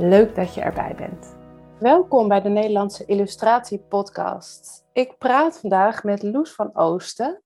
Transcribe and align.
Leuk 0.00 0.34
dat 0.34 0.54
je 0.54 0.60
erbij 0.60 0.94
bent. 0.94 1.36
Welkom 1.78 2.28
bij 2.28 2.40
de 2.40 2.48
Nederlandse 2.48 3.04
Illustratie 3.04 3.78
Podcast. 3.78 4.86
Ik 4.92 5.18
praat 5.18 5.58
vandaag 5.58 6.04
met 6.04 6.22
Loes 6.22 6.52
van 6.52 6.76
Oosten. 6.76 7.42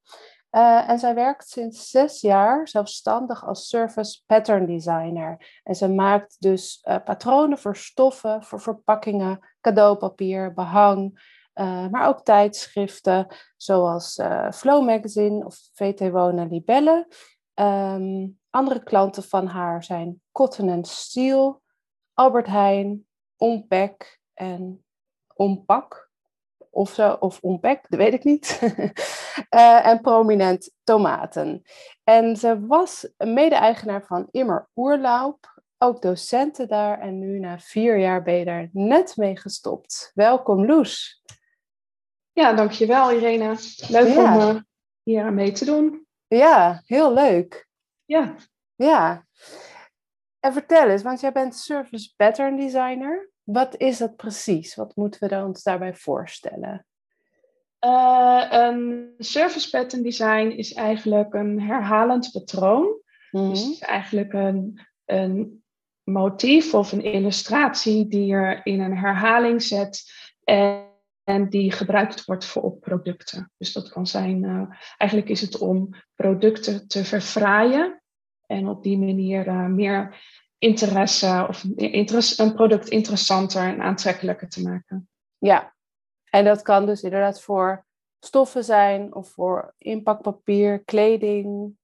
Uh, 0.50 0.88
en 0.88 0.98
zij 0.98 1.14
werkt 1.14 1.48
sinds 1.48 1.90
zes 1.90 2.20
jaar 2.20 2.68
zelfstandig 2.68 3.46
als 3.46 3.68
service 3.68 4.22
pattern 4.26 4.66
designer. 4.66 5.60
En 5.62 5.74
ze 5.74 5.88
maakt 5.88 6.36
dus 6.38 6.84
uh, 6.88 6.96
patronen 7.04 7.58
voor 7.58 7.76
stoffen, 7.76 8.42
voor 8.44 8.60
verpakkingen, 8.60 9.38
cadeaupapier, 9.60 10.52
behang, 10.52 11.22
uh, 11.54 11.88
maar 11.88 12.08
ook 12.08 12.24
tijdschriften 12.24 13.26
zoals 13.56 14.20
Flow 14.50 14.84
Magazine 14.84 15.44
of 15.44 15.56
VT 15.72 16.10
Wonen 16.10 16.48
Libelle. 16.48 17.06
Um, 17.54 18.38
andere 18.50 18.82
klanten 18.82 19.22
van 19.22 19.46
haar 19.46 19.84
zijn 19.84 20.20
Cotton 20.32 20.84
Steel, 20.84 21.62
Albert 22.14 22.46
Heijn, 22.46 23.06
Ompek 23.36 24.20
en 24.34 24.84
Ompak. 25.34 26.10
Of 26.70 26.90
zo, 26.90 27.16
of 27.20 27.40
Ompek, 27.40 27.86
dat 27.88 27.98
weet 27.98 28.12
ik 28.12 28.24
niet. 28.24 28.60
uh, 28.62 29.86
en 29.90 30.00
prominent 30.00 30.72
tomaten. 30.84 31.62
En 32.04 32.36
ze 32.36 32.66
was 32.66 33.08
mede-eigenaar 33.16 34.04
van 34.06 34.28
Immer 34.30 34.68
Oerlaub, 34.74 35.62
ook 35.78 36.02
docenten 36.02 36.68
daar. 36.68 37.00
En 37.00 37.18
nu 37.18 37.38
na 37.38 37.58
vier 37.58 37.98
jaar 37.98 38.22
ben 38.22 38.34
je 38.34 38.44
daar 38.44 38.68
net 38.72 39.16
mee 39.16 39.36
gestopt. 39.36 40.10
Welkom 40.14 40.66
Loes. 40.66 41.22
Ja, 42.32 42.52
dankjewel 42.52 43.12
Irene. 43.12 43.56
Leuk 43.88 44.14
ja. 44.14 44.34
om 44.34 44.56
uh, 44.56 44.60
hier 45.02 45.24
aan 45.24 45.34
mee 45.34 45.52
te 45.52 45.64
doen. 45.64 46.06
Ja, 46.26 46.82
heel 46.84 47.12
leuk. 47.12 47.68
Ja. 48.04 48.34
Ja. 48.74 49.26
En 50.44 50.52
vertel 50.52 50.88
eens, 50.88 51.02
want 51.02 51.20
jij 51.20 51.32
bent 51.32 51.56
service 51.56 52.12
pattern 52.16 52.56
designer. 52.56 53.30
Wat 53.42 53.76
is 53.76 53.98
dat 53.98 54.16
precies? 54.16 54.74
Wat 54.74 54.96
moeten 54.96 55.28
we 55.28 55.44
ons 55.44 55.62
daarbij 55.62 55.94
voorstellen? 55.94 56.86
Uh, 57.84 58.46
een 58.50 59.14
service 59.18 59.70
pattern 59.70 60.02
design 60.02 60.46
is 60.46 60.72
eigenlijk 60.72 61.34
een 61.34 61.60
herhalend 61.60 62.30
patroon. 62.32 63.00
Mm 63.30 63.50
Dus 63.50 63.62
het 63.62 63.72
is 63.72 63.78
eigenlijk 63.78 64.32
een, 64.32 64.80
een 65.04 65.62
motief 66.02 66.74
of 66.74 66.92
een 66.92 67.04
illustratie 67.04 68.08
die 68.08 68.26
je 68.26 68.60
in 68.62 68.80
een 68.80 68.96
herhaling 68.96 69.62
zet 69.62 70.02
en, 70.44 70.86
en 71.22 71.48
die 71.48 71.72
gebruikt 71.72 72.24
wordt 72.24 72.44
voor 72.44 72.62
op 72.62 72.80
producten. 72.80 73.52
Dus 73.56 73.72
dat 73.72 73.88
kan 73.88 74.06
zijn, 74.06 74.42
uh, 74.42 74.76
eigenlijk 74.96 75.30
is 75.30 75.40
het 75.40 75.58
om 75.58 75.88
producten 76.14 76.88
te 76.88 77.04
verfraaien 77.04 78.02
en 78.46 78.68
op 78.68 78.82
die 78.82 78.98
manier 78.98 79.46
uh, 79.46 79.66
meer 79.66 80.22
interesse 80.64 81.46
of 81.48 81.64
een 82.38 82.54
product 82.54 82.88
interessanter 82.88 83.62
en 83.62 83.80
aantrekkelijker 83.80 84.48
te 84.48 84.62
maken. 84.62 85.08
Ja, 85.38 85.74
en 86.30 86.44
dat 86.44 86.62
kan 86.62 86.86
dus 86.86 87.02
inderdaad 87.02 87.42
voor 87.42 87.84
stoffen 88.20 88.64
zijn 88.64 89.14
of 89.14 89.28
voor 89.28 89.74
inpakpapier, 89.78 90.84
kleding. 90.84 91.76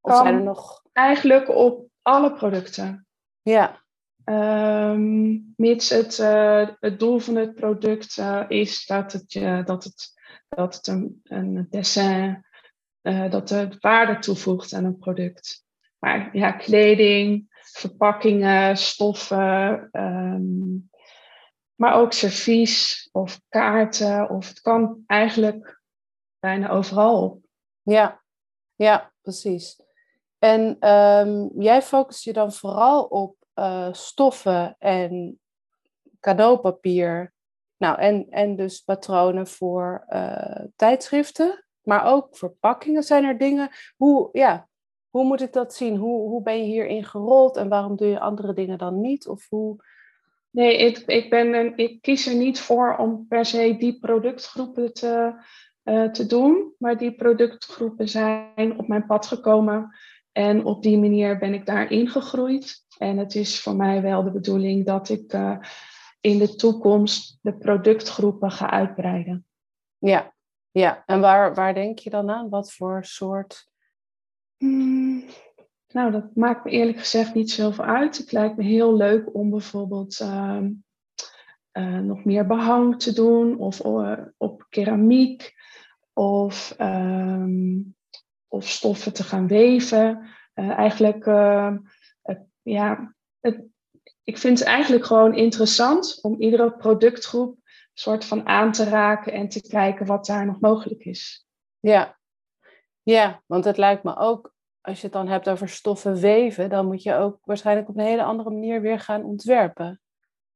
Of 0.00 0.16
zijn 0.16 0.34
er 0.34 0.42
nog. 0.42 0.82
Eigenlijk 0.92 1.48
op 1.48 1.86
alle 2.02 2.32
producten. 2.32 3.06
Ja. 3.42 3.86
Um, 4.24 5.54
mits 5.56 5.88
het, 5.88 6.18
uh, 6.18 6.68
het 6.80 6.98
doel 6.98 7.18
van 7.18 7.34
het 7.34 7.54
product 7.54 8.16
uh, 8.16 8.44
is 8.48 8.86
dat 8.86 9.12
het, 9.12 9.34
uh, 9.34 9.64
dat 9.64 9.84
het, 9.84 10.12
dat 10.48 10.74
het 10.74 10.86
een, 10.86 11.20
een 11.22 11.66
dessin, 11.70 12.44
dat 13.30 13.48
het 13.48 13.76
waarde 13.80 14.18
toevoegt 14.18 14.72
aan 14.72 14.84
een 14.84 14.98
product. 14.98 15.64
Maar 15.98 16.36
ja, 16.36 16.52
kleding, 16.52 17.57
verpakkingen, 17.78 18.76
stoffen, 18.76 19.88
ehm, 19.92 20.76
maar 21.74 21.94
ook 21.94 22.12
servies 22.12 23.08
of 23.12 23.40
kaarten. 23.48 24.30
Of 24.30 24.48
het 24.48 24.60
kan 24.60 25.02
eigenlijk 25.06 25.80
bijna 26.38 26.68
overal 26.68 27.22
op. 27.22 27.42
Ja, 27.82 28.22
ja 28.74 29.12
precies. 29.22 29.82
En 30.38 30.88
um, 30.88 31.50
jij 31.62 31.82
focust 31.82 32.24
je 32.24 32.32
dan 32.32 32.52
vooral 32.52 33.04
op 33.04 33.36
uh, 33.54 33.92
stoffen 33.92 34.76
en 34.78 35.40
cadeaupapier. 36.20 37.32
Nou, 37.76 37.98
en, 37.98 38.26
en 38.30 38.56
dus 38.56 38.80
patronen 38.80 39.46
voor 39.46 40.04
uh, 40.08 40.64
tijdschriften, 40.76 41.64
maar 41.82 42.04
ook 42.04 42.36
verpakkingen. 42.36 43.02
Zijn 43.02 43.24
er 43.24 43.38
dingen? 43.38 43.70
Hoe, 43.96 44.28
ja, 44.32 44.68
hoe 45.10 45.24
moet 45.24 45.40
ik 45.40 45.52
dat 45.52 45.74
zien? 45.74 45.96
Hoe, 45.96 46.28
hoe 46.28 46.42
ben 46.42 46.58
je 46.58 46.64
hierin 46.64 47.04
gerold 47.04 47.56
en 47.56 47.68
waarom 47.68 47.96
doe 47.96 48.08
je 48.08 48.20
andere 48.20 48.52
dingen 48.52 48.78
dan 48.78 49.00
niet? 49.00 49.28
Of 49.28 49.48
hoe... 49.48 49.76
Nee, 50.50 50.76
ik, 50.76 50.98
ik, 50.98 51.30
ben 51.30 51.54
een, 51.54 51.76
ik 51.76 52.02
kies 52.02 52.26
er 52.26 52.34
niet 52.34 52.60
voor 52.60 52.96
om 52.96 53.26
per 53.28 53.44
se 53.44 53.76
die 53.78 53.98
productgroepen 53.98 54.92
te, 54.92 55.32
uh, 55.84 56.10
te 56.10 56.26
doen. 56.26 56.74
Maar 56.78 56.96
die 56.96 57.14
productgroepen 57.14 58.08
zijn 58.08 58.78
op 58.78 58.88
mijn 58.88 59.06
pad 59.06 59.26
gekomen. 59.26 59.96
En 60.32 60.64
op 60.64 60.82
die 60.82 60.98
manier 60.98 61.38
ben 61.38 61.54
ik 61.54 61.66
daar 61.66 61.90
ingegroeid. 61.90 62.84
En 62.98 63.16
het 63.16 63.34
is 63.34 63.60
voor 63.60 63.76
mij 63.76 64.02
wel 64.02 64.22
de 64.22 64.30
bedoeling 64.30 64.86
dat 64.86 65.08
ik 65.08 65.32
uh, 65.32 65.58
in 66.20 66.38
de 66.38 66.54
toekomst 66.54 67.38
de 67.42 67.56
productgroepen 67.56 68.50
ga 68.50 68.70
uitbreiden. 68.70 69.46
Ja, 69.98 70.34
ja. 70.70 71.02
en 71.06 71.20
waar, 71.20 71.54
waar 71.54 71.74
denk 71.74 71.98
je 71.98 72.10
dan 72.10 72.30
aan? 72.30 72.48
Wat 72.48 72.72
voor 72.72 73.04
soort 73.04 73.68
Hmm, 74.58 75.24
nou, 75.88 76.10
dat 76.10 76.34
maakt 76.34 76.64
me 76.64 76.70
eerlijk 76.70 76.98
gezegd 76.98 77.34
niet 77.34 77.50
zoveel 77.50 77.84
uit. 77.84 78.16
Het 78.16 78.32
lijkt 78.32 78.56
me 78.56 78.64
heel 78.64 78.96
leuk 78.96 79.34
om 79.34 79.50
bijvoorbeeld 79.50 80.20
uh, 80.20 80.60
uh, 81.72 81.98
nog 81.98 82.24
meer 82.24 82.46
behang 82.46 83.00
te 83.00 83.12
doen 83.12 83.58
of 83.58 83.84
uh, 83.84 84.18
op 84.36 84.66
keramiek 84.68 85.54
of, 86.12 86.74
um, 86.80 87.96
of 88.48 88.68
stoffen 88.68 89.12
te 89.12 89.22
gaan 89.22 89.46
weven. 89.46 90.28
Eh, 90.54 90.70
eigenlijk, 90.70 91.26
ehm, 91.26 91.78
ja, 92.62 93.14
het, 93.40 93.64
ik 94.22 94.38
vind 94.38 94.58
het 94.58 94.68
eigenlijk 94.68 95.04
gewoon 95.04 95.34
interessant 95.34 96.18
om 96.22 96.40
iedere 96.40 96.76
productgroep 96.76 97.58
soort 97.92 98.24
van 98.24 98.46
aan 98.46 98.72
te 98.72 98.84
raken 98.84 99.32
en 99.32 99.48
te 99.48 99.60
kijken 99.68 100.06
wat 100.06 100.26
daar 100.26 100.46
nog 100.46 100.60
mogelijk 100.60 101.04
is. 101.04 101.46
Ja, 101.80 102.17
ja, 103.10 103.42
want 103.46 103.64
het 103.64 103.76
lijkt 103.76 104.02
me 104.02 104.16
ook, 104.16 104.52
als 104.80 104.96
je 104.96 105.04
het 105.04 105.12
dan 105.12 105.28
hebt 105.28 105.48
over 105.48 105.68
stoffen 105.68 106.14
weven, 106.14 106.70
dan 106.70 106.86
moet 106.86 107.02
je 107.02 107.14
ook 107.14 107.38
waarschijnlijk 107.44 107.88
op 107.88 107.96
een 107.96 108.04
hele 108.04 108.22
andere 108.22 108.50
manier 108.50 108.80
weer 108.80 109.00
gaan 109.00 109.24
ontwerpen. 109.24 110.00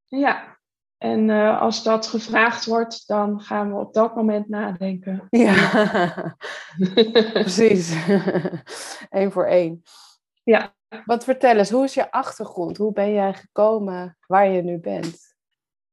Ja, 0.06 0.58
en 0.98 1.28
uh, 1.28 1.60
als 1.60 1.82
dat 1.82 2.06
gevraagd 2.06 2.64
wordt, 2.64 3.06
dan 3.06 3.40
gaan 3.40 3.72
we 3.72 3.80
op 3.80 3.94
dat 3.94 4.14
moment 4.14 4.48
nadenken. 4.48 5.26
Ja, 5.30 6.36
precies. 7.32 7.96
Eén 9.10 9.32
voor 9.32 9.46
één. 9.46 9.82
Ja. 10.42 10.74
Wat 11.04 11.24
vertel 11.24 11.56
eens, 11.56 11.70
hoe 11.70 11.84
is 11.84 11.94
je 11.94 12.10
achtergrond? 12.10 12.76
Hoe 12.76 12.92
ben 12.92 13.12
jij 13.12 13.34
gekomen 13.34 14.18
waar 14.26 14.48
je 14.48 14.62
nu 14.62 14.78
bent? 14.78 15.34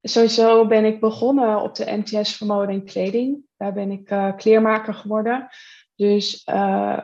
Sowieso 0.02 0.68
ben 0.68 0.86
ik 0.86 1.00
begonnen 1.00 1.62
op 1.62 1.76
de 1.76 1.98
MTS 1.98 2.38
voor 2.38 2.48
mode 2.48 2.72
en 2.72 2.86
kleding. 2.86 3.46
Daar 3.58 3.74
ben 3.74 3.92
ik 3.92 4.12
uh, 4.12 4.36
kleermaker 4.36 4.94
geworden. 4.94 5.48
Dus 6.00 6.46
uh, 6.50 7.04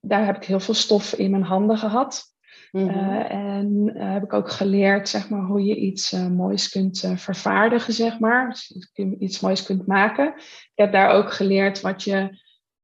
daar 0.00 0.24
heb 0.24 0.36
ik 0.36 0.44
heel 0.44 0.60
veel 0.60 0.74
stof 0.74 1.14
in 1.14 1.30
mijn 1.30 1.42
handen 1.42 1.78
gehad. 1.78 2.22
Mm 2.70 2.88
-hmm. 2.88 2.98
uh, 2.98 3.30
en 3.30 3.92
uh, 3.96 4.12
heb 4.12 4.22
ik 4.22 4.32
ook 4.32 4.50
geleerd 4.50 5.08
zeg 5.08 5.30
maar, 5.30 5.44
hoe 5.44 5.64
je 5.64 5.76
iets 5.76 6.12
moois 6.12 6.68
kunt 6.68 7.12
vervaardigen, 7.16 7.92
zeg 7.92 8.18
maar. 8.18 8.48
Dus 8.48 8.90
je 8.92 9.16
iets 9.18 9.40
moois 9.40 9.62
kunt 9.62 9.86
maken. 9.86 10.34
Ik 10.36 10.72
heb 10.74 10.92
daar 10.92 11.10
ook 11.10 11.32
geleerd 11.32 11.80
wat 11.80 12.02
je, 12.02 12.38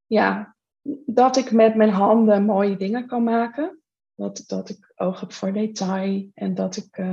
ja, 0.06 0.56
dat 1.06 1.36
ik 1.36 1.50
met 1.50 1.74
mijn 1.74 1.90
handen 1.90 2.44
mooie 2.44 2.76
dingen 2.76 3.06
kan 3.06 3.22
maken. 3.22 3.80
Dat, 4.14 4.44
dat 4.46 4.68
ik 4.68 4.92
oog 4.96 5.20
heb 5.20 5.32
voor 5.32 5.52
detail. 5.52 6.30
En 6.34 6.54
dat 6.54 6.76
ik. 6.76 7.04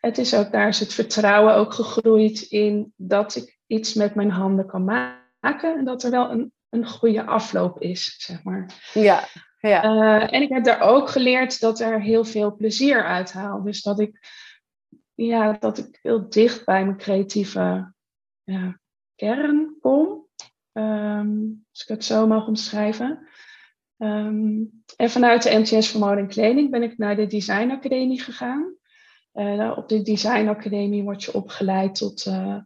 Het 0.00 0.18
is 0.18 0.34
ook, 0.34 0.52
daar 0.52 0.68
is 0.68 0.80
het 0.80 0.92
vertrouwen 0.92 1.54
ook 1.54 1.72
gegroeid 1.72 2.40
in 2.40 2.92
dat 2.96 3.36
ik 3.36 3.58
iets 3.66 3.94
met 3.94 4.14
mijn 4.14 4.30
handen 4.30 4.66
kan 4.66 4.84
maken. 4.84 5.78
En 5.78 5.84
dat 5.84 6.02
er 6.02 6.10
wel 6.10 6.30
een, 6.30 6.52
een 6.76 6.86
goede 6.86 7.24
afloop 7.24 7.80
is, 7.80 8.14
zeg 8.18 8.42
maar. 8.42 8.90
Ja. 8.92 9.24
ja. 9.60 9.84
Uh, 9.84 10.32
en 10.32 10.42
ik 10.42 10.48
heb 10.48 10.64
daar 10.64 10.80
ook 10.80 11.08
geleerd 11.08 11.60
dat 11.60 11.80
er 11.80 12.02
heel 12.02 12.24
veel 12.24 12.56
plezier 12.56 13.04
uit 13.04 13.32
haal. 13.32 13.62
Dus 13.62 13.82
dat 13.82 14.00
ik, 14.00 14.18
ja, 15.14 15.52
dat 15.52 15.78
ik 15.78 15.98
heel 16.02 16.28
dicht 16.28 16.64
bij 16.64 16.84
mijn 16.84 16.96
creatieve 16.96 17.92
ja, 18.42 18.78
kern 19.14 19.76
kom. 19.80 20.24
Um, 20.72 21.64
als 21.70 21.82
ik 21.82 21.88
het 21.88 22.04
zo 22.04 22.26
mag 22.26 22.46
omschrijven. 22.46 23.28
Um, 23.98 24.82
en 24.96 25.10
vanuit 25.10 25.42
de 25.42 25.58
MTS 25.58 25.90
voor 25.90 26.00
Mode 26.00 26.20
en 26.20 26.28
Kleding 26.28 26.70
ben 26.70 26.82
ik 26.82 26.98
naar 26.98 27.16
de 27.16 27.26
Design 27.26 27.70
Academie 27.70 28.20
gegaan. 28.20 28.74
Uh, 29.34 29.72
op 29.76 29.88
de 29.88 30.02
Design 30.02 30.48
Academie 30.48 31.02
word 31.02 31.24
je 31.24 31.34
opgeleid 31.34 31.94
tot 31.94 32.26
uh, 32.26 32.56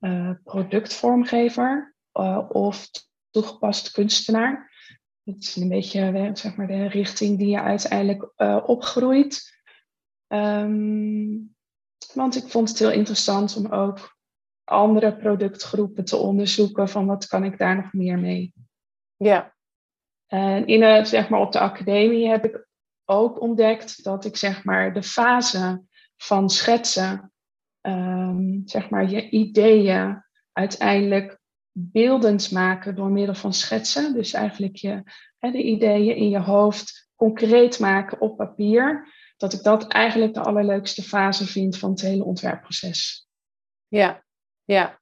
uh, 0.00 0.30
productvormgever 0.44 1.94
of 2.48 2.90
toegepast 3.32 3.90
kunstenaar. 3.90 4.70
Dat 5.24 5.36
is 5.38 5.56
een 5.56 5.68
beetje 5.68 6.30
zeg 6.34 6.56
maar, 6.56 6.66
de 6.66 6.86
richting 6.86 7.38
die 7.38 7.48
je 7.48 7.60
uiteindelijk 7.60 8.32
opgroeit. 8.66 9.60
Um, 10.28 11.54
want 12.14 12.36
ik 12.36 12.48
vond 12.48 12.68
het 12.68 12.78
heel 12.78 12.90
interessant 12.90 13.56
om 13.56 13.66
ook 13.66 14.16
andere 14.64 15.16
productgroepen 15.16 16.04
te 16.04 16.16
onderzoeken 16.16 16.88
van 16.88 17.06
wat 17.06 17.26
kan 17.26 17.44
ik 17.44 17.58
daar 17.58 17.76
nog 17.76 17.92
meer 17.92 18.18
mee. 18.18 18.54
Ja. 19.16 19.54
En 20.26 20.66
in 20.66 20.82
het, 20.82 21.08
zeg 21.08 21.28
maar, 21.28 21.40
op 21.40 21.52
de 21.52 21.58
academie 21.58 22.28
heb 22.28 22.44
ik 22.44 22.66
ook 23.04 23.40
ontdekt 23.40 24.04
dat 24.04 24.24
ik 24.24 24.36
zeg 24.36 24.64
maar, 24.64 24.94
de 24.94 25.02
fase 25.02 25.82
van 26.16 26.50
schetsen, 26.50 27.32
um, 27.80 28.62
zeg 28.64 28.90
maar, 28.90 29.10
je 29.10 29.30
ideeën 29.30 30.24
uiteindelijk 30.52 31.40
beeldend 31.72 32.50
maken 32.50 32.94
door 32.94 33.10
middel 33.10 33.34
van 33.34 33.52
schetsen. 33.52 34.14
Dus 34.14 34.32
eigenlijk 34.32 34.76
je, 34.76 35.02
hè, 35.38 35.50
de 35.50 35.62
ideeën 35.62 36.16
in 36.16 36.28
je 36.28 36.40
hoofd 36.40 37.10
concreet 37.16 37.78
maken 37.78 38.20
op 38.20 38.36
papier. 38.36 39.08
Dat 39.36 39.52
ik 39.52 39.62
dat 39.62 39.88
eigenlijk 39.88 40.34
de 40.34 40.42
allerleukste 40.42 41.02
fase 41.02 41.46
vind 41.46 41.78
van 41.78 41.90
het 41.90 42.00
hele 42.00 42.24
ontwerpproces. 42.24 43.28
Ja, 43.88 44.24
ja. 44.64 45.00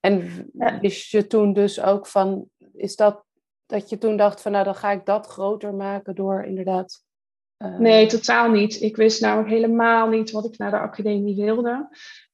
En 0.00 0.46
wist 0.80 1.10
je 1.10 1.26
toen 1.26 1.52
dus 1.52 1.80
ook 1.80 2.06
van, 2.06 2.48
is 2.72 2.96
dat 2.96 3.24
dat 3.70 3.88
je 3.88 3.98
toen 3.98 4.16
dacht 4.16 4.42
van 4.42 4.52
nou 4.52 4.64
dan 4.64 4.74
ga 4.74 4.90
ik 4.90 5.04
dat 5.04 5.26
groter 5.26 5.74
maken 5.74 6.14
door 6.14 6.44
inderdaad. 6.44 7.04
Uh... 7.58 7.78
Nee, 7.78 8.06
totaal 8.06 8.50
niet. 8.50 8.80
Ik 8.80 8.96
wist 8.96 9.20
nou 9.20 9.48
helemaal 9.48 10.08
niet 10.08 10.30
wat 10.30 10.44
ik 10.44 10.58
naar 10.58 10.70
de 10.70 10.78
academie 10.78 11.36
wilde. 11.36 11.88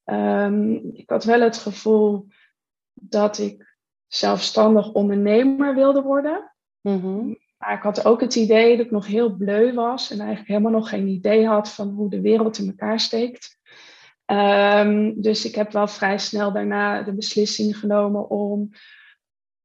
Um, 0.05 0.91
ik 0.93 1.11
had 1.11 1.25
wel 1.25 1.41
het 1.41 1.57
gevoel 1.57 2.27
dat 3.01 3.39
ik 3.39 3.77
zelfstandig 4.07 4.93
ondernemer 4.93 5.75
wilde 5.75 6.03
worden. 6.03 6.55
Mm-hmm. 6.81 7.39
Maar 7.59 7.77
ik 7.77 7.83
had 7.83 8.05
ook 8.05 8.21
het 8.21 8.35
idee 8.35 8.77
dat 8.77 8.87
ik 8.87 8.93
nog 8.93 9.07
heel 9.07 9.37
bleu 9.37 9.75
was 9.75 10.11
en 10.11 10.19
eigenlijk 10.19 10.49
helemaal 10.49 10.73
nog 10.73 10.89
geen 10.89 11.07
idee 11.07 11.47
had 11.47 11.71
van 11.71 11.89
hoe 11.89 12.11
de 12.11 12.21
wereld 12.21 12.59
in 12.59 12.67
elkaar 12.67 13.01
steekt. 13.01 13.59
Um, 14.27 15.21
dus 15.23 15.45
ik 15.45 15.55
heb 15.55 15.73
wel 15.73 15.89
vrij 15.89 16.19
snel 16.19 16.53
daarna 16.53 17.03
de 17.03 17.15
beslissing 17.15 17.79
genomen 17.79 18.31
om 18.31 18.71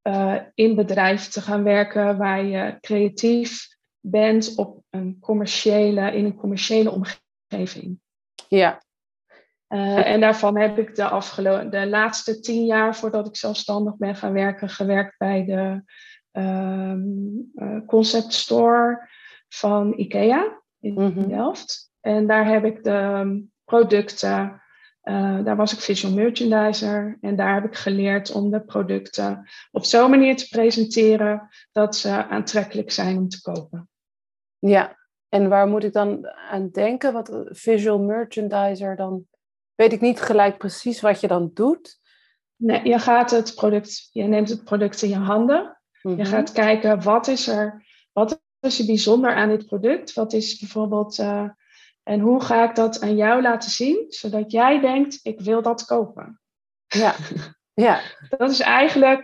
uh, 0.07 0.37
in 0.53 0.75
bedrijf 0.75 1.27
te 1.27 1.41
gaan 1.41 1.63
werken 1.63 2.17
waar 2.17 2.45
je 2.45 2.77
creatief 2.79 3.67
bent 3.99 4.55
op 4.55 4.83
een 4.89 5.17
commerciële, 5.19 6.11
in 6.11 6.25
een 6.25 6.35
commerciële 6.35 6.91
omgeving. 6.91 7.99
Ja. 8.47 8.81
Uh, 9.73 10.07
en 10.07 10.19
daarvan 10.19 10.57
heb 10.57 10.77
ik 10.77 10.95
de, 10.95 11.07
afgelopen, 11.07 11.69
de 11.69 11.87
laatste 11.87 12.39
tien 12.39 12.65
jaar 12.65 12.95
voordat 12.95 13.27
ik 13.27 13.35
zelfstandig 13.35 13.97
ben 13.97 14.15
gaan 14.15 14.33
werken, 14.33 14.69
gewerkt 14.69 15.17
bij 15.17 15.45
de 15.45 15.83
um, 16.41 17.51
uh, 17.55 17.85
concept 17.85 18.33
store 18.33 19.09
van 19.49 19.93
IKEA 19.97 20.61
in 20.79 20.93
mm 20.93 21.11
-hmm. 21.11 21.27
Delft. 21.27 21.91
En 21.99 22.27
daar 22.27 22.45
heb 22.45 22.65
ik 22.65 22.83
de 22.83 23.43
producten 23.65 24.61
uh, 25.03 25.43
daar 25.43 25.55
was 25.55 25.73
ik 25.73 25.79
visual 25.79 26.13
merchandiser 26.13 27.17
en 27.21 27.35
daar 27.35 27.53
heb 27.53 27.65
ik 27.65 27.75
geleerd 27.75 28.31
om 28.31 28.51
de 28.51 28.61
producten 28.61 29.49
op 29.71 29.85
zo'n 29.85 30.09
manier 30.09 30.35
te 30.35 30.47
presenteren 30.47 31.49
dat 31.71 31.95
ze 31.95 32.27
aantrekkelijk 32.27 32.91
zijn 32.91 33.17
om 33.17 33.29
te 33.29 33.41
kopen. 33.41 33.89
Ja, 34.59 34.97
en 35.29 35.49
waar 35.49 35.67
moet 35.67 35.83
ik 35.83 35.93
dan 35.93 36.27
aan 36.27 36.69
denken? 36.69 37.13
Wat 37.13 37.39
visual 37.45 37.99
merchandiser 37.99 38.95
dan? 38.95 39.25
Weet 39.75 39.93
ik 39.93 40.01
niet 40.01 40.21
gelijk 40.21 40.57
precies 40.57 41.01
wat 41.01 41.21
je 41.21 41.27
dan 41.27 41.51
doet. 41.53 41.99
Nee, 42.55 42.87
je 42.87 42.99
gaat 42.99 43.31
het 43.31 43.55
product, 43.55 44.09
je 44.11 44.23
neemt 44.23 44.49
het 44.49 44.63
product 44.63 45.01
in 45.01 45.09
je 45.09 45.15
handen. 45.15 45.81
Je 46.01 46.09
mhm. 46.09 46.25
gaat 46.25 46.51
kijken 46.51 47.03
wat 47.03 47.27
is 47.27 47.47
er, 47.47 47.85
wat 48.11 48.41
is 48.59 48.79
er 48.79 48.85
bijzonder 48.85 49.35
aan 49.35 49.49
dit 49.49 49.65
product? 49.65 50.13
Wat 50.13 50.33
is 50.33 50.59
bijvoorbeeld 50.59 51.19
uh, 51.19 51.49
en 52.03 52.19
hoe 52.19 52.41
ga 52.41 52.69
ik 52.69 52.75
dat 52.75 53.01
aan 53.01 53.15
jou 53.15 53.41
laten 53.41 53.69
zien, 53.69 54.05
zodat 54.07 54.51
jij 54.51 54.79
denkt, 54.79 55.19
ik 55.23 55.39
wil 55.39 55.61
dat 55.61 55.85
kopen? 55.85 56.41
Ja, 56.87 57.15
ja. 57.87 58.01
dat 58.29 58.51
is 58.51 58.59
eigenlijk 58.59 59.21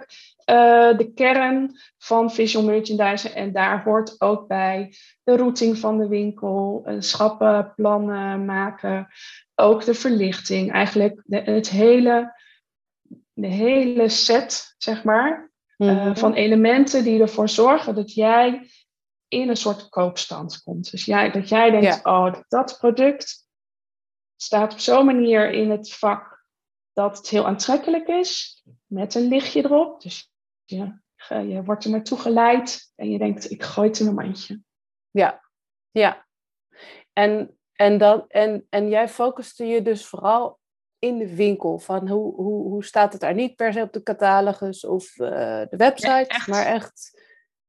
uh, 0.49 0.97
de 0.97 1.11
kern 1.15 1.71
van 1.97 2.31
visual 2.31 2.65
merchandising. 2.65 3.33
En 3.33 3.51
daar 3.51 3.83
hoort 3.83 4.21
ook 4.21 4.47
bij 4.47 4.93
de 5.23 5.37
routing 5.37 5.77
van 5.77 5.97
de 5.97 6.07
winkel, 6.07 6.83
uh, 6.85 6.95
schappen, 6.99 7.73
plannen 7.75 8.45
maken, 8.45 9.07
ook 9.59 9.85
de 9.85 9.93
verlichting. 9.93 10.71
Eigenlijk 10.71 11.21
de, 11.25 11.37
het 11.37 11.69
hele, 11.69 12.41
de 13.33 13.47
hele 13.47 14.09
set, 14.09 14.75
zeg 14.77 15.03
maar, 15.03 15.51
mm 15.77 15.87
-hmm. 15.87 16.07
uh, 16.07 16.15
van 16.15 16.33
elementen 16.33 17.03
die 17.03 17.21
ervoor 17.21 17.49
zorgen 17.49 17.95
dat 17.95 18.13
jij 18.13 18.69
in 19.27 19.49
een 19.49 19.57
soort 19.57 19.89
koopstand 19.89 20.61
komt. 20.63 20.91
Dus 20.91 21.05
jij, 21.05 21.31
dat 21.31 21.49
jij 21.49 21.69
denkt, 21.69 22.05
oh, 22.05 22.33
dat 22.47 22.77
product 22.79 23.47
staat 24.35 24.73
op 24.73 24.79
zo'n 24.79 25.05
manier 25.05 25.51
in 25.51 25.71
het 25.71 25.93
vak 25.93 26.45
dat 26.93 27.17
het 27.17 27.29
heel 27.29 27.47
aantrekkelijk 27.47 28.07
is, 28.07 28.63
met 28.85 29.15
een 29.15 29.27
lichtje 29.27 29.63
erop. 29.63 30.01
Dus 30.01 30.31
je, 30.63 30.99
je 31.27 31.63
wordt 31.63 31.83
er 31.83 31.89
naartoe 31.89 32.19
geleid 32.19 32.91
en 32.95 33.09
je 33.09 33.17
denkt, 33.17 33.51
ik 33.51 33.63
gooi 33.63 33.87
het 33.87 33.99
in 33.99 34.07
een 34.07 34.13
mandje. 34.13 34.61
Ja, 35.11 35.49
ja. 35.91 36.27
En, 37.13 37.56
en, 37.77 37.97
dat, 37.97 38.25
en, 38.27 38.65
en 38.69 38.89
jij 38.89 39.09
focuste 39.09 39.65
je 39.65 39.81
dus 39.81 40.05
vooral 40.05 40.59
in 40.99 41.17
de 41.17 41.35
winkel. 41.35 41.79
Van 41.79 42.07
hoe, 42.07 42.35
hoe, 42.35 42.67
hoe 42.67 42.85
staat 42.85 43.11
het 43.11 43.21
daar? 43.21 43.33
Niet 43.33 43.55
per 43.55 43.73
se 43.73 43.81
op 43.81 43.93
de 43.93 44.03
catalogus 44.03 44.85
of 44.85 45.17
uh, 45.17 45.27
de 45.69 45.77
website, 45.77 46.43
maar 46.47 46.65
echt 46.65 47.25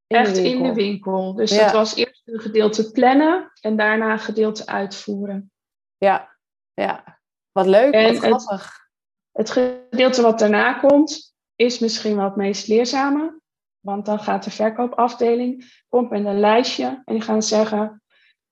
Echt 0.08 0.36
in 0.36 0.62
de 0.62 0.74
winkel. 0.74 1.34
Dus 1.34 1.50
ja. 1.50 1.64
dat 1.64 1.72
was 1.72 1.94
eerst 1.94 2.22
een 2.24 2.40
gedeelte 2.40 2.90
plannen 2.90 3.52
en 3.60 3.76
daarna 3.76 4.12
een 4.12 4.18
gedeelte 4.18 4.66
uitvoeren. 4.66 5.52
Ja, 5.96 6.36
ja. 6.74 7.20
Wat 7.52 7.66
leuk, 7.66 7.94
en 7.94 8.04
wat 8.04 8.16
grappig. 8.16 8.88
Het, 9.32 9.54
het, 9.54 9.64
gedeelte 9.90 10.22
wat 10.22 10.38
daarna 10.38 10.72
komt, 10.72 11.34
is 11.56 11.78
misschien 11.78 12.16
wel 12.16 12.24
het 12.24 12.36
meest 12.36 12.68
leerzame. 12.68 13.40
Want 13.80 14.06
dan 14.06 14.18
gaat 14.18 14.44
de 14.44 14.50
verkoopafdeling, 14.50 15.82
komt 15.88 16.10
met 16.10 16.24
een 16.24 16.40
lijstje 16.40 17.02
en 17.04 17.14
die 17.14 17.22
gaan 17.22 17.42
zeggen, 17.42 18.02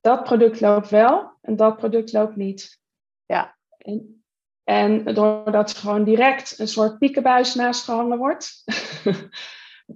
dat 0.01 0.25
product 0.25 0.61
loopt 0.61 0.91
wel 0.91 1.36
en 1.47 1.57
dat 1.57 1.77
product 1.77 2.13
loopt 2.13 2.37
niet. 2.37 2.81
Ja. 3.25 3.57
En, 3.79 4.25
en 4.65 5.15
doordat 5.15 5.71
er 5.71 5.77
gewoon 5.77 6.05
direct 6.05 6.59
een 6.59 6.69
soort 6.69 6.99
piekenbuis 6.99 7.55
naast 7.55 7.85
gehangen 7.85 8.19
wordt, 8.19 8.65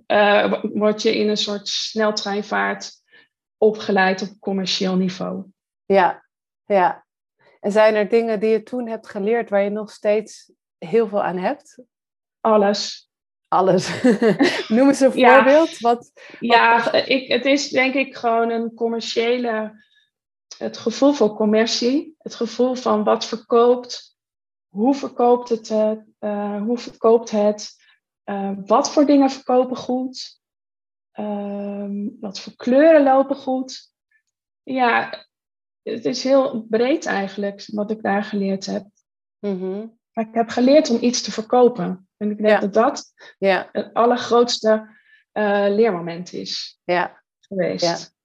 uh, 0.07 0.63
word 0.83 1.03
je 1.03 1.17
in 1.19 1.29
een 1.29 1.37
soort 1.37 1.69
sneltreinvaart 1.69 2.93
opgeleid 3.59 4.23
op 4.23 4.29
commercieel 4.41 4.97
niveau. 4.97 5.45
Ja, 5.85 6.27
ja. 6.65 7.05
En 7.61 7.73
zijn 7.73 7.95
er 7.95 8.09
dingen 8.09 8.41
die 8.41 8.51
je 8.51 8.63
toen 8.63 8.89
hebt 8.89 9.09
geleerd 9.09 9.51
waar 9.51 9.63
je 9.63 9.71
nog 9.71 9.91
steeds 9.91 10.53
heel 10.79 11.09
veel 11.09 11.23
aan 11.23 11.39
hebt? 11.39 11.83
Alles. 12.41 13.11
Alles. 13.49 14.03
Noem 14.69 14.89
eens 14.89 15.01
een 15.01 15.13
voorbeeld. 15.13 15.79
Wat, 15.79 16.13
ja, 16.41 16.93
ik, 16.93 17.29
het 17.29 17.45
is 17.45 17.69
denk 17.69 17.95
ik 17.95 18.17
gewoon 18.17 18.51
een 18.51 18.75
commerciële. 18.75 19.85
Het 20.61 20.77
gevoel 20.77 21.13
voor 21.13 21.35
commercie. 21.35 22.15
Het 22.19 22.35
gevoel 22.35 22.75
van 22.75 23.05
wat 23.05 23.25
verkoopt. 23.25 24.17
Hoe 24.69 24.95
verkoopt 24.95 25.49
het? 25.49 25.71
Uh, 25.71 26.63
hoe 26.63 26.79
verkoopt 26.79 27.31
het? 27.31 27.77
Uh, 28.25 28.53
wat 28.67 28.93
voor 28.93 29.07
dingen 29.07 29.31
verkopen 29.31 29.77
goed? 29.77 30.41
Uh, 31.15 32.07
wat 32.21 32.41
voor 32.41 32.53
kleuren 32.57 33.03
lopen 33.03 33.37
goed? 33.37 33.93
Ja, 34.63 35.27
het 35.83 36.05
is 36.05 36.25
heel 36.25 36.63
breed 36.69 37.07
eigenlijk 37.07 37.65
wat 37.67 37.91
ik 37.91 38.03
daar 38.03 38.25
geleerd 38.25 38.67
heb. 38.67 38.87
Mm-hmm. 39.39 39.99
Maar 40.13 40.29
ik 40.29 40.35
heb 40.35 40.49
geleerd 40.49 40.91
om 40.91 40.99
iets 41.01 41.23
te 41.23 41.33
verkopen. 41.33 42.09
En 42.17 42.31
ik 42.31 42.37
denk 42.37 42.49
ja. 42.49 42.61
dat 42.61 42.73
dat 42.73 43.13
ja. 43.39 43.69
het 43.73 43.95
allergrootste 43.95 44.99
uh, 45.33 45.67
leermoment 45.69 46.33
is 46.33 46.81
ja. 46.85 47.23
geweest. 47.41 48.19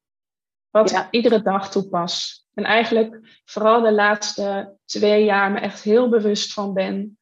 Wat 0.76 0.92
ik 0.92 1.08
iedere 1.12 1.42
dag 1.42 1.72
toepas. 1.72 2.46
En 2.54 2.64
eigenlijk 2.64 3.42
vooral 3.46 3.82
de 3.82 3.94
laatste 3.94 4.78
twee 4.86 5.24
jaar 5.24 5.52
me 5.52 5.60
echt 5.60 5.82
heel 5.82 6.10
bewust 6.10 6.54
van 6.54 6.74
ben. 6.74 7.20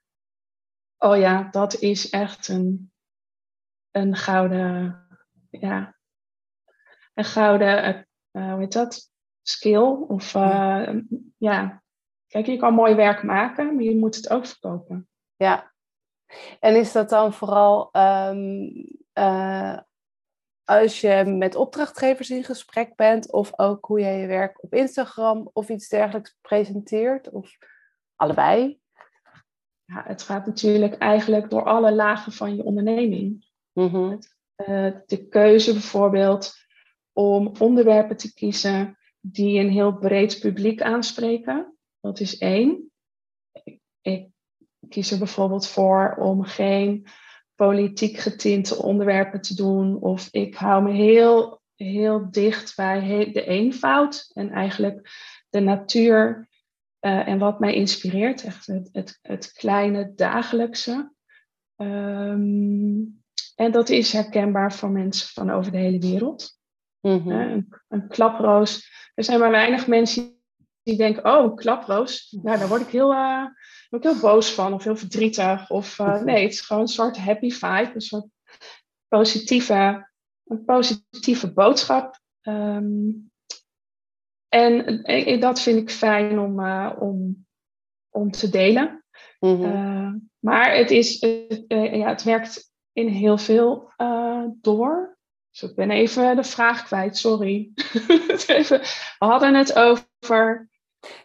Oh 0.97 1.17
ja, 1.17 1.47
dat 1.51 1.73
is 1.73 2.09
echt 2.09 2.47
een, 2.47 2.91
een 3.91 4.15
gouden, 4.15 5.07
ja, 5.49 5.95
een 7.13 7.23
gouden, 7.23 8.07
uh, 8.31 8.51
hoe 8.51 8.59
heet 8.59 8.73
dat? 8.73 9.11
Skill. 9.41 10.05
Of 10.07 10.35
uh, 10.35 10.95
ja, 11.37 11.83
kijk, 12.27 12.45
je 12.45 12.57
kan 12.57 12.73
mooi 12.73 12.95
werk 12.95 13.23
maken, 13.23 13.75
maar 13.75 13.83
je 13.83 13.97
moet 13.97 14.15
het 14.15 14.29
ook 14.29 14.45
verkopen. 14.45 15.07
Ja. 15.35 15.73
En 16.59 16.75
is 16.75 16.91
dat 16.91 17.09
dan 17.09 17.33
vooral 17.33 17.89
um, 17.91 18.71
uh, 19.13 19.79
als 20.65 21.01
je 21.01 21.23
met 21.25 21.55
opdrachtgevers 21.55 22.29
in 22.29 22.43
gesprek 22.43 22.95
bent, 22.95 23.31
of 23.31 23.59
ook 23.59 23.85
hoe 23.85 23.99
jij 23.99 24.19
je 24.19 24.27
werk 24.27 24.63
op 24.63 24.73
Instagram 24.73 25.49
of 25.53 25.69
iets 25.69 25.87
dergelijks 25.87 26.37
presenteert, 26.41 27.29
of 27.29 27.57
allebei? 28.15 28.79
Ja, 29.85 30.03
het 30.07 30.21
gaat 30.21 30.45
natuurlijk 30.45 30.97
eigenlijk 30.97 31.49
door 31.49 31.63
alle 31.63 31.93
lagen 31.93 32.31
van 32.31 32.55
je 32.55 32.63
onderneming. 32.63 33.51
Mm 33.73 34.19
de 35.05 35.27
keuze 35.29 35.71
bijvoorbeeld 35.71 36.53
om 37.13 37.51
onderwerpen 37.59 38.17
te 38.17 38.33
kiezen 38.33 38.97
die 39.19 39.59
een 39.59 39.69
heel 39.69 39.97
breed 39.97 40.39
publiek 40.39 40.81
aanspreken. 40.81 41.77
Dat 41.99 42.19
is 42.19 42.37
één. 42.37 42.91
Ik 44.01 44.29
kies 44.89 45.11
er 45.11 45.17
bijvoorbeeld 45.17 45.67
voor 45.67 46.15
om 46.19 46.43
geen 46.43 47.07
politiek 47.55 48.17
getinte 48.17 48.75
onderwerpen 48.75 49.41
te 49.41 49.55
doen. 49.55 50.01
Of 50.01 50.27
ik 50.31 50.55
hou 50.55 50.83
me 50.83 50.91
heel, 50.91 51.61
heel 51.75 52.31
dicht 52.31 52.75
bij 52.75 53.29
de 53.33 53.45
eenvoud 53.45 54.31
en 54.33 54.49
eigenlijk 54.49 55.09
de 55.49 55.59
natuur 55.59 56.49
uh, 57.01 57.27
en 57.27 57.39
wat 57.39 57.59
mij 57.59 57.73
inspireert. 57.73 58.43
Echt 58.43 58.67
het, 58.67 58.89
het, 58.91 59.19
het 59.21 59.51
kleine 59.51 60.13
dagelijkse. 60.15 61.11
Um, 61.77 63.21
en 63.55 63.71
dat 63.71 63.89
is 63.89 64.13
herkenbaar 64.13 64.73
voor 64.73 64.89
mensen 64.89 65.27
van 65.27 65.49
over 65.49 65.71
de 65.71 65.77
hele 65.77 65.99
wereld. 65.99 66.57
Mm 67.01 67.17
-hmm. 67.17 67.31
uh, 67.31 67.51
een, 67.51 67.67
een 67.87 68.07
klaproos. 68.07 68.91
Er 69.13 69.23
zijn 69.23 69.39
maar 69.39 69.51
weinig 69.51 69.87
mensen 69.87 70.41
die 70.83 70.97
denken, 70.97 71.25
oh, 71.25 71.43
een 71.43 71.55
klaproos. 71.55 72.37
Nou, 72.41 72.57
daar 72.57 72.67
word 72.67 72.81
ik 72.81 72.87
heel, 72.87 73.13
uh, 73.13 73.45
word 73.93 74.05
ik 74.05 74.11
heel 74.11 74.31
boos 74.31 74.51
van 74.51 74.73
of 74.73 74.83
heel 74.83 74.95
verdrietig. 74.95 75.69
Of 75.69 75.99
uh, 75.99 76.21
nee, 76.23 76.43
het 76.43 76.51
is 76.51 76.61
gewoon 76.61 76.81
een 76.81 76.87
soort 76.87 77.17
happy 77.17 77.49
vibe, 77.49 77.91
een 77.93 78.01
soort 78.01 78.25
positieve, 79.07 80.09
een 80.45 80.65
positieve 80.65 81.53
boodschap. 81.53 82.19
Um, 82.41 83.31
en, 84.49 85.03
en, 85.03 85.39
dat 85.39 85.61
vind 85.61 85.79
ik 85.79 85.91
fijn 85.91 86.39
om, 86.39 86.59
uh, 86.59 86.91
om, 86.99 87.45
om 88.09 88.31
te 88.31 88.49
delen. 88.49 89.03
Mm 89.39 89.61
-hmm. 89.61 90.29
maar 90.39 90.75
het, 90.75 90.91
is, 90.91 91.19
ja, 91.67 92.07
het 92.07 92.23
werkt 92.23 92.71
in 92.93 93.07
heel 93.07 93.37
veel 93.37 93.93
door. 94.61 95.17
Dus 95.51 95.69
ik 95.69 95.75
ben 95.75 95.91
even 95.91 96.35
de 96.35 96.43
vraag 96.43 96.83
kwijt, 96.83 97.17
sorry. 97.17 97.71
we 99.19 99.25
hadden 99.25 99.55
het 99.55 99.75
over 99.75 100.69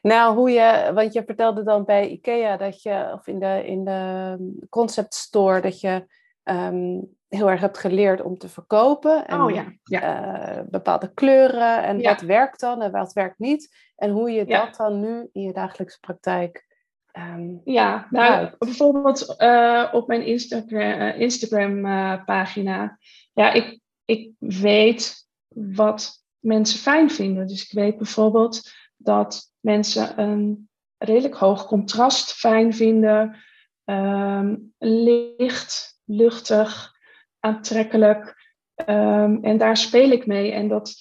nou, 0.02 0.36
hoe 0.36 0.50
je, 0.50 0.90
want 0.94 1.12
je 1.12 1.22
vertelde 1.24 1.62
dan 1.62 1.84
bij 1.84 2.08
IKEA 2.08 2.56
dat 2.56 2.82
je, 2.82 3.10
of 3.12 3.26
in 3.26 3.38
de, 3.38 3.66
in 3.66 3.84
de 3.84 4.36
concept 4.68 5.14
store, 5.14 5.60
dat 5.60 5.80
je 5.80 6.06
um, 6.44 7.16
heel 7.28 7.50
erg 7.50 7.60
hebt 7.60 7.78
geleerd 7.78 8.22
om 8.22 8.38
te 8.38 8.48
verkopen. 8.48 9.26
En, 9.26 9.40
oh 9.40 9.50
ja. 9.50 9.72
ja. 9.82 10.58
Uh, 10.58 10.62
bepaalde 10.70 11.12
kleuren 11.14 11.82
en 11.82 12.02
wat 12.02 12.20
werkt 12.20 12.60
dan 12.60 12.82
en 12.82 12.90
wat 12.90 13.12
werkt 13.12 13.38
niet. 13.38 13.76
En 13.96 14.10
hoe 14.10 14.30
je 14.30 14.44
dat 14.44 14.76
dan 14.76 15.00
nu 15.00 15.28
in 15.32 15.42
je 15.42 15.52
dagelijkse 15.52 16.00
praktijk. 16.00 16.66
Um, 17.12 17.60
ja, 17.64 18.06
nou, 18.10 18.50
bijvoorbeeld 18.58 19.34
uh, 19.38 19.88
op 19.92 20.08
mijn 20.08 20.26
Instagram, 20.26 21.00
uh, 21.00 21.20
Instagram 21.20 21.82
pagina. 22.24 22.98
Ja, 23.32 23.52
ik, 23.52 23.80
ik 24.04 24.30
weet 24.38 25.26
wat 25.48 26.24
mensen 26.38 26.78
fijn 26.78 27.10
vinden. 27.10 27.46
Dus 27.46 27.62
ik 27.62 27.72
weet 27.72 27.96
bijvoorbeeld 27.96 28.70
dat 29.08 29.52
mensen 29.60 30.20
een 30.20 30.68
redelijk 30.98 31.34
hoog 31.34 31.66
contrast 31.66 32.32
fijn 32.32 32.74
vinden. 32.74 33.36
Um, 33.84 34.74
licht, 34.78 36.00
luchtig, 36.04 36.92
aantrekkelijk. 37.40 38.46
Um, 38.86 39.44
en 39.44 39.58
daar 39.58 39.76
speel 39.76 40.10
ik 40.10 40.26
mee. 40.26 40.52
En 40.52 40.68
dat, 40.68 40.94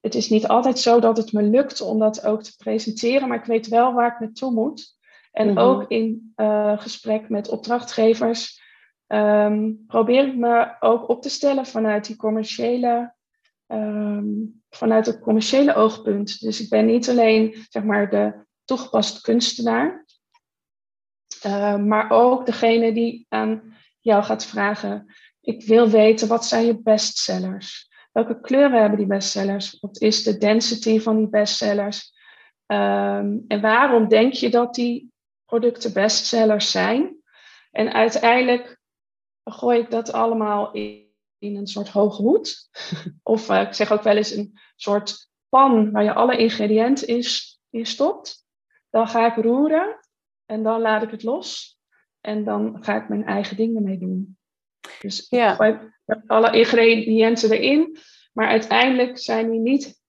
het 0.00 0.14
is 0.14 0.28
niet 0.28 0.48
altijd 0.48 0.78
zo 0.78 1.00
dat 1.00 1.16
het 1.16 1.32
me 1.32 1.42
lukt 1.42 1.80
om 1.80 1.98
dat 1.98 2.24
ook 2.24 2.42
te 2.42 2.56
presenteren, 2.56 3.28
maar 3.28 3.38
ik 3.38 3.44
weet 3.44 3.68
wel 3.68 3.92
waar 3.92 4.12
ik 4.12 4.20
naartoe 4.20 4.52
moet. 4.52 4.96
En 5.32 5.48
mhm. 5.48 5.58
ook 5.58 5.90
in 5.90 6.32
uh, 6.36 6.78
gesprek 6.78 7.28
met 7.28 7.48
opdrachtgevers 7.48 8.62
um, 9.06 9.84
probeer 9.86 10.26
ik 10.26 10.36
me 10.36 10.76
ook 10.80 11.08
op 11.08 11.22
te 11.22 11.30
stellen 11.30 11.66
vanuit 11.66 12.06
die 12.06 12.16
commerciële 12.16 13.16
um, 13.68 14.62
vanuit 14.70 15.06
het 15.06 15.20
commerciële 15.20 15.74
oogpunt. 15.74 16.40
Dus 16.40 16.60
ik 16.60 16.68
ben 16.68 16.86
niet 16.86 17.08
alleen 17.08 17.66
zeg 17.68 17.82
maar, 17.82 18.10
de 18.10 18.46
toegepaste 18.64 19.20
kunstenaar, 19.20 20.06
uh, 21.46 21.76
maar 21.76 22.10
ook 22.10 22.46
degene 22.46 22.92
die 22.92 23.26
aan 23.28 23.76
jou 24.00 24.22
gaat 24.22 24.46
vragen: 24.46 25.14
Ik 25.40 25.64
wil 25.64 25.88
weten 25.88 26.28
wat 26.28 26.44
zijn 26.44 26.66
je 26.66 26.82
bestsellers? 26.82 27.88
Welke 28.12 28.40
kleuren 28.40 28.80
hebben 28.80 28.98
die 28.98 29.06
bestsellers? 29.06 29.78
Wat 29.80 30.00
is 30.00 30.22
de 30.22 30.38
density 30.38 31.00
van 31.00 31.16
die 31.16 31.28
bestsellers? 31.28 32.16
Um, 32.66 33.44
en 33.48 33.60
waarom 33.60 34.08
denk 34.08 34.32
je 34.32 34.50
dat 34.50 34.74
die 34.74 35.12
producten 35.44 35.92
bestsellers 35.92 36.70
zijn? 36.70 37.16
En 37.70 37.92
uiteindelijk 37.92 38.78
gooi 39.44 39.78
ik 39.78 39.90
dat 39.90 40.12
allemaal 40.12 40.72
in 40.72 41.07
in 41.38 41.56
een 41.56 41.66
soort 41.66 41.88
hoge 41.88 42.22
hoed. 42.22 42.68
of 43.22 43.50
uh, 43.50 43.60
ik 43.60 43.72
zeg 43.72 43.92
ook 43.92 44.02
wel 44.02 44.16
eens 44.16 44.30
een 44.30 44.58
soort 44.76 45.30
pan 45.48 45.90
waar 45.90 46.04
je 46.04 46.12
alle 46.12 46.36
ingrediënten 46.36 47.08
in, 47.08 47.24
in 47.70 47.86
stopt. 47.86 48.46
Dan 48.90 49.08
ga 49.08 49.26
ik 49.36 49.44
roeren 49.44 49.98
en 50.46 50.62
dan 50.62 50.80
laat 50.80 51.02
ik 51.02 51.10
het 51.10 51.22
los. 51.22 51.78
En 52.20 52.44
dan 52.44 52.84
ga 52.84 52.96
ik 53.02 53.08
mijn 53.08 53.24
eigen 53.24 53.56
dingen 53.56 53.82
mee 53.82 53.98
doen. 53.98 54.38
Dus 55.00 55.26
ja. 55.28 55.50
ik 55.50 55.56
gooi 55.56 55.92
alle 56.26 56.58
ingrediënten 56.58 57.52
erin. 57.52 57.98
Maar 58.32 58.48
uiteindelijk 58.48 59.18
zijn 59.18 59.50
die 59.50 59.60
niet 59.60 60.00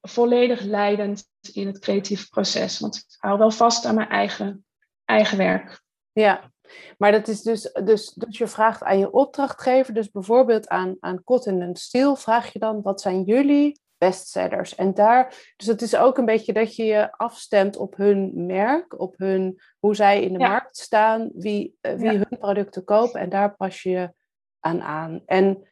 volledig 0.00 0.60
leidend 0.60 1.24
in 1.52 1.66
het 1.66 1.78
creatieve 1.78 2.28
proces. 2.28 2.78
Want 2.78 2.96
ik 2.96 3.04
hou 3.18 3.38
wel 3.38 3.50
vast 3.50 3.84
aan 3.84 3.94
mijn 3.94 4.08
eigen, 4.08 4.64
eigen 5.04 5.38
werk. 5.38 5.82
Ja, 6.12 6.52
maar 6.98 7.12
dat 7.12 7.28
is 7.28 7.42
dus, 7.42 7.72
dus, 7.84 8.12
dus 8.12 8.38
je 8.38 8.46
vraagt 8.46 8.82
aan 8.82 8.98
je 8.98 9.12
opdrachtgever, 9.12 9.94
dus 9.94 10.10
bijvoorbeeld 10.10 10.68
aan, 10.68 10.96
aan 11.00 11.24
Cotton 11.24 11.76
Steel, 11.76 12.16
vraag 12.16 12.52
je 12.52 12.58
dan 12.58 12.82
wat 12.82 13.00
zijn 13.00 13.22
jullie 13.22 13.80
bestsellers? 13.98 14.74
En 14.74 14.94
daar, 14.94 15.52
dus 15.56 15.66
het 15.66 15.82
is 15.82 15.96
ook 15.96 16.18
een 16.18 16.24
beetje 16.24 16.52
dat 16.52 16.76
je 16.76 16.84
je 16.84 17.12
afstemt 17.12 17.76
op 17.76 17.96
hun 17.96 18.46
merk, 18.46 19.00
op 19.00 19.14
hun, 19.18 19.60
hoe 19.78 19.94
zij 19.94 20.22
in 20.22 20.32
de 20.32 20.38
markt 20.38 20.76
staan, 20.76 21.30
wie, 21.34 21.78
uh, 21.82 21.92
wie 21.92 22.10
hun 22.10 22.38
producten 22.38 22.84
kopen 22.84 23.20
en 23.20 23.28
daar 23.28 23.56
pas 23.56 23.82
je 23.82 24.12
aan 24.60 24.82
aan. 24.82 25.22
En 25.26 25.68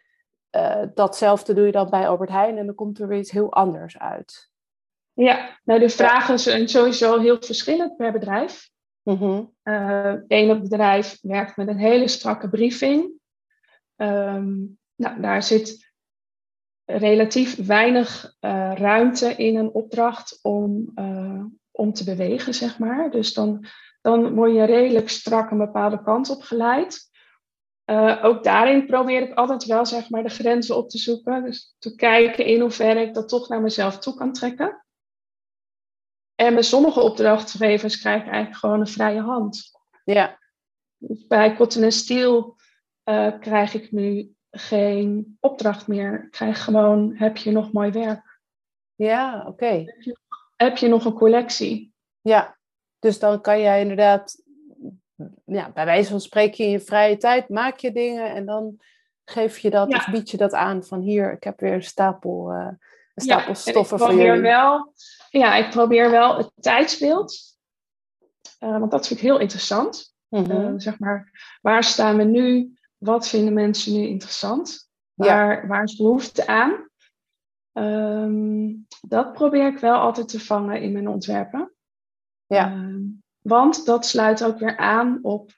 uh, 0.50 0.82
datzelfde 0.94 1.54
doe 1.54 1.66
je 1.66 1.72
dan 1.72 1.90
bij 1.90 2.08
Albert 2.08 2.30
Heijn 2.30 2.58
en 2.58 2.66
dan 2.66 2.74
komt 2.74 2.98
er 2.98 3.08
weer 3.08 3.18
iets 3.18 3.30
heel 3.30 3.52
anders 3.52 3.98
uit. 3.98 4.52
Ja, 5.12 5.58
nou 5.64 5.80
de 5.80 5.88
vragen 5.88 6.38
zijn 6.38 6.68
sowieso 6.68 7.18
heel 7.18 7.42
verschillend 7.42 7.96
per 7.96 8.12
bedrijf. 8.12 8.72
Mm 9.04 9.16
-hmm. 9.16 10.60
bedrijf 10.62 11.18
werkt 11.22 11.56
met 11.56 11.68
een 11.68 11.78
hele 11.78 12.08
strakke 12.08 12.48
briefing. 12.48 13.12
Um, 13.96 14.78
nou, 14.94 15.20
daar 15.20 15.42
zit 15.42 15.92
relatief 16.84 17.66
weinig 17.66 18.36
uh, 18.40 18.72
ruimte 18.74 19.34
in 19.34 19.56
een 19.56 19.70
opdracht 19.70 20.38
om, 20.42 20.92
uh, 20.94 21.44
om 21.70 21.92
te 21.92 22.04
bewegen, 22.04 22.54
zeg 22.54 22.78
maar. 22.78 23.10
Dus 23.10 23.34
dan, 23.34 23.64
dan 24.00 24.34
word 24.34 24.52
je 24.52 24.64
redelijk 24.64 25.08
strak 25.08 25.50
een 25.50 25.58
bepaalde 25.58 26.02
kant 26.02 26.30
op 26.30 26.42
geleid. 26.42 27.10
ook 28.22 28.44
daarin 28.44 28.86
probeer 28.86 29.22
ik 29.22 29.34
altijd 29.34 29.64
wel 29.64 29.86
zeg 29.86 30.10
maar, 30.10 30.22
de 30.22 30.28
grenzen 30.28 30.76
op 30.76 30.88
te 30.88 30.98
zoeken. 30.98 31.44
Dus 31.44 31.74
te 31.78 31.94
kijken 31.94 32.46
in 32.46 32.60
hoeverre 32.60 33.00
ik 33.00 33.14
dat 33.14 33.28
toch 33.28 33.48
naar 33.48 33.60
mezelf 33.60 33.98
toe 33.98 34.14
kan 34.14 34.32
trekken. 34.32 34.83
En 36.34 36.54
bij 36.54 36.62
sommige 36.62 37.00
opdrachtgevers 37.00 38.00
krijg 38.00 38.20
ik 38.20 38.28
eigenlijk 38.28 38.56
gewoon 38.56 38.80
een 38.80 38.86
vrije 38.86 39.20
hand. 39.20 39.70
Ja. 40.04 40.38
Dus 40.96 41.26
bij 41.26 41.56
Cotton 41.56 41.92
Steel 41.92 42.56
uh, 43.04 43.38
krijg 43.40 43.74
ik 43.74 43.92
nu 43.92 44.34
geen 44.50 45.36
opdracht 45.40 45.86
meer. 45.86 46.22
Ik 46.24 46.30
krijg 46.30 46.64
gewoon, 46.64 47.14
heb 47.16 47.36
je 47.36 47.50
nog 47.50 47.72
mooi 47.72 47.90
werk? 47.90 48.40
Ja, 48.94 49.44
oké. 49.46 49.66
Heb, 49.66 50.16
heb, 50.56 50.76
je 50.76 50.88
nog 50.88 51.04
een 51.04 51.12
collectie? 51.12 51.94
Ja, 52.20 52.56
dus 52.98 53.18
dan 53.18 53.40
kan 53.40 53.60
jij 53.60 53.80
inderdaad, 53.80 54.42
ja, 55.44 55.70
bij 55.72 55.84
wijze 55.84 56.10
van 56.10 56.20
spreken 56.20 56.64
in 56.64 56.70
je 56.70 56.80
vrije 56.80 57.16
tijd, 57.16 57.48
maak 57.48 57.78
je 57.78 57.92
dingen 57.92 58.34
en 58.34 58.46
dan 58.46 58.80
geef 59.24 59.58
je 59.58 59.70
dat 59.70 59.94
of 59.94 60.10
bied 60.10 60.30
je 60.30 60.36
dat 60.36 60.52
aan 60.52 60.84
van 60.84 61.00
hier, 61.00 61.32
ik 61.32 61.44
heb 61.44 61.60
weer 61.60 61.72
een 61.72 61.82
stapel 61.82 62.52
uh, 62.52 62.68
een 63.14 63.24
stapel 63.24 63.54
stoffen 63.54 63.98
voor 63.98 64.14
jullie. 64.14 64.40
Wel, 64.40 64.94
ja, 65.30 65.54
ik 65.54 65.70
probeer 65.70 66.10
wel 66.10 66.36
het 66.36 66.50
tijdsbeeld. 66.60 67.36
Uh, 68.60 68.78
want 68.78 68.90
dat 68.90 69.06
vind 69.06 69.18
ik 69.20 69.26
heel 69.26 69.38
interessant. 69.38 70.12
Mm 70.28 70.80
zeg 70.80 70.98
maar, 70.98 71.32
waar 71.60 71.84
staan 71.84 72.16
we 72.16 72.24
nu? 72.24 72.78
Wat 72.98 73.28
vinden 73.28 73.54
mensen 73.54 73.92
nu 73.92 74.06
interessant? 74.06 74.90
Waar, 75.14 75.68
waar 75.68 75.82
is 75.82 75.96
behoefte 75.96 76.46
aan? 76.46 76.88
Um, 77.72 78.86
dat 79.00 79.32
probeer 79.32 79.66
ik 79.66 79.78
wel 79.78 79.98
altijd 79.98 80.28
te 80.28 80.40
vangen 80.40 80.82
in 80.82 80.92
mijn 80.92 81.08
ontwerpen. 81.08 81.72
Ja. 82.46 82.72
Ehm, 82.72 83.02
want 83.38 83.86
dat 83.86 84.06
sluit 84.06 84.44
ook 84.44 84.58
weer 84.58 84.76
aan 84.76 85.18
op 85.22 85.52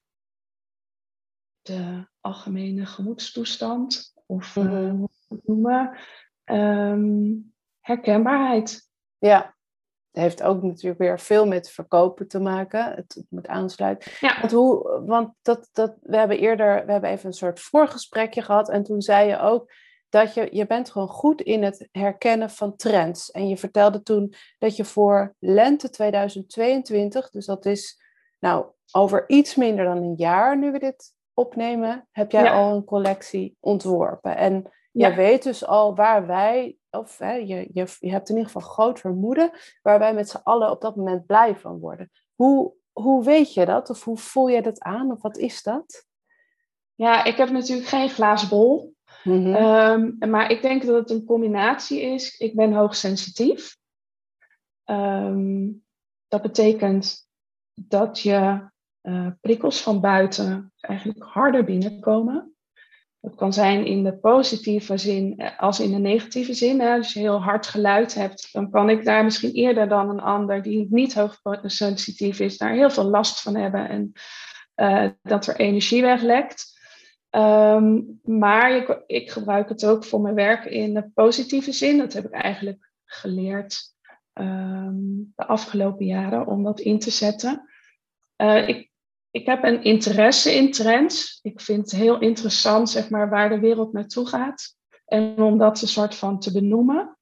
de 1.63 2.07
algemene 2.21 2.87
gemoedstoestand. 2.87 4.15
Of 4.27 4.57
mm 4.57 4.67
-hmm. 4.67 4.91
hoe 4.91 5.11
het 5.29 5.47
noemen. 5.47 5.97
Um, 6.51 7.55
herkenbaarheid. 7.81 8.89
Ja, 9.19 9.57
het 10.11 10.25
heeft 10.25 10.43
ook 10.43 10.63
natuurlijk 10.63 10.99
weer 10.99 11.21
veel 11.21 11.47
met 11.47 11.71
verkopen 11.71 12.29
te 12.29 12.41
maken. 12.41 12.85
Het, 12.85 13.15
het 13.15 13.27
moet 13.29 13.47
aansluiten. 13.47 14.13
Ja. 14.21 14.41
Want, 14.41 14.53
hoe, 14.53 15.03
want 15.07 15.35
dat, 15.43 15.69
dat, 15.73 15.97
we 16.03 16.17
hebben 16.17 16.39
eerder, 16.39 16.87
we 16.87 16.93
hebben 16.93 17.11
even 17.11 17.27
een 17.27 17.33
soort 17.33 17.61
voorgesprekje 17.61 18.43
gehad. 18.43 18.69
En 18.69 18.83
toen 18.83 19.03
zei 19.03 19.29
je 19.29 19.39
ook 19.39 19.73
dat 20.09 20.35
je, 20.35 20.49
je 20.51 20.67
bent 20.67 20.91
gewoon 20.91 21.09
goed 21.09 21.41
in 21.41 21.63
het 21.63 21.89
herkennen 21.91 22.51
van 22.51 22.77
trends. 22.77 23.31
En 23.31 23.49
je 23.49 23.57
vertelde 23.57 24.03
toen 24.03 24.35
dat 24.59 24.77
je 24.77 24.85
voor 24.85 25.35
lente 25.39 25.91
2022, 25.91 27.31
dus 27.31 27.47
dat 27.47 27.67
is 27.67 28.03
nou 28.39 28.67
over 28.93 29.25
iets 29.29 29.55
minder 29.55 29.85
dan 29.85 29.97
een 29.97 30.15
jaar 30.17 30.59
nu 30.59 30.73
we 30.73 30.79
dit 30.79 31.15
opnemen, 31.35 32.09
heb 32.11 32.31
jij 32.31 32.51
al 32.51 32.75
een 32.75 32.85
collectie 32.85 33.57
ontworpen. 33.61 34.37
En 34.37 34.71
ja. 34.97 35.09
jij 35.09 35.17
weet 35.17 35.43
dus 35.43 35.67
al 35.67 35.95
waar 35.95 36.27
wij, 36.27 36.77
of 36.91 37.19
hè, 37.19 37.33
je, 37.33 37.69
je, 37.73 37.87
je 37.99 38.11
hebt 38.11 38.29
in 38.29 38.37
ieder 38.37 38.53
geval 38.53 38.69
groot 38.69 39.01
vermoeden, 39.01 39.51
waar 39.83 39.99
wij 39.99 40.15
met 40.15 40.29
z'n 40.29 40.41
allen 40.43 40.71
op 40.71 40.81
dat 40.81 40.97
moment 40.97 41.27
blij 41.27 41.57
van 41.57 41.79
worden. 41.79 42.11
Hoe, 42.35 42.73
hoe 42.93 43.25
weet 43.25 43.55
je 43.55 43.67
dat? 43.67 43.91
Of 43.91 44.05
hoe 44.05 44.17
voel 44.17 44.49
je 44.49 44.63
dat 44.63 44.81
aan? 44.81 45.11
Of 45.11 45.23
wat 45.23 45.37
is 45.37 45.63
dat? 45.63 46.07
Ja, 46.95 47.25
ik 47.25 47.37
heb 47.37 47.51
natuurlijk 47.51 47.89
geen 47.89 48.09
glazen 48.09 48.49
bol. 48.49 48.95
Mhm. 49.25 49.55
Ehm, 49.55 50.31
maar 50.31 50.51
ik 50.51 50.63
denk 50.63 50.85
dat 50.87 50.95
het 50.95 51.11
een 51.11 51.25
combinatie 51.25 52.01
is. 52.01 52.39
Ik 52.39 52.55
ben 52.55 52.73
hoogsensitief. 52.73 53.77
Um, 54.85 55.85
dat 56.29 56.43
betekent 56.43 57.29
dat 57.75 58.21
je 58.21 58.69
uh, 59.03 59.29
prikkels 59.41 59.83
van 59.83 60.01
buiten 60.01 60.73
eigenlijk 60.81 61.23
harder 61.23 61.65
binnenkomen. 61.65 62.56
Dat 63.27 63.35
kan 63.35 63.53
zijn 63.53 63.87
in 63.87 64.05
de 64.05 64.17
positieve 64.17 64.97
zin 64.97 65.35
eh, 65.37 65.59
als 65.59 65.81
in 65.81 65.91
de 65.91 65.99
negatieve 65.99 66.55
zin. 66.55 66.81
Hè. 66.81 66.97
Als 66.97 67.13
je 67.13 67.19
heel 67.19 67.43
hard 67.43 67.67
geluid 67.67 68.15
hebt, 68.15 68.49
dan 68.53 68.71
kan 68.71 68.91
ik 68.91 69.05
daar 69.05 69.25
misschien 69.25 69.53
eerder 69.53 69.89
dan 69.89 70.11
een 70.11 70.21
ander 70.21 70.63
die 70.63 70.87
niet 70.91 71.15
hoogsensitief 71.15 72.41
is, 72.41 72.59
daar 72.59 72.73
heel 72.73 72.91
veel 72.91 73.05
last 73.05 73.41
van 73.41 73.57
hebben 73.57 73.89
en 73.89 74.13
uh, 74.77 75.11
dat 75.23 75.47
er 75.47 75.57
energie 75.57 76.03
weglekt. 76.03 76.81
Um, 77.31 78.21
maar 78.23 78.77
ik, 78.77 79.03
ik, 79.07 79.31
gebruik 79.31 79.69
het 79.69 79.87
ook 79.87 80.05
voor 80.05 80.21
mijn 80.21 80.35
werk 80.35 80.65
in 80.65 80.95
de 80.95 81.11
positieve 81.15 81.73
zin. 81.73 81.99
Dat 81.99 82.13
heb 82.13 82.25
ik 82.25 82.33
eigenlijk 82.33 82.91
geleerd 83.05 83.81
um, 84.35 85.33
de 85.37 85.47
afgelopen 85.47 86.07
jaren 86.07 86.47
om 86.47 86.63
dat 86.65 86.81
in 86.81 86.99
te 86.99 87.11
zetten. 87.11 87.71
Uh, 88.37 88.69
ik, 88.69 88.91
ik 89.37 89.47
heb 89.47 89.65
een 89.65 89.83
interesse 89.83 90.55
in 90.55 90.71
trends. 90.73 91.39
Ik 91.43 91.61
vind 91.61 91.91
het 91.91 92.01
heel 92.01 92.21
interessant 92.21 92.91
zeg 92.91 93.11
maar, 93.11 93.29
waar 93.29 93.49
de 93.49 93.61
wereld 93.61 93.93
naartoe 93.93 94.29
gaat. 94.29 94.77
En 95.05 95.43
om 95.43 95.59
dat 95.59 95.83
een 95.83 95.89
soort 95.89 96.15
van 96.15 96.41
te 96.41 96.53
benoemen. 96.53 97.19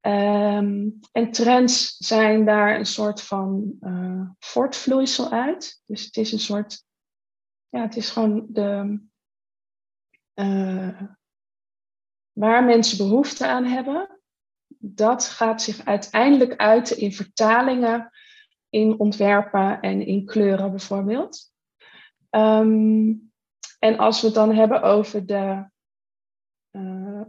Um, 0.00 0.98
en 1.12 1.30
trends 1.30 1.96
zijn 1.96 2.44
daar 2.44 2.78
een 2.78 2.86
soort 2.86 3.22
van 3.22 3.76
uh, 3.80 4.30
voortvloeisel 4.38 5.30
uit. 5.30 5.82
Dus 5.86 6.04
het 6.04 6.16
is 6.16 6.32
een 6.32 6.38
soort, 6.38 6.84
ja, 7.68 7.82
het 7.82 7.96
is 7.96 8.10
gewoon 8.10 8.46
de, 8.48 9.00
uh, 10.34 11.02
waar 12.32 12.64
mensen 12.64 12.98
behoefte 12.98 13.46
aan 13.46 13.64
hebben. 13.64 14.20
Dat 14.78 15.24
gaat 15.24 15.62
zich 15.62 15.84
uiteindelijk 15.84 16.56
uiten 16.56 16.98
in 16.98 17.12
vertalingen, 17.12 18.10
in 18.70 18.98
ontwerpen 18.98 19.80
en 19.80 20.06
in 20.06 20.24
kleuren 20.24 20.70
bijvoorbeeld. 20.70 21.52
Um, 22.30 23.30
en 23.78 23.98
als 23.98 24.20
we 24.20 24.26
het 24.26 24.36
dan 24.36 24.54
hebben 24.54 24.82
over 24.82 25.26
de, 25.26 25.68
uh, 26.70 27.22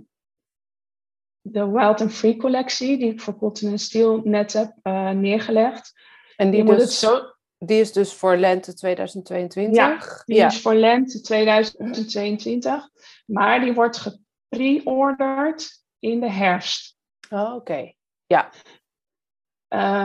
de 1.42 1.70
Wild 1.70 2.02
and 2.02 2.14
Free 2.14 2.38
collectie, 2.38 2.98
die 2.98 3.12
ik 3.12 3.22
voor 3.22 3.38
Cotton 3.38 3.78
Steel 3.78 4.22
net 4.24 4.54
heb 4.54 4.76
uh, 4.84 5.10
neergelegd. 5.10 5.94
En 6.36 6.52
die, 6.52 6.64
dus, 6.64 7.00
zo... 7.00 7.22
die 7.58 7.80
is 7.80 7.92
dus 7.92 8.14
voor 8.14 8.38
lente 8.38 8.74
2022? 8.74 9.76
Ja, 9.76 10.24
die 10.26 10.46
is 10.46 10.62
voor 10.62 10.76
lente 10.76 11.22
2022. 11.22 12.90
Maar 13.26 13.60
die 13.60 13.74
wordt 13.74 13.98
gepre-ordered 13.98 15.84
in 16.00 16.20
de 16.20 16.32
herfst. 16.32 16.98
Oh, 17.30 17.56
oké. 17.56 17.94
Ja. 18.26 18.52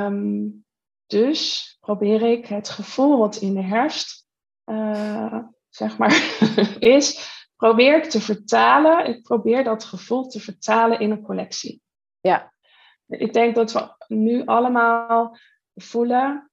Um, 0.06 0.64
dus 1.06 1.76
probeer 1.80 2.22
ik 2.22 2.46
het 2.46 2.68
gevoel 2.68 3.18
wat 3.18 3.36
in 3.36 3.54
de 3.54 3.62
herfst 3.62 4.26
uh, 4.64 5.38
zeg 5.68 5.98
maar, 5.98 6.38
is, 6.78 7.32
probeer 7.56 7.96
ik 7.96 8.10
te 8.10 8.20
vertalen. 8.20 9.06
Ik 9.06 9.22
probeer 9.22 9.64
dat 9.64 9.84
gevoel 9.84 10.26
te 10.26 10.40
vertalen 10.40 11.00
in 11.00 11.10
een 11.10 11.22
collectie. 11.22 11.82
Ja. 12.20 12.52
Ik 13.06 13.32
denk 13.32 13.54
dat 13.54 13.72
we 13.72 14.14
nu 14.14 14.44
allemaal 14.44 15.36
voelen 15.74 16.50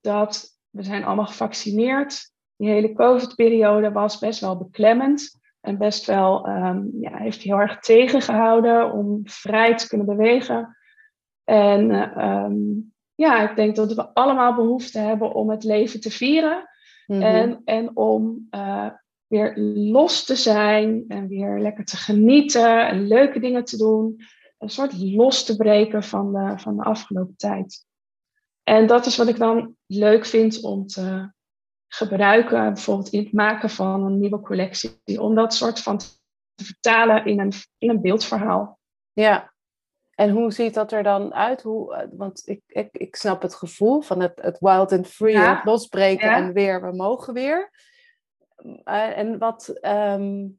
dat 0.00 0.58
we 0.70 0.82
zijn 0.82 1.04
allemaal 1.04 1.26
gevaccineerd. 1.26 2.30
Die 2.56 2.68
hele 2.68 2.92
COVID-periode 2.92 3.92
was 3.92 4.18
best 4.18 4.40
wel 4.40 4.56
beklemmend. 4.56 5.38
En 5.60 5.78
best 5.78 6.06
wel, 6.06 6.48
um, 6.48 6.90
ja, 7.00 7.16
heeft 7.16 7.42
heel 7.42 7.58
erg 7.58 7.78
tegengehouden 7.78 8.92
om 8.92 9.20
vrij 9.24 9.76
te 9.76 9.88
kunnen 9.88 10.06
bewegen. 10.06 10.76
En 11.44 11.90
um, 12.24 12.94
ja, 13.16 13.50
ik 13.50 13.56
denk 13.56 13.76
dat 13.76 13.94
we 13.94 14.14
allemaal 14.14 14.54
behoefte 14.54 14.98
hebben 14.98 15.34
om 15.34 15.50
het 15.50 15.64
leven 15.64 16.00
te 16.00 16.10
vieren. 16.10 16.68
Mhm. 17.06 17.22
en, 17.22 17.60
en 17.64 17.96
om 17.96 18.46
uh, 18.50 18.90
weer 19.26 19.58
los 19.74 20.24
te 20.24 20.36
zijn 20.36 21.04
en 21.08 21.28
weer 21.28 21.60
lekker 21.60 21.84
te 21.84 21.96
genieten 21.96 22.88
en 22.88 23.06
leuke 23.06 23.40
dingen 23.40 23.64
te 23.64 23.76
doen. 23.76 24.20
Een 24.58 24.70
soort 24.70 24.98
los 24.98 25.44
te 25.44 25.56
breken 25.56 26.02
van 26.02 26.32
de, 26.32 26.58
van 26.58 26.76
de 26.76 26.82
afgelopen 26.82 27.36
tijd. 27.36 27.86
En 28.62 28.86
dat 28.86 29.06
is 29.06 29.16
wat 29.16 29.28
ik 29.28 29.36
dan 29.36 29.76
leuk 29.86 30.26
vind 30.26 30.62
om 30.62 30.86
te 30.86 31.32
gebruiken, 31.88 32.72
bijvoorbeeld 32.72 33.08
in 33.08 33.22
het 33.22 33.32
maken 33.32 33.70
van 33.70 34.04
een 34.04 34.18
nieuwe 34.18 34.40
collectie. 34.40 35.20
Om 35.20 35.34
dat 35.34 35.54
soort 35.54 35.80
van 35.80 35.98
te 35.98 36.64
vertalen 36.64 37.24
in 37.24 37.40
een, 37.40 37.52
in 37.78 37.90
een 37.90 38.00
beeldverhaal. 38.00 38.78
Ja, 39.12 39.54
en 40.16 40.30
hoe 40.30 40.52
ziet 40.52 40.74
dat 40.74 40.92
er 40.92 41.02
dan 41.02 41.34
uit? 41.34 41.62
Hoe, 41.62 41.94
eh, 41.94 42.08
want 42.12 42.42
ik, 42.44 42.62
ik, 42.66 42.88
ik 42.92 43.16
snap 43.16 43.42
het 43.42 43.54
gevoel 43.54 44.00
van 44.00 44.20
het, 44.20 44.42
het 44.42 44.58
wild 44.58 44.92
and 44.92 45.06
free, 45.06 45.38
het 45.38 45.64
losbreken 45.64 46.30
en 46.30 46.52
weer, 46.52 46.90
we 46.90 46.96
mogen 46.96 47.34
weer. 47.34 47.70
Uh, 48.84 49.18
en 49.18 49.38
wat, 49.38 49.78
um, 49.82 50.58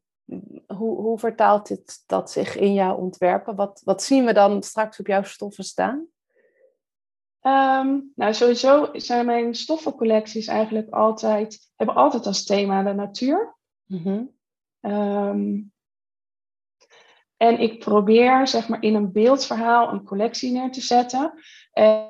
hoe, 0.66 1.00
hoe 1.00 1.18
vertaalt 1.18 1.68
dit 1.68 2.02
dat 2.06 2.30
zich 2.30 2.56
in 2.56 2.74
jouw 2.74 2.96
ontwerpen? 2.96 3.56
Wat, 3.56 3.80
wat 3.84 4.02
zien 4.02 4.24
we 4.24 4.32
dan 4.32 4.62
straks 4.62 5.00
op 5.00 5.06
jouw 5.06 5.22
stoffen 5.22 5.64
staan? 5.64 6.06
Um, 7.42 8.12
nou, 8.14 8.34
sowieso 8.34 8.88
zijn 8.92 9.26
mijn 9.26 9.54
stoffencollecties 9.54 10.46
eigenlijk 10.46 10.90
altijd, 10.90 11.70
hebben 11.76 11.96
altijd 11.96 12.26
als 12.26 12.44
thema 12.44 12.82
de 12.82 12.92
natuur. 12.92 13.56
Mm 13.86 14.02
-hmm. 14.02 14.30
um, 14.92 15.72
en 17.38 17.60
ik 17.60 17.78
probeer 17.78 18.46
zeg 18.48 18.68
maar 18.68 18.82
in 18.82 18.94
een 18.94 19.12
beeldverhaal 19.12 19.92
een 19.92 20.04
collectie 20.04 20.52
neer 20.52 20.70
te 20.70 20.80
zetten. 20.80 21.32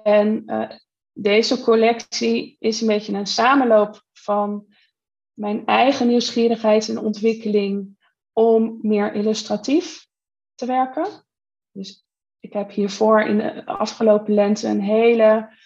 En 0.03 0.43
uh, 0.47 0.71
deze 1.13 1.61
collectie 1.61 2.57
is 2.59 2.81
een 2.81 2.87
beetje 2.87 3.13
een 3.13 3.27
samenloop 3.27 4.03
van 4.13 4.67
mijn 5.33 5.67
eigen 5.67 6.07
nieuwsgierigheid 6.07 6.89
en 6.89 6.99
ontwikkeling 6.99 7.97
om 8.33 8.79
meer 8.83 9.13
illustratief 9.13 10.07
te 10.55 10.67
werken. 10.67 11.07
Dus 11.73 12.07
ik 12.41 12.53
heb 12.53 12.71
hiervoor 12.71 13.21
in 13.21 13.39
de 13.39 13.67
afgelopen 13.67 14.35
lente 14.35 14.69
een 14.69 14.83
hele 14.83 15.57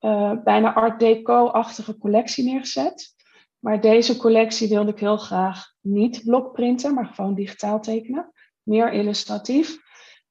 uh, 0.00 0.32
bijna 0.44 0.74
art 0.74 1.00
deco-achtige 1.00 1.98
collectie 1.98 2.44
neergezet. 2.44 3.14
Maar 3.58 3.80
deze 3.80 4.16
collectie 4.16 4.68
wilde 4.68 4.90
ik 4.90 4.98
heel 4.98 5.16
graag 5.16 5.72
niet 5.80 6.22
blokprinten, 6.24 6.94
maar 6.94 7.06
gewoon 7.06 7.34
digitaal 7.34 7.80
tekenen 7.80 8.33
meer 8.64 8.92
illustratief. 8.92 9.78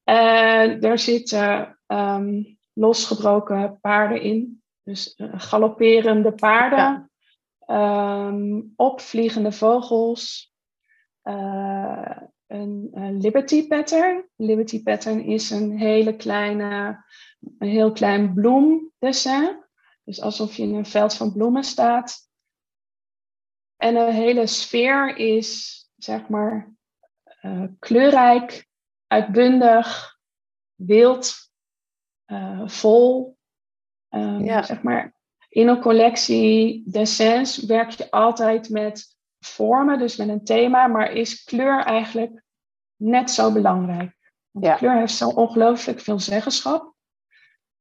En 0.03 0.81
er 0.81 0.99
zitten 0.99 1.79
um, 1.87 2.57
losgebroken 2.73 3.79
paarden 3.81 4.21
in. 4.21 4.61
Dus 4.83 5.13
uh, 5.17 5.33
galopperende 5.35 6.33
paarden, 6.33 7.11
ja. 7.67 8.27
um, 8.27 8.73
opvliegende 8.75 9.51
vogels, 9.51 10.53
uh, 11.23 12.17
een, 12.47 12.89
een 12.91 13.17
Liberty 13.17 13.67
pattern. 13.67 14.29
Liberty 14.35 14.83
pattern 14.83 15.23
is 15.23 15.49
een 15.49 15.77
hele 15.77 16.15
kleine, 16.15 17.03
een 17.57 17.69
heel 17.69 17.91
klein 17.91 18.33
bloemdessin. 18.33 19.63
Dus 20.03 20.21
alsof 20.21 20.55
je 20.55 20.63
in 20.63 20.75
een 20.75 20.85
veld 20.85 21.13
van 21.13 21.33
bloemen 21.33 21.63
staat. 21.63 22.29
En 23.77 23.95
een 23.95 24.13
hele 24.13 24.47
sfeer 24.47 25.17
is, 25.17 25.79
zeg 25.95 26.27
maar, 26.27 26.73
uh, 27.45 27.63
kleurrijk, 27.79 28.67
uitbundig, 29.07 30.17
wild, 30.75 31.51
uh, 32.25 32.67
vol. 32.67 33.37
Um, 34.09 34.43
ja. 34.43 34.63
Zeg 34.63 34.81
maar, 34.81 35.15
in 35.49 35.67
een 35.67 35.81
collectie 35.81 36.83
dessins 36.91 37.57
werk 37.57 37.89
je 37.89 38.11
altijd 38.11 38.69
met 38.69 39.17
vormen, 39.39 39.99
dus 39.99 40.15
met 40.15 40.27
een 40.27 40.43
thema, 40.43 40.87
maar 40.87 41.11
is 41.11 41.43
kleur 41.43 41.83
eigenlijk 41.83 42.43
net 42.95 43.31
zo 43.31 43.51
belangrijk. 43.51 44.17
Want 44.51 44.65
ja. 44.65 44.75
kleur 44.75 44.97
heeft 44.97 45.15
zo 45.15 45.29
ongelooflijk 45.29 45.99
veel 45.99 46.19
zeggenschap. 46.19 46.95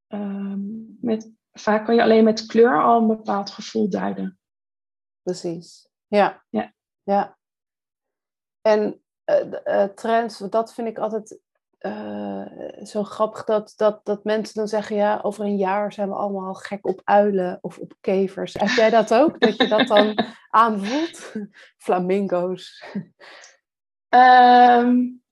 Um, 0.08 0.98
met, 1.00 1.32
vaak 1.52 1.84
kan 1.84 1.94
je 1.94 2.02
alleen 2.02 2.24
met 2.24 2.46
kleur 2.46 2.82
al 2.82 3.00
een 3.00 3.06
bepaald 3.06 3.50
gevoel 3.50 3.90
duiden. 3.90 4.38
Precies. 5.22 5.88
Ja. 6.06 6.44
Ja. 6.48 6.72
ja. 7.02 7.38
En 8.60 9.01
uh, 9.64 9.84
trends, 9.84 10.38
dat 10.38 10.74
vind 10.74 10.88
ik 10.88 10.98
altijd 10.98 11.38
uh, 11.86 12.46
zo 12.82 13.02
grappig 13.04 13.44
dat, 13.44 13.72
dat, 13.76 14.04
dat 14.04 14.24
mensen 14.24 14.54
dan 14.54 14.68
zeggen, 14.68 14.96
ja, 14.96 15.20
over 15.22 15.44
een 15.44 15.56
jaar 15.56 15.92
zijn 15.92 16.08
we 16.08 16.14
allemaal 16.14 16.54
gek 16.54 16.86
op 16.86 17.00
uilen 17.04 17.58
of 17.60 17.78
op 17.78 17.94
kevers. 18.00 18.52
Heb 18.52 18.68
jij 18.68 18.90
dat 18.90 19.14
ook? 19.14 19.40
dat 19.40 19.56
je 19.56 19.68
dat 19.68 19.86
dan 19.86 20.18
aanvoelt? 20.50 21.32
Flamingo's. 21.76 22.84
Um, 24.08 25.22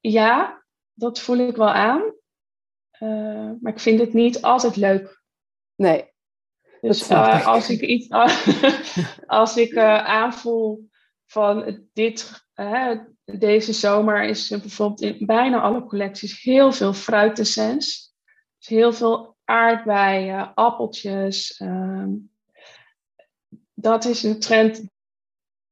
ja, 0.00 0.64
dat 0.92 1.20
voel 1.20 1.36
ik 1.36 1.56
wel 1.56 1.70
aan. 1.70 2.02
Uh, 3.00 3.50
maar 3.60 3.72
ik 3.72 3.80
vind 3.80 4.00
het 4.00 4.12
niet 4.12 4.42
altijd 4.42 4.76
leuk. 4.76 5.22
Nee. 5.74 6.12
Dus 6.80 7.10
uh, 7.10 7.46
als 7.46 7.70
ik 7.70 7.80
iets 7.80 8.08
als 9.26 9.56
ik 9.56 9.76
aanvoel 9.76 10.88
van 11.26 11.86
dit, 11.92 12.46
deze 13.38 13.72
zomer 13.72 14.24
is 14.24 14.48
bijvoorbeeld 14.48 15.00
in 15.00 15.26
bijna 15.26 15.60
alle 15.60 15.84
collecties 15.84 16.42
heel 16.42 16.72
veel 16.72 16.92
fruitessens. 16.92 18.14
Dus 18.58 18.68
heel 18.68 18.92
veel 18.92 19.36
aardbeien, 19.44 20.54
appeltjes. 20.54 21.56
Ehm, 21.56 22.08
dat 23.74 24.04
is 24.04 24.22
een 24.22 24.40
trend 24.40 24.82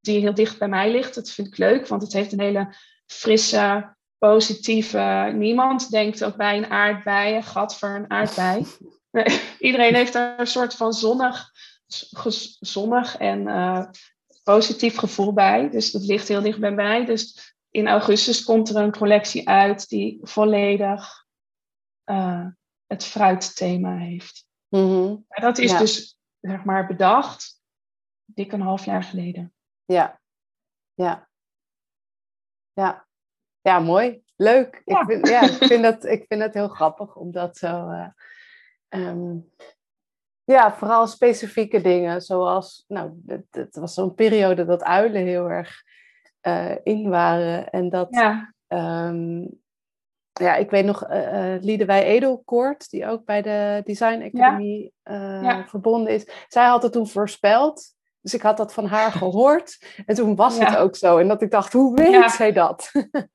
die 0.00 0.20
heel 0.20 0.34
dicht 0.34 0.58
bij 0.58 0.68
mij 0.68 0.90
ligt. 0.90 1.14
Dat 1.14 1.30
vind 1.30 1.46
ik 1.46 1.56
leuk, 1.56 1.86
want 1.86 2.02
het 2.02 2.12
heeft 2.12 2.32
een 2.32 2.40
hele 2.40 2.74
frisse, 3.06 3.96
positieve. 4.18 5.32
Niemand 5.34 5.90
denkt 5.90 6.24
ook 6.24 6.36
bij 6.36 6.56
een 6.56 6.70
aardbei, 6.70 7.36
een 7.36 7.42
gat 7.42 7.78
voor 7.78 7.88
een 7.88 8.10
aardbei. 8.10 8.66
iedereen 9.58 9.94
heeft 9.94 10.12
daar 10.12 10.40
een 10.40 10.46
soort 10.46 10.74
van 10.74 10.92
zonnig, 10.92 11.50
zonnig 12.60 13.16
en 13.16 13.40
uh, 13.46 13.84
positief 14.54 14.96
gevoel 14.96 15.32
bij. 15.32 15.70
Dus 15.70 15.90
dat 15.90 16.02
ligt 16.02 16.28
heel 16.28 16.42
dicht 16.42 16.60
bij 16.60 16.72
mij. 16.72 17.04
Dus 17.04 17.54
in 17.70 17.88
augustus 17.88 18.44
komt 18.44 18.68
er 18.68 18.76
een 18.76 18.96
collectie 18.96 19.48
uit 19.48 19.88
die 19.88 20.18
volledig 20.22 21.26
uh, 22.04 22.46
het 22.86 23.04
fruitthema 23.04 23.96
heeft. 23.96 24.46
Mm 24.68 25.26
dat 25.28 25.58
is 25.58 25.76
dus 25.76 26.18
zeg 26.40 26.64
maar 26.64 26.86
bedacht 26.86 27.62
dik 28.24 28.52
een 28.52 28.60
half 28.60 28.84
jaar 28.84 29.02
geleden. 29.02 29.54
Ja, 29.84 30.20
ja, 30.94 31.28
ja, 32.72 33.06
ja, 33.60 33.78
mooi, 33.78 34.22
leuk. 34.36 34.82
Ja. 34.84 35.00
Ik, 35.00 35.06
vind, 35.06 35.28
ja, 35.28 35.40
ik, 35.42 35.64
vind 35.64 35.82
dat, 35.82 36.04
ik 36.04 36.24
vind 36.28 36.40
dat 36.40 36.54
heel 36.54 36.68
grappig 36.68 37.16
om 37.16 37.32
dat 37.32 37.56
zo. 37.56 37.90
Uh, 37.90 38.08
um, 38.88 39.52
ja, 40.52 40.72
vooral 40.72 41.06
specifieke 41.06 41.80
dingen, 41.80 42.22
zoals, 42.22 42.84
nou, 42.86 43.22
het, 43.26 43.46
het 43.50 43.76
was 43.76 43.94
zo'n 43.94 44.14
periode 44.14 44.64
dat 44.64 44.82
uilen 44.82 45.26
heel 45.26 45.50
erg 45.50 45.82
uh, 46.42 46.74
in 46.82 47.08
waren. 47.08 47.70
En 47.70 47.88
dat, 47.88 48.08
ja, 48.10 48.54
um, 48.68 49.60
ja 50.32 50.54
ik 50.54 50.70
weet 50.70 50.84
nog, 50.84 51.10
uh, 51.10 51.54
uh, 51.54 51.62
Liedewij 51.62 52.04
Edelkoort, 52.04 52.90
die 52.90 53.06
ook 53.06 53.24
bij 53.24 53.42
de 53.42 53.80
Design 53.84 54.22
Academy 54.22 54.90
ja. 55.02 55.42
Ja. 55.42 55.66
verbonden 55.66 56.12
is. 56.12 56.28
Zij 56.48 56.66
had 56.66 56.82
het 56.82 56.92
toen 56.92 57.08
voorspeld. 57.08 57.94
Dus 58.20 58.34
ik 58.34 58.42
had 58.42 58.56
dat 58.56 58.72
van 58.72 58.86
haar 58.86 59.12
gehoord. 59.22 59.84
En 60.06 60.14
toen 60.14 60.36
was 60.36 60.58
het 60.58 60.76
ook 60.76 60.96
zo. 60.96 61.18
En 61.18 61.28
dat 61.28 61.42
ik 61.42 61.50
dacht, 61.50 61.72
hoe 61.72 61.94
weet 61.96 62.30
zij 62.30 62.52
dat? 62.52 62.90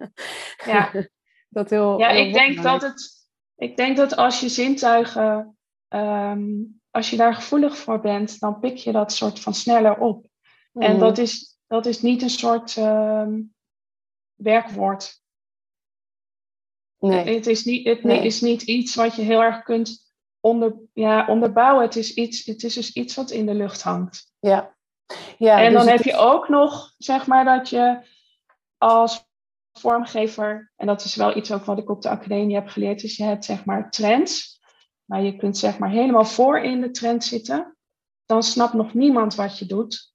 ja, 0.65 0.91
dat 1.49 1.69
heel, 1.69 1.99
ja 1.99 2.09
ik, 2.09 2.33
denk 2.33 2.63
dat 2.63 2.81
het, 2.81 3.27
ik 3.55 3.77
denk 3.77 3.97
dat 3.97 4.15
als 4.15 4.39
je 4.39 4.49
zintuigen 4.49 5.57
um, 5.89 6.81
als 6.93 7.09
je 7.09 7.17
daar 7.17 7.33
gevoelig 7.33 7.77
voor 7.77 7.99
bent, 7.99 8.39
dan 8.39 8.59
pik 8.59 8.77
je 8.77 8.91
dat 8.91 9.11
soort 9.11 9.39
van 9.39 9.53
sneller 9.53 9.97
op. 9.97 10.27
En 10.73 10.91
mhm. 10.91 10.99
dat 10.99 11.17
is, 11.17 11.57
dat 11.67 11.85
is 11.85 12.01
niet 12.01 12.21
een 12.21 12.29
soort 12.29 12.75
uh, 12.75 13.27
werkwoord. 14.35 15.21
Nee. 16.99 17.35
Het, 17.35 17.47
is 17.47 17.63
niet, 17.63 17.87
het 17.87 18.03
is 18.03 18.41
niet 18.41 18.61
iets 18.61 18.95
wat 18.95 19.15
je 19.15 19.21
heel 19.21 19.41
erg 19.41 19.63
kunt 19.63 20.13
onder, 20.39 20.75
ja, 20.93 21.27
onderbouwen. 21.27 21.83
Het 21.83 21.95
is, 21.95 22.13
iets, 22.13 22.45
het 22.45 22.63
is 22.63 22.73
dus 22.73 22.93
iets 22.93 23.15
wat 23.15 23.31
in 23.31 23.45
de 23.45 23.53
lucht 23.53 23.81
hangt. 23.81 24.31
Ja. 24.39 24.75
ja 25.37 25.61
en 25.61 25.71
dus 25.71 25.79
dan 25.79 25.91
heb 25.91 26.03
je 26.03 26.15
ook 26.15 26.49
nog, 26.49 26.93
zeg 26.97 27.27
maar, 27.27 27.45
dat 27.45 27.69
je 27.69 27.99
als 28.77 29.27
vormgever, 29.79 30.71
en 30.75 30.87
dat 30.87 31.03
is 31.03 31.15
wel 31.15 31.37
iets 31.37 31.51
ook 31.51 31.65
wat 31.65 31.77
ik 31.77 31.89
op 31.89 32.01
de 32.01 32.09
academie 32.09 32.55
heb 32.55 32.67
geleerd, 32.67 33.03
is 33.03 33.17
je 33.17 33.23
hebt 33.23 33.45
zeg 33.45 33.65
maar 33.65 33.91
trends. 33.91 34.52
Maar 35.13 35.21
je 35.21 35.35
kunt 35.35 35.57
zeg 35.57 35.79
maar 35.79 35.89
helemaal 35.89 36.25
voor 36.25 36.59
in 36.59 36.81
de 36.81 36.91
trend 36.91 37.23
zitten. 37.23 37.77
Dan 38.25 38.43
snapt 38.43 38.73
nog 38.73 38.93
niemand 38.93 39.35
wat 39.35 39.59
je 39.59 39.65
doet. 39.65 40.13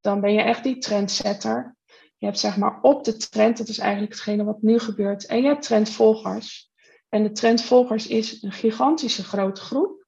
Dan 0.00 0.20
ben 0.20 0.32
je 0.32 0.40
echt 0.40 0.62
die 0.62 0.78
trendsetter. 0.78 1.76
Je 2.16 2.26
hebt 2.26 2.38
zeg 2.38 2.56
maar 2.56 2.80
op 2.80 3.04
de 3.04 3.16
trend, 3.16 3.58
dat 3.58 3.68
is 3.68 3.78
eigenlijk 3.78 4.12
hetgene 4.12 4.44
wat 4.44 4.62
nu 4.62 4.78
gebeurt. 4.78 5.26
En 5.26 5.42
je 5.42 5.46
hebt 5.46 5.62
trendvolgers. 5.62 6.70
En 7.08 7.22
de 7.22 7.32
trendvolgers 7.32 8.06
is 8.06 8.42
een 8.42 8.52
gigantische 8.52 9.24
grote 9.24 9.60
groep. 9.60 10.06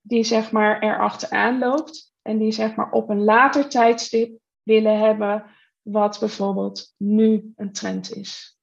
Die 0.00 0.24
zeg 0.24 0.52
maar 0.52 0.82
erachteraan 0.82 1.58
loopt. 1.58 2.14
En 2.22 2.38
die 2.38 2.52
zeg 2.52 2.74
maar 2.74 2.90
op 2.90 3.08
een 3.08 3.24
later 3.24 3.68
tijdstip 3.68 4.38
willen 4.62 4.98
hebben 4.98 5.44
wat 5.80 6.18
bijvoorbeeld 6.18 6.94
nu 6.96 7.52
een 7.56 7.72
trend 7.72 8.12
is. 8.12 8.58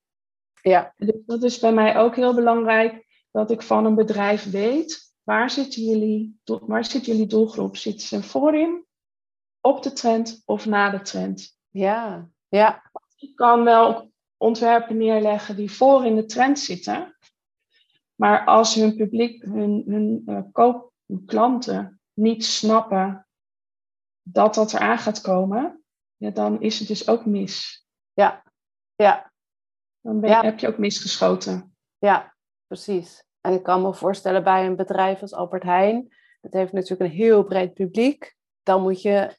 Ja. 0.61 0.93
Dus 0.97 1.15
dat 1.25 1.43
is 1.43 1.59
bij 1.59 1.73
mij 1.73 1.97
ook 1.97 2.15
heel 2.15 2.35
belangrijk 2.35 3.07
dat 3.31 3.51
ik 3.51 3.61
van 3.61 3.85
een 3.85 3.95
bedrijf 3.95 4.51
weet, 4.51 5.13
waar 5.23 5.49
zit 5.49 5.75
jullie, 5.75 6.39
waar 6.43 6.85
zit 6.85 7.05
jullie 7.05 7.27
doelgroep? 7.27 7.77
Zit 7.77 8.01
ze 8.01 8.23
voorin, 8.23 8.85
op 9.61 9.83
de 9.83 9.93
trend 9.93 10.41
of 10.45 10.65
na 10.65 10.89
de 10.89 11.01
trend? 11.01 11.57
Ja, 11.69 12.29
ja. 12.47 12.91
Ik 13.15 13.35
kan 13.35 13.63
wel 13.63 14.11
ontwerpen 14.37 14.97
neerleggen 14.97 15.55
die 15.55 15.71
voor 15.71 16.05
in 16.05 16.15
de 16.15 16.25
trend 16.25 16.59
zitten, 16.59 17.17
maar 18.15 18.45
als 18.45 18.75
hun 18.75 18.95
publiek, 18.95 19.43
hun, 19.43 19.83
hun, 19.87 20.23
uh, 20.25 20.41
koop, 20.51 20.93
hun 21.05 21.25
klanten 21.25 22.01
niet 22.13 22.45
snappen 22.45 23.27
dat 24.21 24.55
dat 24.55 24.73
eraan 24.73 24.97
gaat 24.97 25.21
komen, 25.21 25.83
ja, 26.15 26.29
dan 26.29 26.61
is 26.61 26.79
het 26.79 26.87
dus 26.87 27.07
ook 27.07 27.25
mis. 27.25 27.85
Ja, 28.13 28.43
ja. 28.95 29.31
Dan 30.01 30.19
ben 30.19 30.45
heb 30.45 30.59
je 30.59 30.67
ook 30.67 30.77
misgeschoten. 30.77 31.75
Ja, 31.97 32.35
precies. 32.69 33.23
En 33.41 33.53
ik 33.53 33.63
kan 33.63 33.81
me 33.81 33.93
voorstellen 33.93 34.43
bij 34.43 34.65
een 34.65 34.75
bedrijf 34.75 35.21
als 35.21 35.33
Albert 35.33 35.63
Heijn, 35.63 36.15
dat 36.41 36.53
heeft 36.53 36.73
natuurlijk 36.73 37.11
een 37.11 37.17
heel 37.17 37.43
breed 37.43 37.73
publiek, 37.73 38.35
dan 38.63 38.81
moet 38.81 39.01
je 39.01 39.37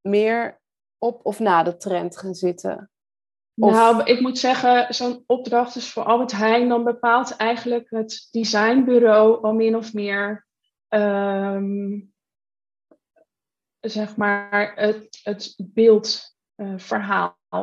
meer 0.00 0.60
op 0.98 1.26
of 1.26 1.38
na 1.38 1.62
de 1.62 1.76
trend 1.76 2.18
gaan 2.18 2.34
zitten. 2.34 2.90
Of... 3.54 3.72
Nou, 3.72 4.02
ik 4.02 4.20
moet 4.20 4.38
zeggen, 4.38 4.94
zo'n 4.94 5.24
opdracht 5.26 5.76
is 5.76 5.92
voor 5.92 6.02
Albert 6.04 6.32
Heijn, 6.32 6.68
dan 6.68 6.84
bepaalt 6.84 7.36
eigenlijk 7.36 7.90
het 7.90 8.28
designbureau 8.30 9.42
al 9.42 9.52
min 9.52 9.76
of 9.76 9.92
meer, 9.92 10.46
um, 10.88 12.12
zeg 13.80 14.16
maar, 14.16 14.74
het, 14.74 15.20
het 15.22 15.54
beeldverhaal. 15.58 17.36
Uh, 17.54 17.60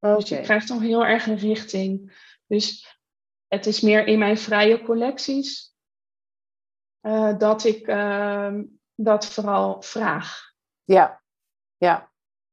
okay. 0.00 0.16
Dus 0.16 0.28
je 0.28 0.40
krijgt 0.40 0.68
dan 0.68 0.80
heel 0.80 1.04
erg 1.04 1.26
een 1.26 1.36
richting. 1.36 2.22
Dus 2.46 2.93
het 3.54 3.66
is 3.66 3.80
meer 3.80 4.06
in 4.06 4.18
mijn 4.18 4.38
vrije 4.38 4.82
collecties 4.82 5.74
uh, 7.02 7.38
dat 7.38 7.64
ik 7.64 7.88
uh, 7.88 8.54
dat 8.94 9.26
vooral 9.26 9.82
vraag. 9.82 10.52
Ja, 10.84 11.22
ja, 11.76 12.10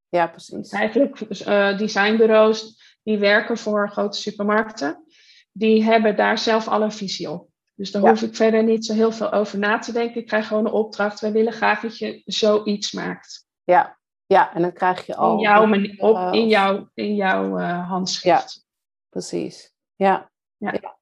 ja, 0.09 0.27
precies. 0.27 0.71
Eigenlijk 0.71 1.19
uh, 1.19 1.77
designbureaus 1.77 2.79
die 3.03 3.17
werken 3.17 3.57
voor 3.57 3.89
grote 3.89 4.17
supermarkten, 4.17 5.05
die 5.51 5.83
hebben 5.83 6.15
daar 6.15 6.37
zelf 6.37 6.67
al 6.67 6.81
een 6.81 6.91
visie 6.91 7.29
op. 7.29 7.49
Dus 7.75 7.91
daar 7.91 8.01
ja. 8.01 8.09
hoef 8.09 8.21
ik 8.21 8.35
verder 8.35 8.63
niet 8.63 8.85
zo 8.85 8.93
heel 8.93 9.11
veel 9.11 9.31
over 9.31 9.57
na 9.59 9.79
te 9.79 9.91
denken. 9.91 10.21
Ik 10.21 10.27
krijg 10.27 10.47
gewoon 10.47 10.65
een 10.65 10.71
opdracht. 10.71 11.19
Wij 11.19 11.31
willen 11.31 11.53
graag 11.53 11.81
dat 11.81 11.97
je 11.97 12.21
zoiets 12.25 12.91
maakt. 12.91 13.47
Ja, 13.63 13.99
Ja, 14.25 14.53
en 14.53 14.61
dan 14.61 14.73
krijg 14.73 15.05
je 15.05 15.15
al... 15.15 15.33
In 15.33 15.39
jouw, 15.39 15.63
op, 15.97 16.33
in 16.33 16.47
jouw, 16.47 16.89
in 16.93 17.15
jouw 17.15 17.59
uh, 17.59 17.89
handschrift. 17.89 18.53
Ja, 18.53 18.61
precies. 19.09 19.73
Ja. 19.95 20.30
Ja. 20.69 20.99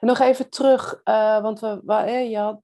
En 0.00 0.06
nog 0.06 0.18
even 0.18 0.50
terug, 0.50 1.00
uh, 1.04 1.42
want 1.42 1.60
we, 1.60 1.80
we, 1.84 2.10
je 2.10 2.38
had, 2.38 2.60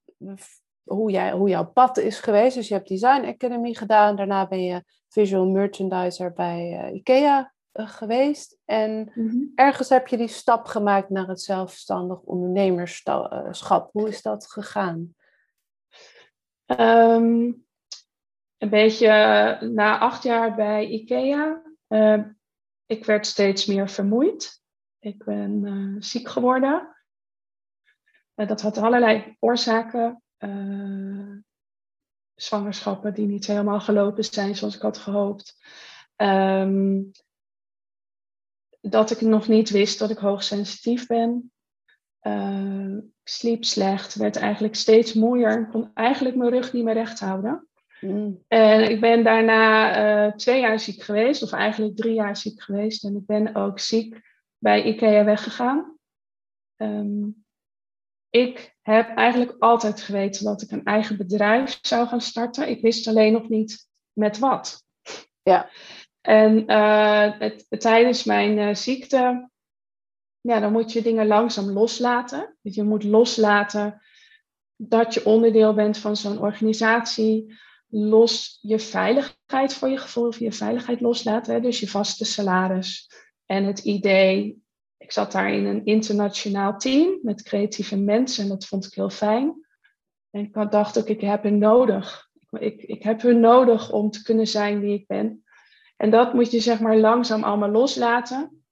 hoe, 0.83 1.11
jij, 1.11 1.33
hoe 1.33 1.49
jouw 1.49 1.67
pad 1.67 1.97
is 1.97 2.21
geweest. 2.21 2.55
Dus 2.55 2.69
je 2.69 2.75
hebt 2.75 2.89
Design 2.89 3.25
Academy 3.25 3.75
gedaan. 3.75 4.17
Daarna 4.17 4.49
ben 4.49 4.63
je 4.63 4.85
visual 5.09 5.47
merchandiser 5.47 6.33
bij 6.33 6.85
uh, 6.85 6.95
IKEA 6.95 7.53
geweest. 7.73 8.59
En 8.65 9.11
mhm. 9.15 9.37
ergens 9.55 9.89
heb 9.89 10.09
je 10.09 10.17
die 10.17 10.29
stap 10.29 10.67
gemaakt 10.67 11.09
naar 11.09 11.29
het 11.29 11.41
zelfstandig 11.41 12.21
ondernemerschap. 12.21 13.89
Hoe 13.93 14.09
is 14.09 14.23
dat 14.23 14.51
gegaan? 14.51 15.15
Um, 16.67 17.65
een 18.59 18.69
beetje 18.71 19.09
na 19.61 19.99
acht 19.99 20.23
jaar 20.23 20.55
bij 20.55 20.87
IKEA. 20.87 21.63
Ik 22.87 23.05
werd 23.05 23.27
steeds 23.27 23.67
meer 23.67 23.89
vermoeid. 23.89 24.62
Ik 25.03 25.25
ben 25.25 25.65
uh, 25.65 25.97
ziek 25.99 26.29
geworden. 26.29 26.97
Uh, 28.35 28.49
dat 28.49 28.61
had 28.61 28.77
allerlei 28.77 29.37
oorzaken. 29.39 30.23
zwangerschappen 32.35 33.15
die 33.15 33.27
niet 33.27 33.47
helemaal 33.47 33.81
gelopen 33.81 34.25
zijn 34.25 34.57
zoals 34.57 34.75
ik 34.75 34.83
had 34.83 34.99
gehoopt. 34.99 35.57
Um, 36.17 37.11
dat 38.81 39.11
ik 39.11 39.21
nog 39.21 39.49
niet 39.49 39.71
wist 39.71 39.99
dat 39.99 40.11
ik 40.11 40.19
hoogsensitief 40.19 41.07
ben. 41.07 41.53
ik 43.23 43.29
sliep 43.29 43.65
slecht, 43.65 44.15
werd 44.15 44.37
eigenlijk 44.37 44.75
steeds 44.75 45.13
moeier. 45.13 45.61
Ik 45.61 45.69
kon 45.69 45.91
eigenlijk 45.95 46.37
mijn 46.37 46.51
rug 46.51 46.73
niet 46.73 46.85
meer 46.85 46.95
recht 46.95 47.21
houden. 47.21 47.69
Mm. 48.01 48.45
En 48.49 48.91
ik 48.91 49.01
ben 49.01 49.25
daarna 49.25 50.33
twee 50.33 50.61
jaar 50.61 50.81
ziek 50.81 51.03
geweest, 51.03 51.43
of 51.43 51.53
eigenlijk 51.53 51.97
drie 51.97 52.15
jaar 52.15 52.37
ziek 52.37 52.63
geweest. 52.63 53.05
En 53.05 53.17
ik 53.17 53.27
ben 53.27 53.55
ook 53.55 53.79
ziek 53.79 54.31
bij 54.63 54.83
IKEA 54.83 55.25
weggegaan. 55.25 55.97
Um, 56.77 57.45
ik 58.31 58.77
heb 58.83 59.17
eigenlijk 59.17 59.57
altijd 59.59 60.01
geweten 60.01 60.45
dat 60.45 60.63
ik 60.63 60.71
een 60.71 60.85
eigen 60.85 61.17
bedrijf 61.17 61.79
zou 61.83 62.09
gaan 62.09 62.21
starten. 62.21 62.69
Ik 62.69 62.83
wist 62.83 63.07
alleen 63.07 63.33
nog 63.33 63.49
niet 63.49 63.89
met 64.13 64.39
wat. 64.39 64.85
Ja. 65.43 65.71
En 66.21 66.71
uh, 66.71 67.39
het, 67.39 67.67
tijdens 67.69 68.25
mijn 68.25 68.59
uh, 68.59 68.75
ziekte, 68.75 69.51
ja, 70.41 70.61
dan 70.61 70.73
moet 70.73 70.93
je 70.93 71.03
dingen 71.03 71.27
langzaam 71.27 71.71
loslaten. 71.71 72.57
Dus 72.61 72.75
je 72.75 72.83
moet 72.83 73.05
loslaten 73.05 74.03
dat 74.77 75.15
je 75.15 75.27
onderdeel 75.27 75.75
bent 75.75 75.99
van 75.99 76.17
zo'n 76.17 76.39
organisatie 76.39 77.61
los 77.89 78.59
je 78.61 78.79
veiligheid 78.79 79.75
voor 79.75 79.89
je 79.89 79.99
gevoel, 79.99 80.27
of 80.27 80.39
je 80.39 80.53
veiligheid 80.53 81.01
loslaten. 81.01 81.63
Dus 81.63 81.81
je 81.81 81.89
vaste 81.89 82.25
salaris 82.25 83.09
en 83.47 83.65
het 83.65 83.79
idee. 83.79 84.63
Ik 84.97 85.13
zat 85.13 85.33
daar 85.33 85.53
in 85.53 85.67
een 85.67 85.85
internationaal 85.85 86.79
team 86.79 87.19
met 87.23 87.43
creatieve 87.43 87.97
mensen 87.97 88.43
en 88.43 88.49
dat 88.49 88.67
vond 88.67 88.87
ik 88.87 88.95
heel 88.95 89.11
fijn. 89.11 89.67
En 90.31 90.41
ik 90.41 90.71
dacht 90.71 90.99
ook, 90.99 91.09
ik 91.09 91.21
heb 91.21 91.43
hun 91.43 91.59
nodig. 91.59 92.31
Ik, 92.51 92.83
ik 92.83 93.03
heb 93.03 93.23
hun 93.23 93.41
nodig 93.41 93.93
om 93.93 94.11
te 94.11 94.23
kunnen 94.23 94.47
zijn 94.47 94.81
wie 94.81 94.99
ik 94.99 95.07
ben. 95.07 95.45
En 95.97 96.11
dat 96.11 96.35
moet 96.35 96.51
je 96.51 96.61
zeg 96.61 96.81
maar 96.81 96.97
langzaam 96.97 97.43
allemaal 97.43 97.71
loslaten. 97.71 98.65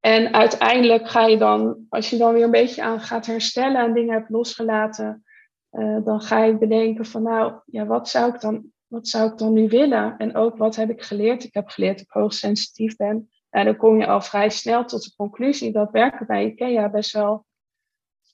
En 0.00 0.34
uiteindelijk 0.34 1.08
ga 1.08 1.26
je 1.26 1.38
dan, 1.38 1.86
als 1.88 2.10
je 2.10 2.16
dan 2.16 2.34
weer 2.34 2.44
een 2.44 2.50
beetje 2.50 2.82
aan 2.82 3.00
gaat 3.00 3.26
herstellen 3.26 3.84
en 3.84 3.92
dingen 3.92 4.14
hebt 4.14 4.30
losgelaten, 4.30 5.24
uh, 5.72 6.04
dan 6.04 6.20
ga 6.20 6.44
ik 6.44 6.58
bedenken 6.58 7.06
van 7.06 7.22
nou, 7.22 7.60
ja, 7.66 7.86
wat 7.86 8.08
zou 8.08 8.34
ik 8.34 8.40
dan, 8.40 8.72
wat 8.86 9.08
zou 9.08 9.32
ik 9.32 9.38
dan 9.38 9.52
nu 9.52 9.68
willen? 9.68 10.16
En 10.16 10.34
ook 10.34 10.56
wat 10.56 10.76
heb 10.76 10.90
ik 10.90 11.02
geleerd? 11.02 11.44
Ik 11.44 11.54
heb 11.54 11.68
geleerd 11.68 11.98
dat 11.98 12.06
ik 12.06 12.12
hoogsensitief 12.12 12.96
ben. 12.96 13.30
En 13.52 13.64
dan 13.64 13.76
kom 13.76 13.98
je 13.98 14.06
al 14.06 14.20
vrij 14.20 14.48
snel 14.48 14.84
tot 14.84 15.04
de 15.04 15.12
conclusie 15.16 15.72
dat 15.72 15.90
werken 15.90 16.26
bij 16.26 16.44
IKEA 16.44 16.90
best 16.90 17.12
wel 17.12 17.46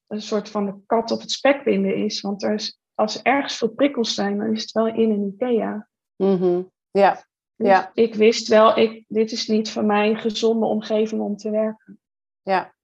een 0.07 0.23
soort 0.23 0.49
van 0.49 0.67
de 0.67 0.75
kat 0.87 1.11
op 1.11 1.21
het 1.21 1.31
spek 1.31 1.65
binden 1.65 1.97
is. 1.97 2.21
Want 2.21 2.43
er 2.43 2.55
is, 2.55 2.81
als 2.95 3.17
er 3.17 3.23
ergens 3.23 3.57
veel 3.57 3.69
prikkels 3.69 4.15
zijn, 4.15 4.39
dan 4.39 4.53
is 4.53 4.63
het 4.63 4.73
wel 4.73 4.87
in 4.87 5.11
een 5.11 5.35
IKEA. 5.35 5.89
Mm 6.17 6.71
Ja. 6.91 7.27
Dus 7.57 7.69
ja. 7.69 7.91
ik 7.95 8.15
wist 8.15 8.49
wel, 8.49 8.79
ik, 8.79 9.05
dit 9.09 9.33
is 9.33 9.49
niet 9.49 9.71
voor 9.71 9.85
mij 9.85 10.11
een 10.11 10.19
gezonde 10.19 10.67
omgeving 10.67 11.21
om 11.21 11.37
te 11.37 11.51
werken. 11.51 12.01
Ja. 12.43 12.75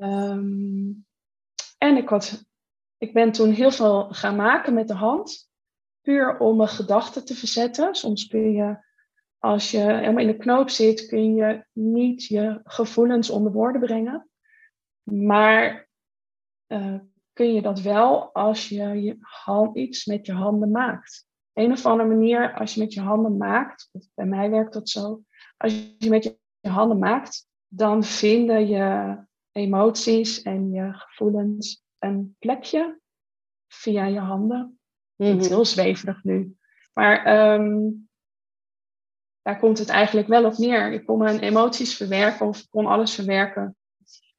Um, 0.00 1.06
en 1.78 1.96
ik 1.96 2.08
had 2.08 2.44
ik 2.98 3.12
ben 3.12 3.32
toen 3.32 3.50
heel 3.50 3.70
veel 3.70 4.08
gaan 4.10 4.36
maken 4.36 4.74
met 4.74 4.88
de 4.88 4.94
hand. 4.94 5.48
Puur 6.00 6.38
om 6.38 6.56
mijn 6.56 6.68
gedachten 6.68 7.24
te 7.24 7.34
verzetten. 7.34 7.94
Soms 7.94 8.26
kun 8.26 8.52
je, 8.52 8.83
als 9.44 9.70
je 9.70 9.78
helemaal 9.78 10.18
in 10.18 10.26
de 10.26 10.36
knoop 10.36 10.70
zit, 10.70 11.06
kun 11.06 11.34
je 11.34 11.64
niet 11.72 12.24
je 12.24 12.60
gevoelens 12.64 13.30
onder 13.30 13.52
woorden 13.52 13.80
brengen. 13.80 14.28
Maar 15.02 15.88
uh, 16.68 16.98
kun 17.32 17.54
je 17.54 17.62
dat 17.62 17.80
wel 17.80 18.34
als 18.34 18.68
je, 18.68 19.02
je 19.02 19.16
hand, 19.20 19.76
iets 19.76 20.04
met 20.04 20.26
je 20.26 20.32
handen 20.32 20.70
maakt. 20.70 21.26
Een 21.52 21.72
of 21.72 21.86
andere 21.86 22.08
manier, 22.08 22.54
als 22.54 22.74
je 22.74 22.80
met 22.80 22.92
je 22.92 23.00
handen 23.00 23.36
maakt, 23.36 23.90
bij 24.14 24.26
mij 24.26 24.50
werkt 24.50 24.72
dat 24.72 24.88
zo, 24.88 25.22
als 25.56 25.94
je 25.98 26.10
met 26.10 26.24
je 26.24 26.68
handen 26.68 26.98
maakt, 26.98 27.46
dan 27.68 28.04
vinden 28.04 28.68
je 28.68 29.16
emoties 29.52 30.42
en 30.42 30.70
je 30.70 30.92
gevoelens 30.92 31.84
een 31.98 32.36
plekje 32.38 33.00
via 33.68 34.04
je 34.04 34.20
handen. 34.20 34.78
Het 35.16 35.26
is 35.26 35.34
mhm. 35.34 35.54
heel 35.54 35.64
zweverig 35.64 36.24
nu. 36.24 36.56
Maar 36.92 37.52
um, 37.54 38.08
daar 39.44 39.58
komt 39.58 39.78
het 39.78 39.88
eigenlijk 39.88 40.28
wel 40.28 40.44
op 40.44 40.58
neer. 40.58 40.92
Ik 40.92 41.06
kon 41.06 41.18
mijn 41.18 41.38
emoties 41.38 41.96
verwerken 41.96 42.46
of 42.46 42.68
kon 42.68 42.86
alles 42.86 43.14
verwerken 43.14 43.76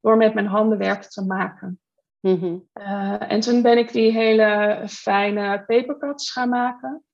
door 0.00 0.16
met 0.16 0.34
mijn 0.34 0.46
handen 0.46 0.78
werk 0.78 1.02
te 1.02 1.24
maken. 1.24 1.80
Mhm. 2.20 2.58
Eh, 2.72 3.30
en 3.32 3.40
toen 3.40 3.62
ben 3.62 3.78
ik 3.78 3.92
die 3.92 4.12
hele 4.12 4.82
fijne 4.88 5.64
papercuts 5.66 6.30
gaan 6.30 6.48
maken. 6.48 7.04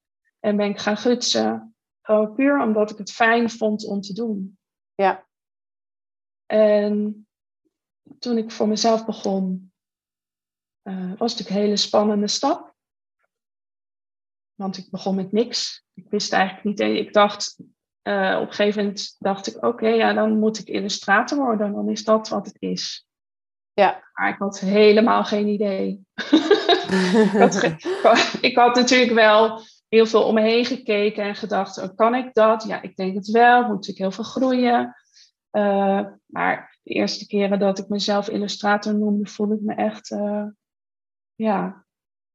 En 0.41 0.57
ben 0.57 0.69
ik 0.69 0.79
gaan 0.79 0.97
gutsen. 0.97 1.77
Gewoon 2.03 2.35
puur 2.35 2.63
omdat 2.63 2.91
ik 2.91 2.99
het 2.99 3.13
fijn 3.13 3.51
vond 3.51 3.87
om 3.87 4.01
te 4.01 4.13
doen. 4.13 4.59
Ja. 4.95 5.27
En 6.47 7.27
toen 8.19 8.39
ik 8.39 8.51
voor 8.51 8.69
mezelf 8.69 9.07
begon, 9.07 9.73
uh, 10.83 11.09
was 11.09 11.31
natuurlijk 11.31 11.51
een 11.51 11.63
hele 11.63 11.77
spannende 11.77 12.29
stap. 12.29 12.75
Want 14.55 14.77
ik 14.77 14.91
begon 14.91 15.15
met 15.15 15.33
niks. 15.33 15.85
Ik 15.95 16.11
wist 16.11 16.33
eigenlijk 16.33 16.65
niet. 16.65 16.81
Ik 16.81 17.13
dacht, 17.13 17.59
uh, 18.03 18.39
op 18.41 18.47
een 18.47 18.55
gegeven 18.55 18.83
moment 18.83 19.17
dacht 19.19 19.47
ik, 19.47 19.65
oké, 19.65 19.89
ja, 19.89 20.13
dan 20.13 20.39
moet 20.39 20.59
ik 20.59 20.69
illustrator 20.69 21.39
worden. 21.39 21.73
Dan 21.73 21.89
is 21.89 22.05
dat 22.05 22.29
wat 22.29 22.47
het 22.47 22.57
is. 22.59 23.07
Ja. 23.73 24.11
Maar 24.13 24.29
ik 24.29 24.39
had 24.39 24.61
helemaal 24.61 25.25
geen 25.25 25.47
idee. 25.47 26.07
ik, 26.15 27.31
had 28.03 28.39
ik, 28.41 28.57
had 28.57 28.75
natuurlijk 28.75 29.13
wel 29.13 29.61
heel 29.89 30.07
veel 30.07 30.23
om 30.23 30.35
me 30.35 30.41
heen 30.41 30.65
gekeken 30.65 31.25
en 31.25 31.35
gedacht, 31.35 31.79
oh, 31.79 31.97
kan 31.97 32.15
ik 32.15 32.35
dat? 32.35 32.65
Ja, 32.65 32.83
ik 32.83 32.97
denk 32.97 33.15
het 33.15 33.31
wel. 33.31 33.61
Moet 33.61 33.71
natuurlijk 33.71 33.99
heel 33.99 34.11
veel 34.11 34.25
groeien. 34.25 34.97
Uh, 35.53 36.07
maar 36.27 36.79
de 36.83 36.95
eerste 36.95 37.27
keren 37.27 37.59
dat 37.59 37.79
ik 37.79 37.89
mezelf 37.89 38.29
illustrator 38.29 38.95
noemde, 38.95 39.27
voelde 39.27 39.55
ik 39.55 39.61
me 39.61 39.75
echt 39.75 40.17
ja, 41.35 41.85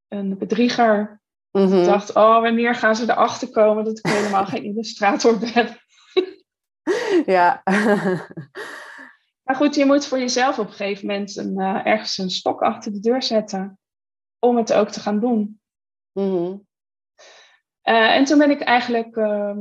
een 0.08 0.38
bedrieger. 0.38 1.22
Mhm. 1.52 1.78
Ik 1.78 1.86
dacht, 1.86 2.16
oh, 2.16 2.42
wanneer 2.42 2.76
gaan 2.76 2.96
ze 2.96 3.04
erachter 3.04 3.50
komen 3.50 3.84
dat 3.84 3.98
ik 3.98 4.06
helemaal 4.06 4.46
geen 4.46 4.64
illustrator 4.64 5.40
ben? 5.40 5.78
ja. 7.36 7.62
maar 9.46 9.56
goed, 9.56 9.76
je 9.76 9.86
moet 9.86 10.06
voor 10.06 10.20
jezelf 10.20 10.60
op 10.60 10.68
een 10.68 10.74
gegeven 10.74 11.08
moment 11.08 11.36
een, 11.36 11.60
uh, 11.60 11.86
ergens 11.86 12.18
een 12.18 12.30
stok 12.30 12.62
achter 12.62 12.92
de 12.92 13.00
deur 13.00 13.24
zetten. 13.24 13.80
Om 14.40 14.58
het 14.58 14.74
ook 14.74 14.90
te 14.90 15.00
gaan 15.00 15.20
doen. 15.20 15.62
Mhm. 16.12 16.58
Eh, 17.82 18.16
en 18.16 18.26
toen 18.26 18.38
ben 18.38 18.50
ik 18.50 18.62
eigenlijk 18.62 19.16
uh, 19.16 19.58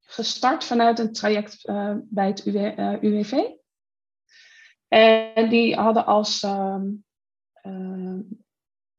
gestart 0.00 0.64
vanuit 0.64 0.98
een 0.98 1.12
traject 1.12 1.68
uh, 1.68 1.94
bij 2.02 2.26
het 2.26 2.44
UWV. 2.44 3.32
En 4.88 5.48
die 5.48 5.74
hadden 5.74 6.06
als 6.06 6.42
ehm, 6.42 6.84
Ehm, 7.64 8.20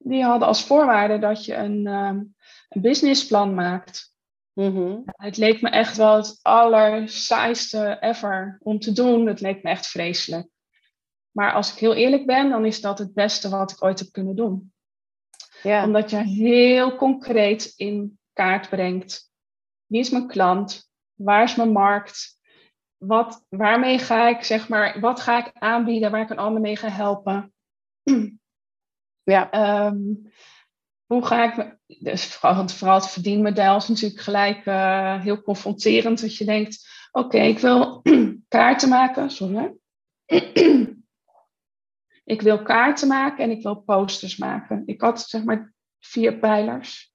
die 0.07 0.23
hadden 0.23 0.47
als 0.47 0.65
voorwaarde 0.65 1.19
dat 1.19 1.45
je 1.45 1.55
een, 1.55 1.87
ehm, 1.87 2.23
een 2.69 2.81
businessplan 2.81 3.53
maakt. 3.53 4.13
Mhm. 4.53 4.99
Het 5.05 5.37
leek 5.37 5.61
me 5.61 5.69
echt 5.69 5.97
wel 5.97 6.15
het 6.15 6.39
allersaaiste 6.41 7.97
ever 7.99 8.57
om 8.59 8.79
te 8.79 8.91
doen. 8.91 9.27
Het 9.27 9.41
leek 9.41 9.63
me 9.63 9.69
echt 9.69 9.87
vreselijk. 9.87 10.47
Maar 11.31 11.53
als 11.53 11.71
ik 11.71 11.79
heel 11.79 11.93
eerlijk 11.93 12.25
ben, 12.25 12.49
dan 12.49 12.65
is 12.65 12.81
dat 12.81 12.97
het 12.97 13.13
beste 13.13 13.49
wat 13.49 13.71
ik 13.71 13.83
ooit 13.83 13.99
heb 13.99 14.11
kunnen 14.11 14.35
doen. 14.35 14.73
Omdat 15.83 16.09
je 16.09 16.17
heel 16.17 16.95
concreet 16.95 17.73
in 17.75 18.19
kaart 18.33 18.69
brengt. 18.69 19.31
Wie 19.85 19.99
is 19.99 20.09
mijn 20.09 20.27
klant? 20.27 20.89
Waar 21.13 21.43
is 21.43 21.55
mijn 21.55 21.71
markt? 21.71 22.39
Wat, 22.97 23.45
waarmee 23.49 23.99
ga 23.99 24.27
ik, 24.27 24.43
zeg 24.43 24.69
maar, 24.69 24.99
wat 24.99 25.19
ga 25.19 25.45
ik 25.45 25.51
aanbieden 25.53 26.11
waar 26.11 26.21
ik 26.21 26.29
een 26.29 26.37
ander 26.37 26.61
mee 26.61 26.75
ga 26.75 26.89
helpen? 26.89 27.53
Ja. 29.25 29.51
Ehm, 29.51 29.97
hoe 31.05 31.25
ga 31.25 31.43
ik, 31.43 31.77
dus 31.99 32.25
vooral, 32.25 32.95
het 32.95 33.09
verdienmodel 33.09 33.75
is 33.75 33.88
natuurlijk 33.88 34.21
gelijk 34.21 34.65
uh, 34.65 35.21
heel 35.21 35.41
confronterend. 35.41 36.21
Dat 36.21 36.38
je 36.38 36.45
denkt, 36.45 36.88
oké, 37.11 37.38
ik 37.38 37.59
wil 37.59 38.01
kaarten 38.47 38.89
maken, 38.89 39.29
sorry. 39.29 39.73
ik 42.35 42.41
wil 42.41 42.61
kaarten 42.61 43.07
maken 43.07 43.43
en 43.43 43.51
ik 43.51 43.63
wil 43.63 43.75
posters 43.75 44.38
maken. 44.38 44.83
Ik 44.85 45.01
had 45.01 45.21
zeg 45.21 45.43
maar 45.43 45.73
vier 45.99 46.39
pijlers. 46.39 47.13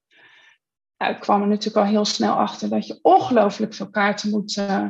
Nou, 0.97 1.13
ik 1.13 1.21
kwam 1.21 1.43
er 1.43 1.49
natuurlijk 1.49 1.87
al 1.87 1.93
heel 1.93 2.05
snel 2.05 2.35
achter 2.35 2.69
dat 2.69 2.87
je 2.87 2.99
ongelooflijk 3.03 3.75
veel 3.75 3.91
kaarten 3.91 4.31
moet, 4.31 4.57
uh, 4.57 4.89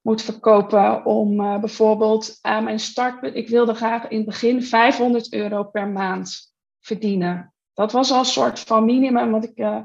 moet 0.00 0.22
verkopen 0.22 1.04
om 1.04 1.40
uh, 1.40 1.60
bijvoorbeeld 1.60 2.38
aan 2.40 2.64
mijn 2.64 2.80
start, 2.80 3.34
ik 3.34 3.48
wilde 3.48 3.74
graag 3.74 4.08
in 4.08 4.16
het 4.16 4.26
begin 4.26 4.62
500 4.62 5.32
euro 5.32 5.64
per 5.64 5.88
maand 5.88 6.54
verdienen. 6.80 7.54
Dat 7.74 7.92
was 7.92 8.10
al 8.10 8.18
een 8.18 8.24
soort 8.24 8.60
van 8.60 8.84
minimum 8.84 9.30
wat 9.30 9.44
ik 9.44 9.58
uh, 9.58 9.80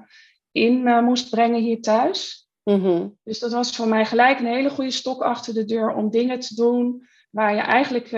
in 0.52 1.04
moest 1.04 1.30
brengen 1.30 1.62
hier 1.62 1.82
thuis. 1.82 2.48
Mm-hmm. 2.64 3.18
Dus 3.24 3.40
dat 3.40 3.52
was 3.52 3.76
voor 3.76 3.88
mij 3.88 4.06
gelijk 4.06 4.40
een 4.40 4.46
hele 4.46 4.70
goede 4.70 4.92
stok 4.92 5.22
achter 5.22 5.54
de 5.54 5.66
deur 5.66 5.94
om 5.94 6.10
dingen 6.10 6.40
te 6.40 6.56
doen 6.56 7.08
waar 7.30 7.56
je 7.56 7.62
eigenlijk 7.62 8.12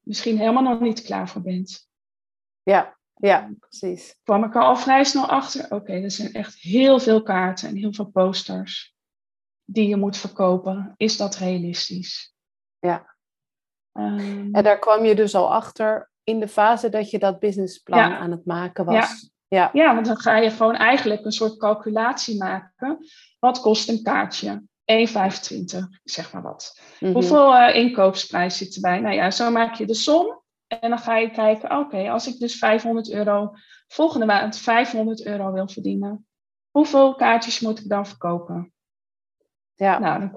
misschien 0.00 0.38
helemaal 0.38 0.62
nog 0.62 0.80
niet 0.80 1.02
klaar 1.02 1.28
voor 1.28 1.42
bent. 1.42 1.88
Ja, 2.62 2.96
ja, 3.14 3.50
precies. 3.58 4.16
kwam 4.22 4.44
ik 4.44 4.56
al 4.56 4.76
vrij 4.76 5.04
snel 5.04 5.26
achter, 5.26 5.70
oké, 5.70 5.92
er 5.92 6.10
zijn 6.10 6.32
echt 6.32 6.54
heel 6.54 6.98
veel 6.98 7.22
kaarten 7.22 7.68
en 7.68 7.76
heel 7.76 7.92
veel 7.92 8.10
posters 8.10 8.93
die 9.64 9.88
je 9.88 9.96
moet 9.96 10.16
verkopen. 10.16 10.94
Is 10.96 11.16
dat 11.16 11.36
realistisch? 11.36 12.34
Ja. 12.78 13.14
Um, 13.92 14.48
en 14.54 14.62
daar 14.62 14.78
kwam 14.78 15.04
je 15.04 15.14
dus 15.14 15.34
al 15.34 15.52
achter 15.52 16.10
in 16.24 16.40
de 16.40 16.48
fase 16.48 16.88
dat 16.88 17.10
je 17.10 17.18
dat 17.18 17.38
businessplan 17.38 18.12
aan 18.12 18.30
het 18.30 18.44
maken 18.44 18.84
was. 18.84 18.94
Ja. 18.94 19.32
Ja. 19.48 19.70
ja, 19.72 19.94
want 19.94 20.06
dan 20.06 20.16
ga 20.16 20.36
je 20.36 20.50
gewoon 20.50 20.76
eigenlijk 20.76 21.24
een 21.24 21.32
soort 21.32 21.56
calculatie 21.56 22.38
maken. 22.38 22.98
Wat 23.38 23.60
kost 23.60 23.88
een 23.88 24.02
kaartje? 24.02 24.62
1,25, 24.92 25.78
zeg 26.04 26.32
maar 26.32 26.42
wat. 26.42 26.80
Mhm. 27.00 27.12
Hoeveel 27.12 27.54
uh, 27.54 27.74
inkoopsprijs 27.74 28.56
zit 28.56 28.74
erbij? 28.74 29.00
Nou 29.00 29.14
ja, 29.14 29.30
zo 29.30 29.50
maak 29.50 29.74
je 29.74 29.86
de 29.86 29.94
som. 29.94 30.42
En 30.66 30.90
dan 30.90 30.98
ga 30.98 31.16
je 31.16 31.30
kijken, 31.30 31.78
oké, 31.78 32.10
als 32.10 32.26
ik 32.26 32.38
dus 32.38 32.58
500 32.58 33.10
euro 33.10 33.50
volgende 33.86 34.26
maand 34.26 34.58
500 34.58 35.26
euro 35.26 35.52
wil 35.52 35.68
verdienen, 35.68 36.26
hoeveel 36.70 37.14
kaartjes 37.14 37.60
moet 37.60 37.78
ik 37.78 37.88
dan 37.88 38.06
verkopen? 38.06 38.73
Ja. 39.76 39.98
Nou, 39.98 40.18
dan 40.18 40.30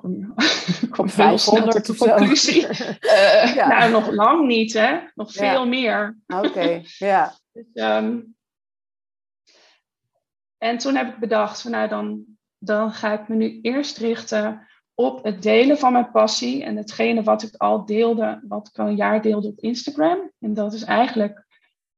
kom 0.89 1.05
je 1.05 1.11
500 1.11 1.85
tot 1.85 1.99
de 1.99 2.09
conclusie. 2.09 2.67
Uh, 2.67 3.55
ja. 3.55 3.67
Nou, 3.67 3.91
nog 3.91 4.11
lang 4.11 4.47
niet, 4.47 4.73
hè? 4.73 4.99
Nog 5.15 5.31
veel 5.31 5.67
meer. 5.67 6.17
Oké, 6.27 6.81
ja. 6.97 7.33
dus, 7.51 7.65
um, 7.73 8.35
en 10.57 10.77
toen 10.77 10.95
heb 10.95 11.13
ik 11.13 11.19
bedacht, 11.19 11.61
van, 11.61 11.71
nou 11.71 11.87
dan, 11.87 12.23
dan 12.57 12.91
ga 12.91 13.19
ik 13.21 13.27
me 13.27 13.35
nu 13.35 13.59
eerst 13.61 13.97
richten 13.97 14.67
op 14.93 15.23
het 15.23 15.41
delen 15.41 15.77
van 15.77 15.91
mijn 15.91 16.11
passie 16.11 16.63
en 16.63 16.75
hetgene 16.75 17.23
wat 17.23 17.43
ik 17.43 17.55
al 17.55 17.85
deelde, 17.85 18.43
wat 18.47 18.67
ik 18.67 18.79
al 18.79 18.87
een 18.87 18.95
jaar 18.95 19.21
deelde 19.21 19.47
op 19.47 19.59
Instagram. 19.59 20.31
En 20.39 20.53
dat 20.53 20.73
is 20.73 20.83
eigenlijk 20.83 21.45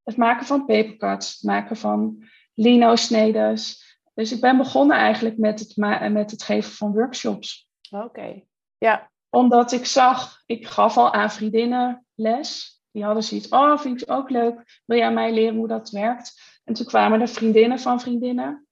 het 0.02 0.16
maken 0.16 0.46
van 0.46 0.66
papercuts, 0.66 1.32
het 1.32 1.42
maken 1.42 1.76
van 1.76 2.24
lino-snedes, 2.54 3.89
dus 4.20 4.32
ik 4.32 4.40
ben 4.40 4.56
begonnen 4.56 4.96
eigenlijk 4.96 5.36
met 5.38 5.58
het, 5.60 5.76
met 6.12 6.30
het 6.30 6.42
geven 6.42 6.72
van 6.72 6.92
workshops. 6.92 7.68
Oké, 7.90 8.42
ja. 8.78 9.10
Omdat 9.28 9.72
ik 9.72 9.86
zag, 9.86 10.42
ik 10.46 10.66
gaf 10.66 10.96
al 10.96 11.12
aan 11.12 11.30
vriendinnen 11.30 12.06
les. 12.14 12.80
Die 12.90 13.04
hadden 13.04 13.22
zoiets, 13.22 13.48
oh, 13.48 13.78
vind 13.78 14.02
ik 14.02 14.10
ook 14.10 14.30
leuk. 14.30 14.80
Wil 14.84 14.98
jij 14.98 15.12
mij 15.12 15.32
leren 15.32 15.56
hoe 15.56 15.68
dat 15.68 15.90
werkt? 15.90 16.60
En 16.64 16.74
toen 16.74 16.86
kwamen 16.86 17.20
er 17.20 17.28
vriendinnen 17.28 17.78
van 17.78 18.00
vriendinnen. 18.00 18.66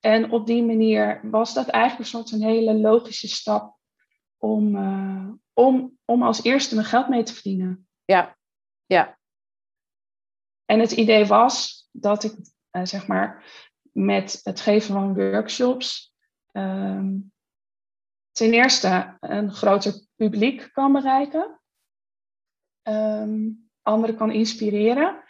En 0.00 0.30
op 0.30 0.46
die 0.46 0.64
manier 0.64 1.20
was 1.30 1.54
dat 1.54 1.68
eigenlijk 1.68 2.02
een 2.04 2.18
soort 2.18 2.32
een 2.32 2.48
hele 2.48 2.74
logische 2.74 3.28
stap 3.28 3.76
om, 4.36 4.76
uh, 4.76 5.30
om, 5.52 5.98
om 6.04 6.22
als 6.22 6.42
eerste 6.42 6.74
mijn 6.74 6.86
geld 6.86 7.08
mee 7.08 7.22
te 7.22 7.34
verdienen. 7.34 7.88
Ja, 8.04 8.36
ja. 8.86 9.18
En 10.64 10.80
het 10.80 10.92
idee 10.92 11.26
was 11.26 11.88
dat 11.92 12.24
ik, 12.24 12.34
uh, 12.72 12.84
zeg 12.84 13.06
maar, 13.06 13.44
met 13.98 14.40
het 14.42 14.60
geven 14.60 14.94
van 14.94 15.14
workshops 15.14 16.14
um, 16.52 17.32
ten 18.32 18.52
eerste 18.52 19.16
een 19.20 19.52
groter 19.52 20.00
publiek 20.14 20.68
kan 20.72 20.92
bereiken, 20.92 21.60
um, 22.82 23.70
anderen 23.82 24.16
kan 24.16 24.30
inspireren. 24.30 25.22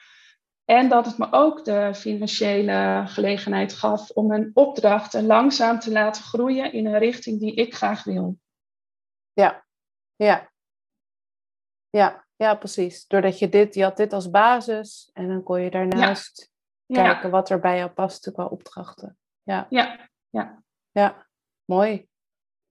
En 0.65 0.89
dat 0.89 1.07
het 1.07 1.19
me 1.19 1.33
ook 1.33 1.65
de 1.65 1.95
financiële 1.95 3.03
gelegenheid 3.07 3.73
gaf 3.73 4.11
om 4.11 4.27
mijn 4.27 4.51
opdrachten 4.55 5.27
langzaam 5.27 5.79
te 5.79 5.93
laten 5.93 6.23
groeien 6.23 6.73
in 6.73 6.87
een 6.87 6.99
richting 6.99 7.41
die 7.41 7.55
ik 7.55 7.75
graag 7.75 8.05
wil. 8.05 8.39
Ja, 9.33 9.67
ja. 10.17 10.51
Ja, 11.91 12.27
ja, 12.37 12.55
precies. 12.55 13.07
Doordat 13.07 13.39
je 13.39 13.49
dit, 13.49 13.75
je 13.75 13.83
had 13.83 13.97
dit 13.97 14.13
als 14.13 14.31
basis 14.31 15.11
en 15.13 15.29
dan 15.29 15.43
kon 15.43 15.61
je 15.61 15.71
daarnaast 15.71 16.53
kijken 16.95 17.31
wat 17.31 17.51
er 17.51 17.61
bij 17.61 17.77
jou 17.77 17.91
past 17.91 18.33
qua 18.33 18.45
opdrachten. 18.45 19.19
Ja. 19.43 19.67
Ja. 19.71 20.09
Ja. 20.31 20.63
ja. 20.91 21.27
Mooi. 21.65 22.09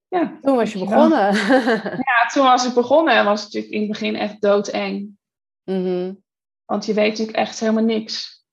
Ja, 0.08 0.38
toen 0.42 0.56
was 0.56 0.74
je 0.74 0.80
begonnen. 0.80 1.34
ja, 2.10 2.26
toen 2.32 2.44
was 2.44 2.66
ik 2.66 2.74
begonnen 2.74 3.14
en 3.14 3.26
was 3.26 3.44
het 3.44 3.54
natuurlijk 3.54 3.74
in 3.74 3.82
het 3.82 3.92
begin 3.92 4.16
echt 4.16 4.42
doodeng. 4.42 5.18
Mm 5.64 6.24
Want 6.66 6.86
je 6.86 6.94
weet 6.94 7.10
natuurlijk 7.10 7.38
echt 7.38 7.60
helemaal 7.60 7.84
niks. 7.84 8.46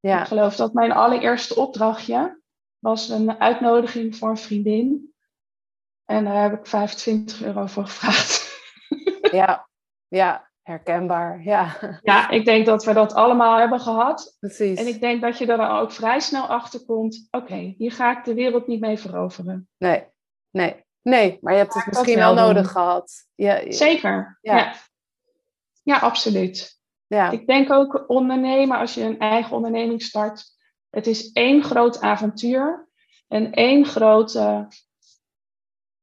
Ja. 0.00 0.20
Ik 0.20 0.26
geloof 0.26 0.56
dat 0.56 0.72
mijn 0.72 0.92
allereerste 0.92 1.56
opdrachtje 1.56 2.40
was 2.78 3.08
een 3.08 3.40
uitnodiging 3.40 4.16
voor 4.16 4.28
een 4.28 4.36
vriendin. 4.36 5.14
En 6.04 6.24
daar 6.24 6.42
heb 6.42 6.58
ik 6.58 6.66
25 6.66 7.42
euro 7.42 7.66
voor 7.66 7.86
gevraagd. 7.86 8.60
ja, 9.38 9.68
ja. 10.08 10.45
Herkenbaar, 10.66 11.42
ja. 11.42 11.76
Ja, 12.02 12.30
ik 12.30 12.44
denk 12.44 12.66
dat 12.66 12.84
we 12.84 12.92
dat 12.92 13.14
allemaal 13.14 13.58
hebben 13.58 13.80
gehad. 13.80 14.36
Precies. 14.38 14.78
En 14.78 14.86
ik 14.86 15.00
denk 15.00 15.20
dat 15.20 15.38
je 15.38 15.46
er 15.46 15.56
dan 15.56 15.70
ook 15.70 15.92
vrij 15.92 16.20
snel 16.20 16.46
achter 16.46 16.84
komt. 16.84 17.28
Oké, 17.30 17.74
hier 17.78 17.92
ga 17.92 18.18
ik 18.18 18.24
de 18.24 18.34
wereld 18.34 18.66
niet 18.66 18.80
mee 18.80 18.98
veroveren. 18.98 19.68
Nee, 19.76 20.04
nee, 20.50 20.84
nee. 21.02 21.38
Maar 21.40 21.52
je 21.52 21.58
hebt 21.58 21.74
het 21.74 21.86
misschien 21.86 22.16
wel, 22.16 22.34
nodig 22.34 22.70
gehad. 22.70 23.26
Ja, 23.34 23.72
Zeker, 23.72 24.38
ja. 24.40 24.74
ja. 25.82 25.98
absoluut. 25.98 26.80
Ja. 27.06 27.30
Ik 27.30 27.46
denk 27.46 27.72
ook 27.72 28.04
ondernemen, 28.06 28.78
als 28.78 28.94
je 28.94 29.02
een 29.02 29.18
eigen 29.18 29.56
onderneming 29.56 30.02
start. 30.02 30.44
Het 30.90 31.06
is 31.06 31.32
één 31.32 31.62
groot 31.62 32.00
avontuur. 32.00 32.88
En 33.28 33.52
één 33.52 33.84
grote 33.84 34.68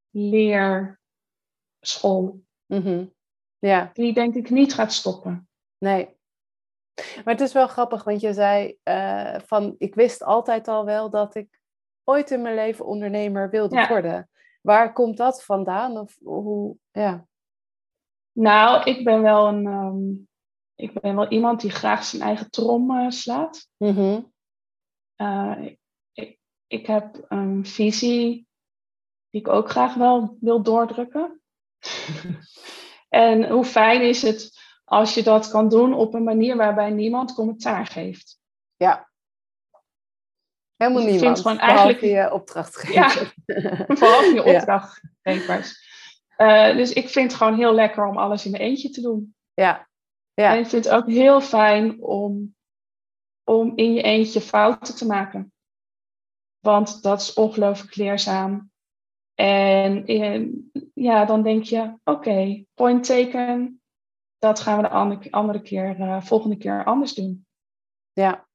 leerschool. 0.10 1.02
Mm 2.66 3.13
ja. 3.68 3.90
Die 3.94 4.14
denk 4.14 4.36
ik 4.36 4.50
niet 4.50 4.74
gaat 4.74 4.94
stoppen. 4.94 5.48
Nee. 5.78 6.18
Maar 6.96 7.34
het 7.34 7.42
is 7.42 7.54
wel 7.54 7.68
grappig, 7.68 8.04
want 8.04 8.22
je 8.22 8.34
zei 8.34 8.78
uh, 8.84 9.40
van 9.46 9.76
ik 9.78 9.96
wist 9.96 10.24
altijd 10.24 10.68
al 10.68 10.86
wel 10.86 11.10
dat 11.10 11.36
ik 11.36 11.60
ooit 12.04 12.32
in 12.32 12.42
mijn 12.42 12.56
leven 12.56 12.86
ondernemer 12.86 13.50
wilde 13.50 13.88
worden. 13.88 14.30
Waar 14.62 14.94
komt 14.94 15.18
dat 15.18 15.44
vandaan? 15.44 15.98
Of 15.98 16.18
hoe, 16.24 16.78
ja. 16.92 17.28
Nou, 18.32 18.84
ik 18.84 19.04
ben 19.04 19.22
wel 19.22 19.48
een, 19.48 19.66
um, 19.66 20.28
ik 20.76 21.02
ben 21.02 21.16
wel 21.16 21.28
iemand 21.28 21.62
die 21.62 21.72
graag 21.72 22.04
zijn 22.04 22.22
eigen 22.22 22.52
trom 22.52 22.92
uh, 22.92 23.10
slaat. 23.10 23.70
Mm 23.78 23.96
-hmm. 23.96 24.34
uh, 25.18 25.72
ik, 26.14 26.40
ik 26.68 26.88
heb 26.88 27.26
een 27.28 27.66
visie 27.66 28.48
die 29.30 29.42
ik 29.42 29.48
ook 29.48 29.70
graag 29.70 29.94
wel 29.94 30.38
wil 30.40 30.64
doordrukken. 30.64 31.42
En 33.14 33.50
hoe 33.50 33.66
fijn 33.66 34.02
is 34.02 34.22
het 34.22 34.62
als 34.86 35.14
je 35.14 35.24
dat 35.24 35.50
kan 35.50 35.70
doen 35.70 35.94
op 35.94 36.14
een 36.14 36.24
manier 36.24 36.58
waarbij 36.58 36.90
niemand 36.90 37.34
commentaar 37.34 37.86
geeft. 37.86 38.40
Ja. 38.76 39.10
Helemaal 40.76 41.04
dus 41.04 41.12
niemand, 41.12 41.40
gewoon 41.40 41.60
eigenlijk 41.60 42.02
je 42.02 42.32
opdrachtgever. 42.32 42.94
Ja, 42.94 43.10
vooral 43.98 44.24
je 44.24 44.44
opdrachtgevers. 44.44 45.92
Uh, 46.38 46.76
dus 46.76 46.94
ik 46.94 47.10
vind 47.10 47.32
het 47.32 47.42
gewoon 47.42 47.58
heel 47.58 47.74
lekker 47.74 48.08
om 48.08 48.18
alles 48.18 48.46
in 48.46 48.52
mijn 48.52 48.64
eentje 48.64 48.90
te 48.90 49.02
doen. 49.02 49.36
Ja. 49.54 49.88
ja. 50.34 50.54
En 50.54 50.60
ik 50.60 50.68
vind 50.68 50.86
het 50.86 50.94
ook 50.94 51.08
heel 51.08 51.42
fijn 51.42 52.02
om, 52.02 52.56
om 53.44 53.72
in 53.76 53.94
je 53.94 54.02
eentje 54.02 54.42
fouten 54.42 54.96
te 54.96 55.06
maken. 55.06 55.54
Want 56.60 57.02
dat 57.02 57.22
is 57.22 57.34
ongelooflijk 57.34 57.96
leerzaam. 57.96 58.72
En 59.36 60.04
ja, 60.94 61.26
dan 61.26 61.44
denk 61.44 61.64
je, 61.64 61.94
oké, 62.04 62.66
point 62.74 63.06
taken, 63.06 63.82
dat 64.38 64.60
gaan 64.60 64.76
we 64.78 64.84
de 64.84 64.90
andere, 64.90 65.32
andere 65.32 65.62
keer, 65.62 66.00
uh, 66.00 66.22
volgende 66.22 66.58
keer 66.58 66.86
anders 66.86 67.14
doen. 67.14 67.46
Ja. 68.12 68.48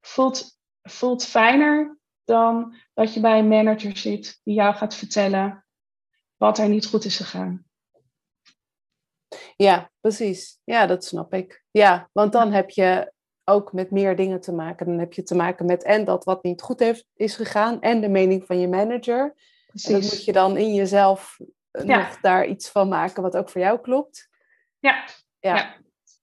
Voelt, 0.00 0.58
voelt 0.82 1.24
fijner 1.24 1.98
dan 2.24 2.74
dat 2.94 3.14
je 3.14 3.20
bij 3.20 3.38
een 3.38 3.48
manager 3.48 3.96
zit 3.96 4.40
die 4.42 4.54
jou 4.54 4.74
gaat 4.74 4.94
vertellen 4.94 5.66
wat 6.36 6.58
er 6.58 6.68
niet 6.68 6.86
goed 6.86 7.04
is 7.04 7.16
gegaan. 7.16 7.66
Ja, 9.56 9.90
precies. 10.00 10.60
Ja, 10.64 10.86
dat 10.86 11.04
snap 11.04 11.34
ik. 11.34 11.64
Ja, 11.70 12.08
want 12.12 12.32
dan 12.32 12.52
heb 12.52 12.70
je 12.70 13.12
ook 13.44 13.72
met 13.72 13.90
meer 13.90 14.16
dingen 14.16 14.40
te 14.40 14.52
maken. 14.52 14.86
Dan 14.86 14.98
heb 14.98 15.12
je 15.12 15.22
te 15.22 15.34
maken 15.34 15.66
met 15.66 15.82
en 15.82 16.04
dat 16.04 16.24
wat 16.24 16.42
niet 16.42 16.62
goed 16.62 16.80
heeft, 16.80 17.06
is 17.14 17.36
gegaan 17.36 17.80
en 17.80 18.00
de 18.00 18.08
mening 18.08 18.46
van 18.46 18.60
je 18.60 18.68
manager. 18.68 19.34
Precies. 19.66 19.88
En 19.88 20.00
dat 20.00 20.10
moet 20.10 20.24
je 20.24 20.32
dan 20.32 20.56
in 20.56 20.74
jezelf 20.74 21.38
eh, 21.70 21.84
nog 21.84 22.20
daar 22.20 22.46
iets 22.46 22.68
van 22.68 22.88
maken 22.88 23.22
wat 23.22 23.36
ook 23.36 23.48
voor 23.48 23.60
jou 23.60 23.80
klopt. 23.80 24.28
Ja. 24.78 25.04
ja. 25.40 25.76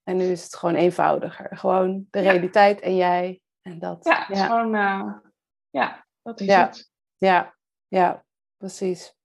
En 0.04 0.18
nu 0.18 0.24
is 0.24 0.44
het 0.44 0.56
gewoon 0.56 0.76
eenvoudiger. 0.76 1.58
Gewoon 1.58 2.08
de 2.10 2.20
realiteit 2.20 2.80
en 2.80 2.96
jij 2.96 3.42
en 3.62 3.80
dat. 3.80 4.06
Ja, 4.06 4.26
ja. 4.28 4.46
gewoon, 4.46 4.76
uh, 4.76 5.14
ja, 5.70 6.06
dat 6.22 6.40
is 6.40 6.48
ja. 6.48 6.66
het. 6.66 6.92
Ja, 7.18 7.56
ja, 7.88 8.26
precies. 8.58 9.16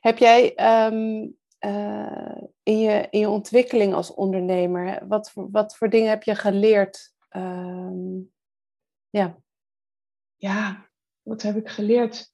Heb 0.00 0.18
jij 0.18 0.54
um, 0.86 1.37
uh, 1.60 2.42
in, 2.62 2.78
je, 2.78 3.06
in 3.10 3.20
je 3.20 3.28
ontwikkeling 3.28 3.94
als 3.94 4.14
ondernemer, 4.14 5.08
wat, 5.08 5.32
wat 5.34 5.76
voor 5.76 5.90
dingen 5.90 6.08
heb 6.08 6.22
je 6.22 6.34
geleerd? 6.34 7.14
Um, 7.30 8.32
ja. 9.10 9.38
ja, 10.36 10.90
wat 11.22 11.42
heb 11.42 11.56
ik 11.56 11.68
geleerd? 11.68 12.32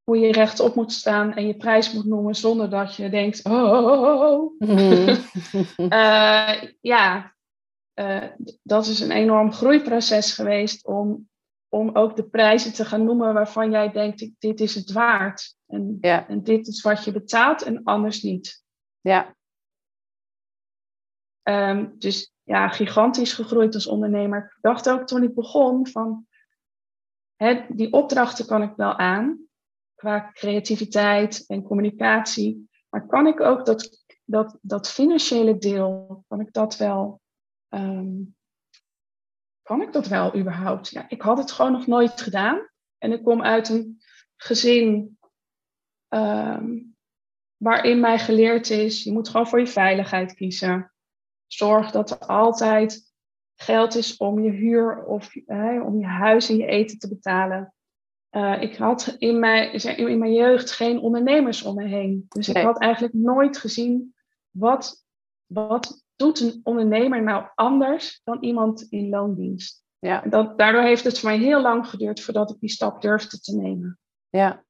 hoe 0.04 0.18
je 0.18 0.32
rechtop 0.32 0.76
moet 0.76 0.92
staan 0.92 1.34
en 1.34 1.48
je 1.48 1.56
prijs 1.56 1.94
moet 1.94 2.06
noemen 2.06 2.36
zonder 2.36 2.70
dat 2.70 2.96
je 2.96 3.10
denkt, 3.10 3.46
oh, 3.46 3.72
oh, 3.72 4.22
oh. 4.22 4.60
Mm. 4.60 5.08
uh, 5.78 6.64
ja, 6.96 7.36
uh, 8.00 8.24
dat 8.64 8.86
is 8.86 9.00
een 9.00 9.12
enorm 9.12 9.52
groeiproces 9.52 10.34
geweest 10.34 10.86
om, 10.86 11.30
om 11.70 11.96
ook 11.96 12.16
de 12.16 12.30
prijzen 12.30 12.74
te 12.74 12.86
gaan 12.86 13.04
noemen 13.04 13.34
waarvan 13.34 13.72
jij 13.72 13.92
denkt, 13.92 14.30
dit 14.40 14.60
is 14.60 14.76
het 14.76 14.92
waard. 14.92 15.56
En, 15.66 15.98
ja. 16.02 16.28
en 16.28 16.44
dit 16.44 16.68
is 16.68 16.82
wat 16.82 17.04
je 17.04 17.12
betaalt 17.12 17.62
en 17.62 17.84
anders 17.84 18.22
niet. 18.22 18.64
Ja. 19.02 19.36
Um, 21.44 21.96
dus 21.98 22.34
ja, 22.44 22.68
gigantisch 22.68 23.34
gegroeid 23.34 23.74
als 23.74 23.88
ondernemer. 23.88 24.54
Ik 24.56 24.62
dacht 24.62 24.90
ook 24.90 25.08
toen 25.08 25.24
ik 25.24 25.36
begon 25.36 25.88
van, 25.88 26.28
die 27.68 27.92
opdrachten 27.94 28.46
kan 28.46 28.62
ik 28.62 28.76
wel 28.76 28.98
aan, 28.98 29.46
qua 29.96 30.32
creativiteit 30.32 31.44
en 31.48 31.64
communicatie. 31.64 32.70
Maar 32.90 33.08
kan 33.08 33.28
ik 33.28 33.42
ook 33.42 33.66
dat, 33.66 34.06
dat, 34.24 34.58
dat 34.62 34.90
financiële 34.90 35.58
deel, 35.58 36.24
kan 36.28 36.40
ik 36.40 36.54
dat 36.54 36.78
wel, 36.78 37.22
um, 37.70 38.36
kan 39.62 39.82
ik 39.82 39.94
dat 39.94 40.08
wel 40.08 40.36
überhaupt? 40.36 40.90
Ja, 40.90 41.10
ik 41.10 41.22
had 41.22 41.38
het 41.38 41.52
gewoon 41.52 41.72
nog 41.72 41.88
nooit 41.88 42.22
gedaan. 42.22 42.70
En 42.98 43.12
ik 43.12 43.24
kom 43.24 43.42
uit 43.44 43.70
een 43.70 44.02
gezin 44.36 45.18
um, 46.10 46.96
waarin 47.58 48.00
mij 48.00 48.20
geleerd 48.20 48.70
is, 48.70 49.04
je 49.04 49.12
moet 49.12 49.30
gewoon 49.30 49.48
voor 49.48 49.60
je 49.60 49.68
veiligheid 49.68 50.34
kiezen. 50.34 50.94
Zorg 51.48 51.92
dat 51.92 52.10
er 52.10 52.18
altijd 52.18 53.05
geld 53.56 53.96
is 53.96 54.18
om 54.18 54.44
je 54.44 54.52
huur 54.52 55.04
of 55.06 55.36
om 55.86 56.00
je 56.00 56.06
huis 56.06 56.50
en 56.50 56.58
je 56.58 56.66
eten 56.66 57.00
te 57.00 57.10
betalen. 57.10 57.74
Uh, 58.32 58.62
ik 58.62 58.76
had 58.76 59.16
in 59.18 59.40
mijn, 59.40 59.72
in 59.98 60.20
mijn 60.20 60.34
jeugd 60.34 60.72
geen 60.72 61.00
ondernemers 61.00 61.64
om 61.64 61.76
me 61.76 61.86
heen. 61.88 62.26
Dus 62.30 62.50
ik 62.50 62.58
had 62.58 62.80
eigenlijk 62.80 63.14
nooit 63.14 63.58
gezien 63.58 64.16
wat, 64.50 65.06
wat 65.46 66.04
doet 66.16 66.40
een 66.40 66.62
ondernemer 66.64 67.24
nou 67.24 67.46
anders 67.56 68.22
dan 68.24 68.44
iemand 68.44 68.82
in 68.90 69.10
loondienst. 69.10 69.84
Ja. 70.00 70.22
Dat, 70.22 70.58
daardoor 70.58 70.82
heeft 70.82 71.04
het 71.04 71.20
voor 71.20 71.30
mij 71.30 71.38
heel 71.38 71.62
lang 71.62 71.88
geduurd 71.88 72.22
voordat 72.22 72.52
ik 72.52 72.60
die 72.60 72.70
stap 72.70 73.02
durfde 73.02 73.40
te 73.40 73.56
nemen. 73.56 74.00
Ja. 74.30 74.64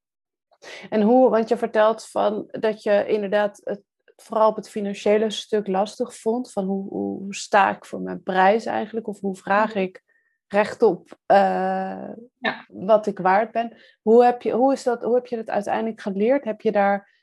En 0.89 1.01
hoe, 1.01 1.29
want 1.29 1.49
je 1.49 1.57
vertelt 1.57 2.05
van 2.05 2.47
dat 2.51 2.83
je 2.83 3.05
inderdaad 3.07 3.61
het 3.63 3.81
vooral 4.15 4.49
op 4.49 4.55
het 4.55 4.69
financiële 4.69 5.29
stuk 5.29 5.67
lastig 5.67 6.15
vond. 6.15 6.51
Van 6.51 6.65
hoe, 6.65 6.89
hoe, 6.89 7.35
sta 7.35 7.75
ik 7.75 7.85
voor 7.85 8.01
mijn 8.01 8.23
prijs 8.23 8.65
eigenlijk? 8.65 9.07
Of 9.07 9.19
hoe 9.19 9.35
vraag 9.35 9.69
mhm. 9.69 9.83
ik 9.83 10.03
rechtop 10.47 11.17
uh, 11.27 12.09
ja. 12.37 12.65
wat 12.67 13.07
ik 13.07 13.19
waard 13.19 13.51
ben? 13.51 13.77
Hoe 14.01 14.23
heb, 14.23 14.41
je, 14.41 14.51
hoe, 14.51 14.73
is 14.73 14.83
dat, 14.83 15.03
hoe 15.03 15.15
heb 15.15 15.25
je 15.25 15.35
dat 15.35 15.49
uiteindelijk 15.49 16.01
geleerd? 16.01 16.43
Heb 16.43 16.61
je 16.61 16.71
daar 16.71 17.13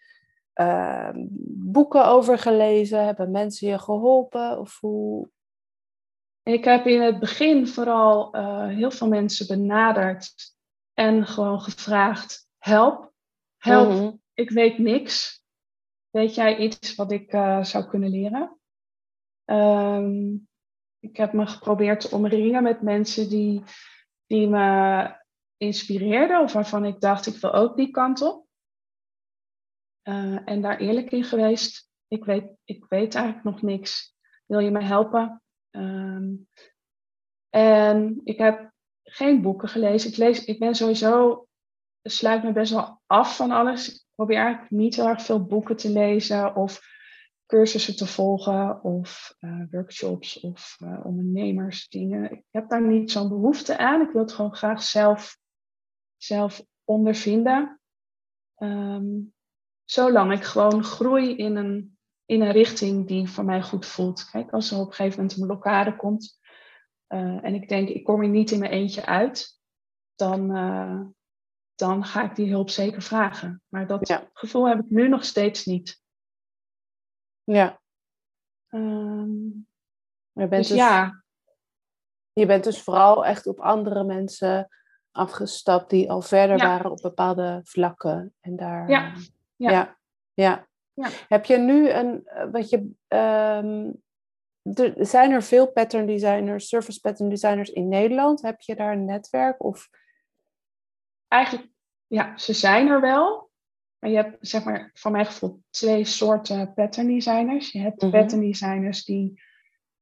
uh, 0.55 1.11
boeken 1.47 2.07
over 2.07 2.39
gelezen? 2.39 3.05
Hebben 3.05 3.31
mensen 3.31 3.69
je 3.69 3.79
geholpen? 3.79 4.59
Of 4.59 4.81
hoe... 4.81 5.29
Ik 6.43 6.65
heb 6.65 6.87
in 6.87 7.03
het 7.03 7.19
begin 7.19 7.69
vooral 7.69 8.37
uh, 8.37 8.67
heel 8.67 8.91
veel 8.91 9.09
mensen 9.09 9.47
benaderd 9.47 10.55
en 10.95 11.27
gewoon 11.27 11.61
gevraagd: 11.61 12.49
help, 12.59 13.13
help, 13.57 13.89
mm 13.89 13.97
-hmm. 13.97 14.21
ik 14.35 14.51
weet 14.51 14.79
niks. 14.79 15.42
Weet 16.13 16.35
jij 16.35 16.57
iets 16.57 16.95
wat 16.95 17.13
ik 17.13 17.33
uh, 17.33 17.65
zou 17.65 17.85
kunnen 17.85 18.11
leren? 18.11 18.59
Um, 19.45 20.49
ik 20.99 21.17
heb 21.17 21.33
me 21.33 21.47
geprobeerd 21.47 22.01
te 22.01 22.11
omringen 22.11 22.63
met 22.63 22.83
mensen 22.83 23.29
die, 23.29 23.63
die 24.27 24.49
me 24.49 25.17
inspireerden 25.57 26.41
of 26.41 26.53
waarvan 26.53 26.85
ik 26.85 27.01
dacht 27.01 27.27
ik 27.27 27.37
wil 27.37 27.53
ook 27.53 27.77
die 27.77 27.91
kant 27.91 28.23
op. 28.23 28.47
Uh, 30.09 30.49
en 30.49 30.63
daar 30.63 30.79
eerlijk 30.79 31.11
in 31.11 31.25
geweest. 31.25 31.91
Ik 32.09 32.25
weet, 32.25 32.51
ik 32.65 32.85
weet 32.89 33.15
eigenlijk 33.15 33.45
nog 33.45 33.63
niks. 33.63 34.15
Wil 34.47 34.59
je 34.59 34.71
me 34.71 34.83
helpen? 34.83 35.43
Um, 35.71 36.49
en 37.49 38.21
ik 38.25 38.39
heb 38.39 38.73
geen 39.03 39.43
boeken 39.43 39.69
gelezen. 39.69 40.11
Ik, 40.11 40.17
lees, 40.17 40.45
ik 40.45 40.59
ben 40.59 40.75
sowieso, 40.75 41.47
sluit 42.03 42.43
me 42.43 42.53
best 42.53 42.73
wel 42.73 43.01
af 43.07 43.37
van 43.37 43.51
alles 43.51 44.02
probeer 44.15 44.37
eigenlijk 44.37 44.71
niet 44.71 44.97
heel 44.97 45.09
erg 45.09 45.23
veel 45.23 45.47
boeken 45.47 45.77
te 45.77 45.91
lezen 45.91 46.57
of 46.57 46.81
cursussen 47.47 47.97
te 47.97 48.07
volgen 48.07 48.83
of 48.83 49.37
uh, 49.41 49.65
workshops 49.71 50.41
of 50.41 50.77
uh, 50.83 51.05
ondernemersdingen. 51.05 52.33
Ik 52.33 52.45
heb 52.51 52.69
daar 52.69 52.87
niet 52.87 53.11
zo'n 53.11 53.29
behoefte 53.29 53.79
aan. 53.79 54.01
Ik 54.01 54.11
wil 54.11 54.23
het 54.23 54.33
gewoon 54.33 54.55
graag 54.55 54.83
zelf, 54.83 55.39
zelf 56.17 56.65
ondervinden. 56.85 57.81
Um, 58.57 59.35
zolang 59.85 60.33
ik 60.33 60.43
gewoon 60.43 60.85
groei 60.85 61.37
in 61.37 61.57
een, 61.57 61.99
in 62.25 62.41
een 62.41 62.53
richting 62.53 63.07
die 63.07 63.29
voor 63.29 63.45
mij 63.45 63.63
goed 63.63 63.87
voelt. 63.87 64.31
Kijk, 64.31 64.51
als 64.51 64.71
er 64.71 64.79
op 64.79 64.87
een 64.87 64.95
gegeven 64.95 65.21
moment 65.21 65.39
een 65.39 65.47
blokkade 65.47 65.97
komt 65.97 66.41
uh, 67.09 67.45
en 67.45 67.55
ik 67.55 67.69
denk, 67.69 67.89
ik 67.89 68.05
kom 68.05 68.21
hier 68.21 68.31
niet 68.31 68.51
in 68.51 68.59
mijn 68.59 68.73
eentje 68.73 69.07
uit, 69.07 69.61
dan, 70.15 70.51
dan 71.83 72.05
ga 72.05 72.23
ik 72.23 72.35
die 72.35 72.51
hulp 72.51 72.71
zeker 72.71 73.03
vragen. 73.03 73.63
Maar 73.69 73.87
dat 73.87 74.21
gevoel 74.33 74.69
heb 74.69 74.79
ik 74.79 74.91
nu 74.91 75.09
nog 75.09 75.25
steeds 75.25 75.65
niet. 75.65 76.03
Ja. 77.45 77.81
Um, 78.69 79.67
je 80.33 80.49
bent 80.49 80.51
dus, 80.51 80.69
dus, 80.69 80.77
ja. 80.77 81.23
Je 82.33 82.47
bent 82.47 82.65
dus 82.65 82.83
vooral 82.83 83.27
echt 83.27 83.47
op 83.47 83.61
andere 83.61 84.05
mensen 84.05 84.69
afgestapt 85.11 85.91
die 85.91 86.11
al 86.11 86.23
verder 86.23 86.59
waren 86.59 86.91
op 86.91 86.99
bepaalde 87.03 87.61
vlakken. 87.65 88.35
En 88.41 88.57
daar, 88.57 88.89
ja. 88.89 89.15
Ja. 89.57 89.71
ja. 89.71 89.99
ja. 90.35 90.67
ja. 90.93 91.09
Heb 91.29 91.45
je 91.45 91.59
nu 91.59 91.91
een, 91.91 92.29
wat 92.51 92.71
je, 92.71 92.79
um, 93.09 94.03
er, 94.63 95.07
zijn 95.07 95.31
er 95.31 95.43
veel 95.43 95.73
pattern 95.73 96.07
designers, 96.07 96.69
service 96.69 97.01
pattern 97.01 97.29
designers 97.29 97.71
in 97.71 97.89
Nederland? 97.89 98.43
Heb 98.43 98.61
je 98.61 98.77
daar 98.77 98.93
een 98.93 99.05
netwerk 99.05 99.65
of 99.65 99.89
eigenlijk, 101.33 101.72
ja, 102.13 102.39
ze 102.39 102.53
zijn 102.53 102.89
er 102.89 103.01
wel. 103.01 103.51
Maar 103.99 104.11
je 104.11 104.17
hebt, 104.17 104.37
zeg 104.41 104.65
maar, 104.65 104.91
van 104.95 105.13
mijn 105.13 105.27
gevoel 105.27 105.63
twee 105.71 106.05
soorten 106.05 106.75
pattern 106.75 107.07
designers. 107.07 107.73
Je 107.73 107.81
hebt 107.81 108.03
mm 108.03 108.11
pattern 108.11 108.41
designers 108.41 109.05
die 109.05 109.43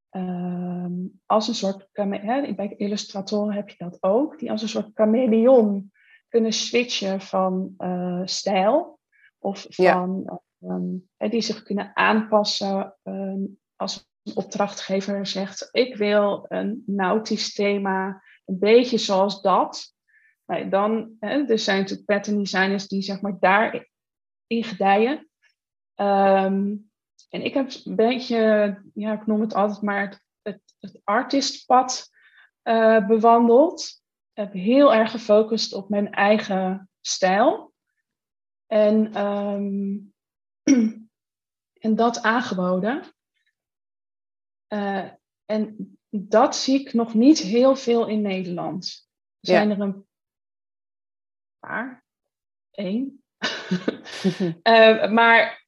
ehm, 0.09 0.93
als 1.25 1.47
een 1.47 1.55
soort, 1.55 1.87
hè, 1.91 2.53
bij 2.53 2.73
illustratoren 2.77 3.55
heb 3.55 3.69
je 3.69 3.75
dat 3.77 3.97
ook, 3.99 4.39
die 4.39 4.51
als 4.51 4.61
een 4.61 4.69
soort 4.69 4.91
chameleon 4.93 5.91
kunnen 6.27 6.53
switchen 6.53 7.21
van 7.21 7.73
uh, 7.77 8.21
stijl 8.25 8.99
of 9.39 9.65
van, 9.69 10.39
ja. 11.17 11.27
die 11.29 11.41
zich 11.41 11.63
kunnen 11.63 11.95
aanpassen 11.95 12.97
uh, 13.03 13.47
als 13.75 14.11
een 14.23 14.35
opdrachtgever 14.35 15.27
zegt, 15.27 15.69
ik 15.71 15.95
wil 15.95 16.45
een 16.47 16.83
nautisch 16.85 17.53
thema, 17.53 18.23
een 18.45 18.59
beetje 18.59 18.97
zoals 18.97 19.41
dat. 19.41 19.93
Nou, 20.51 20.69
dan, 20.69 21.15
hè, 21.19 21.45
er 21.45 21.59
zijn 21.59 21.79
natuurlijk 21.79 22.07
pattern 22.07 22.37
designers 22.37 22.87
die 22.87 23.01
zeg 23.01 23.21
maar 23.21 23.37
daarin 23.39 23.87
gedijen. 24.47 25.29
Um, 25.95 26.91
en 27.29 27.41
ik 27.43 27.53
heb 27.53 27.71
een 27.83 27.95
beetje, 27.95 28.37
ja, 28.93 29.13
ik 29.13 29.25
noem 29.25 29.41
het 29.41 29.53
altijd 29.53 29.81
maar 29.81 30.09
het, 30.09 30.21
het, 30.41 30.61
het 30.79 31.01
artistpad 31.03 32.09
uh, 32.63 33.07
bewandeld. 33.07 34.01
Ik 34.33 34.43
heb 34.43 34.53
heel 34.53 34.93
erg 34.93 35.11
gefocust 35.11 35.73
op 35.73 35.89
mijn 35.89 36.11
eigen 36.11 36.89
stijl. 37.01 37.73
En 38.67 39.25
um, 39.25 40.13
en 41.85 41.95
dat 41.95 42.21
aangeboden. 42.21 43.03
Uh, 44.73 45.09
en 45.45 45.97
dat 46.09 46.55
zie 46.55 46.79
ik 46.79 46.93
nog 46.93 47.13
niet 47.13 47.39
heel 47.39 47.75
veel 47.75 48.07
in 48.07 48.21
Nederland. 48.21 49.09
Er 49.39 49.47
zijn 49.47 49.69
er 49.69 49.79
een 49.79 50.09
paar, 51.61 52.03
één. 52.71 53.23
uh, 54.63 55.11
maar 55.17 55.65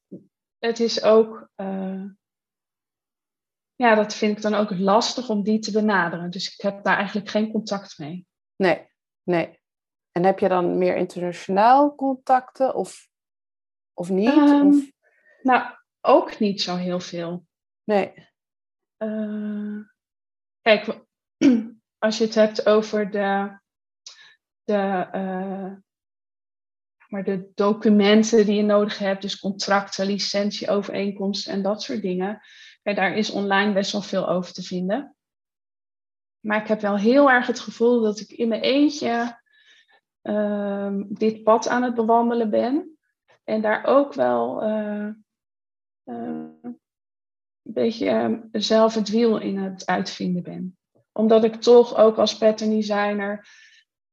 het 0.60 0.80
is 0.80 1.04
ook, 1.04 1.50
uh, 1.56 2.06
ja, 3.76 3.96
dat 3.96 4.14
vind 4.14 4.38
ik 4.38 4.44
dan 4.44 4.54
ook 4.54 4.78
lastig 4.78 5.30
om 5.30 5.44
die 5.44 5.60
te 5.60 5.72
benaderen. 5.72 6.30
Dus 6.30 6.54
ik 6.54 6.62
heb 6.62 6.84
daar 6.84 6.98
eigenlijk 6.98 7.30
geen 7.30 7.52
contact 7.52 7.98
mee. 7.98 8.28
Nee, 8.56 8.88
nee. 9.24 9.62
En 10.12 10.24
heb 10.24 10.40
je 10.40 10.48
dan 10.48 10.78
meer 10.78 10.96
internationaal 10.96 11.96
contacten 11.96 12.76
of, 12.76 13.10
of 13.94 14.10
niet? 14.10 14.30
Um, 14.30 14.68
of? 14.68 14.92
Nou, 15.42 15.76
ook 16.02 16.40
niet 16.40 16.62
zo 16.62 16.76
heel 16.76 17.00
veel. 17.00 17.46
Nee. 17.84 18.14
Uh, 18.98 19.80
kijk, 20.62 21.06
als 22.06 22.18
je 22.18 22.24
het 22.24 22.36
hebt 22.36 22.66
over 22.66 23.12
de, 23.12 23.60
de, 24.64 25.08
uh, 25.16 25.74
maar 27.08 27.24
de 27.24 27.52
documenten 27.56 28.46
die 28.46 28.56
je 28.56 28.64
nodig 28.64 28.98
hebt, 28.98 29.22
dus 29.22 29.40
contracten, 29.40 30.06
licentie, 30.06 30.70
overeenkomsten 30.70 31.54
en 31.54 31.62
dat 31.62 31.82
soort 31.82 32.02
dingen. 32.02 32.42
Kijk, 32.82 32.96
daar 32.96 33.18
is 33.18 33.32
online 33.32 33.74
best 33.74 33.92
wel 33.92 34.02
veel 34.02 34.30
over 34.30 34.54
te 34.54 34.64
vinden. 34.64 35.16
Maar 36.40 36.62
ik 36.62 36.68
heb 36.68 36.82
wel 36.82 36.98
heel 36.98 37.30
erg 37.30 37.48
het 37.48 37.60
gevoel 37.60 38.02
dat 38.02 38.20
ik 38.20 38.30
in 38.30 38.48
mijn 38.48 38.62
eentje 38.62 39.42
uh, 40.24 41.02
dit 41.10 41.44
pad 41.44 41.68
aan 41.68 41.84
het 41.84 41.94
bewandelen 41.94 42.50
ben. 42.50 42.98
En 43.44 43.62
daar 43.62 43.86
ook 43.86 44.14
wel 44.14 44.64
uh, 44.64 45.08
uh, 46.04 46.50
een 46.64 46.80
beetje 47.62 48.10
ehm, 48.10 48.42
zelf 48.52 48.94
het 48.94 49.10
wiel 49.10 49.38
in 49.38 49.58
het 49.58 49.86
uitvinden 49.86 50.44
ben. 50.44 50.78
Omdat 51.12 51.44
ik 51.44 51.56
toch 51.56 51.96
ook 51.98 52.18
als 52.18 52.38
pattern 52.38 52.70
designer 52.70 53.48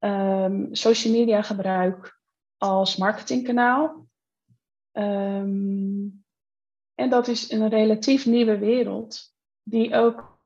um, 0.01 0.75
social 0.75 1.13
media 1.13 1.43
gebruik 1.43 2.21
als 2.57 2.97
marketingkanaal. 2.97 4.09
Um, 4.93 6.25
en 6.95 7.11
dat 7.11 7.29
is 7.29 7.51
een 7.51 7.69
relatief 7.69 8.27
nieuwe 8.27 8.59
wereld, 8.59 9.35
die 9.63 9.95
ook 9.95 10.39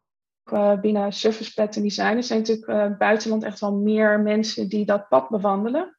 uh, 0.52 0.80
binnen 0.80 1.12
service 1.12 1.52
pattern 1.54 1.84
design. 1.84 2.16
Er 2.16 2.22
zijn 2.22 2.38
natuurlijk 2.38 2.68
uh, 2.68 2.98
buitenland 2.98 3.42
echt 3.42 3.60
wel 3.60 3.74
meer 3.74 4.20
mensen 4.20 4.68
die 4.68 4.84
dat 4.84 5.08
pad 5.08 5.28
bewandelen. 5.28 5.98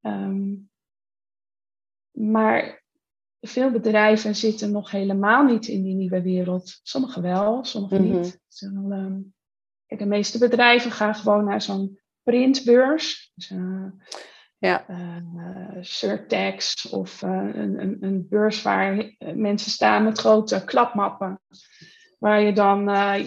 Um, 0.00 0.70
maar 2.10 2.84
veel 3.40 3.70
bedrijven 3.70 4.36
zitten 4.36 4.70
nog 4.70 4.90
helemaal 4.90 5.44
niet 5.44 5.66
in 5.66 5.82
die 5.82 5.94
nieuwe 5.94 6.22
wereld. 6.22 6.80
Sommigen 6.82 7.22
wel, 7.22 7.64
sommigen 7.64 8.04
mm 8.04 8.10
-hmm. 8.10 8.20
niet. 8.20 8.40
Um, 8.62 9.34
kijk, 9.86 10.00
de 10.00 10.06
meeste 10.06 10.38
bedrijven 10.38 10.90
gaan 10.90 11.14
gewoon 11.14 11.44
naar 11.44 11.62
zo'n 11.62 11.98
printbeurs. 12.24 13.32
Dus, 13.34 13.50
uh, 13.50 13.86
ja. 14.58 14.84
Uh, 14.90 15.76
Surtex 15.80 16.88
of 16.88 17.22
uh, 17.22 17.30
een, 17.30 17.80
een, 17.80 17.96
een, 18.00 18.28
beurs 18.28 18.62
waar 18.62 19.14
mensen 19.34 19.70
staan 19.70 20.04
met 20.04 20.18
grote 20.18 20.64
klapmappen. 20.64 21.40
Waar 22.18 22.40
je 22.40 22.52
dan 22.52 22.80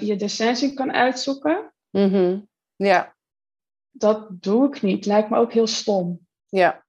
je 0.06 0.16
descensie 0.16 0.74
kan 0.74 0.92
uitzoeken. 0.92 1.74
Mm 1.90 2.10
-hmm. 2.10 2.48
Ja. 2.76 3.16
Dat 3.92 4.28
doe 4.30 4.68
ik 4.68 4.82
niet. 4.82 5.06
Lijkt 5.06 5.30
me 5.30 5.38
ook 5.38 5.54
heel 5.54 5.68
stom. 5.68 6.28
Ja. 6.50 6.86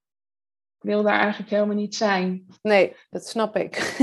Ik 0.78 0.84
wil 0.84 1.02
daar 1.02 1.18
eigenlijk 1.18 1.50
helemaal 1.50 1.74
niet 1.74 1.94
zijn. 1.94 2.46
Nee, 2.62 2.96
dat 3.10 3.26
snap 3.26 3.56
ik. 3.56 3.76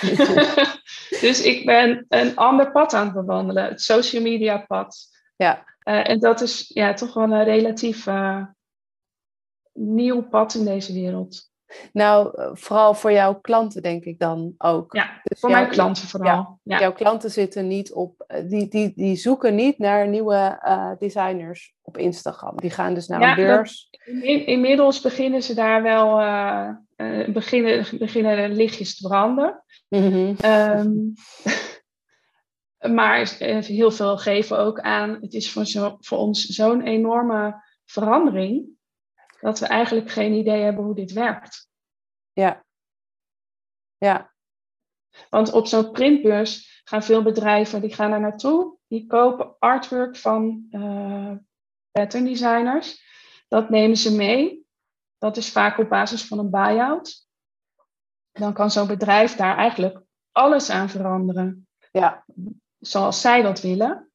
dus 1.24 1.42
ik 1.42 1.66
ben 1.66 2.06
een 2.08 2.36
ander 2.36 2.72
pad 2.72 2.94
aan 2.94 3.04
het 3.04 3.14
bewandelen. 3.14 3.64
Het 3.64 3.82
social 3.82 4.22
media 4.22 4.58
pad. 4.58 4.96
Ja. 5.36 5.73
Uh, 5.84 6.08
en 6.08 6.18
dat 6.18 6.40
is 6.40 6.70
ja, 6.74 6.92
toch 6.92 7.14
wel 7.14 7.32
een 7.32 7.44
relatief 7.44 8.06
uh, 8.06 8.44
nieuw 9.72 10.28
pad 10.28 10.54
in 10.54 10.64
deze 10.64 10.92
wereld. 10.92 11.52
Nou, 11.92 12.34
vooral 12.52 12.94
voor 12.94 13.12
jouw 13.12 13.40
klanten 13.40 13.82
denk 13.82 14.04
ik 14.04 14.18
dan 14.18 14.54
ook. 14.58 14.94
Ja, 14.94 15.20
dus 15.22 15.40
voor 15.40 15.50
jouw, 15.50 15.58
mijn 15.58 15.72
klanten 15.72 16.08
vooral. 16.08 16.58
Ja, 16.62 16.74
ja. 16.74 16.80
Jouw 16.80 16.92
klanten 16.92 17.30
zitten 17.30 17.66
niet 17.66 17.92
op, 17.92 18.26
die, 18.48 18.68
die, 18.68 18.92
die 18.94 19.16
zoeken 19.16 19.54
niet 19.54 19.78
naar 19.78 20.08
nieuwe 20.08 20.60
uh, 20.66 20.90
designers 20.98 21.74
op 21.82 21.98
Instagram. 21.98 22.56
Die 22.56 22.70
gaan 22.70 22.94
dus 22.94 23.06
naar 23.06 23.20
ja, 23.20 23.28
een 23.28 23.46
beurs. 23.46 23.88
Dat, 23.90 24.14
in, 24.22 24.46
inmiddels 24.46 25.00
beginnen 25.00 25.42
ze 25.42 25.54
daar 25.54 25.82
wel, 25.82 26.20
uh, 26.20 26.68
uh, 26.96 27.28
beginnen, 27.28 27.86
beginnen 27.98 28.52
lichtjes 28.52 28.96
te 28.96 29.08
branden. 29.08 29.62
Mm 29.88 30.12
-hmm. 30.12 30.36
um, 30.44 31.12
maar 32.90 33.28
heel 33.38 33.90
veel 33.90 34.18
geven 34.18 34.58
ook 34.58 34.80
aan, 34.80 35.18
het 35.20 35.34
is 35.34 35.52
voor, 35.52 35.64
zo, 35.64 35.96
voor 36.00 36.18
ons 36.18 36.44
zo'n 36.44 36.82
enorme 36.82 37.62
verandering 37.84 38.68
dat 39.40 39.58
we 39.58 39.66
eigenlijk 39.66 40.10
geen 40.10 40.32
idee 40.32 40.62
hebben 40.62 40.84
hoe 40.84 40.94
dit 40.94 41.12
werkt. 41.12 41.68
Ja. 42.32 42.64
Ja. 43.96 44.32
Want 45.30 45.52
op 45.52 45.66
zo'n 45.66 45.90
printbeurs 45.90 46.82
gaan 46.84 47.02
veel 47.02 47.22
bedrijven, 47.22 47.80
die 47.80 47.94
gaan 47.94 48.12
er 48.12 48.20
naartoe, 48.20 48.76
die 48.86 49.06
kopen 49.06 49.58
artwork 49.58 50.16
van 50.16 50.66
uh, 50.70 51.32
pattern 51.90 52.24
designers. 52.24 53.02
Dat 53.48 53.70
nemen 53.70 53.96
ze 53.96 54.14
mee. 54.14 54.66
Dat 55.18 55.36
is 55.36 55.52
vaak 55.52 55.78
op 55.78 55.88
basis 55.88 56.26
van 56.26 56.38
een 56.38 56.50
buy-out. 56.50 57.28
Dan 58.32 58.52
kan 58.52 58.70
zo'n 58.70 58.86
bedrijf 58.86 59.36
daar 59.36 59.56
eigenlijk 59.56 60.00
alles 60.32 60.70
aan 60.70 60.88
veranderen. 60.88 61.68
Ja. 61.90 62.24
Zoals 62.86 63.20
zij 63.20 63.42
dat 63.42 63.60
willen. 63.60 64.10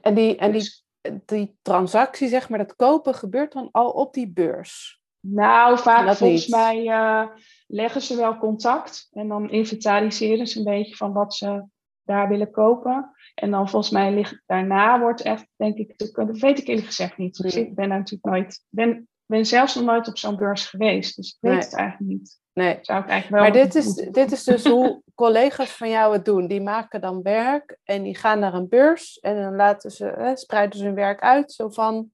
En 0.00 0.14
die, 0.14 0.36
en 0.36 0.52
die 0.52 0.80
die 1.24 1.58
transactie, 1.62 2.28
zeg 2.28 2.48
maar, 2.48 2.58
dat 2.58 2.76
kopen, 2.76 3.14
gebeurt 3.14 3.52
dan 3.52 3.68
al 3.70 3.90
op 3.90 4.14
die 4.14 4.32
beurs? 4.32 5.00
Nou, 5.20 5.78
vaak 5.78 6.06
dat 6.06 6.16
volgens 6.16 6.46
niet. 6.46 6.56
mij 6.56 6.84
uh, 6.84 7.26
leggen 7.66 8.00
ze 8.00 8.16
wel 8.16 8.38
contact 8.38 9.08
en 9.12 9.28
dan 9.28 9.50
inventariseren 9.50 10.46
ze 10.46 10.58
een 10.58 10.64
beetje 10.64 10.96
van 10.96 11.12
wat 11.12 11.34
ze 11.34 11.64
daar 12.02 12.28
willen 12.28 12.50
kopen. 12.50 13.10
En 13.34 13.50
dan 13.50 13.68
volgens 13.68 13.92
mij 13.92 14.14
ligt 14.14 14.42
daarna 14.46 15.00
wordt 15.00 15.22
echt, 15.22 15.46
denk 15.56 15.76
ik, 15.76 16.12
dat 16.12 16.38
weet 16.38 16.58
ik 16.58 16.66
eerlijk 16.66 16.86
gezegd 16.86 17.16
niet. 17.16 17.42
Dus 17.42 17.56
ik 17.56 17.74
ben 17.74 17.88
natuurlijk 17.88 18.24
nooit, 18.24 18.64
ben, 18.68 19.08
ben 19.26 19.46
zelfs 19.46 19.74
nog 19.74 19.84
nooit 19.84 20.08
op 20.08 20.18
zo'n 20.18 20.36
beurs 20.36 20.66
geweest, 20.66 21.16
dus 21.16 21.28
ik 21.28 21.36
weet 21.40 21.52
nee. 21.52 21.62
het 21.62 21.74
eigenlijk 21.74 22.10
niet. 22.10 22.39
Nee. 22.52 22.78
Zou 22.80 23.00
ik 23.00 23.08
eigenlijk 23.08 23.42
wel 23.42 23.52
maar 23.52 23.62
dit 23.62 23.74
is, 23.74 23.94
dit 23.94 24.32
is 24.32 24.44
dus 24.44 24.64
hoe 24.64 25.02
collega's 25.14 25.70
van 25.70 25.90
jou 25.90 26.12
het 26.12 26.24
doen. 26.24 26.46
Die 26.46 26.60
maken 26.60 27.00
dan 27.00 27.22
werk 27.22 27.78
en 27.84 28.02
die 28.02 28.16
gaan 28.16 28.38
naar 28.38 28.54
een 28.54 28.68
beurs 28.68 29.18
en 29.18 29.42
dan 29.42 29.56
laten 29.56 29.90
ze, 29.90 30.08
eh, 30.08 30.34
spreiden 30.34 30.78
ze 30.78 30.84
hun 30.84 30.94
werk 30.94 31.20
uit. 31.20 31.52
Zo 31.52 31.68
van, 31.68 32.10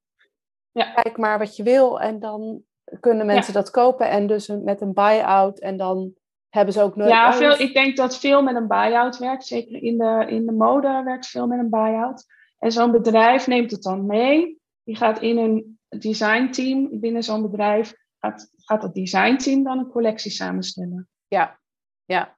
ja. 0.70 0.92
kijk 0.92 1.16
maar 1.16 1.38
wat 1.38 1.56
je 1.56 1.62
wil 1.62 2.00
en 2.00 2.18
dan 2.18 2.62
kunnen 3.00 3.26
mensen 3.26 3.52
ja. 3.52 3.60
dat 3.60 3.70
kopen. 3.70 4.08
En 4.08 4.26
dus 4.26 4.46
met 4.46 4.80
een 4.80 4.92
buy-out 4.92 5.58
en 5.58 5.76
dan 5.76 6.12
hebben 6.48 6.74
ze 6.74 6.82
ook 6.82 6.96
nooit... 6.96 7.10
Ja, 7.10 7.32
veel, 7.32 7.60
ik 7.60 7.74
denk 7.74 7.96
dat 7.96 8.18
veel 8.18 8.42
met 8.42 8.56
een 8.56 8.68
buy-out 8.68 9.18
werkt. 9.18 9.46
Zeker 9.46 9.82
in 9.82 9.98
de, 9.98 10.24
in 10.28 10.46
de 10.46 10.52
mode 10.52 11.02
werkt 11.04 11.26
veel 11.26 11.46
met 11.46 11.58
een 11.58 11.70
buy-out. 11.70 12.24
En 12.58 12.72
zo'n 12.72 12.90
bedrijf 12.90 13.46
neemt 13.46 13.70
het 13.70 13.82
dan 13.82 14.06
mee. 14.06 14.58
Die 14.84 14.96
gaat 14.96 15.20
in 15.20 15.38
een 15.38 15.78
designteam 15.88 17.00
binnen 17.00 17.22
zo'n 17.22 17.42
bedrijf 17.42 17.94
gaat, 18.18 18.52
gaat 18.56 18.82
het 18.82 18.94
designteam 18.94 19.62
dan 19.62 19.78
een 19.78 19.90
collectie 19.90 20.30
samenstellen. 20.30 21.08
Ja, 21.28 21.60
ja. 22.04 22.36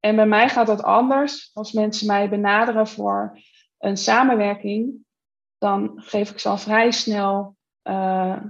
En 0.00 0.16
bij 0.16 0.26
mij 0.26 0.48
gaat 0.48 0.66
dat 0.66 0.82
anders. 0.82 1.50
Als 1.54 1.72
mensen 1.72 2.06
mij 2.06 2.28
benaderen 2.28 2.86
voor 2.86 3.38
een 3.78 3.96
samenwerking, 3.96 5.04
dan 5.58 5.92
geef 5.96 6.30
ik 6.30 6.38
ze 6.38 6.48
al 6.48 6.58
vrij 6.58 6.90
snel 6.90 7.56
uh, 7.82 8.42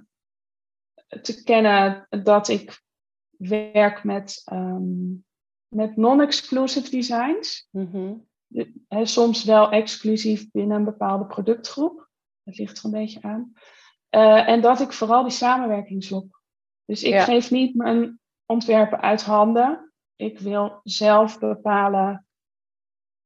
te 1.23 1.43
kennen 1.43 2.07
dat 2.25 2.49
ik 2.49 2.83
werk 3.39 4.05
met, 4.05 4.43
um, 4.53 5.25
met 5.69 5.97
non-exclusive 5.97 6.91
designs. 6.91 7.69
Mm 7.71 7.89
-hmm. 7.91 8.27
He, 8.89 9.07
soms 9.07 9.45
wel 9.45 9.71
exclusief 9.71 10.51
binnen 10.51 10.77
een 10.77 10.85
bepaalde 10.85 11.27
productgroep. 11.27 12.09
Dat 12.43 12.59
ligt 12.59 12.79
er 12.79 12.85
een 12.85 12.91
beetje 12.91 13.23
aan. 13.23 13.53
Uh, 14.11 14.49
en 14.49 14.61
dat 14.61 14.81
ik 14.81 14.93
vooral 14.93 15.23
die 15.23 15.33
samenwerking 15.33 16.05
zoek. 16.05 16.36
Dus 16.87 17.03
ik 17.03 17.13
ja. 17.13 17.25
geef 17.25 17.51
niet 17.51 17.75
mijn 17.75 18.21
ontwerpen 18.47 19.01
uit 19.01 19.23
handen. 19.23 19.93
Ik 20.17 20.39
wil 20.39 20.81
zelf 20.83 21.39
bepalen 21.39 22.27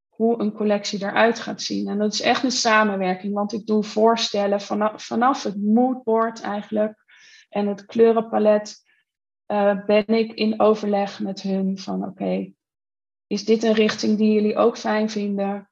hoe 0.09 0.41
een 0.41 0.53
collectie 0.53 1.03
eruit 1.03 1.39
gaat 1.39 1.63
zien. 1.63 1.89
En 1.89 1.99
dat 1.99 2.13
is 2.13 2.21
echt 2.21 2.43
een 2.43 2.51
samenwerking, 2.51 3.35
want 3.35 3.53
ik 3.53 3.67
doe 3.67 3.83
voorstellen 3.83 4.61
vanaf, 4.61 5.05
vanaf 5.05 5.43
het 5.43 5.63
moodboard 5.63 6.41
eigenlijk 6.41 7.05
en 7.49 7.67
het 7.67 7.87
kleurenpalet. 7.87 8.89
Uh, 9.47 9.85
ben 9.85 10.07
ik 10.07 10.33
in 10.33 10.61
overleg 10.61 11.21
met 11.21 11.43
hun 11.43 11.79
van 11.79 12.01
oké, 12.01 12.09
okay, 12.09 12.55
is 13.27 13.45
dit 13.45 13.63
een 13.63 13.73
richting 13.73 14.19
die 14.19 14.33
jullie 14.33 14.57
ook 14.57 14.79
fijn 14.79 15.11
vinden? 15.11 15.71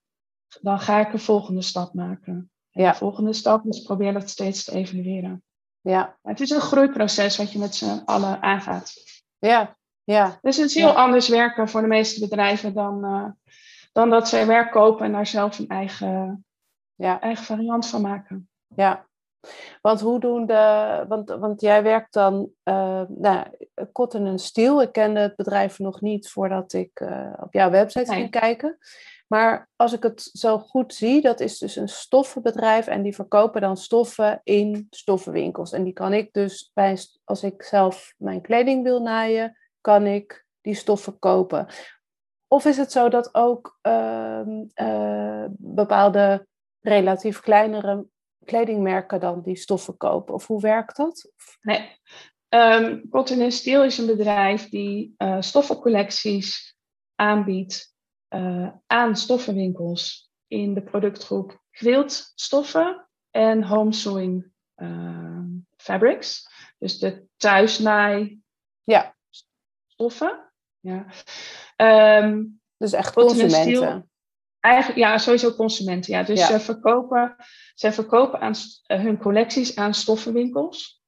Dan 0.60 0.80
ga 0.80 1.06
ik 1.06 1.12
een 1.12 1.18
volgende 1.18 1.62
stap 1.62 1.94
maken. 1.94 2.50
En 2.70 2.82
ja. 2.82 2.90
De 2.90 2.96
volgende 2.96 3.32
stap 3.32 3.66
is 3.66 3.82
proberen 3.82 4.12
dat 4.12 4.30
steeds 4.30 4.64
te 4.64 4.72
evalueren. 4.72 5.42
Ja. 5.90 6.16
Maar 6.22 6.32
het 6.32 6.40
is 6.40 6.50
een 6.50 6.60
groeiproces 6.60 7.36
wat 7.36 7.52
je 7.52 7.58
met 7.58 7.74
z'n 7.74 8.02
allen 8.04 8.42
aangaat. 8.42 8.92
Ja, 9.38 9.76
Ja. 10.04 10.38
Dus 10.42 10.56
het 10.56 10.66
is 10.66 10.74
heel 10.74 10.92
anders 10.92 11.28
werken 11.28 11.68
voor 11.68 11.80
de 11.80 11.86
meeste 11.86 12.20
bedrijven 12.20 12.74
dan, 12.74 13.04
uh, 13.04 13.24
dan 13.92 14.10
dat 14.10 14.28
zij 14.28 14.46
werk 14.46 14.70
kopen 14.70 15.06
en 15.06 15.12
daar 15.12 15.26
zelf 15.26 15.58
een 15.58 15.68
eigen, 15.68 16.44
ja. 16.94 17.20
eigen 17.20 17.44
variant 17.44 17.86
van 17.86 18.00
maken. 18.00 18.48
Ja, 18.74 19.06
want 19.80 20.00
hoe 20.00 20.20
doen 20.20 20.46
de. 20.46 21.04
Want, 21.08 21.28
want 21.28 21.60
jij 21.60 21.82
werkt 21.82 22.12
dan. 22.12 22.50
Uh, 22.64 23.02
nou, 23.08 23.46
Cotton 23.92 24.26
en 24.26 24.38
Steel. 24.38 24.82
Ik 24.82 24.92
kende 24.92 25.20
het 25.20 25.36
bedrijf 25.36 25.78
nog 25.78 26.00
niet 26.00 26.30
voordat 26.30 26.72
ik 26.72 27.00
uh, 27.00 27.32
op 27.40 27.52
jouw 27.52 27.70
website 27.70 28.12
ging 28.12 28.30
kijken. 28.30 28.78
Maar 29.28 29.68
als 29.76 29.92
ik 29.92 30.02
het 30.02 30.30
zo 30.32 30.58
goed 30.58 30.94
zie, 30.94 31.20
dat 31.20 31.40
is 31.40 31.58
dus 31.58 31.76
een 31.76 31.88
stoffenbedrijf 31.88 32.86
en 32.86 33.02
die 33.02 33.14
verkopen 33.14 33.60
dan 33.60 33.76
stoffen 33.76 34.40
in 34.44 34.86
stoffenwinkels. 34.90 35.72
En 35.72 35.84
die 35.84 35.92
kan 35.92 36.12
ik 36.12 36.32
dus 36.32 36.70
bij, 36.74 36.98
als 37.24 37.42
ik 37.42 37.62
zelf 37.62 38.14
mijn 38.16 38.40
kleding 38.40 38.82
wil 38.82 39.02
naaien, 39.02 39.56
kan 39.80 40.06
ik 40.06 40.46
die 40.60 40.74
stoffen 40.74 41.18
kopen. 41.18 41.66
Of 42.46 42.64
is 42.64 42.76
het 42.76 42.92
zo 42.92 43.08
dat 43.08 43.34
ook 43.34 43.78
uh, 43.82 44.40
uh, 44.74 45.44
bepaalde 45.50 46.46
relatief 46.80 47.40
kleinere 47.40 48.06
kledingmerken 48.44 49.20
dan 49.20 49.42
die 49.42 49.56
stoffen 49.56 49.96
kopen? 49.96 50.34
Of 50.34 50.46
hoe 50.46 50.60
werkt 50.60 50.96
dat? 50.96 51.30
Nee. 51.60 51.96
Um, 52.48 53.08
Cotton 53.10 53.52
Steel 53.52 53.84
is 53.84 53.98
een 53.98 54.06
bedrijf 54.06 54.68
die 54.68 55.14
uh, 55.18 55.36
stoffencollecties 55.40 56.76
aanbiedt 57.14 57.96
uh, 58.34 58.70
aan 58.86 59.16
stoffenwinkels 59.16 60.30
in 60.46 60.74
de 60.74 60.82
productgroep 60.82 61.62
quiltstoffen 61.70 63.08
en 63.30 63.62
home 63.62 63.92
sewing 63.92 64.52
uh, 64.76 65.44
fabrics. 65.76 66.48
Dus 66.78 66.98
de 66.98 67.26
thuisnaai 67.36 68.42
ja. 68.84 69.16
stoffen. 69.86 70.52
Ja. 70.80 71.06
Um, 72.22 72.60
dus 72.76 72.92
echt 72.92 73.14
consumenten. 73.14 74.10
Eigenlijk, 74.60 74.98
ja, 74.98 75.18
sowieso 75.18 75.54
consumenten. 75.54 76.12
Ja. 76.12 76.22
Dus 76.22 76.46
Ze, 76.46 76.60
verkopen, 76.60 77.36
ze 77.74 77.92
verkopen 77.92 78.40
aan, 78.40 78.54
uh, 78.86 79.00
hun 79.00 79.18
collecties 79.18 79.76
aan 79.76 79.94
stoffenwinkels. 79.94 81.02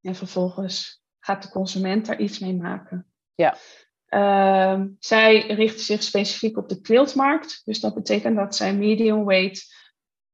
En 0.00 0.14
vervolgens 0.14 1.02
gaat 1.18 1.42
de 1.42 1.48
consument 1.48 2.06
daar 2.06 2.20
iets 2.20 2.38
mee 2.38 2.54
maken. 2.54 3.12
Ja. 3.34 3.56
Uh, 4.10 4.80
zij 4.98 5.46
richten 5.46 5.84
zich 5.84 6.02
specifiek 6.02 6.56
op 6.56 6.68
de 6.68 6.80
quiltmarkt. 6.80 7.60
Dus 7.64 7.80
dat 7.80 7.94
betekent 7.94 8.36
dat 8.36 8.56
zij 8.56 8.74
medium 8.74 9.24
weight 9.24 9.74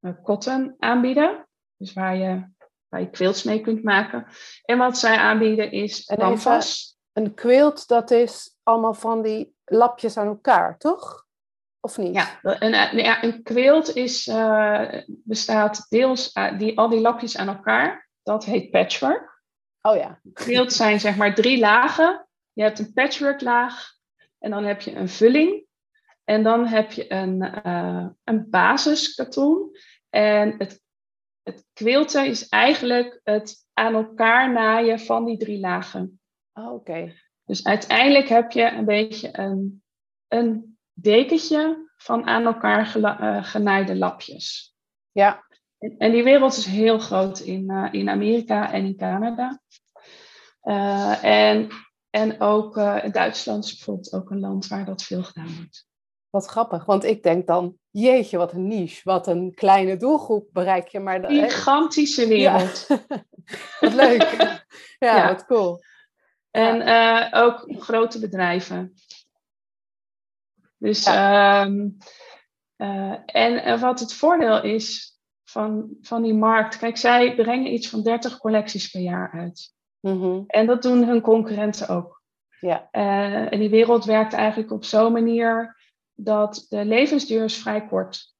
uh, 0.00 0.12
cotton 0.22 0.74
aanbieden. 0.78 1.48
Dus 1.76 1.92
waar 1.92 2.16
je, 2.16 2.46
waar 2.88 3.00
je 3.00 3.10
quilts 3.10 3.42
mee 3.42 3.60
kunt 3.60 3.82
maken. 3.82 4.26
En 4.64 4.78
wat 4.78 4.98
zij 4.98 5.16
aanbieden 5.16 5.72
is 5.72 6.04
canvas. 6.04 6.98
Een 7.12 7.34
quilt, 7.34 7.88
dat 7.88 8.10
is 8.10 8.56
allemaal 8.62 8.94
van 8.94 9.22
die 9.22 9.54
lapjes 9.64 10.16
aan 10.16 10.26
elkaar, 10.26 10.78
toch? 10.78 11.26
Of 11.80 11.98
niet? 11.98 12.14
Ja, 12.14 12.38
een, 12.42 12.96
ja, 12.96 13.24
een 13.24 13.42
quilt 13.42 13.96
is, 13.96 14.26
uh, 14.26 15.02
bestaat 15.06 15.86
deels 15.88 16.34
uit 16.34 16.58
die, 16.58 16.78
al 16.78 16.88
die 16.88 17.00
lapjes 17.00 17.36
aan 17.36 17.48
elkaar. 17.48 18.08
Dat 18.22 18.44
heet 18.44 18.70
patchwork. 18.70 19.42
Oh 19.80 19.96
ja. 19.96 20.20
Quilt 20.32 20.72
zijn 20.72 21.00
zeg 21.00 21.16
maar 21.16 21.34
drie 21.34 21.58
lagen 21.58 22.23
je 22.54 22.62
hebt 22.62 22.78
een 22.78 22.92
patchworklaag 22.92 23.92
en 24.38 24.50
dan 24.50 24.64
heb 24.64 24.80
je 24.80 24.94
een 24.94 25.08
vulling. 25.08 25.66
En 26.24 26.42
dan 26.42 26.66
heb 26.66 26.92
je 26.92 27.12
een, 27.12 27.60
uh, 27.66 28.06
een 28.24 28.50
basiskatoen. 28.50 29.76
En 30.10 30.54
het, 30.58 30.82
het 31.42 31.64
quilten 31.72 32.26
is 32.26 32.48
eigenlijk 32.48 33.20
het 33.22 33.66
aan 33.72 33.94
elkaar 33.94 34.52
naaien 34.52 35.00
van 35.00 35.24
die 35.24 35.36
drie 35.36 35.60
lagen. 35.60 36.20
Oh, 36.52 36.72
Oké. 36.72 37.14
Dus 37.44 37.64
uiteindelijk 37.64 38.28
heb 38.28 38.50
je 38.50 38.70
een 38.70 38.84
beetje 38.84 39.38
een, 39.38 39.82
een 40.28 40.78
dekentje 40.92 41.92
van 41.96 42.26
aan 42.26 42.44
elkaar 42.44 42.86
gela, 42.86 43.20
uh, 43.20 43.44
genaaide 43.44 43.96
lapjes. 43.96 44.74
Ja. 45.12 45.44
En, 45.78 45.94
en, 45.98 46.12
die 46.12 46.24
wereld 46.24 46.56
is 46.56 46.66
heel 46.66 46.98
groot 46.98 47.40
in, 47.40 47.70
uh, 47.70 47.88
in 47.90 48.08
Amerika 48.08 48.72
en 48.72 48.84
in 48.84 48.96
Canada. 48.96 49.60
en 51.22 51.68
en 52.14 52.40
ook 52.40 52.76
uh, 52.76 53.10
Duitsland 53.12 53.64
is 53.64 53.74
bijvoorbeeld 53.74 54.12
ook 54.12 54.30
een 54.30 54.40
land 54.40 54.66
waar 54.66 54.84
dat 54.84 55.02
veel 55.02 55.22
gedaan 55.22 55.54
wordt. 55.56 55.86
Wat 56.30 56.46
grappig, 56.46 56.84
want 56.84 57.04
ik 57.04 57.22
denk 57.22 57.46
dan, 57.46 57.78
jeetje, 57.90 58.36
wat 58.36 58.52
een 58.52 58.66
niche, 58.66 59.00
wat 59.04 59.26
een 59.26 59.54
kleine 59.54 59.96
doelgroep 59.96 60.48
bereik 60.52 60.88
je. 60.88 61.00
Maar 61.00 61.24
Gigantische 61.24 62.28
wereld. 62.28 62.86
wat 63.80 63.94
leuk. 63.94 64.62
ja, 64.98 65.26
wat 65.26 65.46
cool. 65.46 65.82
En 66.50 66.88
uh, 66.88 67.42
ook 67.42 67.66
grote 67.78 68.18
bedrijven. 68.18 68.94
Dus, 70.76 71.04
ehm, 71.04 71.88
uh, 72.76 73.18
en 73.26 73.80
wat 73.80 74.00
het 74.00 74.14
voordeel 74.14 74.62
is 74.62 75.18
van, 75.44 75.96
van 76.00 76.22
die 76.22 76.34
markt, 76.34 76.76
kijk, 76.76 76.96
zij 76.96 77.34
brengen 77.34 77.72
iets 77.72 77.88
van 77.88 78.02
30 78.02 78.38
collecties 78.38 78.90
per 78.90 79.00
jaar 79.00 79.30
uit. 79.32 79.73
Mhm. 80.04 80.42
En 80.46 80.66
dat 80.66 80.82
doen 80.82 81.04
hun 81.04 81.20
concurrenten 81.20 81.88
ook. 81.88 82.22
Ja. 82.60 82.88
Uh, 82.92 83.52
en 83.52 83.58
die 83.58 83.70
wereld 83.70 84.04
werkt 84.04 84.32
eigenlijk 84.32 84.72
op 84.72 84.84
zo'n 84.84 85.12
manier 85.12 85.76
dat 86.14 86.66
de 86.68 86.84
levensduur 86.84 87.44
is 87.44 87.56
vrij 87.56 87.86
kort. 87.86 88.34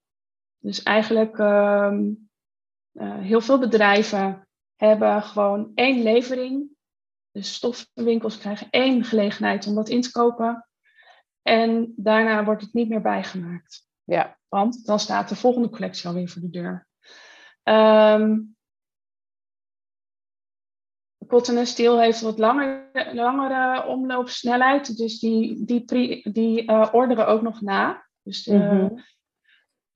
Dus 0.58 0.82
eigenlijk 0.82 1.38
um, 1.38 2.28
uh, 2.92 3.18
heel 3.18 3.40
veel 3.40 3.58
bedrijven 3.58 4.48
hebben 4.76 5.22
gewoon 5.22 5.70
één 5.74 6.02
levering. 6.02 6.68
Dus 7.30 7.54
stoffenwinkels 7.54 8.38
krijgen 8.38 8.66
één 8.70 9.04
gelegenheid 9.04 9.66
om 9.66 9.74
dat 9.74 9.88
in 9.88 10.00
te 10.00 10.10
kopen. 10.10 10.68
En 11.42 11.92
daarna 11.96 12.44
wordt 12.44 12.62
het 12.62 12.72
niet 12.72 12.88
meer 12.88 13.02
bijgemaakt. 13.02 13.88
Ja. 14.02 14.38
Want 14.48 14.86
dan 14.86 15.00
staat 15.00 15.28
de 15.28 15.36
volgende 15.36 15.70
collectie 15.70 16.08
alweer 16.08 16.28
voor 16.28 16.42
de 16.42 16.50
deur. 16.50 16.86
Um, 17.62 18.53
Cotton 21.26 21.56
en 21.56 21.66
Steel 21.66 22.00
heeft 22.00 22.20
wat 22.20 22.38
langere, 22.38 23.10
langere 23.12 23.86
omloopsnelheid, 23.86 24.96
dus 24.96 25.18
die, 25.18 25.64
die, 25.64 25.84
die 26.32 26.70
uh, 26.70 26.88
orderen 26.92 27.26
ook 27.26 27.42
nog 27.42 27.60
na. 27.60 28.06
Dus 28.22 28.46
mm 28.46 29.02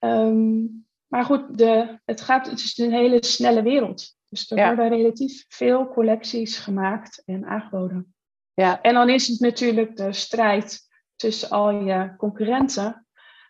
um, 0.01 0.87
maar 1.07 1.25
goed, 1.25 1.59
de, 1.59 1.99
het, 2.05 2.21
gaat, 2.21 2.51
het 2.51 2.59
is 2.59 2.79
een 2.79 2.93
hele 2.93 3.25
snelle 3.25 3.63
wereld. 3.63 4.17
Dus 4.29 4.51
er 4.51 4.67
worden 4.67 4.89
relatief 4.89 5.45
veel 5.49 5.89
collecties 5.89 6.59
gemaakt 6.59 7.23
en 7.25 7.47
aangeboden. 7.47 8.15
Ja. 8.55 8.81
En 8.83 8.95
dan 8.95 9.09
is 9.09 9.29
het 9.29 9.41
natuurlijk 9.41 9.97
de 9.97 10.13
strijd 10.13 10.81
tussen 11.17 11.51
al 11.51 11.71
je 11.71 12.15
concurrenten. 12.17 13.07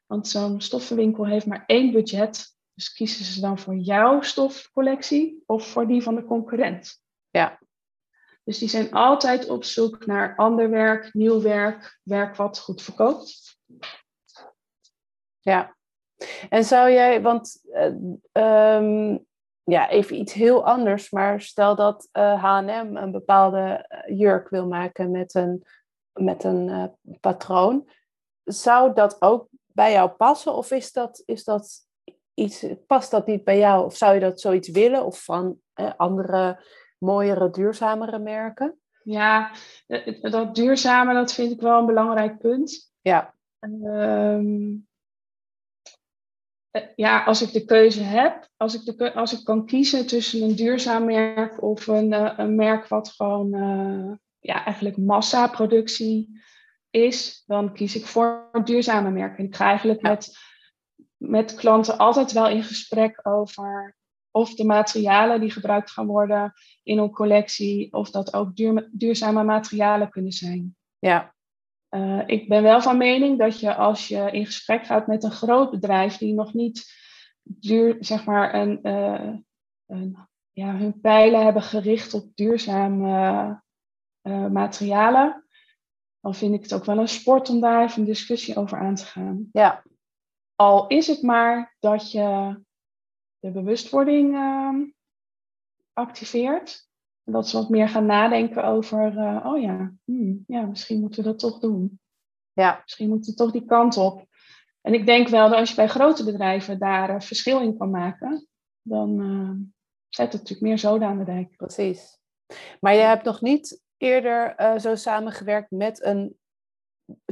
Want 0.06 0.28
zo'n 0.28 0.60
stoffenwinkel 0.60 1.26
heeft 1.26 1.46
maar 1.46 1.64
één 1.66 1.92
budget. 1.92 2.56
Dus 2.74 2.92
kiezen 2.92 3.24
ze 3.24 3.40
dan 3.40 3.58
voor 3.58 3.76
jouw 3.76 4.20
stofcollectie 4.20 5.42
of 5.46 5.66
voor 5.66 5.86
die 5.86 6.02
van 6.02 6.14
de 6.14 6.24
concurrent? 6.24 7.02
Ja. 7.30 7.58
Dus 8.48 8.58
die 8.58 8.68
zijn 8.68 8.92
altijd 8.92 9.48
op 9.48 9.64
zoek 9.64 10.06
naar 10.06 10.36
ander 10.36 10.70
werk, 10.70 11.14
nieuw 11.14 11.42
werk, 11.42 12.00
werk 12.02 12.36
wat 12.36 12.58
goed 12.58 12.82
verkoopt. 12.82 13.58
Ja, 15.40 15.76
en 16.48 16.64
zou 16.64 16.90
jij, 16.90 17.22
want 17.22 17.60
uh, 18.32 19.16
ja, 19.62 19.88
even 19.88 20.16
iets 20.16 20.32
heel 20.32 20.66
anders, 20.66 21.10
maar 21.10 21.40
stel 21.40 21.74
dat 21.74 22.08
HM 22.12 22.90
een 22.96 23.12
bepaalde 23.12 23.84
eh, 23.88 24.18
jurk 24.18 24.48
wil 24.48 24.66
maken 24.66 25.10
met 25.10 25.34
een, 25.34 25.64
met 26.12 26.44
een 26.44 26.92
patroon, 27.20 27.88
zou 28.44 28.94
dat 28.94 29.22
ook 29.22 29.48
bij 29.66 29.92
jou 29.92 30.10
passen? 30.10 30.54
Of 30.54 30.70
is 30.70 30.92
dat, 30.92 31.22
is 31.24 31.44
dat 31.44 31.86
iets, 32.34 32.66
past 32.86 33.10
dat 33.10 33.26
niet 33.26 33.44
bij 33.44 33.58
jou? 33.58 33.84
Of 33.84 33.96
zou 33.96 34.14
je 34.14 34.20
dat 34.20 34.40
zoiets 34.40 34.68
willen? 34.68 35.04
Of 35.04 35.24
van 35.24 35.60
andere 35.96 36.58
mooiere, 36.98 37.50
duurzamere 37.50 38.18
merken? 38.18 38.78
Ja, 39.02 39.50
dat 40.20 40.54
duurzame, 40.54 41.14
dat 41.14 41.32
vind 41.32 41.52
ik 41.52 41.60
wel 41.60 41.78
een 41.78 41.86
belangrijk 41.86 42.38
punt. 42.38 42.92
Ja. 43.00 43.34
Ehm, 43.58 44.76
eh, 46.70 46.82
ja, 46.96 47.24
als 47.24 47.42
ik 47.42 47.52
de 47.52 47.64
keuze 47.64 48.02
heb, 48.02 48.48
als 48.56 48.74
ik, 48.74 48.98
de, 48.98 49.14
als 49.14 49.38
ik 49.38 49.44
kan 49.44 49.66
kiezen 49.66 50.06
tussen 50.06 50.42
een 50.42 50.54
duurzaam 50.54 51.04
merk 51.04 51.62
of 51.62 51.86
een, 51.86 52.40
een 52.40 52.54
merk 52.54 52.86
wat 52.86 53.08
gewoon 53.08 53.54
uh, 53.54 54.12
ja, 54.38 54.64
eigenlijk 54.64 54.96
massaproductie 54.96 56.40
is, 56.90 57.42
dan 57.46 57.72
kies 57.72 57.96
ik 57.96 58.06
voor 58.06 58.48
een 58.52 58.64
duurzame 58.64 59.10
merk. 59.10 59.38
En 59.38 59.44
ik 59.44 59.56
ga 59.56 59.66
eigenlijk 59.66 60.02
met, 60.02 60.38
met 61.16 61.54
klanten 61.54 61.98
altijd 61.98 62.32
wel 62.32 62.48
in 62.48 62.62
gesprek 62.62 63.20
over 63.22 63.97
of 64.38 64.54
de 64.54 64.64
materialen 64.64 65.40
die 65.40 65.50
gebruikt 65.50 65.90
gaan 65.90 66.06
worden 66.06 66.52
in 66.82 66.98
een 66.98 67.10
collectie, 67.10 67.92
of 67.92 68.10
dat 68.10 68.34
ook 68.34 68.56
duur, 68.56 68.88
duurzame 68.92 69.44
materialen 69.44 70.10
kunnen 70.10 70.32
zijn. 70.32 70.76
Ja. 70.98 71.34
Uh, 71.90 72.22
ik 72.26 72.48
ben 72.48 72.62
wel 72.62 72.80
van 72.80 72.96
mening 72.96 73.38
dat 73.38 73.60
je 73.60 73.74
als 73.74 74.08
je 74.08 74.30
in 74.30 74.46
gesprek 74.46 74.86
gaat 74.86 75.06
met 75.06 75.24
een 75.24 75.30
groot 75.30 75.70
bedrijf 75.70 76.16
die 76.16 76.34
nog 76.34 76.54
niet 76.54 76.92
duur, 77.42 77.96
zeg 78.00 78.24
maar, 78.24 78.54
een, 78.54 78.78
uh, 78.82 79.34
een, 79.86 80.16
ja, 80.52 80.76
hun 80.76 81.00
pijlen 81.00 81.44
hebben 81.44 81.62
gericht 81.62 82.14
op 82.14 82.30
duurzame 82.34 83.62
uh, 84.22 84.46
materialen, 84.46 85.44
dan 86.20 86.34
vind 86.34 86.54
ik 86.54 86.62
het 86.62 86.74
ook 86.74 86.84
wel 86.84 86.98
een 86.98 87.08
sport 87.08 87.48
om 87.48 87.60
daar 87.60 87.84
even 87.84 88.00
een 88.00 88.06
discussie 88.06 88.56
over 88.56 88.78
aan 88.78 88.94
te 88.94 89.04
gaan. 89.04 89.48
Ja. 89.52 89.82
Al 90.54 90.86
is 90.86 91.06
het 91.06 91.22
maar 91.22 91.76
dat 91.78 92.12
je 92.12 92.58
de 93.38 93.50
bewustwording 93.50 94.34
uh, 94.34 94.74
activeert. 95.92 96.86
En 97.24 97.32
dat 97.32 97.48
ze 97.48 97.56
wat 97.56 97.68
meer 97.68 97.88
gaan 97.88 98.06
nadenken 98.06 98.64
over, 98.64 99.12
uh, 99.12 99.46
oh 99.46 99.60
ja, 99.60 99.92
hmm, 100.04 100.44
ja, 100.46 100.62
misschien 100.62 101.00
moeten 101.00 101.22
we 101.22 101.28
dat 101.28 101.38
toch 101.38 101.58
doen. 101.58 102.00
Ja. 102.52 102.80
Misschien 102.82 103.08
moeten 103.08 103.30
we 103.30 103.36
toch 103.36 103.50
die 103.50 103.64
kant 103.64 103.96
op. 103.96 104.26
En 104.80 104.94
ik 104.94 105.06
denk 105.06 105.28
wel 105.28 105.48
dat 105.48 105.58
als 105.58 105.68
je 105.68 105.74
bij 105.74 105.88
grote 105.88 106.24
bedrijven 106.24 106.78
daar 106.78 107.10
een 107.10 107.22
verschil 107.22 107.60
in 107.60 107.78
kan 107.78 107.90
maken, 107.90 108.46
dan 108.82 109.20
uh, 109.20 109.50
zet 110.08 110.32
het 110.32 110.40
natuurlijk 110.40 110.68
meer 110.68 110.78
zoden 110.78 111.08
aan 111.08 111.18
de 111.18 111.24
dijk. 111.24 111.56
Precies. 111.56 112.18
Maar 112.80 112.94
je 112.94 113.00
hebt 113.00 113.24
nog 113.24 113.40
niet 113.40 113.82
eerder 113.96 114.60
uh, 114.60 114.78
zo 114.78 114.94
samengewerkt 114.94 115.70
met 115.70 116.04
een 116.04 116.38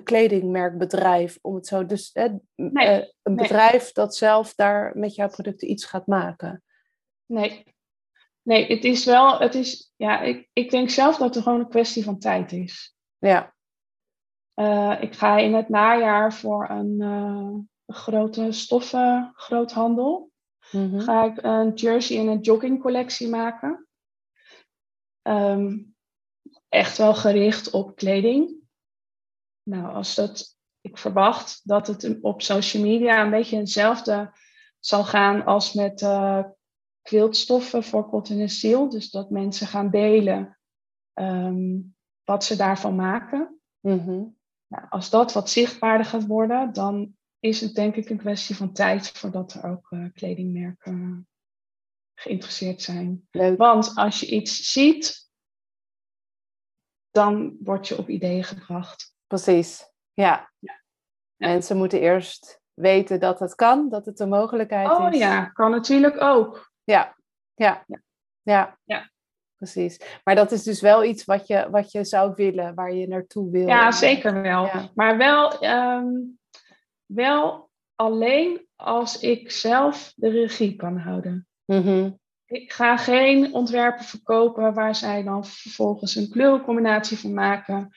kledingmerkbedrijf, 0.02 1.38
om 1.40 1.54
het 1.54 1.66
zo. 1.66 1.86
Dus 1.86 2.10
uh, 2.14 2.32
nee, 2.54 3.12
een 3.22 3.36
bedrijf 3.36 3.92
dat 3.92 4.16
zelf 4.16 4.54
daar 4.54 4.98
met 4.98 5.14
jouw 5.14 5.28
producten 5.28 5.70
iets 5.70 5.84
gaat 5.84 6.06
maken. 6.06 6.62
Nee. 7.26 7.74
Nee, 8.42 8.66
het 8.66 8.84
is 8.84 9.04
wel, 9.04 9.38
het 9.38 9.54
is, 9.54 9.92
ja, 9.96 10.20
ik, 10.20 10.48
ik 10.52 10.70
denk 10.70 10.90
zelf 10.90 11.16
dat 11.16 11.34
het 11.34 11.44
gewoon 11.44 11.60
een 11.60 11.68
kwestie 11.68 12.04
van 12.04 12.18
tijd 12.18 12.52
is. 12.52 12.96
Ja. 13.18 13.54
Uh, 14.54 14.96
ik 15.00 15.14
ga 15.14 15.38
in 15.38 15.54
het 15.54 15.68
najaar 15.68 16.34
voor 16.34 16.70
een, 16.70 17.00
uh, 17.00 17.58
grote 17.86 18.52
stoffengroothandel. 18.52 20.30
Mm 20.70 20.90
-hmm. 20.90 21.00
Ga 21.00 21.24
ik 21.24 21.42
een 21.42 21.74
jersey 21.74 22.18
en 22.18 22.26
een 22.26 22.40
joggingcollectie 22.40 23.28
maken. 23.28 23.86
Um, 25.22 25.94
echt 26.68 26.98
wel 26.98 27.14
gericht 27.14 27.70
op 27.70 27.96
kleding. 27.96 28.54
Nou, 29.68 29.94
als 29.94 30.14
dat, 30.14 30.56
ik 30.80 30.98
verwacht 30.98 31.60
dat 31.64 31.86
het 31.86 32.18
op 32.20 32.42
social 32.42 32.82
media 32.82 33.24
een 33.24 33.30
beetje 33.30 33.56
hetzelfde 33.56 34.32
zal 34.78 35.04
gaan 35.04 35.44
als 35.44 35.72
met 35.72 36.00
uh, 36.00 36.44
voor 37.02 38.08
cotton 38.08 38.40
en 38.40 38.48
steel. 38.48 38.88
Dus 38.88 39.10
dat 39.10 39.30
mensen 39.30 39.66
gaan 39.66 39.90
delen 39.90 40.58
um, 41.14 41.96
wat 42.24 42.44
ze 42.44 42.56
daarvan 42.56 42.94
maken. 42.94 43.60
Mm 43.80 43.98
-hmm. 43.98 44.36
nou, 44.66 44.86
als 44.88 45.10
dat 45.10 45.32
wat 45.32 45.50
zichtbaarder 45.50 46.06
gaat 46.06 46.26
worden, 46.26 46.72
dan 46.72 47.16
is 47.38 47.60
het 47.60 47.74
denk 47.74 47.96
ik 47.96 48.10
een 48.10 48.18
kwestie 48.18 48.56
van 48.56 48.72
tijd 48.72 49.08
voordat 49.08 49.52
er 49.54 49.64
ook 49.64 49.90
uh, 49.90 50.06
kledingmerken 50.12 51.28
geïnteresseerd 52.14 52.82
zijn. 52.82 53.28
Leuk. 53.30 53.58
Want 53.58 53.94
als 53.94 54.20
je 54.20 54.26
iets 54.26 54.72
ziet, 54.72 55.30
dan 57.10 57.56
word 57.60 57.88
je 57.88 57.98
op 57.98 58.08
ideeën 58.08 58.44
gebracht. 58.44 59.15
Precies, 59.26 59.90
ja. 60.12 60.50
Ja. 60.58 60.80
Mensen 61.36 61.76
moeten 61.76 62.00
eerst 62.00 62.60
weten 62.74 63.20
dat 63.20 63.38
het 63.40 63.54
kan, 63.54 63.88
dat 63.88 64.06
het 64.06 64.20
een 64.20 64.28
mogelijkheid 64.28 64.90
Oh 64.90 65.12
is. 65.12 65.18
ja, 65.18 65.44
kan 65.44 65.70
natuurlijk 65.70 66.20
ook. 66.22 66.70
Ja, 66.84 67.16
ja, 67.54 67.84
Ja. 67.86 68.00
ja. 68.42 68.78
Ja. 68.82 69.10
Precies. 69.56 70.00
Maar 70.24 70.34
dat 70.34 70.52
is 70.52 70.62
dus 70.62 70.80
wel 70.80 71.04
iets 71.04 71.24
wat 71.24 71.46
je, 71.46 71.68
wat 71.70 71.92
je 71.92 72.04
zou 72.04 72.32
willen, 72.34 72.74
waar 72.74 72.92
je 72.92 73.08
naartoe 73.08 73.50
wil. 73.50 73.66
Ja, 73.66 73.90
zeker 73.92 74.42
wel. 74.42 74.64
Ja. 74.64 74.88
Maar 74.94 75.16
wel, 75.16 75.58
ehm, 75.60 76.06
wel 77.06 77.70
alleen 77.94 78.66
als 78.76 79.20
ik 79.20 79.50
zelf 79.50 80.12
de 80.16 80.28
regie 80.30 80.76
kan 80.76 80.98
houden. 80.98 81.46
Mhm. 81.64 82.10
Ik 82.46 82.72
ga 82.72 82.96
geen 82.96 83.54
ontwerpen 83.54 84.04
verkopen 84.04 84.74
waar 84.74 84.94
zij 84.94 85.22
dan 85.22 85.44
vervolgens 85.46 86.14
een 86.14 86.30
kleurencombinatie 86.30 87.18
van 87.18 87.34
maken 87.34 87.90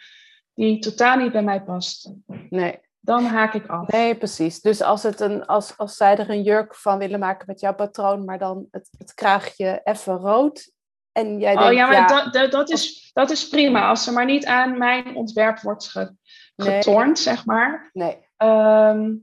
die 0.59 0.79
totaal 0.79 1.17
niet 1.17 1.31
bij 1.31 1.43
mij 1.43 1.63
past. 1.63 2.13
Nee. 2.49 2.79
Dan 2.99 3.23
haak 3.23 3.53
ik 3.53 3.67
af. 3.67 3.87
nee, 3.87 4.17
precies. 4.17 4.61
Dus 4.61 4.81
als, 4.81 5.03
het 5.03 5.19
een, 5.19 5.45
als, 5.45 5.77
als 5.77 5.97
zij 5.97 6.17
er 6.17 6.29
een 6.29 6.43
jurk 6.43 6.75
van 6.75 6.97
willen 6.97 7.19
maken 7.19 7.43
met 7.47 7.59
jouw 7.59 7.75
patroon, 7.75 8.25
maar 8.25 8.39
dan 8.39 8.67
het, 8.71 8.89
het 8.97 9.13
kraagje 9.13 9.81
even 9.83 10.15
rood. 10.15 10.71
En 11.11 11.39
jij 11.39 11.53
Oh 11.53 11.59
denkt, 11.59 11.75
ja, 11.75 11.85
maar 11.85 11.95
ja, 11.95 12.07
Dat, 12.07 12.33
dat, 12.33 12.51
dat, 12.51 12.69
is, 12.69 13.09
dat 13.13 13.29
is 13.29 13.47
prima. 13.47 13.89
Als 13.89 14.07
er 14.07 14.13
maar 14.13 14.25
niet 14.25 14.45
aan 14.45 14.77
mijn 14.77 15.15
ontwerp 15.15 15.59
wordt 15.59 15.87
ge, 15.87 16.15
Nee. 16.55 16.75
getornd, 16.75 17.19
zeg 17.19 17.45
maar. 17.45 17.89
nee. 17.93 18.27
Ehm, 18.37 19.15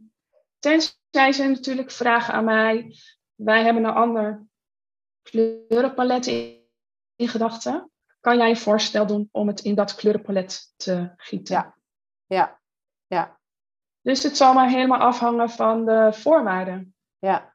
tenzij 0.59 1.33
ze 1.33 1.49
natuurlijk 1.49 1.91
vragen 1.91 2.35
aan 2.35 2.45
mij. 2.45 2.97
Wij 3.35 3.63
hebben 3.65 3.85
een 3.85 3.95
ander 3.95 4.47
kleurenpalet 5.23 6.27
in, 6.27 6.61
in 7.17 7.29
gedachten. 7.29 7.91
Kan 8.27 8.37
jij 8.37 8.49
je 8.49 8.57
voorstel 8.57 9.07
doen 9.07 9.29
om 9.33 9.47
het 9.47 9.61
in 9.61 9.75
dat 9.75 9.95
kleurenpalet 9.95 10.73
te 10.77 11.13
gieten? 11.17 11.55
Ja. 11.55 11.75
Ja, 12.27 12.61
ja, 13.07 13.39
Dus 14.01 14.23
het 14.23 14.37
zal 14.37 14.55
maar 14.55 14.69
helemaal 14.69 14.99
afhangen 14.99 15.51
van 15.51 15.85
de 15.85 16.09
voorwaarden. 16.13 16.95
ja. 17.19 17.55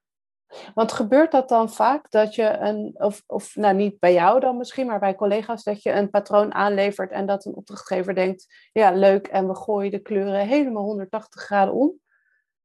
Want 0.73 0.91
gebeurt 0.91 1.31
dat 1.31 1.49
dan 1.49 1.69
vaak 1.69 2.11
dat 2.11 2.35
je 2.35 2.57
een, 2.57 2.93
of, 2.93 3.23
of 3.25 3.55
nou 3.55 3.75
niet 3.75 3.99
bij 3.99 4.13
jou 4.13 4.39
dan 4.39 4.57
misschien, 4.57 4.87
maar 4.87 4.99
bij 4.99 5.15
collega's, 5.15 5.63
dat 5.63 5.83
je 5.83 5.91
een 5.91 6.09
patroon 6.09 6.53
aanlevert 6.53 7.11
en 7.11 7.25
dat 7.25 7.45
een 7.45 7.55
opdrachtgever 7.55 8.15
denkt, 8.15 8.69
ja 8.71 8.91
leuk, 8.91 9.27
en 9.27 9.47
we 9.47 9.55
gooien 9.55 9.91
de 9.91 9.99
kleuren 9.99 10.47
helemaal 10.47 10.83
180 10.83 11.41
graden 11.41 11.73
om? 11.73 11.99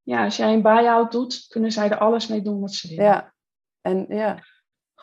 Ja, 0.02 0.24
als 0.24 0.36
jij 0.36 0.52
een 0.52 0.62
buy-out 0.62 1.12
doet, 1.12 1.46
kunnen 1.48 1.72
zij 1.72 1.90
er 1.90 1.98
alles 1.98 2.26
mee 2.26 2.42
doen 2.42 2.60
wat 2.60 2.72
ze 2.72 2.88
willen. 2.88 3.04
Ja, 3.04 3.34
en 3.80 4.06
ja, 4.08 4.38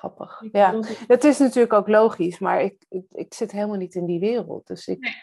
grappig. 0.04 0.42
Ik 0.42 0.56
Ja, 0.56 0.80
het 1.08 1.24
is 1.24 1.38
natuurlijk 1.40 1.74
ook 1.74 1.88
logisch, 1.88 2.40
maar 2.40 2.62
ik, 2.62 2.86
ik, 2.90 3.06
ik 3.12 3.34
zit 3.34 3.52
helemaal 3.52 3.78
niet 3.78 3.96
in 3.96 4.06
die 4.06 4.20
wereld. 4.20 4.68
Dus 4.68 4.88
ik, 4.88 5.00
Nee. 5.00 5.14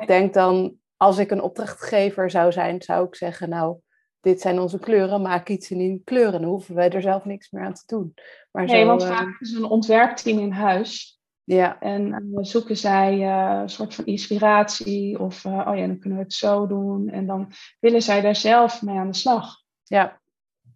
ik 0.00 0.06
denk 0.06 0.34
dan, 0.34 0.74
als 0.96 1.18
ik 1.18 1.30
een 1.30 1.42
opdrachtgever 1.42 2.30
zou 2.30 2.52
zijn, 2.52 2.82
zou 2.82 3.06
ik 3.06 3.14
zeggen, 3.14 3.48
nou, 3.48 3.76
dit 4.20 4.40
zijn 4.40 4.58
onze 4.58 4.78
kleuren, 4.78 5.22
maak 5.22 5.48
iets 5.48 5.70
in 5.70 5.78
die 5.78 6.02
kleuren. 6.04 6.40
Dan 6.40 6.50
hoeven 6.50 6.74
wij 6.74 6.90
er 6.90 7.02
zelf 7.02 7.24
niks 7.24 7.50
meer 7.50 7.64
aan 7.64 7.74
te 7.74 7.82
doen. 7.86 8.14
Maar 8.50 8.64
Nee, 8.64 8.80
zo, 8.80 8.86
want 8.86 9.02
eh, 9.02 9.08
vaak 9.08 9.40
is 9.40 9.52
een 9.52 9.64
ontwerpteam 9.64 10.38
in 10.38 10.50
huis. 10.52 11.20
ja, 11.44 11.80
En 11.80 12.12
eh, 12.14 12.20
zoeken 12.44 12.76
zij 12.76 13.12
eh, 13.12 13.60
een 13.60 13.68
soort 13.68 13.94
van 13.94 14.04
inspiratie. 14.06 15.18
Of, 15.18 15.44
oh 15.44 15.72
ja, 15.76 15.86
dan 15.86 15.98
kunnen 15.98 16.18
we 16.18 16.24
het 16.24 16.32
zo 16.32 16.66
doen. 16.66 17.08
En 17.08 17.26
dan 17.26 17.52
willen 17.80 18.02
zij 18.02 18.20
daar 18.20 18.36
zelf 18.36 18.82
mee 18.82 18.96
aan 18.98 19.10
de 19.10 19.16
slag. 19.16 19.56
ja, 19.82 20.19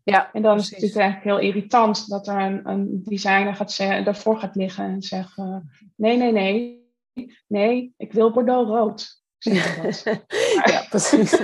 ja, 0.05 0.33
En 0.33 0.43
dan 0.43 0.57
is 0.57 0.65
het 0.65 0.73
natuurlijk 0.73 1.01
eigenlijk 1.01 1.37
heel 1.37 1.49
irritant 1.49 2.09
dat 2.09 2.27
er 2.27 2.41
een, 2.41 2.69
een 2.69 3.03
designer 3.05 3.55
gaat 3.55 3.73
zeggen, 3.73 4.05
daarvoor 4.05 4.39
gaat 4.39 4.55
liggen 4.55 4.85
en 4.85 5.03
zegt: 5.03 5.39
eh, 5.39 5.57
Nee, 5.97 6.17
nee, 6.17 6.33
nee. 6.33 6.83
Nee, 7.47 7.95
ik 7.97 8.13
wil 8.13 8.31
Bordeaux 8.33 8.69
rood. 8.69 9.23
Ja, 10.65 10.87
precies. 10.89 11.41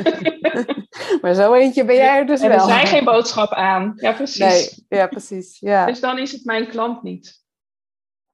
maar 1.22 1.34
zo 1.34 1.54
eentje 1.54 1.84
ben 1.84 1.94
jij 1.94 2.18
er 2.18 2.26
dus 2.26 2.40
en 2.40 2.48
wel. 2.48 2.58
er 2.58 2.64
zijn 2.64 2.86
geen 2.86 3.04
boodschap 3.04 3.52
aan. 3.52 3.92
Ja, 3.96 4.12
precies. 4.12 4.38
Nee, 4.38 5.00
ja, 5.00 5.06
precies. 5.06 5.58
Ja. 5.58 5.86
Dus 5.86 6.00
dan 6.00 6.18
is 6.18 6.32
het 6.32 6.44
mijn 6.44 6.68
klant 6.68 7.02
niet. 7.02 7.44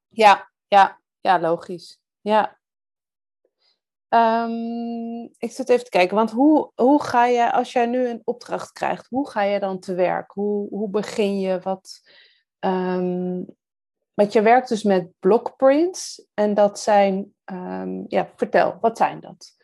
Ja, 0.08 0.50
ja, 0.68 1.00
ja, 1.20 1.40
logisch. 1.40 2.00
Ja. 2.20 2.55
Ehm, 4.16 5.22
ik 5.38 5.50
zit 5.50 5.68
even 5.68 5.84
te 5.84 5.90
kijken, 5.90 6.16
want 6.16 6.30
hoe, 6.30 6.70
hoe 6.74 7.02
ga 7.02 7.26
je, 7.26 7.52
als 7.52 7.72
jij 7.72 7.86
nu 7.86 8.08
een 8.08 8.22
opdracht 8.24 8.72
krijgt, 8.72 9.06
hoe 9.06 9.30
ga 9.30 9.42
je 9.42 9.60
dan 9.60 9.78
te 9.78 9.94
werk? 9.94 10.30
Hoe, 10.30 10.68
hoe 10.68 10.90
begin 10.90 11.40
je? 11.40 11.60
Wat, 11.60 12.10
ehm, 12.58 13.42
want 14.14 14.32
je 14.32 14.42
werkt 14.42 14.68
dus 14.68 14.82
met 14.82 15.10
blockprints 15.18 16.26
en 16.34 16.54
dat 16.54 16.80
zijn, 16.80 17.34
ehm, 17.44 18.04
ja, 18.06 18.32
vertel, 18.36 18.78
wat 18.80 18.96
zijn 18.96 19.20
dat? 19.20 19.54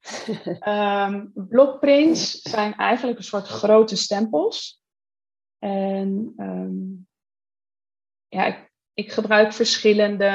Blockprints 1.48 2.42
zijn 2.42 2.74
eigenlijk 2.74 3.18
een 3.18 3.24
soort 3.24 3.46
grote 3.46 3.96
stempels. 3.96 4.82
En 5.58 6.34
ja, 8.28 8.44
ik, 8.44 8.72
ik 8.92 9.12
gebruik 9.12 9.52
verschillende 9.52 10.30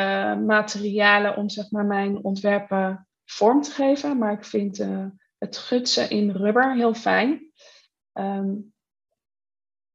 materialen 0.46 1.38
om 1.38 1.50
zeg 1.50 1.72
maar, 1.72 1.86
mijn 1.86 2.24
ontwerpen 2.24 3.08
vorm 3.26 3.62
te 3.62 3.72
geven. 3.72 4.18
Maar 4.18 4.34
ik 4.34 4.46
vind 4.46 4.80
eh, 4.80 5.06
het 5.38 5.58
gutsen 5.58 6.10
in 6.10 6.32
rubber 6.32 6.76
heel 6.76 6.94
fijn. 6.94 7.52
Ehm, 8.12 8.54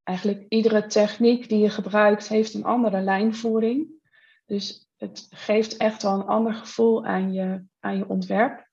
eigenlijk 0.03 0.45
iedere 0.49 0.87
techniek 0.87 1.49
die 1.49 1.59
je 1.59 1.71
gebruikt 1.71 2.29
heeft 2.29 2.55
een 2.55 2.65
andere 2.65 3.01
lijnvoering. 3.01 3.89
Dus 4.47 4.89
het 4.97 5.27
geeft 5.31 5.77
echt 5.77 6.03
wel 6.03 6.15
een 6.15 6.27
ander 6.27 6.55
gevoel 6.55 7.05
aan 7.05 7.33
je, 7.33 7.65
aan 7.81 7.97
je 7.97 8.09
ontwerp. 8.09 8.69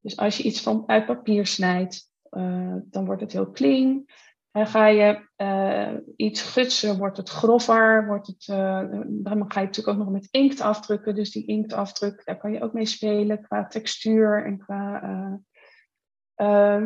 Dus 0.00 0.16
als 0.16 0.36
je 0.36 0.42
iets 0.42 0.62
van 0.62 0.84
uit 0.86 1.06
papier 1.06 1.46
snijdt, 1.46 2.10
uh, 2.30 2.76
dan 2.84 3.04
wordt 3.04 3.20
het 3.20 3.32
heel 3.32 3.50
clean. 3.50 4.06
En 4.52 4.66
ga 4.66 4.86
je 4.86 5.28
uh, 5.36 5.98
iets 6.16 6.42
gutsen, 6.42 6.98
wordt 6.98 7.16
het 7.16 7.28
grover. 7.28 8.06
Wordt 8.06 8.26
het, 8.26 8.46
uh, 8.50 8.88
dan 9.06 9.52
ga 9.52 9.60
je 9.60 9.66
natuurlijk 9.66 9.88
ook 9.88 10.04
nog 10.04 10.12
met 10.12 10.28
inkt 10.30 10.60
afdrukken. 10.60 11.14
Dus 11.14 11.30
die 11.30 11.46
inktafdruk, 11.46 12.24
daar 12.24 12.38
kan 12.38 12.52
je 12.52 12.62
ook 12.62 12.72
mee 12.72 12.86
spelen 12.86 13.42
qua 13.42 13.66
textuur 13.66 14.44
en 14.44 14.58
qua. 14.58 15.00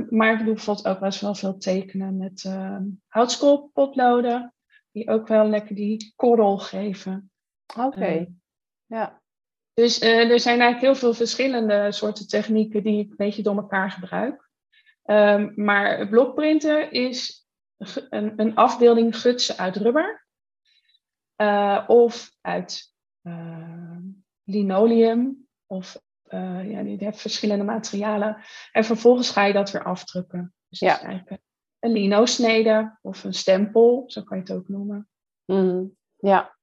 maar 0.08 0.32
ik 0.32 0.44
doe 0.44 0.54
bijvoorbeeld 0.54 0.88
ook 0.88 1.00
best 1.00 1.20
wel 1.20 1.34
veel 1.34 1.58
tekenen 1.58 2.16
met 2.16 2.56
houtskoolpotloden. 3.06 4.54
Die 4.92 5.08
ook 5.08 5.28
wel 5.28 5.48
lekker 5.48 5.74
die 5.74 6.12
korrel 6.16 6.58
geven. 6.58 7.30
Oké, 7.76 7.86
okay. 7.86 8.32
ja. 8.86 9.20
Dus 9.74 10.02
uh, 10.02 10.30
er 10.30 10.40
zijn 10.40 10.60
eigenlijk 10.60 10.80
heel 10.80 10.94
veel 10.94 11.14
verschillende 11.14 11.92
soorten 11.92 12.28
technieken 12.28 12.82
die 12.82 12.98
ik 12.98 13.10
een 13.10 13.16
beetje 13.16 13.42
door 13.42 13.56
elkaar 13.56 13.90
gebruik. 13.90 14.50
Um, 15.04 15.52
maar 15.54 16.08
blokprinten 16.08 16.90
is 16.90 17.45
een, 18.10 18.32
een 18.36 18.54
afbeelding 18.54 19.20
gutsen 19.20 19.56
uit 19.56 19.76
rubber 19.76 20.26
uh, 21.36 21.84
of 21.86 22.36
uit 22.40 22.94
uh, 23.22 23.96
linoleum 24.44 25.46
of 25.66 26.00
uh, 26.28 26.70
ja, 26.70 26.80
je 26.80 27.04
hebt 27.04 27.20
verschillende 27.20 27.64
materialen. 27.64 28.36
En 28.72 28.84
vervolgens 28.84 29.30
ga 29.30 29.44
je 29.44 29.52
dat 29.52 29.70
weer 29.70 29.84
afdrukken. 29.84 30.54
Dus 30.68 30.78
ja. 30.78 31.00
eigenlijk 31.00 31.42
een 31.78 31.92
lino-snede 31.92 32.98
of 33.02 33.24
een 33.24 33.34
stempel, 33.34 34.04
zo 34.06 34.22
kan 34.22 34.36
je 34.36 34.42
het 34.42 34.52
ook 34.52 34.68
noemen. 34.68 35.08
Mm, 35.44 35.96
ja. 36.16 36.56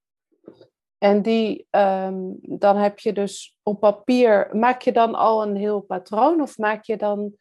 En 0.97 1.21
die, 1.21 1.67
um, 1.69 2.37
dan 2.41 2.77
heb 2.77 2.99
je 2.99 3.13
dus 3.13 3.57
op 3.63 3.79
papier, 3.79 4.49
maak 4.51 4.81
je 4.81 4.91
dan 4.91 5.15
al 5.15 5.43
een 5.43 5.55
heel 5.55 5.81
patroon 5.81 6.41
of 6.41 6.57
maak 6.57 6.83
je 6.83 6.97
dan, 6.97 7.35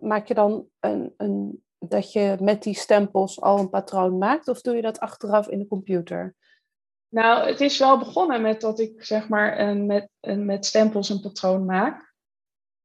maak 0.00 0.26
je 0.26 0.34
dan 0.34 0.66
een, 0.80 1.14
een, 1.16 1.64
dat 1.88 2.12
je 2.12 2.36
met 2.40 2.62
die 2.62 2.74
stempels 2.74 3.40
al 3.40 3.58
een 3.58 3.70
patroon 3.70 4.18
maakt 4.18 4.48
of 4.48 4.60
doe 4.60 4.76
je 4.76 4.82
dat 4.82 5.00
achteraf 5.00 5.48
in 5.48 5.58
de 5.58 5.66
computer? 5.66 6.34
Nou, 7.08 7.48
het 7.48 7.60
is 7.60 7.78
wel 7.78 7.98
begonnen 7.98 8.42
met 8.42 8.60
dat 8.60 8.78
ik 8.78 9.04
zeg 9.04 9.28
maar 9.28 9.58
een, 9.58 9.86
met, 9.86 10.08
een, 10.20 10.44
met 10.44 10.66
stempels 10.66 11.08
een 11.08 11.20
patroon 11.20 11.64
maak. 11.64 12.14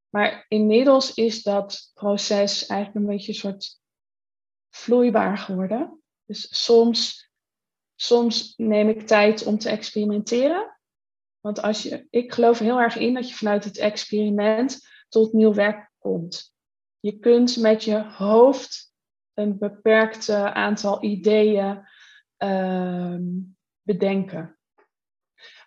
Maar 0.09 0.45
inmiddels 0.47 1.13
is 1.13 1.43
dat 1.43 1.91
proces 1.93 2.65
eigenlijk 2.65 3.05
een 3.05 3.15
beetje 3.15 3.33
soort 3.33 3.79
vloeibaar 4.69 5.37
geworden. 5.37 6.01
Dus 6.25 6.63
soms, 6.63 7.31
soms 7.95 8.53
neem 8.55 8.89
ik 8.89 9.07
tijd 9.07 9.45
om 9.45 9.57
te 9.57 9.69
experimenteren. 9.69 10.77
Want 11.39 11.61
als 11.61 11.83
je, 11.83 12.07
ik 12.09 12.33
geloof 12.33 12.59
heel 12.59 12.79
erg 12.79 12.95
in 12.95 13.13
dat 13.13 13.29
je 13.29 13.35
vanuit 13.35 13.63
het 13.63 13.77
experiment 13.77 14.79
tot 15.09 15.33
nieuw 15.33 15.53
werk 15.53 15.91
komt. 15.97 16.53
Je 16.99 17.19
kunt 17.19 17.57
met 17.57 17.83
je 17.83 18.03
hoofd 18.03 18.86
een 19.37 19.57
beperkt 19.57 20.29
aantal 20.29 21.03
ideeën 21.03 21.87
uh, 22.43 23.15
bedenken. 23.81 24.57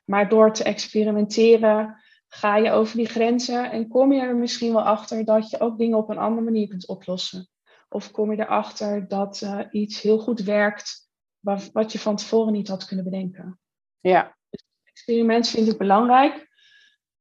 Maar 0.05 0.29
door 0.29 0.53
te 0.53 0.65
experimenteren 0.65 2.03
ga 2.29 2.57
je 2.57 2.71
over 2.71 2.97
die 2.97 3.07
grenzen 3.07 3.71
en 3.71 3.89
kom 3.89 4.13
je 4.13 4.21
er 4.21 4.37
misschien 4.37 4.73
wel 4.73 4.83
achter 4.83 5.25
dat 5.25 5.51
je 5.51 5.61
ook 5.61 5.79
dingen 5.79 5.99
op 5.99 6.09
een 6.09 6.19
andere 6.19 6.45
manier 6.45 6.69
kunt 6.69 6.89
oplossen. 6.89 7.49
Of 7.89 8.11
kom 8.11 8.33
je 8.33 8.41
erachter 8.41 9.09
dat 9.09 9.41
uh, 9.41 9.61
iets 9.71 10.01
heel 10.01 10.19
goed 10.19 10.41
werkt 10.41 11.09
wat, 11.39 11.71
wat 11.73 11.93
je 11.93 11.99
van 11.99 12.17
tevoren 12.17 12.53
niet 12.53 12.69
had 12.69 12.85
kunnen 12.85 13.05
bedenken. 13.05 13.61
Ja. 14.01 14.37
Dus 14.51 14.65
experiment 14.83 15.49
vind 15.49 15.69
ik 15.69 15.79
belangrijk. 15.79 16.49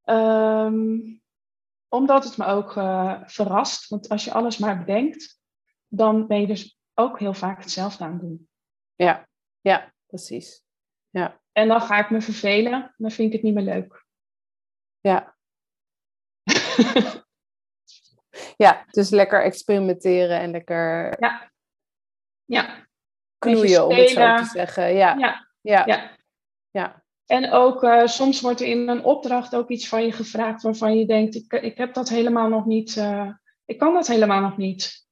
Um, 0.06 1.22
omdat 1.88 2.24
het 2.24 2.38
me 2.38 2.45
ook 2.45 2.76
uh, 2.76 3.22
verrast. 3.26 3.88
Want 3.88 4.10
als 4.10 4.24
je 4.24 4.34
alles 4.34 4.58
maar 4.58 4.80
bedenkt, 4.80 5.39
dan 5.90 6.28
ben 6.28 6.42
je 6.42 6.48
dus 6.48 6.78
ook 6.94 7.20
heel 7.20 7.34
vaak 7.34 7.62
hetzelfde 7.62 8.04
aan 8.04 8.12
het 8.12 8.22
doen. 8.22 8.50
Ja, 8.96 9.28
ja, 9.62 9.94
precies. 10.06 10.64
Ja. 11.10 11.42
En 11.52 11.68
dan 11.68 11.82
ga 11.82 12.00
ik 12.00 12.10
me 12.10 12.22
vervelen, 12.22 12.94
dan 12.98 13.12
vind 13.12 13.28
ik 13.28 13.34
het 13.34 13.44
niet 13.44 13.54
meer 13.54 13.64
leuk. 13.64 14.06
Ja. 15.00 15.36
ja, 18.64 18.86
dus 18.92 19.10
lekker 19.10 19.44
experimenteren 19.44 20.40
en 20.40 20.52
lekker. 20.52 21.16
Ja. 21.20 21.52
Ja. 22.46 22.88
Knoeien, 23.38 23.86
om 23.86 23.96
het 23.96 24.10
zo 24.10 24.36
te 24.36 24.46
zeggen. 24.46 24.94
Ja. 24.94 25.18
Ja. 25.18 25.48
Ja. 25.62 25.84
ja. 25.86 26.16
ja. 26.72 27.04
En 27.26 27.52
ook 27.52 27.84
uh, 27.84 28.06
soms 28.06 28.42
wordt 28.42 28.62
er 28.62 28.68
in 28.68 28.88
een 28.88 29.04
opdracht 29.04 29.56
ook 29.56 29.70
iets 29.70 29.88
van 29.88 30.06
je 30.06 30.12
gevraagd 30.12 30.62
waarvan 30.62 30.98
je 30.98 31.06
denkt: 31.06 31.36
ik, 31.36 31.54
ik 31.54 31.78
heb 31.78 31.94
dat 31.94 32.10
helemaal 32.10 32.50
nog 32.50 32.66
niet, 32.66 32.96
uh, 32.96 33.30
ik 33.66 33.78
kan 33.78 33.94
dat 33.94 34.08
helemaal 34.08 34.42
nog 34.42 34.58
niet. 34.58 35.08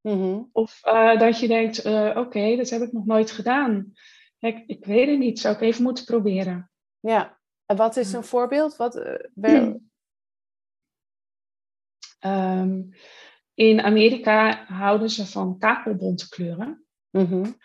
Mm 0.00 0.20
-hmm. 0.20 0.48
Of 0.52 0.80
uh, 0.84 1.18
dat 1.18 1.40
je 1.40 1.48
denkt: 1.48 1.78
oké, 1.78 2.18
okay, 2.18 2.56
dat 2.56 2.70
heb 2.70 2.82
ik 2.82 2.92
nog 2.92 3.06
nooit 3.06 3.30
gedaan. 3.30 3.92
Ik, 4.38 4.64
ik 4.66 4.84
weet 4.84 5.08
het 5.08 5.18
niet, 5.18 5.38
zou 5.38 5.54
ik 5.54 5.60
even 5.60 5.82
moeten 5.82 6.04
proberen. 6.04 6.70
Ja, 7.00 7.38
en 7.66 7.76
wat 7.76 7.96
is 7.96 8.12
een 8.12 8.24
voorbeeld? 8.24 8.76
Wat, 8.76 8.96
uh, 8.96 9.74
um, 12.20 12.90
in 13.54 13.80
Amerika 13.80 14.64
houden 14.64 15.10
ze 15.10 15.26
van 15.26 15.58
kakelbontkleuren. 15.58 16.86
Mm 17.10 17.24
-hmm. 17.24 17.56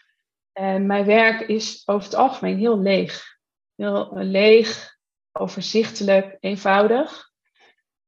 En 0.52 0.86
mijn 0.86 1.06
werk 1.06 1.48
is 1.48 1.88
over 1.88 2.04
het 2.04 2.16
algemeen 2.16 2.58
heel 2.58 2.80
leeg. 2.80 3.38
Heel 3.76 4.14
leeg, 4.14 4.98
overzichtelijk, 5.32 6.38
eenvoudig. 6.40 7.32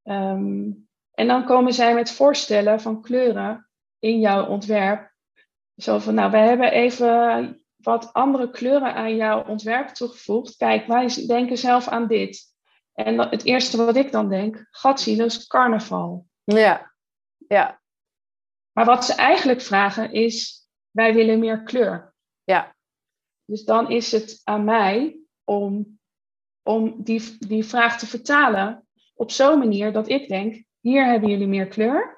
Um, 0.04 0.88
en 1.12 1.28
dan 1.28 1.46
komen 1.46 1.74
zij 1.74 1.94
met 1.94 2.12
voorstellen 2.12 2.82
van 2.82 3.02
kleuren 3.02 3.65
in 4.06 4.20
jouw 4.20 4.48
ontwerp. 4.48 5.14
Zo 5.78 6.00
van, 6.00 6.14
nou, 6.14 6.32
we 6.32 6.38
hebben 6.38 6.72
even 6.72 7.64
wat 7.76 8.14
andere 8.14 8.50
kleuren 8.50 8.94
aan 8.94 9.16
jouw 9.16 9.44
ontwerp 9.44 9.88
toegevoegd. 9.88 10.56
Kijk, 10.56 10.88
wij 10.88 11.26
denken 11.28 11.58
zelf 11.58 11.88
aan 11.88 12.08
dit. 12.08 12.44
En 12.94 13.20
het 13.20 13.44
eerste 13.46 13.78
wat 13.78 13.96
ik 13.96 14.12
dan 14.12 14.30
denk, 14.30 14.68
gatsie, 14.72 15.18
dat 15.18 15.28
is 15.28 15.48
carnaval. 15.48 16.26
Ja, 16.44 16.94
ja. 17.48 17.82
Maar 18.72 18.86
wat 18.86 19.06
ze 19.06 19.14
eigenlijk 19.14 19.62
vragen 19.62 20.12
is, 20.12 20.68
wij 20.92 21.14
willen 21.14 21.40
meer 21.40 21.64
kleur. 21.64 22.14
Ja. 22.44 22.76
Dus 23.46 23.64
dan 23.64 23.90
is 23.90 24.12
het 24.12 24.42
aan 24.44 24.64
mij 24.64 25.20
om, 25.44 26.00
om 26.64 27.04
die, 27.04 27.38
die 27.48 27.66
vraag 27.66 28.00
te 28.00 28.08
vertalen 28.08 28.88
op 29.14 29.32
zo'n 29.32 29.60
manier 29.60 29.94
dat 29.94 30.10
ik 30.10 30.28
denk, 30.28 30.64
hier 30.80 31.06
hebben 31.06 31.30
jullie 31.30 31.48
meer 31.48 31.68
kleur. 31.68 32.15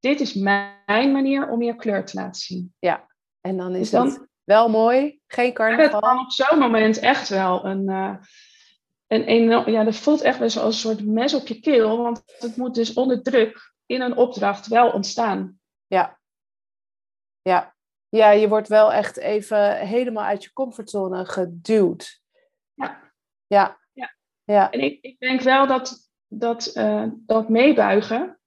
Dit 0.00 0.20
is 0.20 0.34
mijn 0.34 1.12
manier 1.12 1.48
om 1.48 1.58
meer 1.58 1.76
kleur 1.76 2.04
te 2.04 2.16
laten 2.16 2.40
zien. 2.40 2.74
Ja, 2.78 3.06
en 3.40 3.56
dan 3.56 3.74
is 3.74 3.80
dus 3.80 3.90
dan, 3.90 4.06
het 4.06 4.28
wel 4.44 4.68
mooi, 4.68 5.20
geen 5.26 5.52
carnaval. 5.52 6.00
Het 6.00 6.04
kan 6.04 6.18
op 6.18 6.30
zo'n 6.30 6.58
moment 6.58 6.98
echt 6.98 7.28
wel 7.28 7.64
een, 7.64 7.90
uh, 7.90 8.16
een, 9.06 9.72
ja, 9.72 9.84
dat 9.84 9.96
voelt 9.96 10.20
echt 10.20 10.38
best 10.38 10.54
wel 10.54 10.64
als 10.64 10.74
een 10.74 10.80
soort 10.80 11.06
mes 11.06 11.34
op 11.34 11.46
je 11.46 11.60
keel, 11.60 11.96
want 11.96 12.22
het 12.38 12.56
moet 12.56 12.74
dus 12.74 12.92
onder 12.92 13.22
druk 13.22 13.72
in 13.86 14.00
een 14.00 14.16
opdracht 14.16 14.66
wel 14.66 14.90
ontstaan. 14.90 15.58
Ja, 15.86 16.18
ja. 17.42 17.74
Ja, 18.08 18.30
je 18.30 18.48
wordt 18.48 18.68
wel 18.68 18.92
echt 18.92 19.16
even 19.16 19.76
helemaal 19.76 20.24
uit 20.24 20.44
je 20.44 20.52
comfortzone 20.52 21.24
geduwd. 21.24 22.20
Ja. 22.74 23.12
Ja. 23.46 23.78
ja. 23.92 24.14
ja. 24.44 24.70
En 24.70 24.80
ik, 24.80 24.98
ik 25.00 25.18
denk 25.18 25.40
wel 25.40 25.66
dat 25.66 26.10
dat, 26.32 26.72
uh, 26.76 27.04
dat 27.12 27.48
meebuigen, 27.48 28.39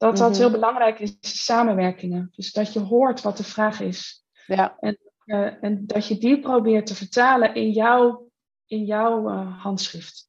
dat 0.00 0.16
dat 0.16 0.30
Mhm. 0.30 0.38
heel 0.38 0.50
belangrijk 0.50 0.98
is, 0.98 1.16
samenwerkingen. 1.20 2.30
Dus 2.36 2.52
dat 2.52 2.72
je 2.72 2.80
hoort 2.80 3.20
wat 3.22 3.36
de 3.36 3.44
vraag 3.44 3.80
is. 3.80 4.24
Ja, 4.46 4.76
En, 4.80 4.98
uh, 5.24 5.64
en 5.64 5.86
dat 5.86 6.06
je 6.06 6.18
die 6.18 6.40
probeert 6.40 6.86
te 6.86 6.94
vertalen 6.94 7.54
in 7.54 7.70
jouw, 7.70 8.30
in 8.66 8.84
jouw 8.84 9.30
uh, 9.30 9.62
handschrift. 9.62 10.28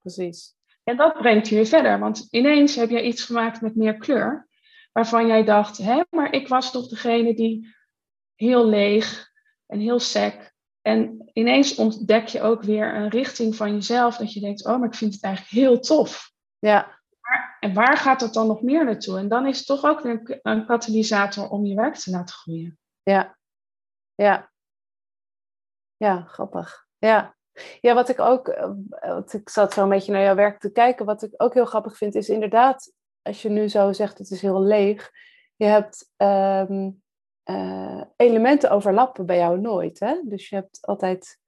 precies. 0.00 0.54
En 0.84 0.96
dat 0.96 1.12
brengt 1.18 1.48
je 1.48 1.54
weer 1.54 1.66
verder, 1.66 1.98
want 1.98 2.26
ineens 2.30 2.74
heb 2.74 2.90
jij 2.90 3.02
iets 3.02 3.24
gemaakt 3.24 3.60
met 3.60 3.76
meer 3.76 3.96
kleur, 3.96 4.48
waarvan 4.92 5.26
jij 5.26 5.44
dacht, 5.44 5.78
hè, 5.78 6.02
maar 6.10 6.32
ik 6.32 6.48
was 6.48 6.72
toch 6.72 6.88
degene 6.88 7.34
die 7.34 7.74
heel 8.34 8.66
leeg 8.68 9.30
en 9.66 9.78
heel 9.78 9.98
sec. 9.98 10.52
En 10.80 11.30
ineens 11.32 11.74
ontdek 11.74 12.26
je 12.28 12.40
ook 12.40 12.62
weer 12.62 12.94
een 12.94 13.08
richting 13.08 13.56
van 13.56 13.72
jezelf, 13.74 14.16
dat 14.16 14.32
je 14.32 14.40
denkt, 14.40 14.66
oh, 14.66 14.78
maar 14.78 14.88
ik 14.88 14.94
vind 14.94 15.14
het 15.14 15.22
eigenlijk 15.22 15.54
heel 15.54 15.80
tof. 15.80 16.32
Ja, 16.58 17.01
en 17.60 17.74
waar 17.74 17.96
gaat 17.96 18.20
dat 18.20 18.34
dan 18.34 18.46
nog 18.46 18.62
meer 18.62 18.84
naartoe? 18.84 19.18
En 19.18 19.28
dan 19.28 19.46
is 19.46 19.58
het 19.58 19.66
toch 19.66 19.84
ook 19.84 20.04
een, 20.04 20.38
een 20.42 20.66
katalysator 20.66 21.48
om 21.48 21.64
je 21.64 21.74
werk 21.74 21.94
te 21.94 22.10
laten 22.10 22.34
groeien. 22.34 22.78
ja, 23.02 23.36
ja. 24.14 24.50
Ja, 25.96 26.22
grappig. 26.22 26.86
Ja. 26.98 27.36
Ja, 27.80 27.94
wat 27.94 28.08
ik 28.08 28.20
ook, 28.20 28.48
eh, 28.48 28.70
want 29.00 29.32
ik 29.32 29.48
zat 29.48 29.72
zo 29.72 29.82
een 29.82 29.88
beetje 29.88 30.12
naar 30.12 30.22
jouw 30.22 30.34
werk 30.34 30.60
te 30.60 30.72
kijken. 30.72 31.06
Wat 31.06 31.22
ik 31.22 31.34
ook 31.36 31.54
heel 31.54 31.64
grappig 31.64 31.96
vind, 31.96 32.14
is 32.14 32.28
inderdaad, 32.28 32.92
als 33.22 33.42
je 33.42 33.48
nu 33.48 33.68
zo 33.68 33.92
zegt, 33.92 34.18
het 34.18 34.30
is 34.30 34.42
heel 34.42 34.62
leeg. 34.62 35.10
Je 35.56 35.64
hebt 35.64 36.10
ehm, 36.16 36.90
eh, 37.42 38.02
elementen 38.16 38.70
overlappen 38.70 39.26
bij 39.26 39.36
jou 39.36 39.60
nooit. 39.60 40.00
Hè? 40.00 40.20
Dus 40.24 40.48
je 40.48 40.54
hebt 40.54 40.78
altijd. 40.80 41.40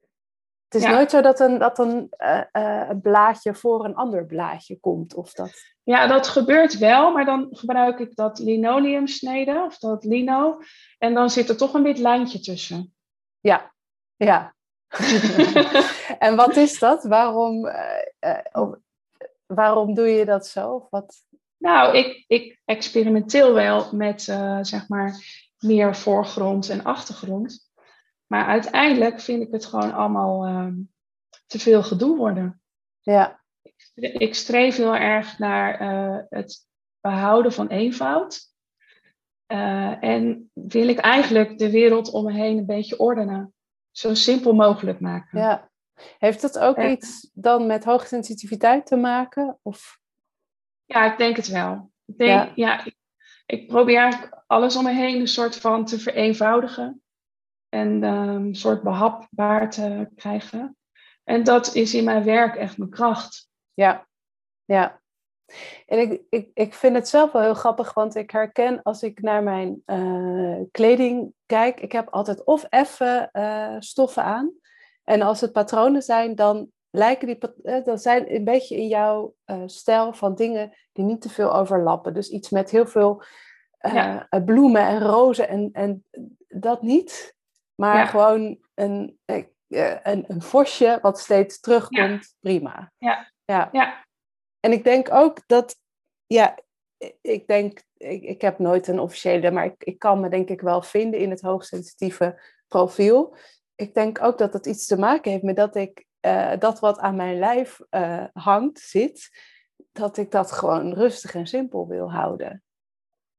Het 0.75 0.83
is 0.83 0.89
Ja. 0.89 0.95
nooit 0.95 1.11
zo 1.11 1.21
dat 1.21 1.41
een, 1.41 1.59
dat 1.59 1.79
een, 1.79 2.07
eh, 2.11 2.41
eh, 2.53 2.89
een 2.89 3.01
blaadje 3.01 3.55
voor 3.55 3.85
een 3.85 3.95
ander 3.95 4.27
blaadje 4.27 4.81
komt. 4.81 5.15
Of 5.15 5.33
dat. 5.33 5.53
Ja, 5.83 6.07
dat 6.07 6.29
gebeurt 6.29 6.79
wel, 6.79 7.13
maar 7.13 7.25
dan 7.25 7.49
gebruik 7.51 7.99
ik 7.99 8.17
dat 8.17 8.39
linoleumsnede 8.39 9.63
of 9.67 9.79
dat 9.79 10.05
lino. 10.05 10.59
En 10.99 11.15
dan 11.15 11.31
zit 11.31 11.49
er 11.49 11.57
toch 11.57 11.75
een 11.75 11.83
wit 11.83 11.99
lijntje 11.99 12.41
tussen. 12.41 12.95
Ja, 13.41 13.73
ja. 14.17 14.55
en 16.19 16.37
wat 16.37 16.57
is 16.57 16.79
dat? 16.79 17.05
Waarom, 17.05 17.67
eh, 18.19 18.73
waarom 19.47 19.95
doe 19.95 20.09
je 20.09 20.25
dat 20.25 20.47
zo? 20.47 20.71
Of 20.71 20.87
wat? 20.91 21.15
Nou, 21.57 21.97
ik, 21.97 22.25
ik 22.27 22.61
experimenteer 22.65 23.53
wel 23.53 23.89
met 23.93 24.23
zeg 24.63 24.89
maar 24.89 25.17
meer 25.59 25.97
voorgrond 25.97 26.69
en 26.69 26.85
achtergrond. 26.85 27.64
Maar 28.27 28.47
uiteindelijk 28.47 29.21
vind 29.21 29.43
ik 29.43 29.53
het 29.53 29.65
gewoon 29.65 29.93
allemaal 29.93 30.45
ehm, 30.45 30.75
te 31.47 31.59
veel 31.59 31.83
gedoe 31.83 32.17
worden. 32.17 32.63
Ja. 33.01 33.43
Ik 33.95 34.35
streef 34.35 34.77
heel 34.77 34.95
erg 34.95 35.39
naar 35.39 35.79
het 36.29 36.67
behouden 37.01 37.53
van 37.53 37.69
eenvoud. 37.69 38.53
en 40.01 40.51
wil 40.53 40.89
ik 40.89 40.99
eigenlijk 40.99 41.59
de 41.59 41.71
wereld 41.71 42.11
om 42.11 42.25
me 42.25 42.33
heen 42.33 42.59
een 42.59 42.67
beetje 42.67 42.99
ordenen. 42.99 43.55
Zo 43.91 44.15
simpel 44.15 44.55
mogelijk 44.55 45.01
maken. 45.01 45.39
Ja. 45.39 45.71
Heeft 46.19 46.41
dat 46.41 46.59
ook 46.59 46.79
iets 46.79 47.31
dan 47.33 47.67
met 47.67 47.85
hoogsensitiviteit 47.85 48.87
te 48.87 48.97
maken? 48.97 49.59
Of? 49.63 49.99
Ja, 50.85 51.13
ik 51.13 51.19
denk 51.19 51.37
het 51.37 51.49
wel. 51.49 51.91
Ik, 52.05 52.19
denk, 52.19 52.57
ja. 52.57 52.85
ik, 52.85 52.97
ik, 53.47 53.67
probeer 53.67 54.31
alles 54.47 54.77
om 54.77 54.85
me 54.85 54.93
heen 54.93 55.21
een 55.21 55.29
soort 55.29 55.57
van 55.57 55.85
te 55.85 55.99
vereenvoudigen. 55.99 57.03
En 57.75 58.05
ehm, 58.05 58.29
een 58.29 58.55
soort 58.55 58.83
behapbaar 58.83 59.71
te 59.71 60.09
krijgen. 60.15 60.77
En 61.25 61.45
dat 61.45 61.75
is 61.75 61.95
in 61.95 62.05
mijn 62.05 62.25
werk 62.25 62.57
echt 62.57 62.79
mijn 62.79 62.91
kracht. 62.91 63.49
Ja, 63.73 64.07
ja. 64.65 65.01
En 65.87 65.99
ik, 65.99 66.23
ik, 66.29 66.51
ik 66.55 66.75
vind 66.75 66.95
het 66.95 67.09
zelf 67.09 67.33
wel 67.33 67.43
heel 67.43 67.55
grappig, 67.55 67.95
want 67.95 68.15
ik 68.15 68.31
herken 68.31 68.83
als 68.83 69.03
ik 69.03 69.21
naar 69.21 69.43
mijn 69.43 69.83
uh, 69.87 70.61
kleding 70.71 71.33
kijk, 71.47 71.81
ik 71.81 71.93
heb 71.93 72.09
altijd 72.09 72.45
of 72.45 72.65
effe 72.65 73.29
uh, 73.33 73.77
stoffen 73.79 74.23
aan. 74.23 74.53
En 75.05 75.23
als 75.23 75.41
het 75.41 75.53
patronen 75.53 76.03
zijn, 76.03 76.35
dan 76.35 76.69
lijken 76.91 77.27
die, 77.27 77.39
uh, 77.63 77.85
dan 77.85 77.99
zijn 77.99 78.35
een 78.35 78.45
beetje 78.45 78.77
in 78.77 78.89
jouw 78.89 79.35
stijl 79.67 80.13
van 80.13 80.35
dingen 80.35 80.73
die 80.93 81.05
niet 81.05 81.21
te 81.21 81.29
veel 81.29 81.55
overlappen. 81.55 82.15
Dus 82.15 82.29
iets 82.29 82.51
met 82.51 82.71
heel 82.71 82.87
veel 82.87 83.23
bloemen 84.45 84.83
en 84.83 85.01
rozen 85.01 85.49
en, 85.49 85.69
en 85.73 86.05
dat 86.49 86.83
niet. 86.83 87.34
Maar 87.75 88.07
gewoon 88.07 88.59
een, 88.75 89.19
een, 89.25 90.25
een 90.29 90.43
vosje 90.43 90.99
wat 91.03 91.19
steeds 91.19 91.61
terugkomt, 91.61 92.35
prima. 92.41 92.93
Ja. 92.99 93.33
Ja. 93.45 93.69
ja. 93.73 94.05
En 94.61 94.73
ik 94.73 94.85
denk 94.85 95.13
ook 95.13 95.43
dat, 95.47 95.77
ja, 96.27 96.59
ik 97.21 97.47
denk, 97.47 97.83
ik, 97.97 98.23
ik 98.23 98.41
heb 98.41 98.59
nooit 98.59 98.89
een 98.89 98.99
officiële, 98.99 99.51
maar 99.51 99.65
ik, 99.65 99.85
ik 99.85 99.99
kan 99.99 100.21
me 100.21 100.29
denk 100.29 100.49
ik 100.49 100.61
wel 100.61 100.83
vinden 100.83 101.21
in 101.21 101.31
het 101.31 101.41
hoogsensitieve 101.41 102.41
profiel. 102.69 103.37
Ik 103.75 103.95
denk 103.95 104.23
ook 104.23 104.39
dat 104.39 104.53
dat 104.53 104.67
iets 104.67 104.87
te 104.87 104.99
maken 104.99 105.31
heeft 105.31 105.43
met 105.43 105.57
dat 105.57 105.77
ik 105.77 106.07
uh, 106.27 106.53
dat 106.59 106.81
wat 106.81 106.99
aan 106.99 107.17
mijn 107.17 107.39
lijf 107.39 107.81
uh, 107.91 108.25
hangt, 108.33 108.79
zit, 108.81 109.29
dat 109.93 110.17
ik 110.17 110.31
dat 110.31 110.53
gewoon 110.53 110.93
rustig 110.93 111.35
en 111.35 111.47
simpel 111.47 111.89
wil 111.89 112.13
houden. 112.13 112.63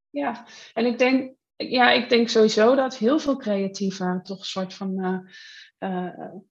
Ja, 0.10 0.46
en 0.74 0.86
ik 0.86 0.98
denk, 0.98 1.36
ja, 1.56 1.92
ik 1.92 2.10
denk 2.10 2.30
sowieso 2.30 2.76
dat 2.76 2.98
heel 2.98 3.20
veel 3.20 3.38
creatieven 3.38 4.24
toch 4.24 4.40
een 4.40 4.46
soort 4.46 4.74
van 4.74 5.24
uh, 5.80 6.10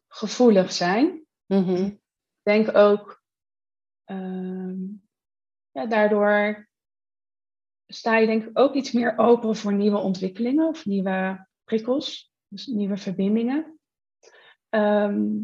gevoelig 0.09 0.73
zijn. 0.73 1.27
Mm 1.47 1.65
-hmm. 1.65 1.85
Ik 1.85 2.01
denk 2.43 2.77
ook 2.77 3.25
Ehm, 4.05 4.77
ja, 5.71 5.87
daardoor 5.87 6.69
sta 7.87 8.17
je 8.17 8.27
denk 8.27 8.45
ik 8.45 8.59
ook 8.59 8.75
iets 8.75 8.93
meer 8.93 9.19
open 9.19 9.57
voor 9.57 9.73
nieuwe 9.73 9.99
ontwikkelingen 9.99 10.69
of 10.69 10.85
nieuwe 10.85 11.49
prikkels, 11.65 12.33
dus 12.49 12.67
nieuwe 12.67 12.97
verbindingen. 12.97 13.79
Ehm, 14.69 15.43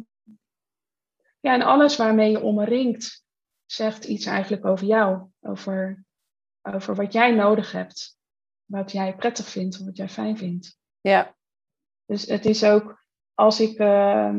ja, 1.40 1.54
en 1.54 1.62
alles 1.62 1.96
waarmee 1.96 2.30
je 2.30 2.40
omringt 2.40 3.24
zegt 3.64 4.04
iets 4.04 4.26
eigenlijk 4.26 4.64
over 4.64 4.86
jou, 4.86 5.28
over, 5.40 6.04
over 6.62 6.94
wat 6.94 7.12
jij 7.12 7.34
nodig 7.34 7.72
hebt, 7.72 8.18
wat 8.71 8.93
jij 8.93 9.14
prettig 9.16 9.49
vindt 9.49 9.79
of 9.79 9.85
wat 9.85 9.97
jij 9.97 10.09
fijn 10.09 10.37
vindt. 10.37 10.79
Ja. 11.01 11.37
Dus 12.07 12.27
het 12.27 12.45
is 12.45 12.64
ook, 12.64 13.05
als 13.35 13.61
ik, 13.61 13.79
uh, 13.79 14.35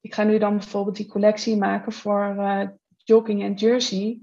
ik 0.00 0.14
ga 0.14 0.22
nu 0.22 0.38
dan 0.38 0.56
bijvoorbeeld 0.56 0.96
die 0.96 1.08
collectie 1.08 1.56
maken 1.56 1.92
voor 1.92 2.34
uh, 2.38 2.68
jogging 2.96 3.42
en 3.42 3.54
jersey, 3.54 4.20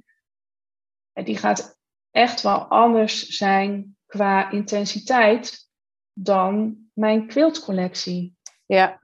die 1.13 1.37
gaat 1.37 1.79
echt 2.11 2.41
wel 2.41 2.65
anders 2.65 3.27
zijn 3.27 3.97
qua 4.05 4.51
intensiteit 4.51 5.69
dan 6.13 6.77
mijn 6.93 7.27
quiltcollectie. 7.27 8.35
Ja. 8.65 9.01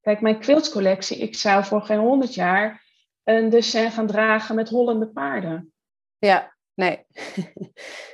Kijk, 0.00 0.20
mijn 0.20 0.40
quiltcollectie, 0.40 1.18
ik 1.18 1.36
zou 1.36 1.64
voor 1.64 1.82
geen 1.82 1.98
honderd 1.98 2.34
jaar 2.34 2.84
een 3.22 3.50
dessin 3.50 3.90
gaan 3.90 4.06
dragen 4.06 4.54
met 4.54 4.68
hollende 4.68 5.08
paarden. 5.08 5.72
Ja, 6.18 6.56
nee. 6.74 7.06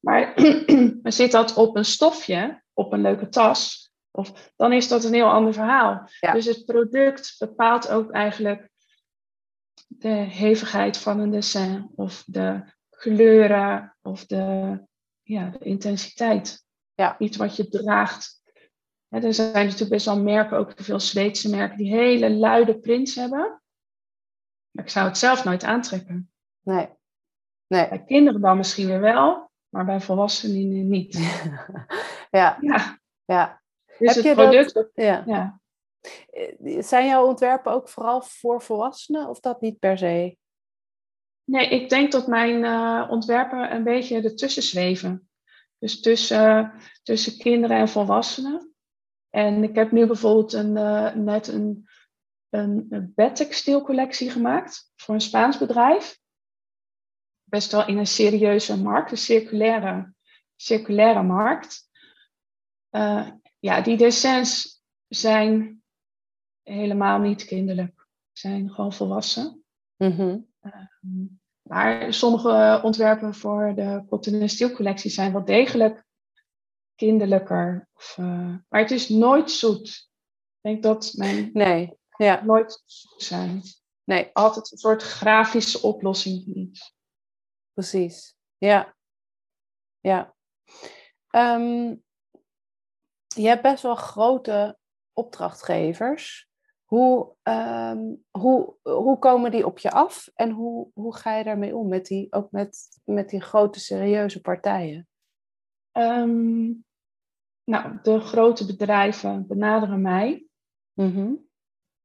maar 1.02 1.12
zit 1.12 1.30
dat 1.30 1.54
op 1.54 1.76
een 1.76 1.84
stofje, 1.84 2.62
op 2.72 2.92
een 2.92 3.00
leuke 3.00 3.28
tas, 3.28 3.88
of, 4.10 4.52
dan 4.56 4.72
is 4.72 4.88
dat 4.88 5.04
een 5.04 5.14
heel 5.14 5.30
ander 5.30 5.52
verhaal. 5.52 6.08
Ja. 6.20 6.32
Dus 6.32 6.44
het 6.44 6.64
product 6.64 7.34
bepaalt 7.38 7.90
ook 7.90 8.10
eigenlijk 8.10 8.70
de 9.86 10.08
hevigheid 10.08 10.98
van 10.98 11.20
een 11.20 11.30
dessin 11.30 11.90
of 11.94 12.24
de 12.26 12.62
kleuren 12.90 13.96
of 14.02 14.26
de, 14.26 14.80
ja, 15.22 15.50
de 15.50 15.58
intensiteit. 15.58 16.64
Ja. 16.94 17.18
Iets 17.18 17.36
wat 17.36 17.56
je 17.56 17.68
draagt. 17.68 18.42
er 19.08 19.34
zijn 19.34 19.52
natuurlijk 19.52 19.90
best 19.90 20.06
wel 20.06 20.22
merken, 20.22 20.58
ook 20.58 20.72
veel 20.76 21.00
Zweedse 21.00 21.50
merken, 21.50 21.76
die 21.76 21.94
hele 21.94 22.30
luide 22.30 22.78
prints 22.78 23.14
hebben. 23.14 23.62
Maar 24.70 24.84
ik 24.84 24.90
zou 24.90 25.06
het 25.06 25.18
zelf 25.18 25.44
nooit 25.44 25.64
aantrekken. 25.64 26.30
Nee. 26.62 26.88
nee. 27.66 27.88
Bij 27.88 28.04
kinderen 28.04 28.40
dan 28.40 28.56
misschien 28.56 28.86
weer 28.86 29.00
wel, 29.00 29.47
maar 29.68 29.84
bij 29.84 30.00
volwassenen 30.00 30.88
niet. 30.88 31.14
ja. 32.30 32.58
ja. 32.60 32.98
ja. 33.24 33.60
Dus 33.98 34.14
Heb 34.14 34.24
het 34.24 34.34
product. 34.34 34.74
Dat, 34.74 34.90
ja. 34.94 35.22
ja. 35.26 35.60
Eh, 36.30 36.82
zijn 36.82 37.06
jouw 37.06 37.26
ontwerpen 37.26 37.72
ook 37.72 37.88
vooral 37.88 38.22
voor 38.22 38.62
volwassenen 38.62 39.28
of 39.28 39.40
dat 39.40 39.60
niet 39.60 39.78
per 39.78 39.98
se? 39.98 40.36
Nee, 41.44 41.68
ik 41.68 41.88
denk 41.88 42.12
dat 42.12 42.26
mijn 42.26 42.64
uh, 42.64 43.06
ontwerpen 43.10 43.74
een 43.74 43.84
beetje 43.84 44.22
ertussen 44.22 44.62
zweven. 44.62 45.28
Dus 45.78 46.00
tussen, 46.00 46.72
tussen 47.02 47.38
kinderen 47.38 47.76
en 47.76 47.88
volwassenen. 47.88 48.72
En 49.30 49.62
ik 49.62 49.74
heb 49.74 49.92
nu 49.92 50.06
bijvoorbeeld 50.06 50.52
een, 50.52 50.76
uh, 50.76 51.14
net 51.14 51.48
een, 51.48 51.88
een, 52.48 52.86
een 52.90 53.12
bedtextielcollectie 53.14 54.30
gemaakt 54.30 54.92
voor 54.96 55.14
een 55.14 55.20
Spaans 55.20 55.58
bedrijf. 55.58 56.18
Best 57.48 57.72
wel 57.72 57.86
in 57.86 57.98
een 57.98 58.06
serieuze 58.06 58.76
markt, 58.82 59.10
een 59.10 59.16
circulaire, 59.16 60.12
circulaire 60.56 61.22
markt. 61.22 61.88
Uh, 62.90 63.30
ja, 63.58 63.80
die 63.80 63.96
dessins 63.96 64.82
zijn 65.08 65.82
helemaal 66.62 67.18
niet 67.18 67.44
kinderlijk. 67.44 68.06
Zijn 68.32 68.70
gewoon 68.70 68.92
volwassen. 68.92 69.64
Mm 69.96 70.46
maar 71.68 72.14
sommige 72.14 72.80
ontwerpen 72.82 73.34
voor 73.34 73.72
de 73.74 74.04
cotton 74.08 74.40
en 74.40 74.48
steel 74.48 74.70
collectie 74.70 75.10
zijn 75.10 75.32
wel 75.32 75.44
degelijk 75.44 76.04
kinderlijker. 76.94 77.88
Of, 77.94 78.16
uh, 78.20 78.54
maar 78.68 78.80
het 78.80 78.90
is 78.90 79.08
nooit 79.08 79.50
zoet. 79.50 79.88
Ik 79.88 80.60
denk 80.60 80.82
dat 80.82 81.12
mijn 81.16 81.50
nee, 81.52 81.98
ja. 82.16 82.44
nooit 82.44 82.82
zoet 82.84 83.22
zijn. 83.22 83.62
Nee. 84.04 84.30
Altijd 84.32 84.72
een 84.72 84.78
soort 84.78 85.02
grafische 85.02 85.82
oplossing. 85.82 86.70
Precies, 87.78 88.36
ja. 88.56 88.96
Ja. 90.00 90.34
Um, 91.30 92.02
je 93.26 93.46
hebt 93.46 93.62
best 93.62 93.82
wel 93.82 93.94
grote 93.94 94.78
opdrachtgevers. 95.12 96.48
Hoe, 96.84 97.34
um, 97.42 98.24
hoe, 98.30 98.76
hoe 98.82 99.18
komen 99.18 99.50
die 99.50 99.66
op 99.66 99.78
je 99.78 99.90
af 99.90 100.30
en 100.34 100.50
hoe, 100.50 100.90
hoe 100.94 101.16
ga 101.16 101.36
je 101.36 101.44
daarmee 101.44 101.76
om, 101.76 101.88
met 101.88 102.06
die, 102.06 102.32
ook 102.32 102.50
met, 102.50 103.00
met 103.04 103.28
die 103.28 103.40
grote 103.40 103.80
serieuze 103.80 104.40
partijen? 104.40 105.08
Um, 105.92 106.84
nou, 107.64 107.98
de 108.02 108.20
grote 108.20 108.66
bedrijven 108.66 109.46
benaderen 109.46 110.00
mij. 110.00 110.46
Mm 110.92 111.12
-hmm. 111.12 111.48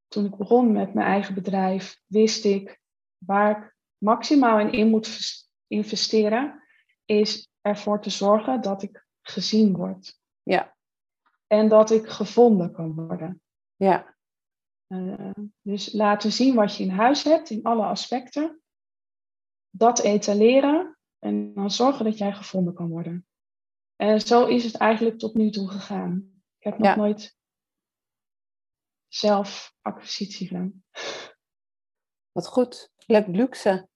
Toen 0.07 0.25
ik 0.25 0.35
begon 0.35 0.71
met 0.71 0.93
mijn 0.93 1.07
eigen 1.07 1.33
bedrijf, 1.33 2.01
wist 2.05 2.45
ik 2.45 2.81
waar 3.17 3.57
ik 3.57 3.75
maximaal 3.97 4.59
in, 4.59 4.71
in 4.71 4.89
moet 4.89 5.07
investeren, 5.73 6.63
is 7.05 7.49
ervoor 7.61 8.01
te 8.01 8.09
zorgen 8.09 8.61
dat 8.61 8.83
ik 8.83 9.05
gezien 9.21 9.75
word. 9.75 10.19
Ja. 10.43 10.75
En 11.47 11.69
dat 11.69 11.91
ik 11.91 12.07
gevonden 12.07 12.71
kan 12.71 12.93
worden. 12.93 13.41
Ja. 13.75 14.15
Uh, 14.87 15.31
dus 15.61 15.93
laten 15.93 16.31
zien 16.31 16.55
wat 16.55 16.75
je 16.75 16.83
in 16.83 16.89
huis 16.89 17.23
hebt 17.23 17.49
in 17.49 17.63
alle 17.63 17.85
aspecten. 17.85 18.61
Dat 19.69 19.99
etaleren 19.99 20.97
en 21.19 21.53
dan 21.53 21.71
zorgen 21.71 22.05
dat 22.05 22.17
jij 22.17 22.33
gevonden 22.33 22.73
kan 22.73 22.89
worden. 22.89 23.27
En 23.95 24.21
zo 24.21 24.45
is 24.45 24.63
het 24.63 24.75
eigenlijk 24.75 25.19
tot 25.19 25.33
nu 25.33 25.49
toe 25.49 25.69
gegaan. 25.69 26.43
Ik 26.57 26.63
heb 26.63 26.77
nog 26.77 26.87
Ja. 26.87 26.95
nooit 26.95 27.37
zelf 29.07 29.75
acquisitie 29.81 30.47
gedaan. 30.47 30.83
Wat 32.31 32.47
goed. 32.47 32.91
Leuk 33.05 33.27
luxe 33.27 33.89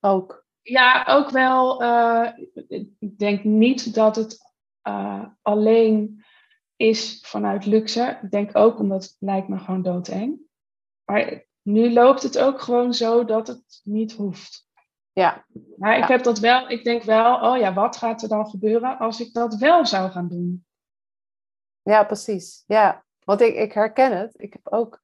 ook. 0.00 0.43
Ja, 0.64 1.04
ook 1.08 1.30
wel. 1.30 1.82
eh, 1.82 2.28
ik 2.98 3.18
denk 3.18 3.44
niet 3.44 3.94
dat 3.94 4.16
het 4.16 4.38
eh, 4.82 5.24
alleen 5.42 6.24
is 6.76 7.18
vanuit 7.26 7.66
luxe. 7.66 8.18
Ik 8.22 8.30
denk 8.30 8.56
ook 8.56 8.78
omdat 8.78 9.02
het 9.02 9.16
lijkt 9.18 9.48
me 9.48 9.58
gewoon 9.58 9.82
doodeng. 9.82 10.40
Maar 11.04 11.44
nu 11.62 11.92
loopt 11.92 12.22
het 12.22 12.38
ook 12.38 12.60
gewoon 12.60 12.94
zo 12.94 13.24
dat 13.24 13.46
het 13.46 13.80
niet 13.82 14.12
hoeft. 14.12 14.68
Ja. 15.12 15.44
Maar 15.76 15.98
ik 15.98 16.04
heb 16.04 16.22
dat 16.22 16.38
wel, 16.38 16.68
ik 16.68 16.84
denk 16.84 17.02
wel, 17.02 17.40
oh 17.40 17.58
ja, 17.58 17.72
wat 17.72 17.96
gaat 17.96 18.22
er 18.22 18.28
dan 18.28 18.46
gebeuren 18.48 18.98
als 18.98 19.20
ik 19.20 19.32
dat 19.32 19.54
wel 19.54 19.86
zou 19.86 20.10
gaan 20.10 20.28
doen? 20.28 20.66
Ja, 21.82 22.04
precies. 22.04 22.64
Ja, 22.66 23.04
want 23.24 23.40
ik, 23.40 23.54
ik 23.54 23.72
herken 23.72 24.18
het. 24.18 24.40
Ik 24.40 24.52
heb 24.52 24.72
ook 24.72 25.02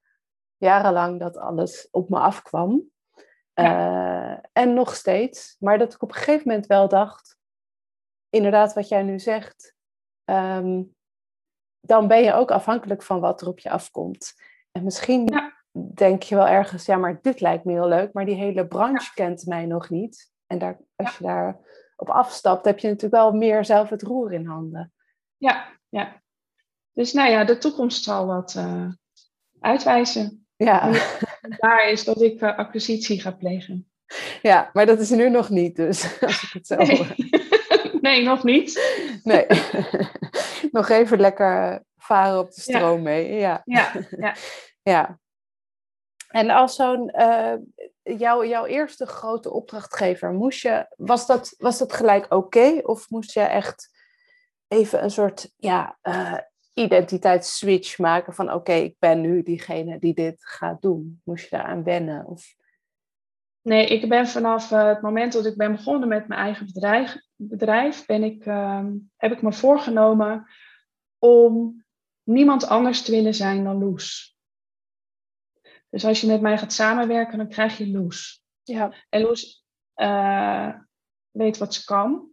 jarenlang 0.57 1.21
dat 1.21 1.37
alles 1.37 1.89
op 1.91 2.09
me 2.09 2.19
afkwam. 2.19 2.91
Uh, 3.55 4.37
en 4.53 4.75
nog 4.75 4.95
steeds. 4.95 5.57
Maar 5.59 5.79
dat 5.79 5.95
ik 5.95 6.03
op 6.03 6.09
een 6.09 6.17
gegeven 6.17 6.49
moment 6.49 6.67
wel 6.67 6.89
dacht, 6.89 7.37
inderdaad 8.31 8.73
wat 8.73 8.89
jij 8.89 9.03
nu 9.03 9.19
zegt, 9.19 9.75
ehm, 10.25 10.83
dan 11.81 12.09
ben 12.09 12.23
je 12.23 12.33
ook 12.33 12.51
afhankelijk 12.51 13.03
van 13.03 13.21
wat 13.21 13.41
er 13.41 13.49
op 13.49 13.59
je 13.59 13.71
afkomt. 13.71 14.35
En 14.73 14.85
misschien 14.85 15.29
denk 15.95 16.23
je 16.23 16.35
wel 16.35 16.47
ergens, 16.47 16.87
ja, 16.87 16.97
maar 16.97 17.19
dit 17.23 17.41
lijkt 17.41 17.65
me 17.65 17.73
heel 17.73 17.89
leuk, 17.89 18.13
maar 18.13 18.25
die 18.25 18.35
hele 18.35 18.67
branche 18.67 19.15
kent 19.15 19.47
mij 19.47 19.67
nog 19.67 19.91
niet. 19.91 20.31
En 20.47 20.59
daar, 20.59 20.79
als 20.97 21.17
je 21.17 21.25
daar 21.25 21.59
op 21.97 22.09
afstapt, 22.09 22.65
heb 22.65 22.79
je 22.79 22.87
natuurlijk 22.87 23.23
wel 23.23 23.33
meer 23.33 23.65
zelf 23.65 23.89
het 23.89 24.03
roer 24.03 24.33
in 24.33 24.47
handen. 24.47 24.93
Ja, 25.37 25.69
ja. 25.89 26.23
Dus 26.93 27.13
nou 27.13 27.31
ja, 27.31 27.45
de 27.45 27.59
toekomst 27.59 28.05
zal 28.05 28.27
wat 28.27 28.55
uh, 28.55 28.89
uitwijzen. 29.61 30.47
Ja. 30.57 30.91
daar 31.59 31.91
is 31.91 32.05
dat 32.05 32.21
ik 32.21 32.41
uh, 32.41 32.59
acquisitie 32.59 33.21
ga 33.21 33.31
plegen. 33.31 33.91
Ja, 34.43 34.71
maar 34.73 34.87
dat 34.87 35.01
is 35.01 35.11
nu 35.11 35.31
nog 35.31 35.49
niet, 35.49 35.77
dus 35.77 36.05
als 36.21 36.43
ik 36.43 36.51
het 36.53 36.67
zo 36.67 36.77
nee. 36.77 37.31
nee, 38.01 38.23
nog 38.23 38.45
niet. 38.45 38.99
Nee. 39.23 39.47
nog 40.71 40.89
even 40.89 41.21
lekker 41.21 41.85
varen 41.97 42.39
op 42.39 42.51
de 42.55 42.61
stroom 42.61 43.03
mee. 43.03 43.33
Ja. 43.33 43.63
Ja, 43.65 43.93
ja. 44.11 44.35
ja. 44.83 45.19
En 46.29 46.51
als 46.51 46.75
zo'n, 46.75 47.13
uh, 47.17 47.55
jouw, 48.03 48.45
jouw 48.45 48.65
eerste 48.65 49.07
grote 49.07 49.51
opdrachtgever, 49.51 50.33
moest 50.33 50.63
je, 50.63 50.95
was, 50.97 51.27
dat, 51.27 51.55
was 51.59 51.79
dat 51.79 51.93
gelijk 51.93 52.33
oké? 52.35 52.81
Of 52.83 53.11
moest 53.11 53.33
je 53.33 53.41
echt 53.41 53.91
even 54.69 55.03
een 55.03 55.11
soort 55.11 55.53
ja, 55.57 55.99
uh, 56.03 56.39
identiteitsswitch 56.81 57.99
maken 57.99 58.35
van 58.35 58.53
oké, 58.53 58.73
ik 58.73 58.97
ben 58.99 59.21
nu 59.21 59.43
diegene 59.43 59.99
die 59.99 60.15
dit 60.15 60.45
gaat 60.45 60.83
doen? 60.83 61.21
Moest 61.25 61.45
je 61.45 61.57
daaraan 61.57 61.85
wennen? 61.85 62.27
Of... 62.27 62.55
Nee, 63.63 63.87
ik 63.87 64.09
ben 64.09 64.29
vanaf 64.29 64.71
uh, 64.71 64.87
het 64.87 65.01
moment 65.01 65.33
dat 65.33 65.47
ik 65.47 65.57
ben 65.57 65.73
begonnen 65.73 66.09
met 66.09 66.29
mijn 66.29 66.41
eigen 66.41 66.67
bedrijf, 66.67 67.17
bedrijf 67.37 68.07
ben 68.07 68.23
ik, 68.25 68.45
heb 69.17 69.33
ik 69.33 69.43
me 69.43 69.53
voorgenomen 69.53 70.47
om 71.19 71.85
niemand 72.23 72.67
anders 72.67 73.03
te 73.03 73.11
willen 73.11 73.35
zijn 73.35 73.65
dan 73.65 73.79
Loes. 73.79 74.37
Dus 75.91 76.05
als 76.05 76.21
je 76.21 76.27
met 76.27 76.41
mij 76.41 76.59
gaat 76.59 76.73
samenwerken, 76.73 77.39
dan 77.39 77.49
krijg 77.49 77.79
je 77.79 77.91
Loes. 77.91 78.45
Ja. 78.63 78.95
En 79.09 79.21
Loes 79.21 79.65
uh, 79.97 80.75
weet 81.31 81.59
wat 81.59 81.75
ze 81.75 81.85
kan. 81.85 82.29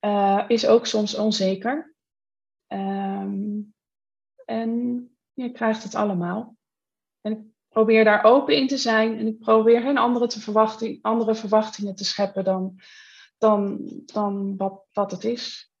Uh, 0.00 0.44
is 0.48 0.66
ook 0.66 0.86
soms 0.86 1.14
onzeker. 1.14 1.89
Um, 2.72 3.74
en 4.44 5.10
je 5.32 5.52
krijgt 5.52 5.82
het 5.82 5.94
allemaal. 5.94 6.56
En 7.20 7.32
ik 7.32 7.38
probeer 7.68 8.04
daar 8.04 8.24
open 8.24 8.56
in 8.56 8.66
te 8.66 8.76
zijn. 8.76 9.18
En 9.18 9.26
ik 9.26 9.38
probeer 9.38 9.80
geen 9.80 9.98
andere, 9.98 10.26
te 10.26 10.40
verwachting, 10.40 10.98
andere 11.02 11.34
verwachtingen 11.34 11.94
te 11.94 12.04
scheppen 12.04 12.44
dan, 12.44 12.80
dan, 13.38 13.78
dan 14.06 14.56
wat, 14.56 14.84
wat 14.92 15.10
het 15.10 15.24
is. 15.24 15.72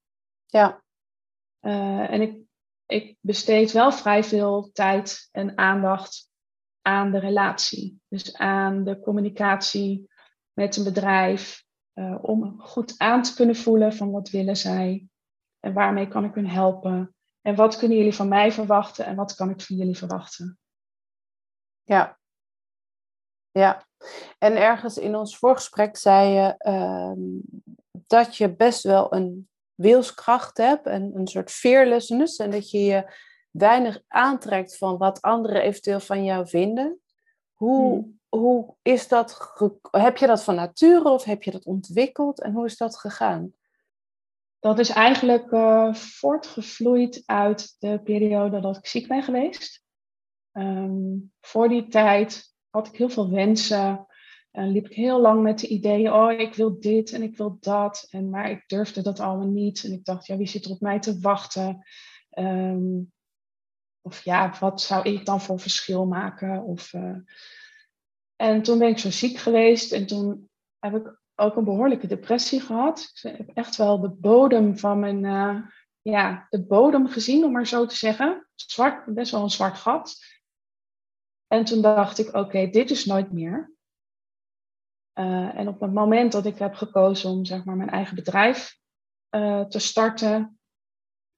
Ja. 0.46 0.82
Uh, 1.60 2.10
en 2.10 2.20
ik, 2.20 2.38
ik 2.86 3.16
besteed 3.20 3.72
wel 3.72 3.92
vrij 3.92 4.24
veel 4.24 4.70
tijd 4.72 5.28
en 5.32 5.58
aandacht 5.58 6.30
aan 6.82 7.10
de 7.10 7.18
relatie. 7.18 8.00
Dus 8.08 8.36
aan 8.36 8.84
de 8.84 9.00
communicatie 9.00 10.10
met 10.52 10.76
een 10.76 10.84
bedrijf. 10.84 11.64
Uh, 11.94 12.18
om 12.22 12.60
goed 12.60 12.94
aan 12.98 13.22
te 13.22 13.34
kunnen 13.34 13.56
voelen 13.56 13.92
van 13.92 14.10
wat 14.10 14.30
willen 14.30 14.56
zij. 14.56 15.09
En 15.60 15.72
waarmee 15.72 16.08
kan 16.08 16.24
ik 16.24 16.34
hun 16.34 16.48
helpen. 16.48 17.14
En 17.40 17.54
wat 17.54 17.76
kunnen 17.76 17.96
jullie 17.96 18.14
van 18.14 18.28
mij 18.28 18.52
verwachten 18.52 19.04
en 19.04 19.16
wat 19.16 19.34
kan 19.34 19.50
ik 19.50 19.60
van 19.60 19.76
jullie 19.76 19.96
verwachten. 19.96 20.58
Ja. 21.82 22.18
Ja. 23.50 23.86
En 24.38 24.56
ergens 24.56 24.98
in 24.98 25.16
ons 25.16 25.38
voorgesprek 25.38 25.96
zei 25.96 26.28
je 26.28 26.54
uh, 26.58 27.12
dat 28.06 28.36
je 28.36 28.56
best 28.56 28.82
wel 28.82 29.14
een 29.14 29.48
wilskracht 29.74 30.56
hebt 30.56 30.86
en 30.86 31.10
een 31.14 31.26
soort 31.26 31.50
fearlessness. 31.50 32.36
En 32.36 32.50
dat 32.50 32.70
je 32.70 32.78
je 32.84 33.14
weinig 33.50 34.02
aantrekt 34.08 34.76
van 34.76 34.98
wat 34.98 35.20
anderen 35.20 35.62
eventueel 35.62 36.00
van 36.00 36.24
jou 36.24 36.48
vinden. 36.48 37.00
Hoe, 37.52 37.92
hmm. 37.92 38.20
hoe 38.28 38.74
is 38.82 39.08
dat? 39.08 39.52
Heb 39.90 40.16
je 40.16 40.26
dat 40.26 40.44
van 40.44 40.54
nature 40.54 41.08
of 41.08 41.24
heb 41.24 41.42
je 41.42 41.50
dat 41.50 41.64
ontwikkeld 41.64 42.40
en 42.40 42.52
hoe 42.52 42.64
is 42.64 42.76
dat 42.76 42.98
gegaan? 42.98 43.54
Dat 44.60 44.78
is 44.78 44.88
eigenlijk 44.88 45.50
uh, 45.50 45.94
voortgevloeid 45.94 47.22
uit 47.26 47.76
de 47.78 48.00
periode 48.04 48.60
dat 48.60 48.76
ik 48.76 48.86
ziek 48.86 49.08
ben 49.08 49.22
geweest. 49.22 49.82
Um, 50.52 51.32
voor 51.40 51.68
die 51.68 51.88
tijd 51.88 52.54
had 52.70 52.86
ik 52.86 52.96
heel 52.96 53.08
veel 53.08 53.30
wensen. 53.30 54.06
En 54.50 54.68
liep 54.68 54.86
ik 54.86 54.94
heel 54.94 55.20
lang 55.20 55.42
met 55.42 55.58
de 55.58 55.66
ideeën, 55.66 56.12
oh 56.12 56.32
ik 56.32 56.54
wil 56.54 56.80
dit 56.80 57.12
en 57.12 57.22
ik 57.22 57.36
wil 57.36 57.56
dat. 57.60 58.06
En, 58.10 58.30
maar 58.30 58.50
ik 58.50 58.64
durfde 58.66 59.02
dat 59.02 59.20
allemaal 59.20 59.48
niet. 59.48 59.84
En 59.84 59.92
ik 59.92 60.04
dacht, 60.04 60.26
ja 60.26 60.36
wie 60.36 60.46
zit 60.46 60.64
er 60.64 60.70
op 60.70 60.80
mij 60.80 61.00
te 61.00 61.18
wachten? 61.20 61.86
Um, 62.38 63.12
of 64.00 64.24
ja, 64.24 64.54
wat 64.60 64.80
zou 64.80 65.08
ik 65.08 65.26
dan 65.26 65.40
voor 65.40 65.60
verschil 65.60 66.06
maken? 66.06 66.62
Of, 66.62 66.92
uh... 66.92 67.16
En 68.36 68.62
toen 68.62 68.78
ben 68.78 68.88
ik 68.88 68.98
zo 68.98 69.10
ziek 69.10 69.38
geweest 69.38 69.92
en 69.92 70.06
toen 70.06 70.50
heb 70.78 70.94
ik 70.94 71.19
ook 71.40 71.56
een 71.56 71.64
behoorlijke 71.64 72.06
depressie 72.06 72.60
gehad. 72.60 73.10
Ik 73.22 73.36
heb 73.36 73.50
echt 73.54 73.76
wel 73.76 74.00
de 74.00 74.08
bodem 74.08 74.78
van 74.78 74.98
mijn, 74.98 75.24
uh, 75.24 75.56
ja, 76.02 76.46
de 76.50 76.66
bodem 76.66 77.08
gezien, 77.08 77.44
om 77.44 77.52
maar 77.52 77.66
zo 77.66 77.86
te 77.86 77.96
zeggen. 77.96 78.48
Zwart, 78.54 79.14
best 79.14 79.32
wel 79.32 79.42
een 79.42 79.50
zwart 79.50 79.76
gat. 79.76 80.16
En 81.46 81.64
toen 81.64 81.82
dacht 81.82 82.18
ik, 82.18 82.34
oké, 82.34 82.66
dit 82.70 82.90
is 82.90 83.04
nooit 83.04 83.32
meer. 83.32 83.72
Uh, 85.14 85.58
en 85.58 85.68
op 85.68 85.80
het 85.80 85.92
moment 85.92 86.32
dat 86.32 86.46
ik 86.46 86.58
heb 86.58 86.74
gekozen 86.74 87.30
om 87.30 87.44
zeg 87.44 87.64
maar, 87.64 87.76
mijn 87.76 87.90
eigen 87.90 88.14
bedrijf 88.14 88.78
uh, 89.30 89.64
te 89.64 89.78
starten, 89.78 90.58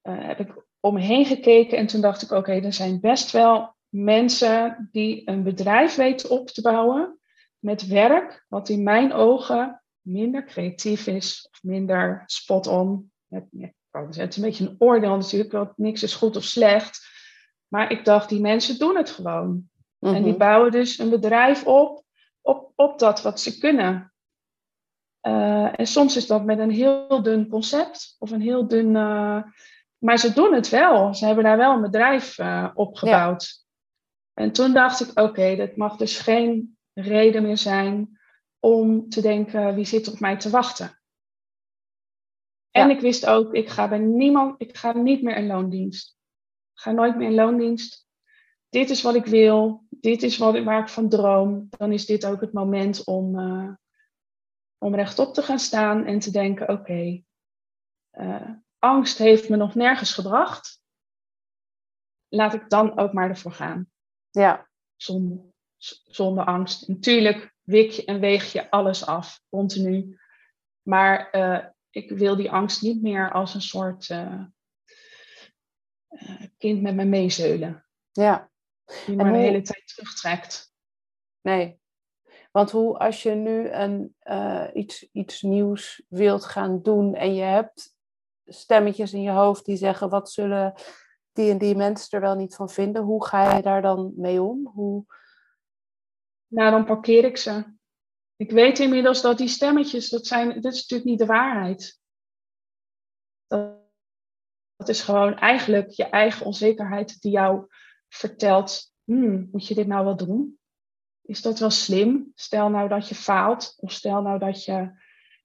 heb 0.08 0.40
ik 0.40 0.64
om 0.80 0.94
me 0.94 1.00
heen 1.00 1.24
gekeken 1.24 1.78
en 1.78 1.86
toen 1.86 2.00
dacht 2.00 2.22
ik, 2.22 2.30
oké, 2.30 2.52
er 2.52 2.72
zijn 2.72 3.00
best 3.00 3.30
wel 3.30 3.74
mensen 3.88 4.88
die 4.92 5.28
een 5.28 5.42
bedrijf 5.42 5.94
weten 5.94 6.30
op 6.30 6.48
te 6.48 6.62
bouwen 6.62 7.20
met 7.58 7.86
werk 7.86 8.44
wat 8.48 8.68
in 8.68 8.82
mijn 8.82 9.12
ogen 9.12 9.81
minder 10.02 10.44
creatief 10.44 11.06
is 11.06 11.48
of 11.50 11.62
minder 11.62 12.22
spot-on. 12.26 13.12
Het 13.28 13.46
is 14.08 14.36
een 14.36 14.42
beetje 14.42 14.68
een 14.68 14.76
oordeel 14.78 15.16
natuurlijk, 15.16 15.52
want 15.52 15.78
niks 15.78 16.02
is 16.02 16.14
goed 16.14 16.36
of 16.36 16.44
slecht. 16.44 17.10
Maar 17.68 17.90
ik 17.90 18.04
dacht, 18.04 18.28
die 18.28 18.40
mensen 18.40 18.78
doen 18.78 18.96
het 18.96 19.10
gewoon. 19.10 19.70
En 19.98 20.22
die 20.22 20.32
mhm. 20.32 20.38
bouwen 20.38 20.70
dus 20.70 20.98
een 20.98 21.10
bedrijf 21.10 21.66
op, 21.66 22.04
op, 22.40 22.72
op 22.74 22.98
dat 22.98 23.22
wat 23.22 23.40
ze 23.40 23.58
kunnen. 23.58 24.12
Uh, 25.26 25.78
en 25.78 25.86
soms 25.86 26.16
is 26.16 26.26
dat 26.26 26.44
met 26.44 26.58
een 26.58 26.70
heel 26.70 27.22
dun 27.22 27.48
concept 27.48 28.16
of 28.18 28.30
een 28.30 28.40
heel 28.40 28.68
dun 28.68 28.94
uh, 28.94 29.42
maar 30.02 30.18
ze 30.18 30.32
doen 30.32 30.54
het 30.54 30.68
wel. 30.68 31.14
Ze 31.14 31.26
hebben 31.26 31.44
daar 31.44 31.56
wel 31.56 31.74
een 31.74 31.80
bedrijf 31.80 32.38
uh, 32.38 32.68
opgebouwd. 32.74 33.64
En 34.34 34.52
toen 34.52 34.72
dacht 34.72 35.00
ik, 35.00 35.20
oké, 35.20 35.56
dat 35.56 35.76
mag 35.76 35.96
dus 35.96 36.18
geen 36.18 36.78
reden 36.92 37.42
meer 37.42 37.58
zijn 37.58 38.20
om 38.64 39.08
te 39.08 39.20
denken, 39.20 39.74
wie 39.74 39.84
zit 39.84 40.08
op 40.08 40.20
mij 40.20 40.36
te 40.36 40.50
wachten? 40.50 41.00
En 42.70 42.90
ik 42.90 43.00
wist 43.00 43.26
ook, 43.26 43.54
ik 43.54 43.68
ga 43.68 43.88
bij 43.88 43.98
niemand, 43.98 44.60
ik 44.60 44.76
ga 44.76 44.92
niet 44.92 45.22
meer 45.22 45.36
in 45.36 45.46
loondienst. 45.46 46.16
Ik 46.74 46.80
ga 46.80 46.90
nooit 46.90 47.16
meer 47.16 47.28
in 47.28 47.34
loondienst. 47.34 48.06
Dit 48.68 48.90
is 48.90 49.02
wat 49.02 49.14
ik 49.14 49.26
wil, 49.26 49.86
dit 49.88 50.22
is 50.22 50.38
wat, 50.38 50.62
waar 50.62 50.80
ik 50.80 50.88
van 50.88 51.08
droom. 51.08 51.66
Dan 51.70 51.92
is 51.92 52.06
dit 52.06 52.26
ook 52.26 52.40
het 52.40 52.52
moment 52.52 53.04
om, 53.04 53.38
uh, 53.38 53.74
om 54.78 54.94
rechtop 54.94 55.34
te 55.34 55.42
gaan 55.42 55.58
staan 55.58 56.04
en 56.04 56.18
te 56.18 56.30
denken, 56.30 56.68
oké, 56.68 56.80
okay, 56.80 57.24
uh, 58.12 58.34
eh, 58.34 58.50
angst 58.78 59.18
heeft 59.18 59.48
me 59.48 59.56
nog 59.56 59.74
nergens 59.74 60.14
gebracht. 60.14 60.80
Laat 62.28 62.54
ik 62.54 62.68
dan 62.68 62.98
ook 62.98 63.12
maar 63.12 63.28
ervoor 63.28 63.52
gaan. 63.52 63.90
Ja. 64.30 64.68
Zonder, 64.96 65.38
zonder 66.04 66.44
angst. 66.44 66.88
Natuurlijk 66.88 67.51
wik 67.62 67.96
en 67.96 68.20
weeg 68.20 68.52
je 68.52 68.70
alles 68.70 69.06
af, 69.06 69.40
continu. 69.48 70.18
Maar 70.82 71.28
uh, 71.32 71.64
ik 71.90 72.10
wil 72.10 72.36
die 72.36 72.50
angst 72.50 72.82
niet 72.82 73.02
meer 73.02 73.32
als 73.32 73.54
een 73.54 73.62
soort 73.62 74.08
uh, 74.08 74.44
uh, 76.08 76.42
kind 76.58 76.82
met 76.82 76.94
me 76.94 77.04
meezeulen. 77.04 77.86
Ja. 78.12 78.50
Die 79.06 79.16
me 79.16 79.32
de 79.32 79.38
hele 79.38 79.62
tijd 79.62 79.86
terugtrekt. 79.86 80.74
Nee. 81.40 81.80
Want 82.50 82.70
hoe 82.70 82.98
als 82.98 83.22
je 83.22 83.30
nu 83.30 83.68
een, 83.68 84.16
iets, 84.74 85.08
iets 85.12 85.42
nieuws 85.42 86.02
wilt 86.08 86.44
gaan 86.44 86.82
doen 86.82 87.14
en 87.14 87.34
je 87.34 87.42
hebt 87.42 87.96
stemmetjes 88.44 89.12
in 89.12 89.22
je 89.22 89.30
hoofd 89.30 89.64
die 89.64 89.76
zeggen 89.76 90.08
wat 90.08 90.30
zullen 90.30 90.74
die 91.32 91.50
en 91.50 91.58
die 91.58 91.76
mensen 91.76 92.10
er 92.10 92.20
wel 92.20 92.34
niet 92.34 92.54
van 92.54 92.70
vinden. 92.70 93.02
Hoe 93.02 93.26
ga 93.26 93.56
je 93.56 93.62
daar 93.62 93.82
dan 93.82 94.12
mee 94.16 94.42
om? 94.42 94.66
Hoe... 94.74 95.04
nou 96.52 96.70
dan 96.70 96.84
parkeer 96.84 97.24
ik 97.24 97.36
ze. 97.36 97.64
Ik 98.36 98.50
weet 98.50 98.78
inmiddels 98.78 99.22
dat 99.22 99.38
die 99.38 99.48
stemmetjes, 99.48 100.08
dat, 100.08 100.26
zijn, 100.26 100.60
dat 100.60 100.72
is 100.72 100.80
natuurlijk 100.80 101.10
niet 101.10 101.18
de 101.18 101.26
waarheid. 101.26 102.00
Dat, 103.46 103.76
dat 104.76 104.88
is 104.88 105.00
gewoon 105.00 105.38
eigenlijk 105.38 105.90
je 105.90 106.04
eigen 106.04 106.46
onzekerheid 106.46 107.20
die 107.20 107.32
jou 107.32 107.66
vertelt, 108.08 108.92
hmm, 109.04 109.48
moet 109.52 109.66
je 109.66 109.74
dit 109.74 109.86
nou 109.86 110.04
wel 110.04 110.16
doen? 110.16 110.58
Is 111.22 111.42
dat 111.42 111.58
wel 111.58 111.70
slim? 111.70 112.32
Stel 112.34 112.68
nou 112.68 112.88
dat 112.88 113.08
je 113.08 113.14
faalt, 113.14 113.74
of 113.76 113.92
stel 113.92 114.22
nou 114.22 114.38
dat 114.38 114.64
je 114.64 115.00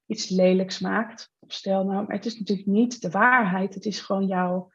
iets 0.05 0.29
lelijks 0.29 0.79
maakt. 0.79 1.31
Of 1.39 1.53
stel 1.53 1.85
nou, 1.85 2.13
het 2.13 2.25
is 2.25 2.39
natuurlijk 2.39 2.67
niet 2.67 3.01
de 3.01 3.09
waarheid, 3.09 3.73
het 3.73 3.85
is 3.85 3.99
gewoon 3.99 4.25
jouw, 4.27 4.71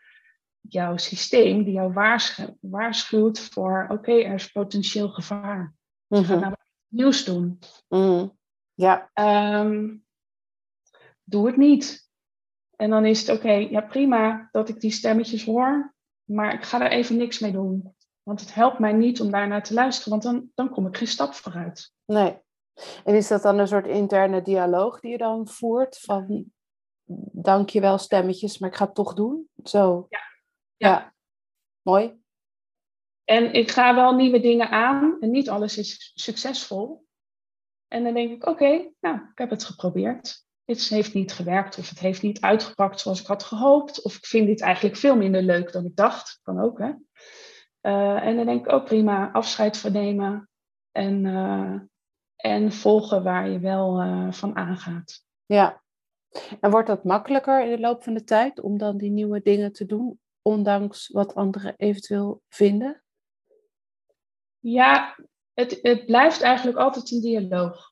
jouw 0.61 0.97
systeem 0.97 1.65
die 1.65 1.73
jou 1.73 1.93
waarschuwt 2.61 3.41
voor, 3.41 3.87
oké, 3.91 4.13
er 4.13 4.35
is 4.35 4.53
potentieel 4.53 5.09
gevaar. 5.09 5.75
Mm 6.13 6.19
-hmm. 6.19 6.27
ga 6.27 6.49
nou 6.49 6.55
nieuws 6.89 7.25
doen. 7.25 7.59
Mhm. 7.89 8.29
Ja. 8.75 9.11
Ehm, 9.13 9.97
doe 11.25 11.47
het 11.47 11.57
niet. 11.57 12.11
En 12.77 12.91
dan 12.91 13.05
is 13.05 13.21
het 13.21 13.37
oké, 13.37 13.53
ja 13.53 13.81
prima 13.81 14.49
dat 14.51 14.69
ik 14.69 14.81
die 14.81 14.91
stemmetjes 14.91 15.45
hoor, 15.45 15.95
maar 16.25 16.55
ik 16.55 16.63
ga 16.63 16.81
er 16.81 16.91
even 16.91 17.17
niks 17.17 17.39
mee 17.39 17.53
doen. 17.53 17.95
Want 18.23 18.41
het 18.41 18.55
helpt 18.55 18.79
mij 18.79 18.93
niet 18.93 19.21
om 19.21 19.31
daarnaar 19.31 19.63
te 19.63 19.75
luisteren, 19.75 20.11
want 20.11 20.23
dan, 20.23 20.51
dan 20.55 20.71
kom 20.71 20.87
ik 20.87 20.97
geen 20.97 21.09
stap 21.09 21.33
vooruit. 21.33 21.93
Nee. 22.05 22.39
En 23.05 23.15
is 23.15 23.29
dat 23.29 23.43
dan 23.43 23.59
een 23.59 23.69
soort 23.69 23.87
interne 23.87 24.43
dialoog 24.43 25.01
die 25.01 25.11
je 25.11 25.19
dan 25.19 25.49
voert? 25.49 25.99
Van 25.99 26.45
dankjewel 27.33 27.99
stemmetjes, 27.99 28.59
maar 28.59 28.71
ik 28.71 28.77
ga 28.77 28.85
het 28.85 28.95
toch 28.95 29.15
doen? 29.15 29.49
Zo. 29.65 30.07
Ja. 30.09 30.19
ja. 30.77 30.89
ja. 30.89 31.15
Mooi. 31.83 32.22
En 33.33 33.53
ik 33.53 33.71
ga 33.71 33.95
wel 33.95 34.15
nieuwe 34.15 34.41
dingen 34.41 34.71
aan 34.71 35.17
en 35.21 35.31
niet 35.31 35.49
alles 35.49 35.79
is 35.79 36.13
succesvol. 36.15 37.07
En 37.89 38.05
dan 38.05 38.15
denk 38.15 38.31
ik, 38.31 38.47
oké, 38.47 38.91
nou, 39.01 39.17
ik 39.17 39.39
heb 39.39 39.51
het 39.51 39.65
geprobeerd. 39.65 40.45
Dit 40.65 40.89
heeft 40.89 41.15
niet 41.15 41.33
gewerkt 41.33 41.79
of 41.79 41.89
het 41.89 41.99
heeft 41.99 42.23
niet 42.23 42.41
uitgepakt 42.41 43.01
zoals 43.01 43.21
ik 43.21 43.27
had 43.27 43.43
gehoopt. 43.43 44.03
Of 44.03 44.17
ik 44.17 44.27
vind 44.27 44.47
dit 44.47 44.61
eigenlijk 44.61 44.97
veel 44.97 45.17
minder 45.17 45.43
leuk 45.43 45.73
dan 45.73 45.85
ik 45.85 45.97
dacht. 45.97 46.41
Kan 46.43 46.61
ook, 46.61 46.79
hè. 46.79 46.93
Uh, 47.83 48.27
en 48.27 48.37
dan 48.37 48.47
denk 48.47 48.67
ik, 48.67 48.73
ook 48.73 48.81
oh, 48.81 48.87
prima, 48.87 49.31
afscheid 49.31 49.77
van 49.77 49.93
nemen. 49.93 50.49
En, 50.91 51.25
uh, 51.25 51.81
en 52.37 52.73
volgen 52.73 53.23
waar 53.23 53.51
je 53.51 53.59
wel 53.59 54.03
uh, 54.03 54.33
van 54.33 54.57
aangaat. 54.57 55.25
Ja. 55.47 55.83
En 56.61 56.71
wordt 56.71 56.89
dat 56.89 57.05
makkelijker 57.05 57.65
in 57.65 57.71
de 57.71 57.81
loop 57.81 58.03
van 58.03 58.15
de 58.15 58.25
tijd 58.25 58.61
om 58.61 58.79
dan 58.79 58.97
die 58.97 59.11
nieuwe 59.11 59.41
dingen 59.43 59.73
te 59.73 59.87
doen, 59.87 60.19
ondanks 60.43 61.09
wat 61.09 61.35
anderen 61.35 61.75
eventueel 61.77 62.43
vinden? 62.49 63.03
Ja, 64.63 65.17
het, 65.55 65.79
het 65.83 66.07
blijft 66.07 66.41
eigenlijk 66.41 66.79
altijd 66.79 67.11
een 67.11 67.21
dialoog. 67.21 67.91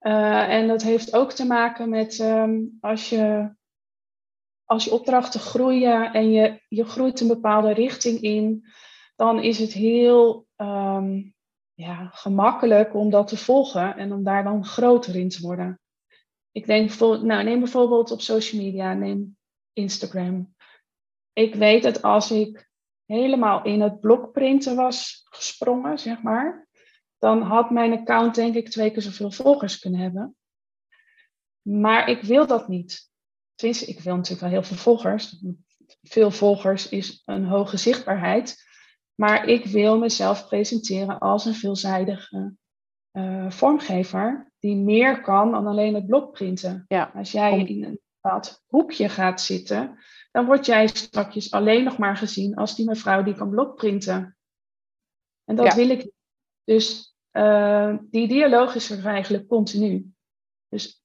Uh, 0.00 0.48
en 0.48 0.68
dat 0.68 0.82
heeft 0.82 1.14
ook 1.14 1.32
te 1.32 1.46
maken 1.46 1.88
met 1.88 2.18
um, 2.18 2.78
als, 2.80 3.08
je, 3.08 3.54
als 4.64 4.84
je 4.84 4.92
opdrachten 4.92 5.40
groeien 5.40 6.12
en 6.12 6.30
je, 6.30 6.60
je 6.68 6.84
groeit 6.84 7.20
een 7.20 7.28
bepaalde 7.28 7.72
richting 7.72 8.20
in, 8.20 8.66
dan 9.16 9.42
is 9.42 9.58
het 9.58 9.72
heel 9.72 10.46
um, 10.56 11.34
ja, 11.74 12.06
gemakkelijk 12.12 12.94
om 12.94 13.10
dat 13.10 13.28
te 13.28 13.36
volgen 13.36 13.96
en 13.96 14.12
om 14.12 14.24
daar 14.24 14.44
dan 14.44 14.64
groter 14.64 15.16
in 15.16 15.28
te 15.28 15.40
worden. 15.40 15.80
Ik 16.50 16.66
denk 16.66 16.98
nou, 16.98 17.44
neem 17.44 17.58
bijvoorbeeld 17.58 18.10
op 18.10 18.20
social 18.20 18.62
media, 18.62 18.94
neem 18.94 19.36
Instagram. 19.72 20.54
Ik 21.32 21.54
weet 21.54 21.82
dat 21.82 22.02
als 22.02 22.30
ik 22.30 22.70
helemaal 23.04 23.64
in 23.64 23.80
het 23.80 24.00
blokprinten 24.00 24.76
was 24.76 25.21
gesprongen, 25.34 25.98
zeg 25.98 26.22
maar, 26.22 26.68
dan 27.18 27.42
had 27.42 27.70
mijn 27.70 27.92
account 27.92 28.34
denk 28.34 28.54
ik 28.54 28.70
twee 28.70 28.90
keer 28.90 29.02
zoveel 29.02 29.30
volgers 29.30 29.78
kunnen 29.78 30.00
hebben. 30.00 30.36
Maar 31.62 32.08
ik 32.08 32.22
wil 32.22 32.46
dat 32.46 32.68
niet. 32.68 33.10
Tenminste, 33.54 33.86
ik 33.86 34.00
wil 34.00 34.14
natuurlijk 34.14 34.40
wel 34.40 34.50
heel 34.50 34.62
veel 34.62 34.76
volgers. 34.76 35.44
Veel 36.02 36.30
volgers 36.30 36.88
is 36.88 37.22
een 37.24 37.44
hoge 37.44 37.76
zichtbaarheid. 37.76 38.70
Maar 39.14 39.48
ik 39.48 39.64
wil 39.64 39.98
mezelf 39.98 40.48
presenteren 40.48 41.18
als 41.18 41.44
een 41.44 41.54
veelzijdige 41.54 42.54
uh, 43.12 43.50
vormgever 43.50 44.52
die 44.58 44.76
meer 44.76 45.20
kan 45.20 45.50
dan 45.50 45.66
alleen 45.66 45.94
het 45.94 46.06
blokprinten. 46.06 46.84
Ja, 46.88 47.10
Als 47.14 47.32
jij 47.32 47.58
in 47.58 47.84
een 47.84 48.00
bepaald 48.20 48.62
hoekje 48.66 49.08
gaat 49.08 49.40
zitten, 49.40 49.98
dan 50.30 50.46
word 50.46 50.66
jij 50.66 50.86
straks 50.86 51.50
alleen 51.50 51.84
nog 51.84 51.98
maar 51.98 52.16
gezien 52.16 52.54
als 52.54 52.76
die 52.76 52.86
mevrouw 52.86 53.22
die 53.22 53.34
kan 53.34 53.50
blokprinten. 53.50 54.36
En 55.58 55.64
dat 55.64 55.74
wil 55.74 55.90
ik 55.90 55.98
niet. 55.98 56.12
Dus 56.64 57.16
uh, 57.32 57.96
die 58.10 58.28
dialoog 58.28 58.74
is 58.74 58.90
er 58.90 59.06
eigenlijk 59.06 59.46
continu. 59.48 60.12
Dus 60.68 61.02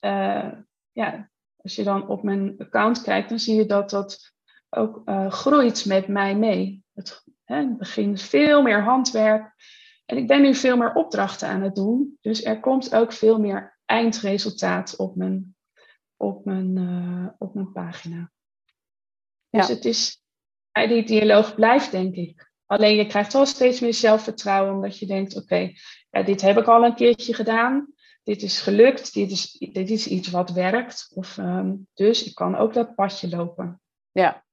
uh, 0.00 0.52
ja, 0.92 1.30
als 1.56 1.74
je 1.74 1.82
dan 1.82 2.08
op 2.08 2.22
mijn 2.22 2.54
account 2.58 3.02
kijkt, 3.02 3.28
dan 3.28 3.38
zie 3.38 3.54
je 3.54 3.66
dat 3.66 3.90
dat 3.90 4.32
ook 4.70 5.02
uh, 5.04 5.30
groeit 5.30 5.86
met 5.86 6.08
mij 6.08 6.36
mee. 6.36 6.84
Het, 6.94 7.24
hè, 7.44 7.56
het 7.56 7.78
begint 7.78 8.22
veel 8.22 8.62
meer 8.62 8.82
handwerk. 8.82 9.54
En 10.04 10.16
ik 10.16 10.26
ben 10.26 10.42
nu 10.42 10.54
veel 10.54 10.76
meer 10.76 10.94
opdrachten 10.94 11.48
aan 11.48 11.62
het 11.62 11.74
doen. 11.74 12.18
Dus 12.20 12.44
er 12.44 12.60
komt 12.60 12.94
ook 12.94 13.12
veel 13.12 13.38
meer 13.38 13.78
eindresultaat 13.84 14.96
op 14.96 15.16
mijn, 15.16 15.56
op 16.16 16.44
mijn, 16.44 17.34
op 17.38 17.54
mijn 17.54 17.72
pagina. 17.72 18.32
Ja. 19.48 19.58
Dus 19.58 19.68
het 19.68 19.84
is, 19.84 20.22
die 20.72 21.06
dialoog 21.06 21.54
blijft, 21.54 21.90
denk 21.90 22.14
ik. 22.14 22.47
Alleen 22.68 22.96
je 22.96 23.06
krijgt 23.06 23.32
wel 23.32 23.46
steeds 23.46 23.80
meer 23.80 23.94
zelfvertrouwen, 23.94 24.74
omdat 24.74 24.98
je 24.98 25.06
denkt: 25.06 25.36
oké, 25.36 25.72
ja, 26.10 26.22
dit 26.22 26.40
heb 26.40 26.58
ik 26.58 26.66
al 26.66 26.84
een 26.84 26.94
keertje 26.94 27.34
gedaan. 27.34 27.92
Dit 28.22 28.42
is 28.42 28.60
gelukt. 28.60 29.14
Dit 29.14 29.30
is, 29.30 29.52
dit 29.52 29.90
is 29.90 30.06
iets 30.06 30.28
wat 30.28 30.50
werkt. 30.50 31.10
Of, 31.14 31.36
um, 31.36 31.86
dus 31.94 32.24
ik 32.24 32.34
kan 32.34 32.56
ook 32.56 32.74
dat 32.74 32.94
padje 32.94 33.28
lopen. 33.28 33.80
Ja. 34.10 34.44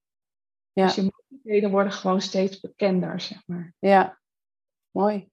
ja. 0.72 0.84
Dus 0.84 0.94
je 0.94 1.02
mogelijkheden 1.02 1.70
worden 1.70 1.92
gewoon 1.92 2.20
steeds 2.20 2.60
bekender, 2.60 3.20
zeg 3.20 3.42
maar. 3.46 3.74
Ja, 3.78 4.18
mooi. 4.90 5.28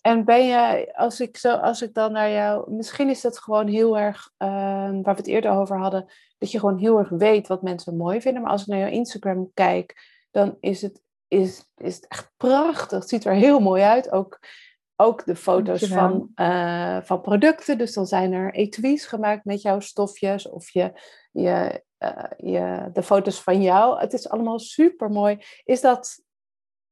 En 0.00 0.24
ben 0.24 0.46
je, 0.46 0.88
als 0.96 1.20
ik, 1.20 1.36
zo, 1.36 1.54
als 1.54 1.82
ik 1.82 1.94
dan 1.94 2.12
naar 2.12 2.30
jou, 2.30 2.72
misschien 2.72 3.08
is 3.08 3.20
dat 3.20 3.38
gewoon 3.38 3.66
heel 3.66 3.98
erg, 3.98 4.30
uh, 4.38 4.48
waar 4.48 5.02
we 5.02 5.10
het 5.10 5.26
eerder 5.26 5.50
over 5.50 5.78
hadden, 5.78 6.12
dat 6.38 6.50
je 6.50 6.58
gewoon 6.58 6.78
heel 6.78 6.98
erg 6.98 7.08
weet 7.08 7.46
wat 7.46 7.62
mensen 7.62 7.96
mooi 7.96 8.20
vinden. 8.20 8.42
Maar 8.42 8.50
als 8.50 8.60
ik 8.60 8.66
naar 8.66 8.78
jouw 8.78 8.90
Instagram 8.90 9.50
kijk, 9.54 10.16
dan 10.30 10.56
is 10.60 10.82
het, 10.82 11.02
is, 11.28 11.64
is 11.76 11.94
het 11.94 12.06
echt 12.08 12.32
prachtig. 12.36 12.98
Het 12.98 13.08
ziet 13.08 13.24
er 13.24 13.34
heel 13.34 13.60
mooi 13.60 13.82
uit. 13.82 14.10
Ook, 14.10 14.38
ook 14.96 15.24
de 15.24 15.36
foto's 15.36 15.86
van, 15.86 16.30
uh, 16.34 16.98
van 17.02 17.20
producten. 17.20 17.78
Dus 17.78 17.94
dan 17.94 18.06
zijn 18.06 18.32
er 18.32 18.54
etuis 18.54 19.06
gemaakt 19.06 19.44
met 19.44 19.62
jouw 19.62 19.80
stofjes 19.80 20.48
of 20.48 20.70
je, 20.70 20.92
je, 21.32 21.84
uh, 21.98 22.24
je, 22.36 22.90
de 22.92 23.02
foto's 23.02 23.42
van 23.42 23.62
jou. 23.62 24.00
Het 24.00 24.12
is 24.12 24.28
allemaal 24.28 24.58
super 24.58 25.10
mooi. 25.10 25.38
Is 25.64 25.80
dat, 25.80 26.24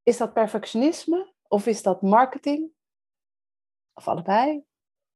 is 0.03 0.17
dat 0.17 0.33
perfectionisme 0.33 1.33
of 1.47 1.65
is 1.65 1.81
dat 1.81 2.01
marketing? 2.01 2.69
Of 3.93 4.07
allebei? 4.07 4.63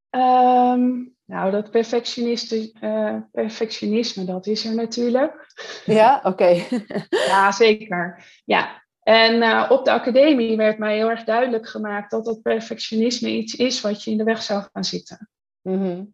Um, 0.09 1.15
nou, 1.25 1.51
dat 1.51 1.71
perfectionisme, 1.71 2.71
uh, 2.81 3.17
perfectionisme, 3.31 4.23
dat 4.23 4.47
is 4.47 4.65
er 4.65 4.75
natuurlijk. 4.75 5.53
Ja, 5.85 6.21
oké. 6.23 6.65
ja, 7.31 7.51
zeker. 7.51 8.25
Ja. 8.45 8.80
En 9.01 9.35
uh, 9.35 9.67
op 9.69 9.85
de 9.85 9.91
academie 9.91 10.57
werd 10.57 10.77
mij 10.77 10.95
heel 10.95 11.09
erg 11.09 11.23
duidelijk 11.23 11.67
gemaakt 11.67 12.11
dat 12.11 12.25
dat 12.25 12.41
perfectionisme 12.41 13.29
iets 13.29 13.55
is 13.55 13.81
wat 13.81 14.03
je 14.03 14.11
in 14.11 14.17
de 14.17 14.23
weg 14.23 14.41
zou 14.41 14.63
gaan 14.71 14.83
zitten. 14.83 15.29
Mm 15.61 15.81
-hmm. 15.81 16.13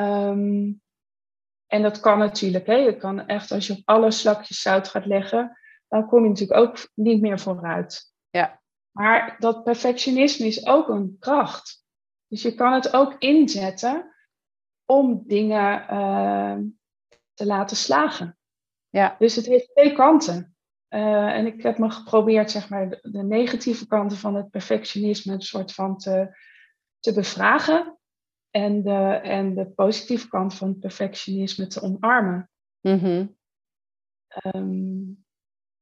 um, 0.00 0.82
en 1.66 1.82
dat 1.82 2.00
kan 2.00 2.18
natuurlijk. 2.18 2.66
Hè. 2.66 2.74
Je 2.74 2.96
kan 2.96 3.26
echt, 3.26 3.50
als 3.50 3.66
je 3.66 3.72
op 3.72 3.82
alle 3.84 4.10
slakjes 4.10 4.60
zout 4.60 4.88
gaat 4.88 5.06
leggen, 5.06 5.58
dan 5.88 6.06
kom 6.06 6.22
je 6.22 6.28
natuurlijk 6.28 6.60
ook 6.60 6.90
niet 6.94 7.20
meer 7.20 7.38
vooruit. 7.38 8.12
Ja. 8.30 8.60
Maar 8.90 9.36
dat 9.38 9.64
perfectionisme 9.64 10.46
is 10.46 10.66
ook 10.66 10.88
een 10.88 11.16
kracht. 11.18 11.84
Dus 12.26 12.42
je 12.42 12.54
kan 12.54 12.72
het 12.72 12.92
ook 12.92 13.16
inzetten 13.18 14.14
om 14.84 15.22
dingen 15.26 15.86
uh, 15.90 16.56
te 17.34 17.46
laten 17.46 17.76
slagen. 17.76 18.38
Ja. 18.88 19.16
Dus 19.18 19.36
het 19.36 19.46
heeft 19.46 19.70
twee 19.74 19.92
kanten. 19.92 20.56
Uh, 20.90 21.36
en 21.36 21.46
ik 21.46 21.62
heb 21.62 21.78
me 21.78 21.90
geprobeerd, 21.90 22.50
zeg 22.50 22.68
maar, 22.68 22.88
de, 22.88 22.98
de, 23.02 23.22
negatieve 23.22 23.86
kanten 23.86 24.18
van 24.18 24.34
het 24.34 24.50
perfectionisme 24.50 25.32
een 25.32 25.42
soort 25.42 25.72
van 25.72 25.96
te, 25.96 26.36
te 26.98 27.12
bevragen. 27.12 27.98
En 28.50 28.82
de, 28.82 29.20
en 29.22 29.54
de 29.54 29.66
positieve 29.66 30.28
kant 30.28 30.54
van 30.54 30.68
het 30.68 30.80
perfectionisme 30.80 31.66
te 31.66 31.82
omarmen. 31.82 32.50
Mm 32.80 32.98
-hmm. 32.98 33.36
um, 34.54 35.24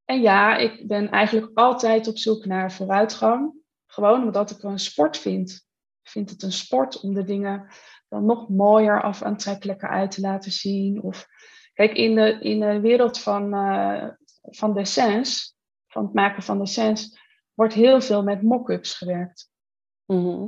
en 0.05 0.21
ja, 0.21 0.57
ik 0.57 0.87
ben 0.87 1.09
eigenlijk 1.09 1.57
altijd 1.57 2.07
op 2.07 2.17
zoek 2.17 2.45
naar 2.45 2.71
vooruitgang. 2.71 3.53
Gewoon 3.85 4.23
omdat 4.23 4.51
ik 4.51 4.63
een 4.63 4.79
sport 4.79 5.17
vind 5.17 5.67
vind 6.09 6.29
het 6.29 6.43
een 6.43 6.51
sport 6.51 6.99
om 6.99 7.13
de 7.13 7.23
dingen 7.23 7.67
dan 8.07 8.25
nog 8.25 8.49
mooier 8.49 9.03
of 9.03 9.21
aantrekkelijker 9.21 9.89
uit 9.89 10.11
te 10.11 10.21
laten 10.21 10.51
zien. 10.51 11.01
Of, 11.01 11.27
kijk, 11.73 11.91
in 11.91 12.15
de, 12.15 12.39
in 12.39 12.59
de 12.59 12.79
wereld 12.79 13.19
van, 13.19 13.55
uh, 13.55 14.09
van 14.49 14.73
dessins, 14.73 15.55
van 15.87 16.03
het 16.03 16.13
maken 16.13 16.43
van 16.43 16.59
dessins, 16.59 17.19
wordt 17.53 17.73
heel 17.73 18.01
veel 18.01 18.23
met 18.23 18.41
mock-ups 18.41 18.93
gewerkt. 18.93 19.51
Mhm. 20.05 20.47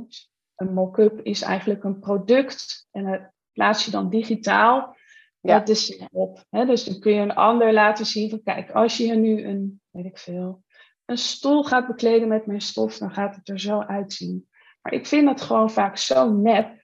Een 0.54 0.72
mock-up 0.72 1.20
is 1.20 1.42
eigenlijk 1.42 1.84
een 1.84 1.98
product 1.98 2.88
en 2.90 3.04
dat 3.04 3.30
plaats 3.52 3.84
je 3.84 3.90
dan 3.90 4.10
digitaal 4.10 4.96
ja. 5.40 5.60
de 5.60 6.06
op. 6.10 6.44
Dus 6.50 6.84
dan 6.84 7.00
kun 7.00 7.12
je 7.12 7.20
een 7.20 7.34
ander 7.34 7.72
laten 7.72 8.06
zien 8.06 8.30
van 8.30 8.42
kijk, 8.42 8.70
als 8.70 8.96
je 8.96 9.14
nu 9.14 9.44
een, 9.44 9.80
weet 9.90 10.04
ik 10.04 10.18
veel, 10.18 10.62
een 11.04 11.18
stoel 11.18 11.64
gaat 11.64 11.86
bekleden 11.86 12.28
met 12.28 12.46
mijn 12.46 12.60
stof, 12.60 12.98
dan 12.98 13.10
gaat 13.10 13.36
het 13.36 13.48
er 13.48 13.60
zo 13.60 13.80
uitzien. 13.80 14.48
Maar 14.82 14.92
ik 14.92 15.06
vind 15.06 15.28
het 15.28 15.40
gewoon 15.40 15.70
vaak 15.70 15.96
zo 15.96 16.32
nep. 16.32 16.81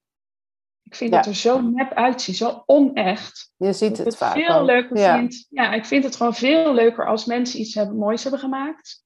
Ik 0.89 0.95
vind 0.95 1.15
het 1.15 1.27
er 1.27 1.35
zo 1.35 1.61
nep 1.61 1.93
uitzien, 1.93 2.35
zo 2.35 2.63
onecht. 2.67 3.53
Je 3.57 3.73
ziet 3.73 3.97
het, 3.97 4.07
het 4.07 4.17
vaak 4.17 4.33
veel 4.33 4.65
leuker 4.65 4.97
ja. 4.97 5.19
vind. 5.19 5.47
Ja, 5.51 5.73
ik 5.73 5.85
vind 5.85 6.05
het 6.05 6.17
gewoon 6.17 6.35
veel 6.35 6.75
leuker 6.75 7.07
als 7.07 7.25
mensen 7.25 7.61
iets 7.61 7.75
hebben, 7.75 7.97
moois 7.97 8.23
hebben 8.23 8.41
gemaakt. 8.41 9.05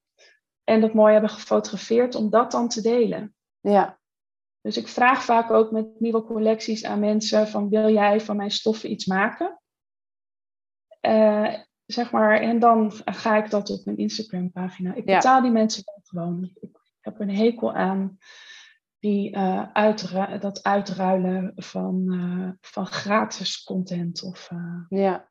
En 0.65 0.81
dat 0.81 0.95
mooi 0.95 1.13
hebben 1.13 1.31
gefotografeerd 1.31 2.15
om 2.15 2.31
dat 2.31 2.51
dan 2.51 2.69
te 2.69 2.81
delen. 2.81 3.35
Ja. 3.61 3.99
Dus 4.61 4.77
ik 4.77 4.89
vraag 4.89 5.25
vaak 5.25 5.51
ook 5.51 5.71
met 5.71 6.01
nieuwe 6.01 6.25
collecties 6.25 6.85
aan 6.85 7.01
mensen 7.01 7.49
van 7.49 7.69
wil 7.69 7.93
jij 7.93 8.21
van 8.21 8.37
mijn 8.37 8.51
stoffen 8.51 8.91
iets 8.91 9.07
maken? 9.07 9.61
Uh, 11.01 11.55
zeg 11.87 12.11
maar, 12.11 12.41
en 12.41 12.59
dan 12.59 12.93
ga 13.05 13.45
ik 13.45 13.51
dat 13.51 13.71
op 13.71 13.85
mijn 13.85 13.97
Instagram 13.97 14.53
pagina. 14.53 14.95
Ik 14.95 15.05
betaal 15.05 15.43
die 15.43 15.51
mensen 15.51 15.83
wel 15.85 16.01
gewoon. 16.03 16.51
Ik 16.61 16.71
heb 17.01 17.21
een 17.21 17.37
hekel 17.37 17.73
aan 17.73 18.19
die, 19.03 19.37
uh, 19.37 20.41
dat 20.41 20.63
uitruilen 20.63 21.53
van, 21.57 22.05
uh, 22.07 22.51
van 22.61 22.87
gratis 22.87 23.65
content. 23.65 24.23
Of, 24.23 24.51
Ja. 24.89 25.29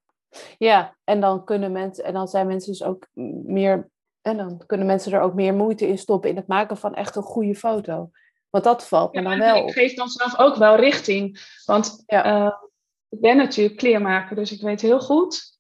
ja, 0.57 0.95
en 1.03 1.21
dan 1.21 1.45
kunnen 1.45 1.71
mensen, 1.71 2.03
en 2.03 2.13
dan 2.13 2.27
zijn 2.27 2.47
mensen 2.47 2.71
dus 2.71 2.83
ook 2.83 3.07
meer, 3.43 3.89
en 4.21 4.37
dan 4.37 4.63
kunnen 4.65 4.87
mensen 4.87 5.11
er 5.11 5.21
ook 5.21 5.33
meer 5.33 5.53
moeite 5.53 5.87
in 5.87 5.97
stoppen 5.97 6.29
in 6.29 6.35
het 6.35 6.47
maken 6.47 6.77
van 6.77 6.93
echt 6.93 7.15
een 7.15 7.23
goede 7.23 7.55
foto. 7.55 8.09
Want 8.49 8.63
dat 8.63 8.87
valt 8.87 9.13
me 9.13 9.21
dan 9.21 9.37
wel. 9.37 9.67
Ik 9.67 9.73
geef 9.73 9.93
dan 9.93 10.09
zelf 10.09 10.39
ook 10.39 10.55
wel 10.55 10.75
richting. 10.75 11.39
Want 11.65 12.03
ik 13.09 13.19
ben 13.19 13.37
natuurlijk 13.37 13.77
kleermaker, 13.77 14.35
dus 14.35 14.51
ik 14.51 14.61
weet 14.61 14.81
heel 14.81 14.99
goed 14.99 15.57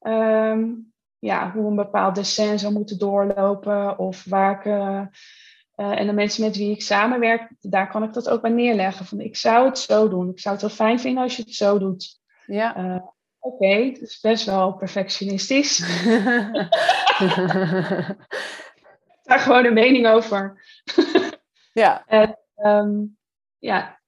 um, 0.00 0.92
ja, 1.18 1.52
hoe 1.52 1.66
een 1.66 1.76
bepaald 1.76 2.14
dessin 2.14 2.58
zou 2.58 2.72
moeten 2.72 2.98
doorlopen. 2.98 3.98
Of 3.98 4.24
waar 4.24 4.66
ik. 4.66 5.08
Uh, 5.80 5.98
en 6.00 6.06
de 6.06 6.12
mensen 6.12 6.44
met 6.44 6.56
wie 6.56 6.70
ik 6.70 6.82
samenwerk, 6.82 7.52
daar 7.60 7.88
kan 7.88 8.02
ik 8.02 8.12
dat 8.12 8.28
ook 8.28 8.40
bij 8.42 8.50
neerleggen. 8.50 9.06
Van 9.06 9.20
ik 9.20 9.36
zou 9.36 9.66
het 9.66 9.78
zo 9.78 10.08
doen. 10.08 10.30
Ik 10.30 10.40
zou 10.40 10.54
het 10.54 10.64
wel 10.64 10.74
fijn 10.74 11.00
vinden 11.00 11.22
als 11.22 11.36
je 11.36 11.42
het 11.42 11.54
zo 11.54 11.78
doet. 11.78 12.20
Ja. 12.46 12.76
Uh, 12.78 12.94
Oké, 12.94 13.54
okay, 13.54 13.86
het 13.88 14.00
is 14.00 14.20
best 14.20 14.44
wel 14.44 14.72
perfectionistisch. 14.72 15.78
daar 19.22 19.38
gewoon 19.38 19.64
een 19.64 19.74
mening 19.74 20.06
over. 20.06 20.64
ja. 21.72 22.04
En, 22.06 22.38
um, 22.56 23.18
ja. 23.58 24.00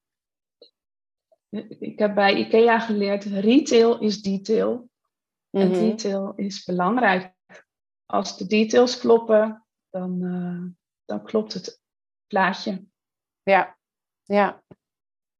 Ik 1.78 1.98
heb 1.98 2.14
bij 2.14 2.34
IKEA 2.34 2.80
geleerd, 2.80 3.24
retail 3.24 4.00
is 4.00 4.22
detail. 4.22 4.88
En 5.50 5.68
mhm. 5.68 5.78
detail 5.78 6.32
is 6.36 6.64
belangrijk. 6.64 7.32
Als 8.06 8.36
de 8.38 8.46
details 8.46 8.98
kloppen, 8.98 9.66
dan, 9.90 10.18
uh, 10.22 10.81
dan 11.04 11.24
klopt 11.24 11.52
het 11.52 11.80
plaatje. 12.26 12.84
Ja, 13.42 13.78
ja. 14.22 14.62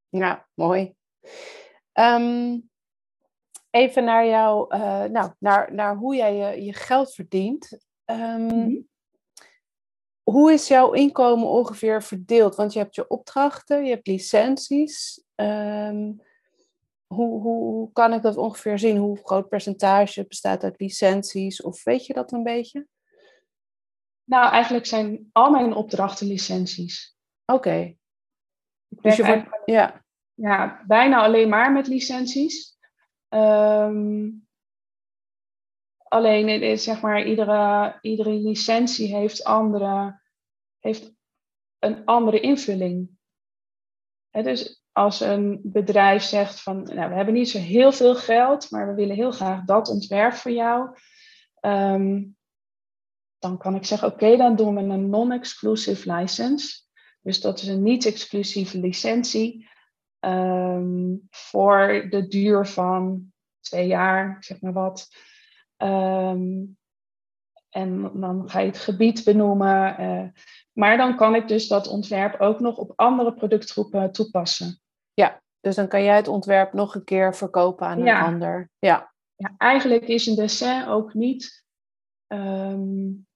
Ja, 0.09 0.49
mooi. 0.55 0.95
Um, 1.93 2.71
even 3.71 4.05
naar 4.05 4.27
jou, 4.27 4.75
uh, 4.75 5.05
nou, 5.05 5.33
naar, 5.39 5.75
naar 5.75 5.97
hoe 5.97 6.15
jij 6.15 6.37
je, 6.37 6.65
je 6.65 6.73
geld 6.73 7.15
verdient. 7.15 7.79
Um, 8.05 8.47
mm 8.47 8.91
Hoe 10.23 10.53
is 10.53 10.69
jouw 10.69 10.93
inkomen 10.93 11.49
ongeveer 11.49 12.03
verdeeld? 12.03 12.55
Want 12.55 12.73
je 12.73 12.79
hebt 12.79 12.95
je 12.95 13.09
opdrachten, 13.09 13.85
je 13.85 13.91
hebt 13.91 14.07
licenties. 14.07 15.25
Um, 15.35 16.21
hoe, 17.07 17.41
hoe, 17.41 17.93
kan 17.93 18.13
ik 18.13 18.23
dat 18.23 18.37
ongeveer 18.37 18.79
zien? 18.79 18.97
Hoe 18.97 19.19
groot 19.23 19.49
percentage 19.49 20.27
bestaat 20.27 20.65
uit 20.65 20.81
licenties? 20.81 21.63
Of 21.63 21.85
weet 21.85 22.07
je 22.07 22.15
dat 22.15 22.33
een 22.33 22.43
beetje? 22.43 22.87
Nou, 24.33 24.51
eigenlijk 24.51 24.87
zijn 24.87 25.29
al 25.33 25.51
mijn 25.51 25.75
opdrachten 25.75 26.27
licenties. 26.27 27.17
Oké. 27.45 27.97
Dus 28.89 29.17
je 29.17 29.25
wordt, 29.25 29.63
ja. 29.65 30.05
ja, 30.35 30.83
bijna 30.87 31.23
alleen 31.23 31.49
maar 31.49 31.73
met 31.73 31.87
licenties. 31.87 32.79
Um, 33.29 34.47
alleen 36.03 36.49
het 36.49 36.63
is 36.63 36.85
zeg 36.85 37.01
maar, 37.01 37.25
iedere, 37.25 37.99
iedere 38.01 38.31
licentie 38.31 39.15
heeft, 39.17 39.45
andere, 39.45 40.21
heeft 40.79 41.13
een 41.79 42.05
andere 42.05 42.41
invulling. 42.41 43.11
He, 44.31 44.43
dus 44.43 44.85
als 44.93 45.21
een 45.21 45.61
bedrijf 45.63 46.23
zegt 46.23 46.61
van, 46.63 46.83
nou, 46.83 47.09
we 47.09 47.15
hebben 47.15 47.35
niet 47.35 47.51
zo 47.51 47.59
heel 47.59 47.93
veel 47.93 48.15
geld, 48.15 48.71
maar 48.71 48.87
we 48.87 48.95
willen 48.95 49.17
heel 49.17 49.33
graag 49.33 49.65
dat 49.65 49.89
ontwerp 49.89 50.33
voor 50.33 50.53
jou. 50.53 50.97
Ehm, 51.61 52.23
dan 53.43 53.59
kan 53.59 53.75
ik 53.75 53.85
zeggen, 53.85 54.09
oké, 54.09 54.37
dan 54.37 54.57
doen 54.57 54.75
we 54.75 54.81
een 54.81 55.11
non-exclusive 55.11 56.13
license. 56.13 56.81
Dus 57.21 57.41
dat 57.41 57.61
is 57.61 57.69
een 57.69 57.83
niet-exclusieve 57.83 58.79
licentie 58.79 59.69
um, 60.21 61.27
voor 61.31 62.07
de 62.11 62.27
duur 62.29 62.67
van 62.67 63.33
twee 63.61 63.87
jaar, 63.87 64.37
zeg 64.41 64.61
maar 64.61 64.73
wat. 64.73 65.09
Um, 65.77 66.77
en 67.69 68.21
dan 68.21 68.51
ga 68.51 68.61
je 68.61 68.67
het 68.67 68.79
gebied 68.79 69.25
benoemen. 69.25 70.01
Uh, 70.01 70.29
maar 70.73 70.97
dan 70.97 71.17
kan 71.17 71.35
ik 71.35 71.49
dus 71.49 71.69
dat 71.69 71.89
ontwerp 71.89 72.41
ook 72.41 72.61
nog 72.61 72.77
op 72.77 72.93
andere 72.97 73.35
productgroepen 73.35 74.13
toepassen. 74.13 74.81
Ja, 75.15 75.43
dus 75.61 75.75
dan 75.75 75.89
kan 75.89 76.03
jij 76.03 76.17
het 76.17 76.29
ontwerp 76.29 76.73
nog 76.73 76.95
een 76.95 77.05
keer 77.05 77.35
verkopen 77.35 77.87
aan 77.87 78.01
een 78.01 78.15
ander. 78.15 78.71
Ja. 78.79 79.13
ja, 79.35 79.55
eigenlijk 79.57 80.09
is 80.09 80.27
een 80.27 80.37
dessin 80.37 80.87
ook 80.87 81.15
niet 81.15 81.65
um, 82.27 83.27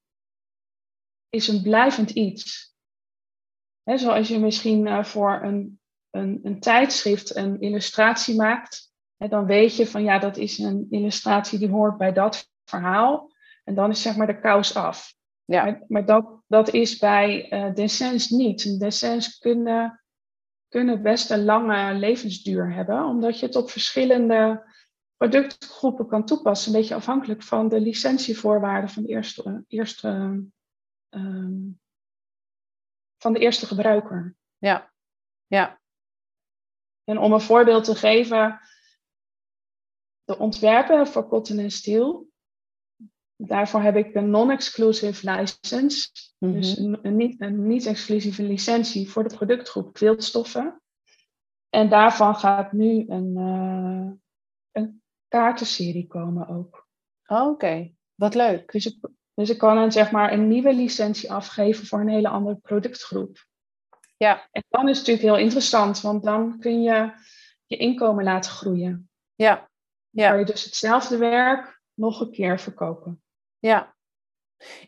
is 1.29 1.49
een 1.49 1.63
blijvend 1.63 2.11
iets. 2.11 2.75
He, 3.83 3.97
zoals 3.97 4.29
je 4.29 4.39
misschien 4.39 4.87
uh, 4.87 5.05
voor 5.05 5.43
een, 5.43 5.81
een, 6.11 6.41
een, 6.43 6.61
tijdschrift 6.61 7.37
een 7.37 7.61
illustratie 7.61 8.37
maakt, 8.37 8.93
he, 9.17 9.29
dan 9.29 9.47
weet 9.47 9.77
je 9.77 9.87
van 9.87 10.03
ja, 10.03 10.19
dat 10.19 10.37
is 10.37 10.59
een 10.59 10.87
illustratie 10.91 11.59
die 11.59 11.71
hoort 11.71 11.99
bij 11.99 12.13
dat 12.13 12.51
verhaal. 12.65 13.35
En 13.65 13.75
dan 13.75 13.91
is 13.91 14.03
zeg 14.03 14.17
maar 14.17 14.27
de 14.27 14.41
kous 14.41 14.75
af. 14.75 15.15
Ja. 15.45 15.65
Maar, 15.65 15.85
maar 15.89 16.07
dat, 16.07 16.43
dat 16.47 16.73
is 16.73 16.99
bij 16.99 17.53
uh, 17.77 18.29
niet. 18.29 18.81
Dessins 18.81 19.39
kunnen 19.39 20.01
kunnen 20.69 21.03
best 21.03 21.31
een 21.31 21.45
lange 21.45 21.95
levensduur 21.95 22.75
hebben, 22.75 23.05
omdat 23.05 23.39
je 23.39 23.47
het 23.47 23.57
op 23.57 23.71
verschillende 23.71 24.73
productgroepen 25.17 26.07
kan 26.07 26.25
toepassen, 26.25 26.73
een 26.73 26.81
beetje 26.81 26.95
afhankelijk 26.95 27.43
van 27.43 27.69
de 27.69 27.81
licentievoorwaarden 27.81 28.91
van 28.91 29.03
de 29.03 29.09
eerste, 29.09 29.65
eerste, 29.69 30.43
um, 31.17 31.81
van 33.17 33.33
de 33.33 33.39
eerste 33.39 33.67
gebruiker. 33.67 34.37
Ja, 34.59 34.93
ja. 35.47 35.81
En 37.05 37.19
om 37.19 37.33
een 37.33 37.41
voorbeeld 37.41 37.85
te 37.85 37.95
geven, 37.95 38.61
de 40.25 40.39
ontwerpen 40.39 41.07
voor 41.07 41.29
cotton 41.29 41.59
en 41.59 41.71
steel, 41.71 42.29
daarvoor 43.37 43.81
heb 43.81 43.97
ik 43.97 44.15
een 44.15 44.31
non-exclusive 44.31 45.31
license. 45.31 46.11
Dus 46.39 46.79
mhm. 46.79 46.97
een, 47.03 47.17
niet, 47.17 47.41
een 47.41 47.67
niet-exclusieve 47.67 48.43
licentie 48.43 49.11
voor 49.11 49.29
de 49.29 49.35
productgroep 49.35 49.93
kwiltstoffen. 49.93 50.81
En 51.69 51.89
daarvan 51.89 52.35
gaat 52.35 52.73
nu 52.73 53.05
een, 53.09 53.37
uh, 53.37 54.11
een 54.73 55.03
kaartenserie 55.29 56.07
komen 56.07 56.49
ook. 56.49 56.89
Oh, 57.27 57.49
Oké, 57.49 57.95
wat 58.15 58.35
leuk. 58.35 58.73
Dus 58.73 58.87
ik, 58.87 59.09
dus 59.37 59.51
ik 59.51 59.59
kan 59.59 59.79
een, 59.79 59.93
zeg 59.93 60.11
maar, 60.11 60.33
een 60.33 60.49
nieuwe 60.49 60.75
licentie 60.75 61.33
afgeven 61.33 61.87
voor 61.87 62.01
een 62.01 62.09
hele 62.09 62.29
andere 62.29 62.57
productgroep. 62.57 63.47
Ja. 64.17 64.49
En 64.51 64.65
dan 64.69 64.89
is 64.89 64.99
het 64.99 65.07
natuurlijk 65.07 65.37
heel 65.37 65.45
interessant, 65.45 66.01
want 66.01 66.23
dan 66.25 66.59
kun 66.59 66.83
je 66.83 67.11
je 67.67 67.77
inkomen 67.77 68.25
laten 68.25 68.51
groeien. 68.51 69.11
Ja. 69.35 69.69
ja. 70.11 70.31
Kan 70.31 70.39
je 70.39 70.45
dus 70.45 70.65
hetzelfde 70.65 71.17
werk 71.17 71.81
nog 71.95 72.21
een 72.21 72.31
keer 72.31 72.61
verkopen. 72.61 73.23
Ja. 73.59 73.95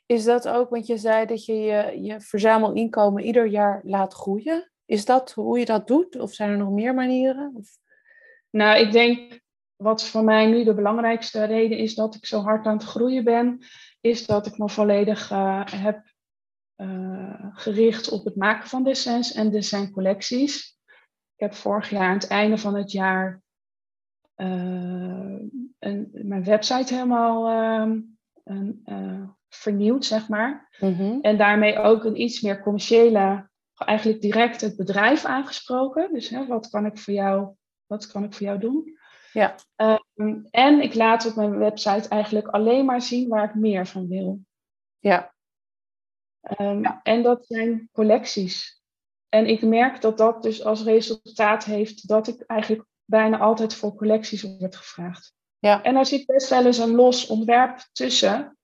Is 0.06 0.24
dat 0.24 0.48
ook, 0.48 0.70
want 0.70 0.86
je 0.86 0.98
zei 0.98 1.26
dat 1.26 1.44
je 1.44 1.54
je, 1.54 2.02
je 2.02 2.20
verzamelinkomen 2.20 3.24
ieder 3.24 3.46
jaar 3.46 3.80
laat 3.84 4.14
groeien. 4.14 4.70
Is 4.84 5.04
dat 5.04 5.32
hoe 5.32 5.58
je 5.58 5.64
dat 5.64 5.86
doet? 5.86 6.18
Of 6.18 6.32
zijn 6.32 6.50
er 6.50 6.56
nog 6.56 6.70
meer 6.70 6.94
manieren? 6.94 7.52
Of... 7.54 7.68
Nou, 8.50 8.78
ik 8.78 8.92
denk 8.92 9.40
wat 9.76 10.04
voor 10.04 10.24
mij 10.24 10.46
nu 10.46 10.64
de 10.64 10.74
belangrijkste 10.74 11.44
reden 11.44 11.78
is 11.78 11.94
dat 11.94 12.14
ik 12.14 12.26
zo 12.26 12.40
hard 12.40 12.66
aan 12.66 12.76
het 12.76 12.86
groeien 12.86 13.24
ben, 13.24 13.64
is 14.08 14.26
dat 14.26 14.46
ik 14.46 14.58
me 14.58 14.68
volledig 14.68 15.30
uh, 15.30 15.64
heb 15.64 16.02
uh, 16.76 17.46
gericht 17.52 18.10
op 18.10 18.24
het 18.24 18.36
maken 18.36 18.68
van 18.68 18.82
dessins 18.82 19.32
en 19.32 19.50
designcollecties. 19.50 20.78
Ik 21.34 21.44
heb 21.44 21.54
vorig 21.54 21.90
jaar 21.90 22.08
aan 22.08 22.14
het 22.14 22.28
einde 22.28 22.58
van 22.58 22.74
het 22.74 22.92
jaar 22.92 23.42
uh, 24.36 25.40
een, 25.78 26.08
mijn 26.12 26.44
website 26.44 26.94
helemaal 26.94 27.48
ehm, 27.48 28.00
uh, 28.84 29.28
vernieuwd, 29.48 30.04
zeg 30.04 30.28
maar. 30.28 30.76
Mhm. 30.80 31.18
En 31.20 31.36
daarmee 31.36 31.78
ook 31.78 32.04
een 32.04 32.20
iets 32.20 32.40
meer 32.40 32.62
commerciële 32.62 33.48
eigenlijk 33.74 34.20
direct 34.20 34.60
het 34.60 34.76
bedrijf 34.76 35.24
aangesproken. 35.24 36.12
Dus 36.12 36.28
hè, 36.28 36.46
wat, 36.46 36.68
kan 36.68 36.86
ik 36.86 36.98
voor 36.98 37.14
jou, 37.14 37.54
wat 37.86 38.06
kan 38.06 38.24
ik 38.24 38.34
voor 38.34 38.46
jou 38.46 38.58
doen? 38.58 38.97
Ja. 39.32 39.54
Ehm, 39.76 40.40
en 40.50 40.82
ik 40.82 40.94
laat 40.94 41.26
op 41.26 41.34
mijn 41.34 41.58
website 41.58 42.08
eigenlijk 42.08 42.48
alleen 42.48 42.84
maar 42.84 43.02
zien 43.02 43.28
waar 43.28 43.44
ik 43.44 43.54
meer 43.54 43.86
van 43.86 44.08
wil. 44.08 44.40
Ja. 44.98 45.34
Ehm, 46.40 46.82
ja. 46.82 47.00
En 47.02 47.22
dat 47.22 47.46
zijn 47.46 47.88
collecties. 47.92 48.82
En 49.28 49.46
ik 49.46 49.62
merk 49.62 50.00
dat 50.00 50.18
dat 50.18 50.42
dus 50.42 50.64
als 50.64 50.82
resultaat 50.82 51.64
heeft 51.64 52.08
dat 52.08 52.28
ik 52.28 52.42
eigenlijk 52.46 52.84
bijna 53.04 53.38
altijd 53.38 53.74
voor 53.74 53.94
collecties 53.94 54.42
word 54.42 54.76
gevraagd. 54.76 55.32
Ja. 55.58 55.82
En 55.82 55.94
daar 55.94 56.06
zit 56.06 56.26
best 56.26 56.48
wel 56.48 56.66
eens 56.66 56.78
een 56.78 56.94
los 56.94 57.26
ontwerp 57.26 57.88
tussen. 57.92 58.58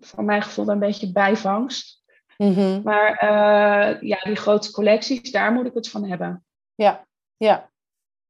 Van 0.00 0.24
mijn 0.24 0.42
gevoel 0.42 0.68
een 0.68 0.78
beetje 0.78 1.12
bijvangst. 1.12 2.02
Mm 2.36 2.80
Maar 2.84 3.22
uh, 3.22 4.00
ja, 4.00 4.20
die 4.20 4.36
grote 4.36 4.70
collecties, 4.70 5.30
daar 5.30 5.52
moet 5.52 5.66
ik 5.66 5.74
het 5.74 5.88
van 5.88 6.08
hebben. 6.08 6.44
Ja, 6.74 7.06
ja, 7.36 7.71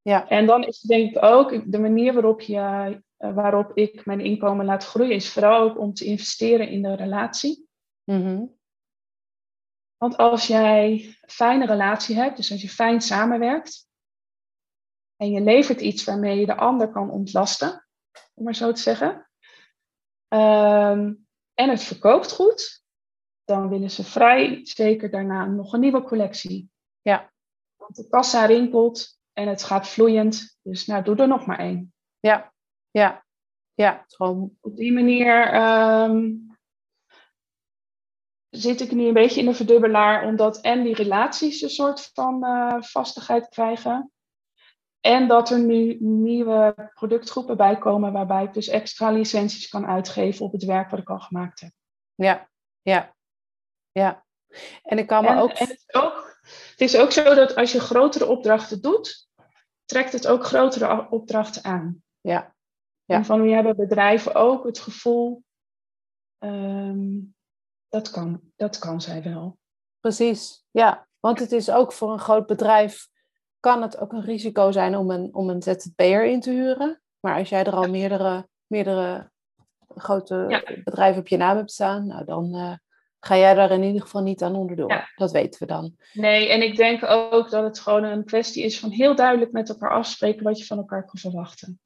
ja. 0.03 0.29
En 0.29 0.47
dan 0.47 0.65
is 0.65 0.81
denk 0.81 1.11
ik 1.11 1.23
ook 1.23 1.73
de 1.73 1.79
manier 1.79 2.13
waarop, 2.13 2.41
je, 2.41 2.57
uh, 3.19 3.35
waarop 3.35 3.77
ik 3.77 4.07
mijn 4.07 4.21
inkomen 4.21 4.65
laat 4.65 4.85
groeien, 4.85 5.15
is 5.15 5.33
vooral 5.33 5.61
ook 5.61 5.79
om 5.79 5.95
te 5.95 6.05
investeren 6.05 6.69
in 6.69 6.83
de 6.83 6.95
relatie. 6.95 7.69
Mm 8.05 8.59
Want 9.97 10.17
als 10.17 10.47
jij 10.47 10.91
een 10.93 11.31
fijne 11.31 11.67
relatie 11.67 12.17
hebt, 12.17 12.37
dus 12.37 12.51
als 12.51 12.63
je 12.63 12.69
fijn 12.69 13.01
samenwerkt, 13.01 13.91
en 15.17 15.31
je 15.31 15.41
levert 15.41 15.81
iets 15.81 16.05
waarmee 16.05 16.39
je 16.39 16.47
de 16.47 16.57
ander 16.57 16.91
kan 16.91 17.11
ontlasten, 17.11 17.87
om 18.35 18.45
maar 18.45 18.55
zo 18.55 18.73
te 18.73 18.81
zeggen, 18.81 19.31
um, 20.29 21.27
en 21.55 21.69
het 21.69 21.83
verkoopt 21.83 22.33
goed, 22.33 22.83
dan 23.45 23.69
willen 23.69 23.91
ze 23.91 24.05
vrij 24.05 24.61
zeker 24.63 25.11
daarna 25.11 25.45
nog 25.45 25.73
een 25.73 25.81
nieuwe 25.81 26.03
collectie. 26.03 26.71
Ja. 27.03 27.33
Want 27.77 27.97
de 27.97 28.09
kassa 28.09 28.45
rinkelt 28.45 29.21
en 29.33 29.49
het 29.49 29.63
gaat 29.63 29.89
vloeiend. 29.89 30.59
Dus 30.63 30.87
nou, 30.87 31.05
doe 31.05 31.17
er 31.17 31.29
nog 31.29 31.47
maar 31.47 31.59
één. 31.59 31.95
Ja, 32.21 32.53
ja, 32.91 33.25
ja. 33.75 34.05
Gewoon... 34.09 34.57
Op 34.61 34.77
die 34.77 34.93
manier 34.93 35.55
um, 36.03 36.51
zit 38.49 38.81
ik 38.81 38.93
nu 38.93 39.07
een 39.07 39.13
beetje 39.13 39.41
in 39.41 39.47
de 39.47 39.55
verdubbelaar, 39.55 40.27
omdat 40.27 40.61
en 40.61 40.83
die 40.83 40.95
relaties 40.95 41.61
een 41.61 41.71
soort 41.71 42.11
van 42.13 42.45
uh, 42.45 42.83
vastigheid 42.83 43.49
krijgen. 43.49 44.13
En 45.01 45.29
dat 45.29 45.51
er 45.51 45.59
nu 45.59 45.97
nieuwe 46.01 46.91
productgroepen 46.95 47.57
bij 47.57 47.79
komen, 47.79 48.13
waarbij 48.13 48.45
ik 48.45 48.53
dus 48.53 48.69
extra 48.69 49.11
licenties 49.11 49.69
kan 49.69 49.87
uitgeven 49.87 50.45
op 50.45 50.53
het 50.53 50.65
werk 50.65 50.91
wat 50.91 51.01
ik 51.01 51.11
al 51.11 51.21
gemaakt 51.21 51.61
heb. 51.61 51.71
Ja, 52.15 52.49
ja. 52.83 53.15
Ja, 53.93 54.25
en 54.83 54.99
ik 54.99 55.07
kan 55.07 55.25
me 55.25 55.29
en, 55.29 55.39
ook... 55.39 55.51
En 55.51 55.69
het, 55.69 55.85
is 55.87 55.95
ook... 55.95 56.32
het 56.71 56.81
is 56.81 56.97
ook 56.97 57.11
zo 57.13 57.35
dat 57.35 57.55
als 57.55 57.73
je 57.73 57.81
grotere 57.81 58.27
opdrachten 58.27 58.81
doet, 58.81 59.29
trekt 59.85 60.13
het 60.13 60.27
ook 60.27 60.45
grotere 60.45 61.11
opdrachten 61.11 61.65
aan. 61.65 62.03
Ja. 62.21 62.55
ja. 63.05 63.17
En 63.17 63.25
van 63.25 63.43
wie 63.43 63.55
hebben 63.55 63.77
bedrijven 63.77 64.35
ook 64.35 64.65
het 64.65 64.79
gevoel, 64.79 65.45
um, 66.39 67.35
dat, 67.89 68.11
kan, 68.11 68.41
dat 68.57 68.79
kan 68.79 69.01
zij 69.01 69.23
wel. 69.23 69.59
Precies, 70.01 70.65
ja. 70.71 71.07
Want 71.21 71.39
het 71.39 71.53
is 71.53 71.71
ook 71.71 71.93
voor 71.93 72.13
een 72.13 72.19
groot 72.19 72.47
bedrijf, 72.47 73.09
kan 73.61 73.83
het 73.83 73.99
ook 73.99 74.13
een 74.13 74.25
risico 74.25 74.73
zijn 74.73 74.97
om 74.97 75.11
een, 75.11 75.35
om 75.35 75.51
een 75.51 75.63
ZZP'er 75.63 76.25
in 76.25 76.41
te 76.41 76.51
huren. 76.51 77.03
Maar 77.21 77.39
als 77.39 77.49
jij 77.49 77.65
er 77.65 77.75
al 77.75 77.89
meerdere, 77.89 78.49
meerdere 78.67 79.31
grote 79.97 80.45
Ja. 80.49 80.83
bedrijven 80.85 81.21
op 81.21 81.29
je 81.29 81.37
naam 81.37 81.57
hebt 81.57 81.73
staan, 81.73 82.07
nou 82.07 82.25
dan... 82.25 82.55
Uh, 82.55 82.75
ga 83.25 83.37
jij 83.37 83.55
daar 83.55 83.71
in 83.71 83.83
ieder 83.83 84.01
geval 84.01 84.23
niet 84.23 84.43
aan 84.43 84.55
onderdoor. 84.55 84.91
Ja. 84.91 85.09
Dat 85.15 85.31
weten 85.31 85.61
we 85.61 85.67
dan. 85.67 85.97
Nee, 86.13 86.49
en 86.49 86.63
ik 86.63 86.77
denk 86.77 87.05
ook 87.05 87.51
dat 87.51 87.65
het 87.65 87.79
gewoon 87.79 88.05
een 88.05 88.25
kwestie 88.25 88.65
is 88.65 88.81
van 88.81 88.91
heel 88.91 89.15
duidelijk 89.15 89.53
met 89.53 89.69
elkaar 89.69 89.91
afspreken 89.91 90.43
wat 90.43 90.59
je 90.59 90.65
van 90.65 90.79
elkaar 90.79 91.05
kan 91.05 91.21
verwachten. 91.21 91.81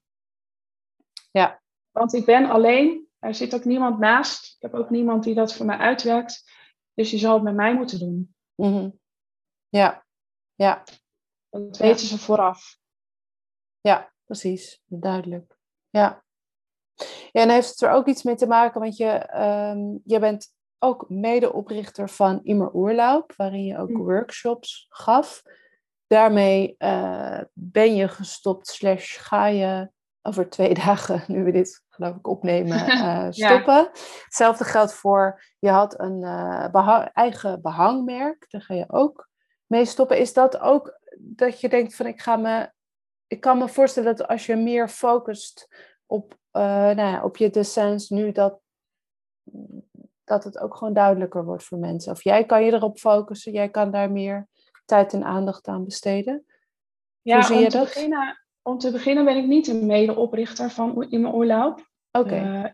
Ja. 1.31 1.63
Want 1.91 2.13
ik 2.13 2.25
ben 2.25 2.51
alleen, 2.51 3.09
er 3.19 3.35
zit 3.35 3.55
ook 3.55 3.65
niemand 3.65 3.99
naast. 3.99 4.55
Ik 4.55 4.63
heb 4.63 4.75
ook 4.75 4.91
niemand 4.91 5.25
die 5.25 5.35
dat 5.35 5.55
voor 5.55 5.67
mij 5.67 5.77
uitwerkt. 5.77 6.53
Dus 6.95 7.11
je 7.11 7.19
zal 7.19 7.35
het 7.35 7.43
met 7.43 7.55
mij 7.55 7.75
moeten 7.75 7.99
doen. 7.99 8.35
Mm 8.55 8.73
-hmm. 8.73 8.99
Ja, 9.69 10.05
ja. 10.55 10.83
Dat 11.51 11.77
weten 11.77 12.07
ze 12.07 12.19
vooraf. 12.19 12.79
Ja, 13.81 14.13
precies. 14.25 14.83
Duidelijk. 14.87 15.57
Ja. 15.91 16.25
Ja, 17.33 17.43
en 17.43 17.51
heeft 17.51 17.69
het 17.69 17.81
er 17.81 17.91
ook 17.91 18.07
iets 18.07 18.23
mee 18.23 18.35
te 18.35 18.47
maken, 18.47 18.81
want 18.81 18.97
je, 18.97 19.35
um, 19.73 20.01
je 20.05 20.19
bent 20.19 20.56
ook 20.79 21.05
medeoprichter 21.09 22.09
van 22.09 22.41
Immer 22.43 22.75
Oerlaub, 22.75 23.33
waarin 23.37 23.65
je 23.65 23.79
ook 23.79 23.97
workshops 23.97 24.87
gaf. 24.89 25.43
Daarmee 26.07 26.75
uh, 26.79 27.41
ben 27.53 27.95
je 27.95 28.09
gestopt, 28.09 28.67
slash 28.67 29.19
ga 29.21 29.47
je 29.47 29.91
over 30.23 30.51
twee 30.51 30.75
dagen, 30.85 31.25
nu 31.27 31.45
we 31.45 31.53
dit 31.53 31.85
geloof 31.89 32.17
ik 32.17 32.27
opnemen, 32.27 32.89
uh, 32.89 33.27
stoppen. 33.31 33.75
Ja. 33.75 33.91
Hetzelfde 34.25 34.65
geldt 34.65 34.95
voor, 34.95 35.43
je 35.59 35.69
had 35.69 36.01
een 36.01 36.23
uh, 36.23 36.69
behang, 36.71 37.11
eigen 37.13 37.63
behangmerk, 37.63 38.47
daar 38.51 38.63
ga 38.63 38.75
je 38.75 38.85
ook 38.89 39.29
mee 39.67 39.85
stoppen. 39.85 40.19
Is 40.19 40.33
dat 40.33 40.59
ook 40.59 41.01
dat 41.19 41.61
je 41.61 41.69
denkt 41.69 41.95
van 41.95 42.07
ik 42.07 42.21
ga 42.21 42.37
me, 42.37 42.71
ik 43.27 43.41
kan 43.41 43.59
me 43.59 43.69
voorstellen 43.69 44.17
dat 44.17 44.29
als 44.29 44.47
je 44.47 44.57
meer 44.57 44.89
focust 44.89 45.69
op, 46.07 46.39
nou 46.53 47.01
ja, 47.01 47.23
op 47.23 47.37
je 47.37 47.51
descens 47.51 48.09
nu, 48.09 48.33
dat 48.33 48.61
dat 50.27 50.45
het 50.45 50.59
ook 50.59 50.77
gewoon 50.77 50.95
duidelijker 50.95 51.45
wordt 51.45 51.65
voor 51.65 51.79
mensen. 51.79 52.13
Of 52.13 52.23
jij 52.23 52.45
kan 52.45 52.65
je 52.65 52.73
erop 52.73 52.99
focussen, 52.99 53.53
jij 53.53 53.69
kan 53.69 53.91
daar 53.91 54.11
meer 54.11 54.49
tijd 54.85 55.13
en 55.13 55.25
aandacht 55.25 55.69
aan 55.69 55.85
besteden. 55.85 56.45
Ja, 57.21 57.35
Hoe 57.35 57.45
zie 57.45 57.57
om 57.57 57.63
je 57.63 57.69
te 57.69 57.77
dat? 57.77 57.87
Beginnen, 57.87 58.47
om 58.63 58.79
te 58.79 58.91
beginnen 58.91 59.25
ben 59.25 59.37
ik 59.37 59.47
niet 59.47 59.69
een 59.69 59.87
medeoprichter 59.87 60.71
van 60.71 61.11
In 61.11 61.21
mijn 61.21 61.35
Oorloop. 61.35 61.91
Oké. 62.11 62.27
Okay. 62.27 62.65
Uh, 62.65 62.71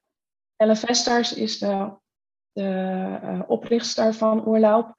Elle 0.57 0.77
Vesters 0.77 1.35
is 1.35 1.59
de, 1.59 1.93
de 2.53 3.19
uh, 3.23 3.41
oprichter 3.47 4.15
van 4.15 4.45
Oorloop. 4.45 4.95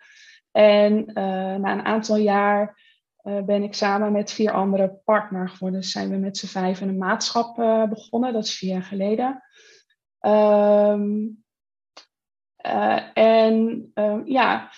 En 0.51 0.93
uh, 0.93 1.13
na 1.55 1.71
een 1.71 1.85
aantal 1.85 2.15
jaar 2.15 2.81
ben 3.23 3.63
ik 3.63 3.73
samen 3.73 4.11
met 4.11 4.31
vier 4.31 4.51
andere 4.51 4.99
partner 5.03 5.49
geworden. 5.49 5.79
Dus 5.79 5.91
zijn 5.91 6.09
we 6.09 6.15
met 6.15 6.37
z'n 6.37 6.45
vijf 6.45 6.81
een 6.81 6.97
maatschap 6.97 7.55
begonnen. 7.89 8.33
Dat 8.33 8.43
is 8.43 8.57
vier 8.57 8.69
jaar 8.69 8.83
geleden. 8.83 9.43
Um, 10.19 11.42
uh, 12.67 13.17
en 13.17 13.91
uh, 13.95 14.21
ja, 14.25 14.71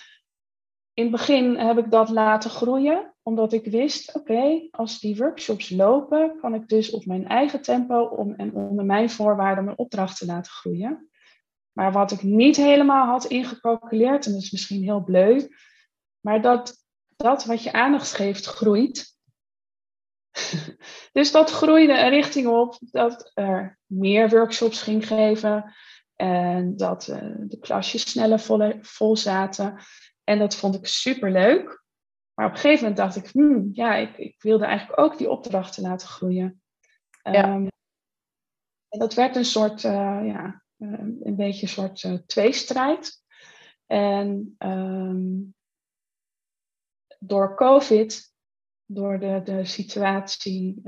in 0.94 1.02
het 1.02 1.12
begin 1.12 1.56
heb 1.56 1.78
ik 1.78 1.90
dat 1.90 2.08
laten 2.08 2.50
groeien, 2.50 3.14
omdat 3.22 3.52
ik 3.52 3.64
wist, 3.64 4.14
oké, 4.14 4.68
als 4.70 5.00
die 5.00 5.16
workshops 5.16 5.70
lopen, 5.70 6.38
kan 6.40 6.54
ik 6.54 6.68
dus 6.68 6.90
op 6.90 7.06
mijn 7.06 7.28
eigen 7.28 7.62
tempo 7.62 8.04
om, 8.04 8.34
en 8.34 8.54
onder 8.54 8.84
mijn 8.84 9.10
voorwaarden 9.10 9.64
mijn 9.64 9.78
opdrachten 9.78 10.26
laten 10.26 10.52
groeien. 10.52 11.10
Maar 11.72 11.92
wat 11.92 12.10
ik 12.10 12.22
niet 12.22 12.56
helemaal 12.56 13.06
had 13.06 13.24
ingecalculeerd, 13.24 14.26
en 14.26 14.32
dat 14.32 14.42
is 14.42 14.50
misschien 14.50 14.82
heel 14.82 15.04
bleu, 15.04 15.48
maar 16.20 16.42
dat 16.42 16.84
dat 17.16 17.44
wat 17.44 17.62
je 17.62 17.72
aandacht 17.72 18.12
geeft, 18.12 18.46
groeit. 18.46 19.14
dus 21.12 21.32
dat 21.32 21.50
groeide 21.50 21.98
een 21.98 22.08
richting 22.08 22.46
op 22.46 22.78
dat 22.80 23.30
er 23.34 23.78
meer 23.86 24.28
workshops 24.28 24.82
ging 24.82 25.06
geven, 25.06 25.74
en 26.16 26.76
dat 26.76 27.08
uh, 27.08 27.34
de 27.38 27.58
klasjes 27.58 28.10
sneller 28.10 28.40
vol, 28.40 28.72
vol, 28.80 29.16
zaten. 29.16 29.78
En 30.24 30.38
dat 30.38 30.56
vond 30.56 30.74
ik 30.74 30.86
super 30.86 31.32
leuk. 31.32 31.84
Maar 32.34 32.46
op 32.46 32.52
een 32.52 32.58
gegeven 32.58 32.88
moment 32.88 32.96
dacht 32.96 33.16
ik, 33.16 33.32
hmm, 33.32 33.68
ja, 33.72 33.94
ik, 33.94 34.16
ik, 34.16 34.42
wilde 34.42 34.64
eigenlijk 34.64 35.00
ook 35.00 35.18
die 35.18 35.30
opdrachten 35.30 35.82
laten 35.82 36.08
groeien. 36.08 36.62
Ja. 37.22 37.54
Um, 37.54 37.68
en 38.88 38.98
dat 38.98 39.14
werd 39.14 39.36
een 39.36 39.44
soort, 39.44 39.82
uh, 39.82 39.92
ja, 40.26 40.62
uh, 40.76 40.98
een 40.98 41.36
beetje 41.36 41.62
een 41.78 41.96
soort 41.96 42.28
tweestrijd. 42.28 43.22
En 43.86 44.56
um, 44.58 45.54
door 47.18 47.56
COVID, 47.56 48.34
door 48.84 49.18
de, 49.18 49.40
de 49.44 49.64
situatie 49.64 50.80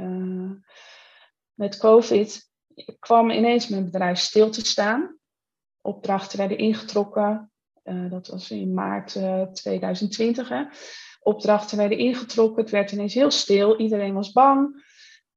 met 1.55 1.77
COVID, 1.77 2.51
kwam 2.99 3.31
ineens 3.31 3.69
mijn 3.69 3.85
bedrijf 3.85 4.19
stil 4.19 4.51
te 4.51 4.67
staan 4.67 5.18
opdrachten 5.89 6.39
werden 6.39 6.59
ingetrokken. 6.59 7.51
Uh, 7.85 8.10
dat 8.10 8.27
was 8.27 8.51
in 8.51 8.74
maart 8.74 9.15
uh, 9.15 9.43
2020. 9.43 10.48
Hè. 10.48 10.65
Opdrachten 11.20 11.78
werden 11.78 11.98
ingetrokken. 11.98 12.62
Het 12.62 12.70
werd 12.70 12.93
ineens 12.93 13.15
heel 13.15 13.31
stil. 13.31 13.81
Iedereen 13.81 14.15
was 14.15 14.32
bang. 14.32 14.86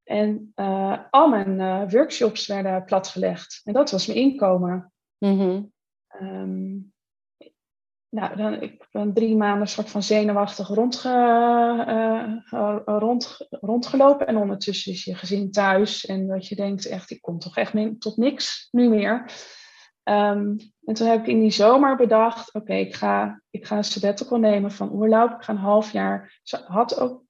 En 0.04 0.52
uh, 0.56 0.98
al 1.10 1.28
mijn 1.28 1.88
workshops 1.90 2.46
werden 2.46 2.84
platgelegd. 2.84 3.60
En 3.64 3.72
dat 3.72 3.90
was 3.90 4.06
mijn 4.06 4.18
inkomen. 4.18 4.92
Mm 5.18 5.38
-hmm. 5.38 5.72
um, 6.20 6.92
nou, 8.08 8.36
dan, 8.36 8.62
ik 8.62 8.86
ben 8.90 9.12
drie 9.14 9.36
maanden 9.36 9.68
soort 9.68 9.90
van 9.90 10.02
zenuwachtig 10.02 10.68
rondge, 10.68 11.08
rond, 12.84 13.46
rondgelopen. 13.50 14.26
En 14.26 14.36
ondertussen 14.36 14.92
is 14.92 15.04
je 15.04 15.14
gezin 15.14 15.50
thuis. 15.50 16.06
En 16.06 16.26
dat 16.26 16.48
je 16.48 16.54
denkt, 16.54 16.86
echt, 16.86 17.10
ik 17.10 17.22
kom 17.22 17.38
toch 17.38 17.56
echt 17.56 18.00
tot 18.00 18.16
niks 18.16 18.68
nu 18.70 18.88
meer. 18.88 19.30
Ehm, 20.02 20.56
en 20.84 20.94
toen 20.94 21.06
heb 21.06 21.20
ik 21.20 21.26
in 21.26 21.40
die 21.40 21.50
zomer 21.50 21.96
bedacht, 21.96 22.54
oké, 22.54 22.74
ik, 22.74 22.94
ga, 22.94 23.42
ik 23.50 23.66
ga 23.66 23.76
een 23.76 23.84
sabbatical 23.84 24.38
nemen 24.38 24.72
van 24.72 24.90
oorloop. 24.90 25.30
Ik 25.30 25.42
ga 25.42 25.52
een 25.52 25.58
half 25.58 25.92
jaar. 25.92 26.40
Ze 26.42 26.56
had 26.56 26.98
ook 27.00 27.22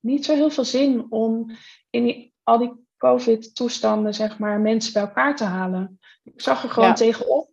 niet 0.00 0.24
zo 0.24 0.34
heel 0.34 0.50
veel 0.50 0.64
zin 0.64 1.06
om 1.08 1.50
in 1.90 2.04
die, 2.04 2.34
al 2.42 2.58
die 2.58 2.72
COVID-toestanden, 2.96 4.14
zeg 4.14 4.38
maar, 4.38 4.60
mensen 4.60 4.92
bij 4.92 5.02
elkaar 5.02 5.36
te 5.36 5.44
halen. 5.44 5.98
Ik 6.22 6.40
zag 6.40 6.62
er 6.62 6.70
gewoon 6.70 6.94
tegenop. 6.94 7.52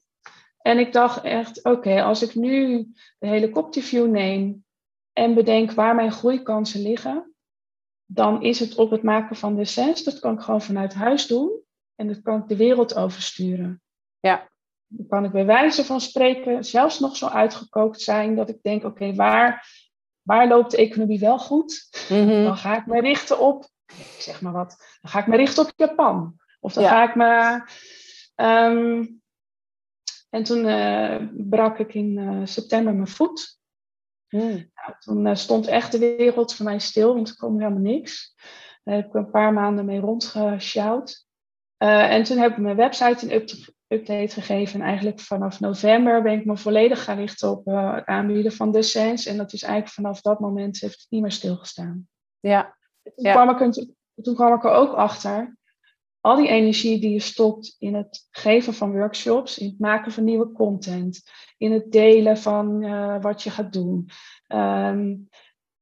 En 0.61 0.79
ik 0.79 0.93
dacht 0.93 1.23
echt, 1.23 1.63
oké, 1.63 2.03
als 2.03 2.21
ik 2.21 2.35
nu 2.35 2.87
de 3.19 3.27
helikopterview 3.27 4.09
neem 4.09 4.65
en 5.13 5.33
bedenk 5.33 5.71
waar 5.71 5.95
mijn 5.95 6.11
groeikansen 6.11 6.81
liggen, 6.81 7.33
dan 8.05 8.41
is 8.41 8.59
het 8.59 8.75
op 8.75 8.91
het 8.91 9.03
maken 9.03 9.35
van 9.35 9.55
de 9.55 9.65
sens. 9.65 10.03
Dat 10.03 10.19
kan 10.19 10.33
ik 10.33 10.39
gewoon 10.39 10.61
vanuit 10.61 10.93
huis 10.93 11.27
doen 11.27 11.61
en 11.95 12.07
dat 12.07 12.21
kan 12.21 12.41
ik 12.41 12.47
de 12.47 12.55
wereld 12.55 12.95
oversturen. 12.95 13.81
Ja. 14.19 14.50
Dan 14.93 15.07
kan 15.07 15.25
ik 15.25 15.31
bij 15.31 15.45
wijze 15.45 15.85
van 15.85 16.01
spreken 16.01 16.63
zelfs 16.63 16.99
nog 16.99 17.15
zo 17.15 17.27
uitgekookt 17.27 18.01
zijn 18.01 18.35
dat 18.35 18.49
ik 18.49 18.61
denk, 18.61 18.83
oké, 18.83 19.13
waar, 19.13 19.67
waar 20.21 20.47
loopt 20.47 20.71
de 20.71 20.77
economie 20.77 21.19
wel 21.19 21.39
goed? 21.39 21.89
Mhm. 22.09 22.43
Dan 22.43 22.57
ga 22.57 22.77
ik 22.77 22.85
me 22.85 23.01
richten 23.01 23.39
op, 23.39 23.63
ik 23.85 24.21
zeg 24.21 24.41
maar 24.41 24.53
wat, 24.53 24.97
dan 25.01 25.11
ga 25.11 25.19
ik 25.19 25.27
me 25.27 25.35
richten 25.35 25.63
op 25.63 25.73
Japan. 25.75 26.39
Of 26.59 26.73
dan 26.73 26.83
ga 26.83 27.09
ik 27.09 27.15
me... 27.15 27.61
Ehm, 28.35 29.05
en 30.29 30.43
toen 30.43 30.65
uh, 30.65 31.27
brak 31.33 31.79
ik 31.79 31.93
in 31.93 32.17
uh, 32.17 32.45
september 32.45 32.93
mijn 32.93 33.07
voet. 33.07 33.59
Hmm. 34.27 34.71
Nou, 34.73 34.95
toen 34.99 35.25
uh, 35.25 35.35
stond 35.35 35.67
echt 35.67 35.91
de 35.91 35.99
wereld 35.99 36.53
voor 36.55 36.65
mij 36.65 36.79
stil, 36.79 37.13
want 37.13 37.29
er 37.29 37.35
kwam 37.35 37.59
helemaal 37.59 37.79
niks. 37.79 38.35
Daar 38.83 38.95
heb 38.95 39.07
ik 39.07 39.13
een 39.13 39.31
paar 39.31 39.53
maanden 39.53 39.85
mee 39.85 39.99
rondgesjouwd. 39.99 41.25
en 41.77 42.23
toen 42.23 42.37
heb 42.37 42.51
ik 42.51 42.57
mijn 42.57 42.75
website 42.75 43.25
een 43.25 43.31
update 43.91 44.33
gegeven. 44.33 44.79
En 44.79 44.87
eigenlijk 44.87 45.19
vanaf 45.19 45.59
november 45.59 46.21
ben 46.21 46.39
ik 46.39 46.45
me 46.45 46.57
volledig 46.57 47.03
gaan 47.03 47.17
richten 47.17 47.49
op 47.49 47.65
het 47.65 48.05
aanbieden 48.05 48.51
van 48.51 48.71
de 48.71 48.81
Sense. 48.81 49.29
En 49.29 49.37
dat 49.37 49.53
is 49.53 49.63
eigenlijk 49.63 49.93
vanaf 49.93 50.21
dat 50.21 50.39
moment 50.39 50.79
heeft 50.79 50.99
het 50.99 51.09
niet 51.09 51.21
meer 51.21 51.31
stilgestaan. 51.31 52.07
Ja. 52.39 52.77
Toen, 53.15 53.31
Kwam 53.31 53.49
ik 53.49 53.59
er, 53.59 53.87
toen 54.21 54.35
kwam 54.35 54.53
ik 54.53 54.63
er 54.63 54.71
ook 54.71 54.93
achter 54.93 55.55
al 56.21 56.35
die 56.35 56.47
energie 56.47 56.99
die 56.99 57.11
je 57.11 57.19
stopt 57.19 57.75
in 57.79 57.95
het 57.95 58.27
geven 58.31 58.73
van 58.73 58.91
workshops, 58.91 59.57
in 59.57 59.67
het 59.67 59.79
maken 59.79 60.11
van 60.11 60.23
nieuwe 60.23 60.51
content, 60.51 61.23
in 61.57 61.71
het 61.71 61.91
delen 61.91 62.37
van 62.37 62.83
uh, 62.83 63.21
wat 63.21 63.43
je 63.43 63.49
gaat 63.49 63.73
doen, 63.73 64.09
ehm, 64.47 65.15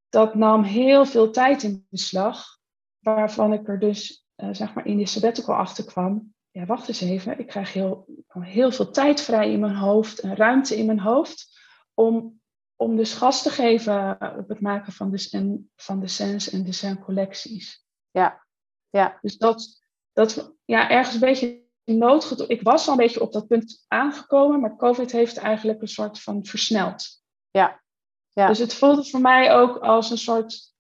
dat 0.10 0.36
nam 0.36 0.64
heel 0.64 1.06
veel 1.06 1.32
tijd 1.32 1.64
in 1.64 1.86
beslag, 1.90 2.58
waarvan 3.00 3.54
ik 3.54 3.68
er 3.68 3.80
dus 3.80 4.26
uh, 4.36 4.50
zeg 4.52 4.74
maar 4.74 4.86
in 4.86 4.98
die 4.98 5.06
sabbatical 5.06 5.56
achter 5.56 5.86
kwam. 5.86 6.34
Ja, 6.52 6.66
wacht 6.66 6.88
eens 6.88 7.02
even, 7.02 7.40
ik 7.40 7.48
krijg 7.48 7.74
heel, 7.74 8.06
heel 8.28 8.72
veel 8.72 8.92
tijd 8.92 9.22
vrij 9.22 9.52
in 9.52 9.60
mijn 9.60 9.76
hoofd 9.76 10.20
en 10.20 10.36
ruimte 10.36 10.78
in 10.78 10.86
mijn 10.86 11.00
hoofd 11.00 11.60
om, 11.94 12.42
om 12.76 12.96
dus 12.96 13.14
gas 13.14 13.44
te 13.44 13.50
geven 13.50 14.18
op 14.38 14.50
het 14.50 14.62
maken 14.62 14.94
van 14.94 15.12
de, 15.12 15.64
van 15.76 16.00
de 16.00 16.08
Sense 16.08 16.52
en 16.52 16.64
design 16.64 17.00
collecties. 17.00 17.86
Ja, 18.12 18.46
ja. 18.90 19.18
Dus 19.22 19.38
dat, 19.38 19.84
dat 20.14 20.56
ja, 20.66 20.90
ergens 20.90 21.14
een 21.14 21.22
beetje 21.22 21.68
noodgedwongen. 21.84 22.56
Ik 22.56 22.62
was 22.62 22.86
al 22.86 22.92
een 22.92 23.00
beetje 23.00 23.22
op 23.22 23.32
dat 23.32 23.48
punt 23.48 23.86
aangekomen, 23.88 24.60
maar 24.60 24.76
COVID 24.76 25.12
heeft 25.12 25.38
eigenlijk 25.38 25.82
een 25.82 25.88
soort 25.88 26.22
van 26.22 26.46
versneld. 26.46 27.24
Ja. 27.50 27.82
ja. 28.30 28.48
Dus 28.48 28.60
het 28.60 28.74
voelde 28.74 29.06
voor 29.06 29.22
mij 29.22 29.54
ook 29.54 29.78
als 29.78 30.12
een 30.12 30.18
soort 30.18 30.74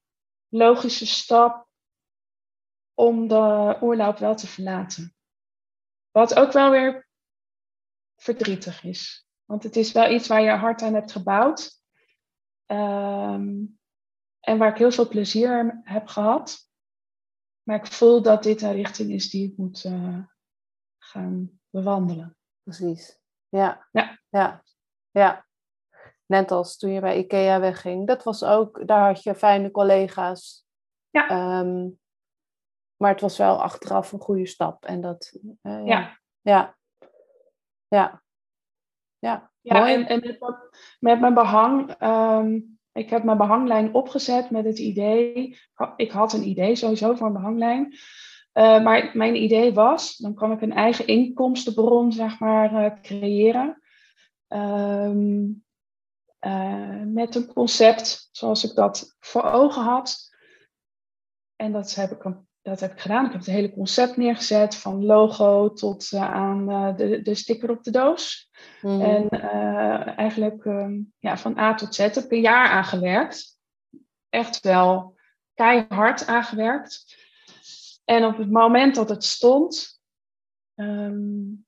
logische 0.47 1.07
stap 1.07 1.67
om 2.93 3.27
de 3.27 3.77
oorloop 3.81 4.17
wel 4.17 4.35
te 4.35 4.47
verlaten. 4.47 5.13
Wat 6.11 6.35
ook 6.35 6.51
wel 6.51 6.71
weer 6.71 7.07
verdrietig 8.15 8.83
is. 8.83 9.27
Want 9.45 9.63
het 9.63 9.75
is 9.75 9.91
wel 9.91 10.11
iets 10.11 10.27
waar 10.27 10.41
je 10.41 10.49
hard 10.49 10.81
aan 10.81 10.93
hebt 10.93 11.11
gebouwd. 11.11 11.81
Ehm, 12.65 13.65
en 14.39 14.57
waar 14.57 14.69
ik 14.69 14.77
heel 14.77 14.91
veel 14.91 15.07
plezier 15.07 15.79
heb 15.83 16.07
gehad. 16.07 16.57
Maar 17.63 17.75
ik 17.75 17.87
voel 17.87 18.21
dat 18.21 18.43
dit 18.43 18.61
een 18.61 18.71
richting 18.71 19.11
is 19.11 19.29
die 19.29 19.51
ik 19.51 19.57
moet 19.57 19.83
uh, 19.83 20.23
gaan 20.97 21.59
bewandelen. 21.69 22.37
Precies. 22.63 23.19
Ja. 23.47 23.87
Ja. 23.91 24.19
ja. 24.29 24.63
Ja. 25.11 25.47
Net 26.25 26.51
als 26.51 26.77
toen 26.77 26.91
je 26.91 26.99
bij 26.99 27.17
IKEA 27.17 27.59
wegging. 27.59 28.07
Dat 28.07 28.23
was 28.23 28.43
ook, 28.43 28.87
daar 28.87 29.05
had 29.05 29.23
je 29.23 29.35
fijne 29.35 29.71
collega's. 29.71 30.65
Ja. 31.09 31.59
Um, 31.59 31.99
maar 32.99 33.11
het 33.11 33.21
was 33.21 33.37
wel 33.37 33.61
achteraf 33.61 34.11
een 34.11 34.19
goede 34.19 34.47
stap. 34.47 34.85
En 34.85 35.01
dat, 35.01 35.37
uh, 35.63 35.85
ja. 35.85 36.19
Ja. 36.41 36.77
Ja. 37.87 38.23
Ja. 39.19 39.51
Ja, 39.61 39.89
en, 39.89 40.07
en 40.07 40.19
met, 40.19 40.39
met 40.99 41.19
mijn 41.19 41.33
behang. 41.33 42.01
Um, 42.01 42.79
ik 42.91 43.09
heb 43.09 43.23
mijn 43.23 43.37
behanglijn 43.37 43.93
opgezet 43.93 44.49
met 44.49 44.65
het 44.65 44.79
idee. 44.79 45.59
Ik 45.95 46.11
had 46.11 46.33
een 46.33 46.47
idee 46.47 46.75
sowieso 46.75 47.13
voor 47.15 47.27
een 47.27 47.33
behanglijn. 47.33 47.85
Uh, 48.53 48.83
maar 48.83 49.11
mijn 49.13 49.35
idee 49.35 49.73
was, 49.73 50.17
dan 50.17 50.33
kan 50.33 50.51
ik 50.51 50.61
een 50.61 50.73
eigen 50.73 51.07
inkomstenbron 51.07 52.11
zeg 52.11 52.39
maar, 52.39 52.73
uh, 52.73 53.01
creëren. 53.01 53.81
Uh, 54.47 55.11
met 57.05 57.35
een 57.35 57.53
concept 57.53 58.29
zoals 58.31 58.69
ik 58.69 58.75
dat 58.75 59.15
voor 59.19 59.43
ogen 59.43 59.83
had. 59.83 60.35
En 61.55 61.71
dat 61.71 61.95
heb 61.95 62.11
ik 62.11 62.23
dat 62.61 62.79
heb 62.79 62.91
ik 62.91 62.99
gedaan. 62.99 63.25
Ik 63.25 63.31
heb 63.31 63.39
het 63.41 63.49
hele 63.49 63.71
concept 63.71 64.17
neergezet, 64.17 64.75
van 64.75 65.05
logo 65.05 65.73
tot 65.73 66.11
uh, 66.11 66.31
aan 66.31 66.69
uh, 66.69 66.95
de, 66.95 67.21
de 67.21 67.35
sticker 67.35 67.69
op 67.69 67.83
de 67.83 67.91
doos. 67.91 68.49
Mm. 68.81 69.01
En 69.01 69.27
uh, 69.31 70.17
eigenlijk 70.17 70.65
um, 70.65 71.13
ja, 71.17 71.37
van 71.37 71.57
A 71.57 71.75
tot 71.75 71.95
Z 71.95 71.97
heb 71.97 72.15
ik 72.15 72.31
een 72.31 72.41
jaar 72.41 72.69
aangewerkt. 72.69 73.57
Echt 74.29 74.59
wel 74.59 75.17
keihard 75.53 76.27
aangewerkt. 76.27 77.17
En 78.05 78.25
op 78.25 78.37
het 78.37 78.51
moment 78.51 78.95
dat 78.95 79.09
het 79.09 79.23
stond, 79.23 80.01
um, 80.75 81.65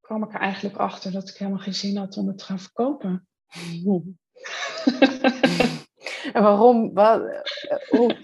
kwam 0.00 0.22
ik 0.22 0.34
er 0.34 0.40
eigenlijk 0.40 0.76
achter 0.76 1.12
dat 1.12 1.28
ik 1.28 1.36
helemaal 1.36 1.60
geen 1.60 1.74
zin 1.74 1.96
had 1.96 2.16
om 2.16 2.26
het 2.26 2.38
te 2.38 2.44
gaan 2.44 2.58
verkopen. 2.58 3.26
en 6.32 6.42
waarom? 6.42 6.94
Wat, 6.94 7.22
hoe, 7.88 8.16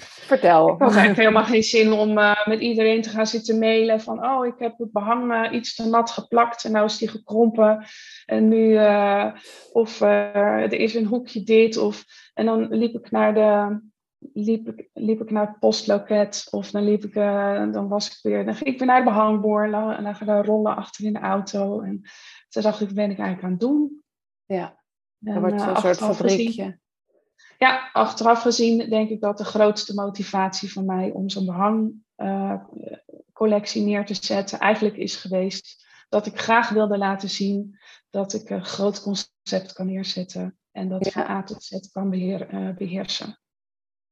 Vertel. 0.00 0.68
Ik 0.68 0.78
had 0.78 0.88
eigenlijk 0.88 1.18
helemaal 1.26 1.44
geen 1.44 1.62
zin 1.62 1.92
om 1.92 2.18
uh, 2.18 2.46
met 2.46 2.60
iedereen 2.60 3.02
te 3.02 3.08
gaan 3.08 3.26
zitten 3.26 3.58
mailen 3.58 4.00
van 4.00 4.24
oh, 4.24 4.46
ik 4.46 4.54
heb 4.58 4.78
het 4.78 4.92
behang 4.92 5.32
uh, 5.32 5.52
iets 5.52 5.74
te 5.74 5.88
nat 5.88 6.10
geplakt 6.10 6.64
en 6.64 6.72
nou 6.72 6.84
is 6.84 6.98
die 6.98 7.08
gekrompen. 7.08 7.84
En 8.26 8.48
nu, 8.48 8.70
uh, 8.70 9.34
of 9.72 10.00
er 10.00 10.72
is 10.72 10.94
een 10.94 11.06
hoekje 11.06 11.42
dit. 11.42 11.76
Of, 11.76 12.04
en 12.34 12.46
dan 12.46 12.68
liep 12.68 12.94
ik 12.94 13.10
naar 13.10 13.34
de 13.34 13.80
liep 14.32 14.68
ik, 14.68 14.88
liep 14.92 15.20
ik 15.20 15.30
naar 15.30 15.46
het 15.46 15.58
postloket 15.58 16.46
of 16.50 16.70
dan 16.70 16.84
liep 16.84 17.04
ik, 17.04 17.14
dan 17.72 17.88
was 17.88 18.06
ik 18.06 18.18
weer, 18.22 18.44
dan 18.44 18.54
ging 18.54 18.70
ik 18.70 18.78
weer 18.78 18.86
naar 18.86 18.98
de 18.98 19.10
behangboor 19.10 19.64
en 19.64 20.04
dan 20.04 20.14
gaan 20.14 20.44
rollen 20.44 20.76
achter 20.76 21.04
in 21.04 21.12
de 21.12 21.18
auto. 21.18 21.80
En 21.80 22.00
toen 22.48 22.62
dacht 22.62 22.80
ik, 22.80 22.86
wat 22.86 22.96
ben 22.96 23.10
ik 23.10 23.18
eigenlijk 23.18 23.42
aan 23.42 23.50
het 23.50 23.60
doen? 23.60 24.02
Ja, 24.44 24.82
dat 25.18 25.40
wordt 25.40 25.60
zo'n 25.60 25.76
soort 25.76 25.98
fabriekje. 25.98 26.78
Ja, 27.58 27.90
achteraf 27.92 28.42
gezien 28.42 28.90
denk 28.90 29.10
ik 29.10 29.20
dat 29.20 29.38
de 29.38 29.44
grootste 29.44 29.94
motivatie 29.94 30.72
van 30.72 30.84
mij 30.84 31.10
om 31.10 31.28
zo'n 31.28 31.46
behangcollectie 32.16 33.80
uh, 33.82 33.86
neer 33.86 34.06
te 34.06 34.14
zetten 34.14 34.58
eigenlijk 34.58 34.96
is 34.96 35.16
geweest 35.16 35.86
dat 36.08 36.26
ik 36.26 36.40
graag 36.40 36.68
wilde 36.68 36.98
laten 36.98 37.28
zien 37.28 37.78
dat 38.10 38.32
ik 38.32 38.50
een 38.50 38.64
groot 38.64 39.02
concept 39.02 39.72
kan 39.72 39.86
neerzetten 39.86 40.58
en 40.72 40.88
dat 40.88 41.04
ja. 41.04 41.10
van 41.10 41.22
A 41.22 41.42
tot 41.42 41.62
Z 41.62 41.90
kan 41.92 42.10
beheer, 42.10 42.54
uh, 42.54 42.74
beheersen. 42.76 43.38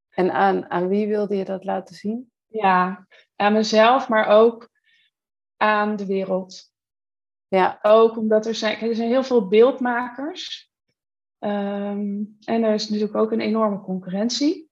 En 0.08 0.32
aan, 0.32 0.70
aan 0.70 0.88
wie 0.88 1.06
wilde 1.06 1.36
je 1.36 1.44
dat 1.44 1.64
laten 1.64 1.94
zien? 1.94 2.32
Ja, 2.46 3.06
aan 3.36 3.52
mezelf, 3.52 4.08
maar 4.08 4.26
ook 4.26 4.70
aan 5.56 5.96
de 5.96 6.06
wereld. 6.06 6.70
Ja. 7.48 7.78
Ook 7.82 8.16
omdat 8.16 8.46
er 8.46 8.54
zijn, 8.54 8.80
er 8.80 8.94
zijn 8.94 9.08
heel 9.08 9.24
veel 9.24 9.48
beeldmakers 9.48 10.71
Um, 11.44 12.36
en 12.44 12.62
er 12.62 12.74
is 12.74 12.88
natuurlijk 12.88 13.16
ook 13.16 13.32
een 13.32 13.40
enorme 13.40 13.80
concurrentie. 13.80 14.70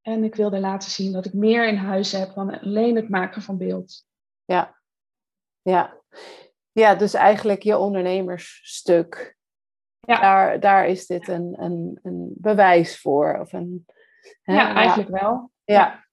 En 0.00 0.24
ik 0.24 0.34
wilde 0.34 0.60
laten 0.60 0.90
zien 0.90 1.12
dat 1.12 1.26
ik 1.26 1.32
meer 1.32 1.68
in 1.68 1.76
huis 1.76 2.12
heb 2.12 2.34
dan 2.34 2.60
alleen 2.60 2.96
het 2.96 3.08
maken 3.08 3.42
van 3.42 3.58
beeld. 3.58 4.06
Ja, 4.44 4.80
ja. 5.62 6.02
ja 6.72 6.94
dus 6.94 7.14
eigenlijk 7.14 7.62
je 7.62 7.76
ondernemersstuk. 7.76 9.36
Ja. 10.00 10.20
Daar, 10.20 10.60
daar 10.60 10.86
is 10.86 11.06
dit 11.06 11.28
een, 11.28 11.62
een, 11.62 11.98
een 12.02 12.34
bewijs 12.36 13.00
voor. 13.00 13.38
Of 13.40 13.52
een, 13.52 13.86
hè? 14.42 14.54
Ja, 14.54 14.74
eigenlijk 14.74 15.20
wel. 15.20 15.50
Ja. 15.64 16.05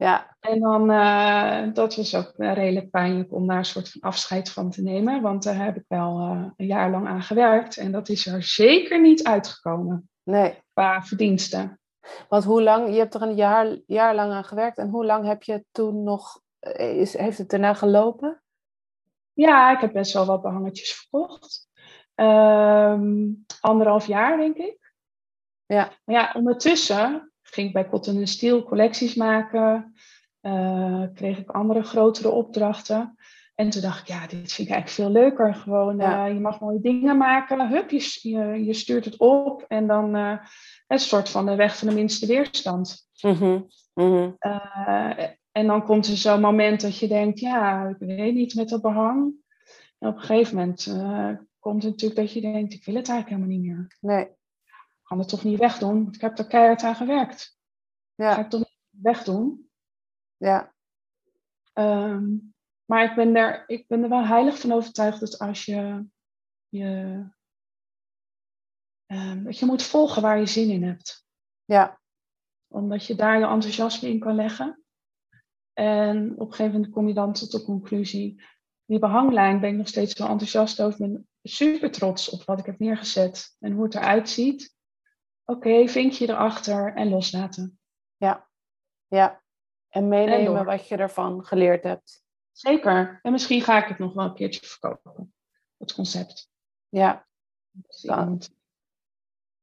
Ja. 0.00 0.36
En 0.40 0.60
dan, 0.60 0.90
uh, 0.90 1.74
dat 1.74 1.96
was 1.96 2.14
ook 2.14 2.32
redelijk 2.36 2.90
pijnlijk 2.90 3.32
om 3.32 3.46
daar 3.46 3.56
een 3.56 3.64
soort 3.64 3.90
van 3.90 4.00
afscheid 4.00 4.50
van 4.50 4.70
te 4.70 4.82
nemen. 4.82 5.22
Want 5.22 5.42
daar 5.42 5.64
heb 5.64 5.76
ik 5.76 5.84
wel 5.88 6.20
uh, 6.20 6.46
een 6.56 6.66
jaar 6.66 6.90
lang 6.90 7.08
aan 7.08 7.22
gewerkt. 7.22 7.76
En 7.76 7.92
dat 7.92 8.08
is 8.08 8.26
er 8.26 8.42
zeker 8.42 9.00
niet 9.00 9.24
uitgekomen. 9.24 10.10
Nee. 10.22 10.62
Qua 10.72 11.02
verdiensten. 11.02 11.80
Want 12.28 12.44
hoe 12.44 12.62
lang, 12.62 12.92
je 12.92 12.98
hebt 12.98 13.14
er 13.14 13.22
een 13.22 13.34
jaar, 13.34 13.78
jaar 13.86 14.14
lang 14.14 14.32
aan 14.32 14.44
gewerkt. 14.44 14.78
En 14.78 14.88
hoe 14.88 15.04
lang 15.04 15.26
heb 15.26 15.42
je 15.42 15.64
toen 15.70 16.02
nog, 16.02 16.40
is, 16.76 17.16
heeft 17.16 17.38
het 17.38 17.50
daarna 17.50 17.74
gelopen? 17.74 18.42
Ja, 19.32 19.72
ik 19.72 19.80
heb 19.80 19.92
best 19.92 20.12
wel 20.12 20.26
wat 20.26 20.42
behangetjes 20.42 20.92
verkocht. 20.92 21.68
Um, 22.14 23.44
anderhalf 23.60 24.06
jaar, 24.06 24.36
denk 24.36 24.56
ik. 24.56 24.94
Ja. 25.66 25.92
Maar 26.04 26.14
ja, 26.16 26.30
ondertussen 26.34 27.29
ging 27.50 27.66
ik 27.66 27.72
bij 27.72 27.88
Cotton 27.88 28.26
Steel 28.26 28.62
collecties 28.62 29.14
maken. 29.14 29.94
Uh, 30.42 31.04
kreeg 31.14 31.38
ik 31.38 31.50
andere 31.50 31.82
grotere 31.82 32.30
opdrachten. 32.30 33.16
En 33.54 33.70
toen 33.70 33.82
dacht 33.82 34.00
ik, 34.00 34.06
ja, 34.06 34.26
dit 34.26 34.52
vind 34.52 34.68
ik 34.68 34.74
eigenlijk 34.74 34.88
veel 34.88 35.10
leuker. 35.10 35.54
Gewoon, 35.54 35.96
ja. 35.96 36.28
uh, 36.28 36.34
je 36.34 36.40
mag 36.40 36.60
mooie 36.60 36.80
dingen 36.80 37.16
maken. 37.16 37.68
Hup, 37.68 37.90
je, 37.90 38.18
je, 38.22 38.64
je 38.64 38.72
stuurt 38.72 39.04
het 39.04 39.18
op. 39.18 39.64
En 39.68 39.86
dan 39.86 40.16
uh, 40.16 40.38
een 40.86 40.98
soort 40.98 41.28
van 41.28 41.46
de 41.46 41.54
weg 41.54 41.76
van 41.76 41.88
de 41.88 41.94
minste 41.94 42.26
weerstand. 42.26 43.08
Mm 43.20 43.32
-hmm. 43.32 43.66
Mm 43.94 44.12
-hmm. 44.12 44.36
en 45.52 45.66
dan 45.66 45.84
komt 45.84 46.06
er 46.06 46.16
zo'n 46.16 46.40
moment 46.40 46.80
dat 46.80 46.98
je 46.98 47.08
denkt, 47.08 47.40
ja, 47.40 47.88
ik 47.88 47.96
weet 47.98 48.34
niet 48.34 48.54
met 48.54 48.68
dat 48.68 48.82
behang. 48.82 49.32
En 49.98 50.08
op 50.08 50.14
een 50.14 50.20
gegeven 50.20 50.56
moment 50.56 50.84
komt 51.58 51.82
het 51.82 51.92
natuurlijk 51.92 52.20
dat 52.20 52.32
je 52.32 52.40
denkt, 52.40 52.72
ik 52.72 52.84
wil 52.84 52.94
het 52.94 53.08
eigenlijk 53.08 53.28
helemaal 53.40 53.58
niet 53.58 53.74
meer. 53.74 53.96
Nee. 54.00 54.28
Ik 55.10 55.16
kan 55.16 55.24
het 55.24 55.34
toch 55.34 55.44
niet 55.44 55.58
wegdoen, 55.58 56.02
want 56.02 56.14
ik 56.14 56.20
heb 56.20 56.38
er 56.38 56.46
keihard 56.46 56.82
aan 56.82 56.94
gewerkt. 56.94 57.58
Ja. 58.14 58.34
Ga 58.34 58.40
ik 58.40 58.50
toch 58.50 58.60
niet 58.60 59.02
wegdoen? 59.02 59.70
Ja. 60.36 60.74
Um, 61.74 62.54
maar 62.84 63.04
ik 63.04 63.14
ben, 63.14 63.36
er, 63.36 63.68
ik 63.68 63.88
ben 63.88 64.02
er 64.02 64.08
wel 64.08 64.24
heilig 64.24 64.60
van 64.60 64.72
overtuigd 64.72 65.20
dat 65.20 65.38
als 65.38 65.64
je 65.64 66.06
je, 66.68 67.24
um, 69.06 69.44
dat 69.44 69.58
je 69.58 69.66
moet 69.66 69.82
volgen 69.82 70.22
waar 70.22 70.38
je 70.38 70.46
zin 70.46 70.70
in 70.70 70.82
hebt. 70.82 71.26
Ja. 71.64 72.00
Omdat 72.68 73.06
je 73.06 73.14
daar 73.14 73.38
je 73.38 73.46
enthousiasme 73.46 74.08
in 74.08 74.20
kan 74.20 74.34
leggen. 74.34 74.84
En 75.72 76.32
op 76.32 76.46
een 76.46 76.54
gegeven 76.54 76.72
moment 76.72 76.92
kom 76.92 77.08
je 77.08 77.14
dan 77.14 77.32
tot 77.32 77.50
de 77.50 77.62
conclusie, 77.62 78.42
die 78.84 78.98
behanglijn 78.98 79.60
ben 79.60 79.70
ik 79.70 79.76
nog 79.76 79.88
steeds 79.88 80.18
wel 80.18 80.28
enthousiast 80.28 80.82
over. 80.82 81.04
Ik 81.04 81.12
ben 81.12 81.28
super 81.42 81.90
trots 81.90 82.28
op 82.28 82.44
wat 82.44 82.58
ik 82.58 82.66
heb 82.66 82.78
neergezet 82.78 83.56
en 83.58 83.72
hoe 83.72 83.84
het 83.84 83.94
eruit 83.94 84.28
ziet. 84.28 84.78
Oké, 85.44 85.68
okay, 85.68 85.88
vinkje 85.88 86.28
erachter 86.28 86.94
en 86.94 87.08
loslaten. 87.08 87.80
Ja, 88.16 88.48
ja. 89.06 89.42
En 89.88 90.08
meenemen 90.08 90.58
en 90.58 90.64
wat 90.64 90.88
je 90.88 90.96
ervan 90.96 91.44
geleerd 91.44 91.82
hebt. 91.82 92.24
Zeker. 92.52 93.18
En 93.22 93.32
misschien 93.32 93.62
ga 93.62 93.82
ik 93.82 93.88
het 93.88 93.98
nog 93.98 94.12
wel 94.12 94.24
een 94.24 94.34
keertje 94.34 94.66
verkopen. 94.66 95.34
Het 95.76 95.94
concept. 95.94 96.50
Ja. 96.88 97.26
Als 97.86 98.04
iemand 98.04 98.50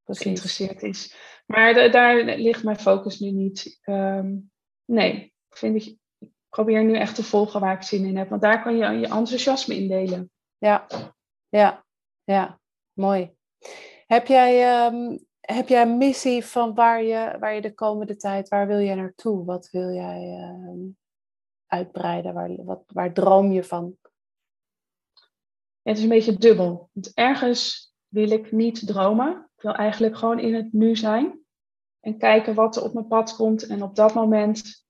geïnteresseerd 0.05 0.83
is. 0.83 1.15
Maar 1.45 1.73
de, 1.73 1.89
daar 1.89 2.15
ligt 2.23 2.63
mijn 2.63 2.79
focus 2.79 3.19
nu 3.19 3.31
niet. 3.31 3.79
Um, 3.85 4.51
nee, 4.85 5.33
vind 5.49 5.75
ik, 5.75 5.97
ik 6.17 6.29
probeer 6.49 6.83
nu 6.83 6.95
echt 6.95 7.15
te 7.15 7.23
volgen 7.23 7.59
waar 7.59 7.75
ik 7.75 7.83
zin 7.83 8.05
in 8.05 8.17
heb. 8.17 8.29
Want 8.29 8.41
daar 8.41 8.63
kan 8.63 8.77
je 8.77 8.85
je 8.85 9.07
enthousiasme 9.07 9.75
indelen. 9.75 10.31
Ja, 10.57 10.87
ja, 11.49 11.85
ja. 12.23 12.59
Mooi. 12.93 13.35
Heb 14.07 14.27
jij, 14.27 14.85
um, 14.85 15.25
heb 15.53 15.67
jij 15.67 15.81
een 15.81 15.97
missie 15.97 16.45
van 16.45 16.73
waar 16.73 17.03
je, 17.03 17.35
waar 17.39 17.53
je 17.53 17.61
de 17.61 17.73
komende 17.73 18.15
tijd, 18.15 18.49
waar 18.49 18.67
wil 18.67 18.79
jij 18.79 18.95
naartoe? 18.95 19.45
Wat 19.45 19.69
wil 19.69 19.89
jij 19.91 20.49
um, 20.49 20.97
uitbreiden? 21.65 22.33
Waar, 22.33 22.63
wat, 22.63 22.83
waar 22.87 23.13
droom 23.13 23.51
je 23.51 23.63
van? 23.63 23.97
Het 25.81 25.97
is 25.97 26.03
een 26.03 26.09
beetje 26.09 26.37
dubbel. 26.37 26.89
Want 26.93 27.13
ergens 27.13 27.93
wil 28.07 28.31
ik 28.31 28.51
niet 28.51 28.87
dromen. 28.87 29.49
Ik 29.55 29.61
wil 29.61 29.73
eigenlijk 29.73 30.17
gewoon 30.17 30.39
in 30.39 30.55
het 30.55 30.73
nu 30.73 30.95
zijn. 30.95 31.39
En 31.99 32.17
kijken 32.17 32.55
wat 32.55 32.75
er 32.75 32.83
op 32.83 32.93
mijn 32.93 33.07
pad 33.07 33.35
komt. 33.35 33.67
En 33.67 33.83
op 33.83 33.95
dat 33.95 34.13
moment 34.13 34.85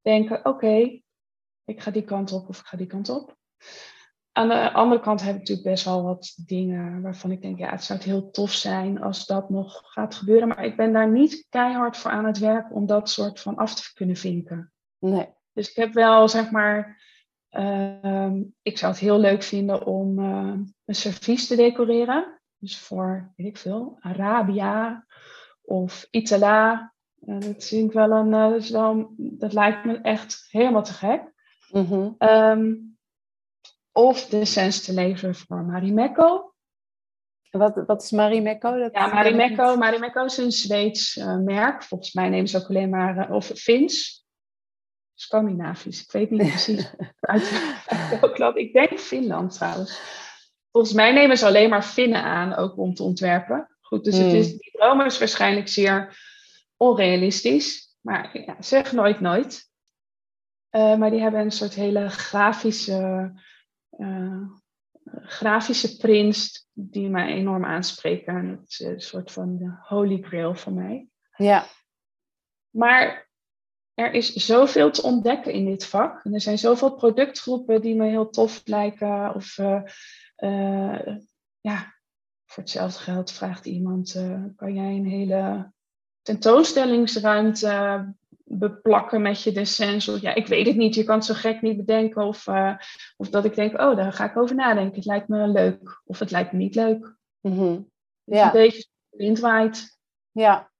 denken, 0.00 0.44
oké, 0.44 1.00
ik 1.64 1.80
ga 1.80 1.90
die 1.90 2.04
kant 2.04 2.32
op 2.32 2.48
of 2.48 2.58
ik 2.60 2.66
ga 2.66 2.76
die 2.76 2.86
kant 2.86 3.08
op. 3.08 3.36
Aan 4.36 4.48
de 4.48 4.72
andere 4.72 5.00
kant 5.00 5.22
heb 5.22 5.34
ik 5.34 5.38
natuurlijk 5.38 5.68
best 5.68 5.84
wel 5.84 6.02
wat 6.02 6.34
dingen 6.46 7.02
waarvan 7.02 7.30
ik 7.30 7.42
denk, 7.42 7.58
ja, 7.58 7.70
het 7.70 7.84
zou 7.84 8.00
heel 8.02 8.30
tof 8.30 8.52
zijn 8.52 9.02
als 9.02 9.26
dat 9.26 9.50
nog 9.50 9.82
gaat 9.84 10.14
gebeuren. 10.14 10.48
Maar 10.48 10.64
ik 10.64 10.76
ben 10.76 10.92
daar 10.92 11.10
niet 11.10 11.46
keihard 11.48 11.96
voor 11.96 12.10
aan 12.10 12.24
het 12.24 12.38
werk 12.38 12.74
om 12.74 12.86
dat 12.86 13.10
soort 13.10 13.40
van 13.40 13.56
af 13.56 13.74
te 13.74 13.90
kunnen 13.94 14.16
vinken. 14.16 14.72
Nee. 14.98 15.28
Dus 15.52 15.70
ik 15.70 15.76
heb 15.76 15.92
wel, 15.92 16.28
zeg 16.28 16.50
maar, 16.50 17.02
uh, 17.50 18.32
ik 18.62 18.78
zou 18.78 18.92
het 18.92 19.00
heel 19.00 19.18
leuk 19.18 19.42
vinden 19.42 19.86
om 19.86 20.18
uh, 20.18 20.52
een 20.84 20.94
servies 20.94 21.46
te 21.46 21.56
decoreren. 21.56 22.40
Dus 22.56 22.78
voor, 22.78 23.32
weet 23.36 23.46
ik 23.46 23.56
veel, 23.56 23.96
Arabia 24.00 25.06
of 25.62 26.06
Itala. 26.10 26.94
Uh, 27.20 27.40
dat, 27.40 27.62
zie 27.62 27.84
ik 27.84 27.92
wel 27.92 28.10
een, 28.10 28.30
dat, 28.30 28.54
is 28.54 28.70
wel, 28.70 29.14
dat 29.16 29.52
lijkt 29.52 29.84
me 29.84 30.00
echt 30.00 30.46
helemaal 30.50 30.84
te 30.84 30.92
gek. 30.92 31.22
Mm 31.70 31.84
-hmm. 31.84 32.14
um, 32.18 32.95
of 33.96 34.26
de 34.26 34.44
sens 34.44 34.84
te 34.84 34.92
leveren 34.92 35.34
voor 35.34 35.64
Marimekko. 35.64 36.54
Wat, 37.50 37.82
wat 37.86 38.02
is 38.02 38.10
Marimekko? 38.10 38.78
Dat 38.78 38.92
ja, 38.92 39.06
Marimekko, 39.06 39.76
Marimekko 39.76 40.24
is 40.24 40.36
een 40.36 40.52
Zweeds 40.52 41.16
uh, 41.16 41.36
merk. 41.36 41.82
Volgens 41.82 42.12
mij 42.12 42.28
nemen 42.28 42.48
ze 42.48 42.58
ook 42.58 42.68
alleen 42.68 42.90
maar, 42.90 43.28
uh, 43.28 43.34
of 43.34 43.46
Fins. 43.46 44.24
Scandinavisch, 45.14 46.02
ik 46.02 46.12
weet 46.12 46.30
niet 46.30 46.48
precies 46.50 46.90
uit, 47.20 47.50
uit 47.86 48.20
welk 48.20 48.38
land. 48.38 48.56
Ik 48.56 48.72
denk 48.72 48.98
Finland 48.98 49.52
trouwens. 49.52 50.00
Volgens 50.70 50.94
mij 50.94 51.12
nemen 51.12 51.38
ze 51.38 51.46
alleen 51.46 51.70
maar 51.70 51.82
Finnen 51.82 52.22
aan, 52.22 52.54
ook 52.54 52.78
om 52.78 52.94
te 52.94 53.02
ontwerpen. 53.02 53.76
Goed, 53.80 54.04
dus 54.04 54.18
mm. 54.18 54.24
het 54.24 54.32
is, 54.32 54.48
die 54.48 54.70
droom 54.72 55.00
is 55.00 55.18
waarschijnlijk 55.18 55.68
zeer 55.68 56.18
onrealistisch. 56.76 57.96
Maar 58.00 58.38
ja, 58.46 58.56
zeg 58.58 58.92
nooit 58.92 59.20
nooit. 59.20 59.70
Uh, 60.70 60.96
maar 60.96 61.10
die 61.10 61.20
hebben 61.20 61.40
een 61.40 61.50
soort 61.50 61.74
hele 61.74 62.08
grafische, 62.08 63.32
uh, 63.96 64.42
grafische 65.22 65.96
prints 65.96 66.68
die 66.72 67.08
mij 67.08 67.26
enorm 67.26 67.64
aanspreken. 67.64 68.36
En 68.36 68.48
het 68.48 68.70
is 68.70 68.80
een 68.80 69.00
soort 69.00 69.32
van 69.32 69.56
de 69.56 69.76
holy 69.78 70.22
grail 70.22 70.54
voor 70.54 70.72
mij. 70.72 71.08
Ja. 71.36 71.66
Maar 72.70 73.28
er 73.94 74.12
is 74.12 74.32
zoveel 74.32 74.90
te 74.90 75.02
ontdekken 75.02 75.52
in 75.52 75.64
dit 75.64 75.86
vak. 75.86 76.24
En 76.24 76.34
er 76.34 76.40
zijn 76.40 76.58
zoveel 76.58 76.94
productgroepen 76.94 77.80
die 77.80 77.96
me 77.96 78.06
heel 78.08 78.30
tof 78.30 78.60
lijken. 78.64 79.34
Of 79.34 79.58
uh, 79.58 79.82
uh, 80.36 81.16
ja, 81.60 81.94
voor 82.44 82.62
hetzelfde 82.62 82.98
geld 82.98 83.32
vraagt 83.32 83.66
iemand: 83.66 84.12
kan 84.56 84.74
jij 84.74 84.96
een 84.96 85.06
hele 85.06 85.72
tentoonstellingsruimte 86.22 88.04
beplakken 88.58 89.22
met 89.22 89.42
je 89.42 89.52
descens? 89.52 90.08
Of 90.08 90.20
ja, 90.20 90.34
ik 90.34 90.46
weet 90.46 90.66
het 90.66 90.76
niet. 90.76 90.94
Je 90.94 91.04
kan 91.04 91.16
het 91.16 91.24
zo 91.24 91.34
gek 91.34 91.62
niet 91.62 91.76
bedenken. 91.76 92.22
Of, 92.22 92.46
of 93.16 93.28
dat 93.28 93.44
ik 93.44 93.54
denk: 93.54 93.80
oh, 93.80 93.96
daar 93.96 94.12
ga 94.12 94.24
ik 94.24 94.36
over 94.36 94.56
nadenken. 94.56 94.94
Het 94.94 95.04
lijkt 95.04 95.28
me 95.28 95.48
leuk. 95.48 96.02
Of 96.04 96.18
het 96.18 96.30
lijkt 96.30 96.52
me 96.52 96.58
niet 96.58 96.74
leuk. 96.74 97.16
Mm 97.40 97.58
-hmm. 97.58 97.90
ja. 98.24 98.46
Een 98.46 98.52
beetje 98.52 98.86
wind 99.10 99.40
waait. 99.40 99.98
Ja, 100.32 100.70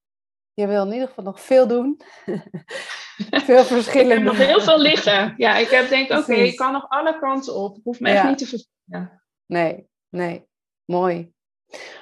je 0.57 0.67
wil 0.67 0.87
in 0.87 0.93
ieder 0.93 1.09
geval 1.09 1.25
nog 1.25 1.41
veel 1.41 1.67
doen. 1.67 2.01
veel 3.47 3.65
verschillende. 3.65 4.15
Ik 4.15 4.25
heb 4.25 4.39
nog 4.39 4.47
heel 4.47 4.61
veel 4.61 4.79
liggen. 4.79 5.35
Ja, 5.37 5.57
ik 5.57 5.69
heb 5.69 5.89
denk, 5.89 6.11
oké, 6.11 6.21
okay, 6.21 6.41
ik 6.41 6.57
kan 6.57 6.73
nog 6.73 6.89
alle 6.89 7.19
kanten 7.19 7.55
op. 7.55 7.77
Ik 7.77 7.85
hoef 7.85 8.01
me 8.01 8.09
ja. 8.09 8.15
echt 8.15 8.29
niet 8.29 8.39
te 8.39 8.47
verzinnen. 8.47 9.23
Nee, 9.47 9.89
nee. 10.09 10.47
Mooi. 10.85 11.33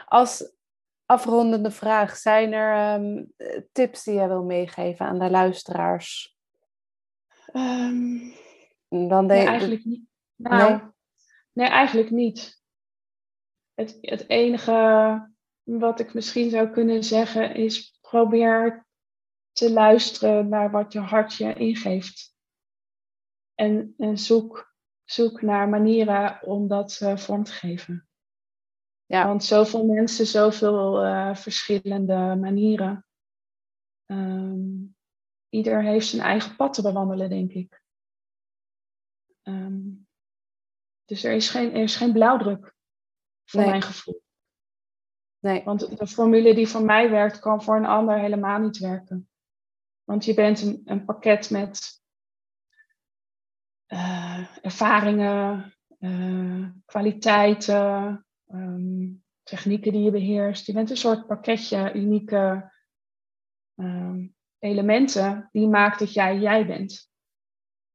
Als 0.05 0.53
afrondende 1.07 1.71
vraag, 1.71 2.17
zijn 2.17 2.53
er 2.53 2.95
um, 3.01 3.33
tips 3.73 4.05
die 4.05 4.15
jij 4.15 4.29
wil 4.29 4.45
meegeven 4.45 5.07
aan 5.07 5.19
de 5.19 5.31
luisteraars? 5.31 6.37
Um, 7.53 8.35
Dan 8.89 9.27
nee, 9.27 9.47
eigenlijk 9.47 9.85
niet. 9.85 10.03
Nou, 10.37 10.71
nee? 10.71 10.81
nee, 11.53 11.69
eigenlijk 11.69 12.11
niet. 12.11 12.63
Het, 13.75 13.99
het 14.01 14.29
enige 14.29 15.33
wat 15.63 16.01
ik 16.01 16.15
misschien 16.15 16.51
zou 16.51 16.71
kunnen 16.71 17.05
zeggen 17.05 17.55
is 17.55 17.99
probeer 18.01 18.87
te 19.53 19.73
luisteren 19.73 20.49
naar 20.49 20.71
wat 20.71 20.93
je 20.93 20.99
hart 20.99 21.35
je 21.35 21.55
ingeeft. 21.55 22.35
En, 23.55 23.95
en 23.99 24.19
zoek, 24.19 24.75
zoek 25.05 25.43
naar 25.43 25.69
manieren 25.69 26.43
om 26.43 26.69
dat 26.69 27.01
uh, 27.03 27.17
vorm 27.17 27.45
te 27.45 27.53
geven. 27.53 28.09
Ja. 29.07 29.27
Want 29.27 29.45
zoveel 29.45 29.85
mensen, 29.85 30.27
zoveel 30.27 31.05
uh, 31.05 31.35
verschillende 31.35 32.37
manieren. 32.41 33.07
Um, 34.07 34.97
ieder 35.49 35.83
heeft 35.83 36.07
zijn 36.07 36.23
eigen 36.23 36.57
pad 36.57 36.75
te 36.75 36.83
bewandelen, 36.83 37.29
denk 37.29 37.53
ik. 37.53 37.83
Um, 39.43 40.07
dus 41.05 41.25
er 41.25 41.33
is 41.33 41.49
geen, 41.51 41.73
er 41.73 41.83
is 41.83 41.97
geen 41.97 42.13
blauwdruk, 42.13 42.75
voor 43.45 43.61
Nee. 43.61 43.69
mijn 43.71 43.83
gevoel. 43.83 44.23
Nee. 45.39 45.65
Want 45.65 45.99
de 45.99 46.07
formule 46.07 46.55
die 46.55 46.69
voor 46.69 46.85
mij 46.85 47.11
werkt, 47.11 47.39
kan 47.39 47.63
voor 47.63 47.77
een 47.77 47.87
ander 47.87 48.19
helemaal 48.19 48.59
niet 48.59 48.79
werken. 48.79 49.29
Want 50.05 50.25
je 50.25 50.35
bent 50.35 50.63
een, 50.63 50.83
een 50.85 51.05
pakket 51.05 51.51
met 51.51 52.03
uh, 53.89 54.57
ervaringen, 54.65 55.75
uh, 55.99 56.71
kwaliteiten, 56.85 58.24
um, 58.53 59.25
technieken 59.43 59.93
die 59.93 60.03
je 60.03 60.11
beheerst. 60.11 60.67
Je 60.67 60.73
bent 60.73 60.91
een 60.91 60.97
soort 60.97 61.27
pakketje 61.27 61.93
unieke 61.95 62.73
um, 63.75 64.35
elementen 64.59 65.49
die 65.53 65.69
maakt 65.69 65.99
dat 65.99 66.13
jij 66.13 66.39
jij 66.39 66.67
bent. 66.67 67.11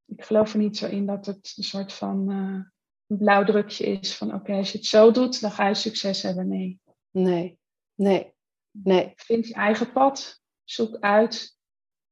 Ik 0.05 0.23
geloof 0.23 0.53
er 0.53 0.59
niet 0.59 0.77
zo 0.77 0.87
in 0.87 1.05
dat 1.05 1.25
het 1.25 1.53
een 1.57 1.63
soort 1.63 1.93
van 1.93 2.31
uh, 2.31 2.63
een 3.07 3.17
blauwdrukje 3.17 3.85
is 3.85 4.17
van 4.17 4.33
oké, 4.33 4.53
als 4.53 4.71
je 4.71 4.77
het 4.77 4.87
zo 4.87 5.11
doet, 5.11 5.41
dan 5.41 5.51
ga 5.51 5.67
je 5.67 5.73
succes 5.73 6.21
hebben. 6.21 6.47
Nee. 6.47 6.79
Nee, 7.11 7.59
nee, 7.95 8.33
nee. 8.71 9.13
Vind 9.15 9.47
je 9.47 9.53
eigen 9.53 9.91
pad, 9.91 10.41
zoek 10.63 10.97
uit, 10.99 11.57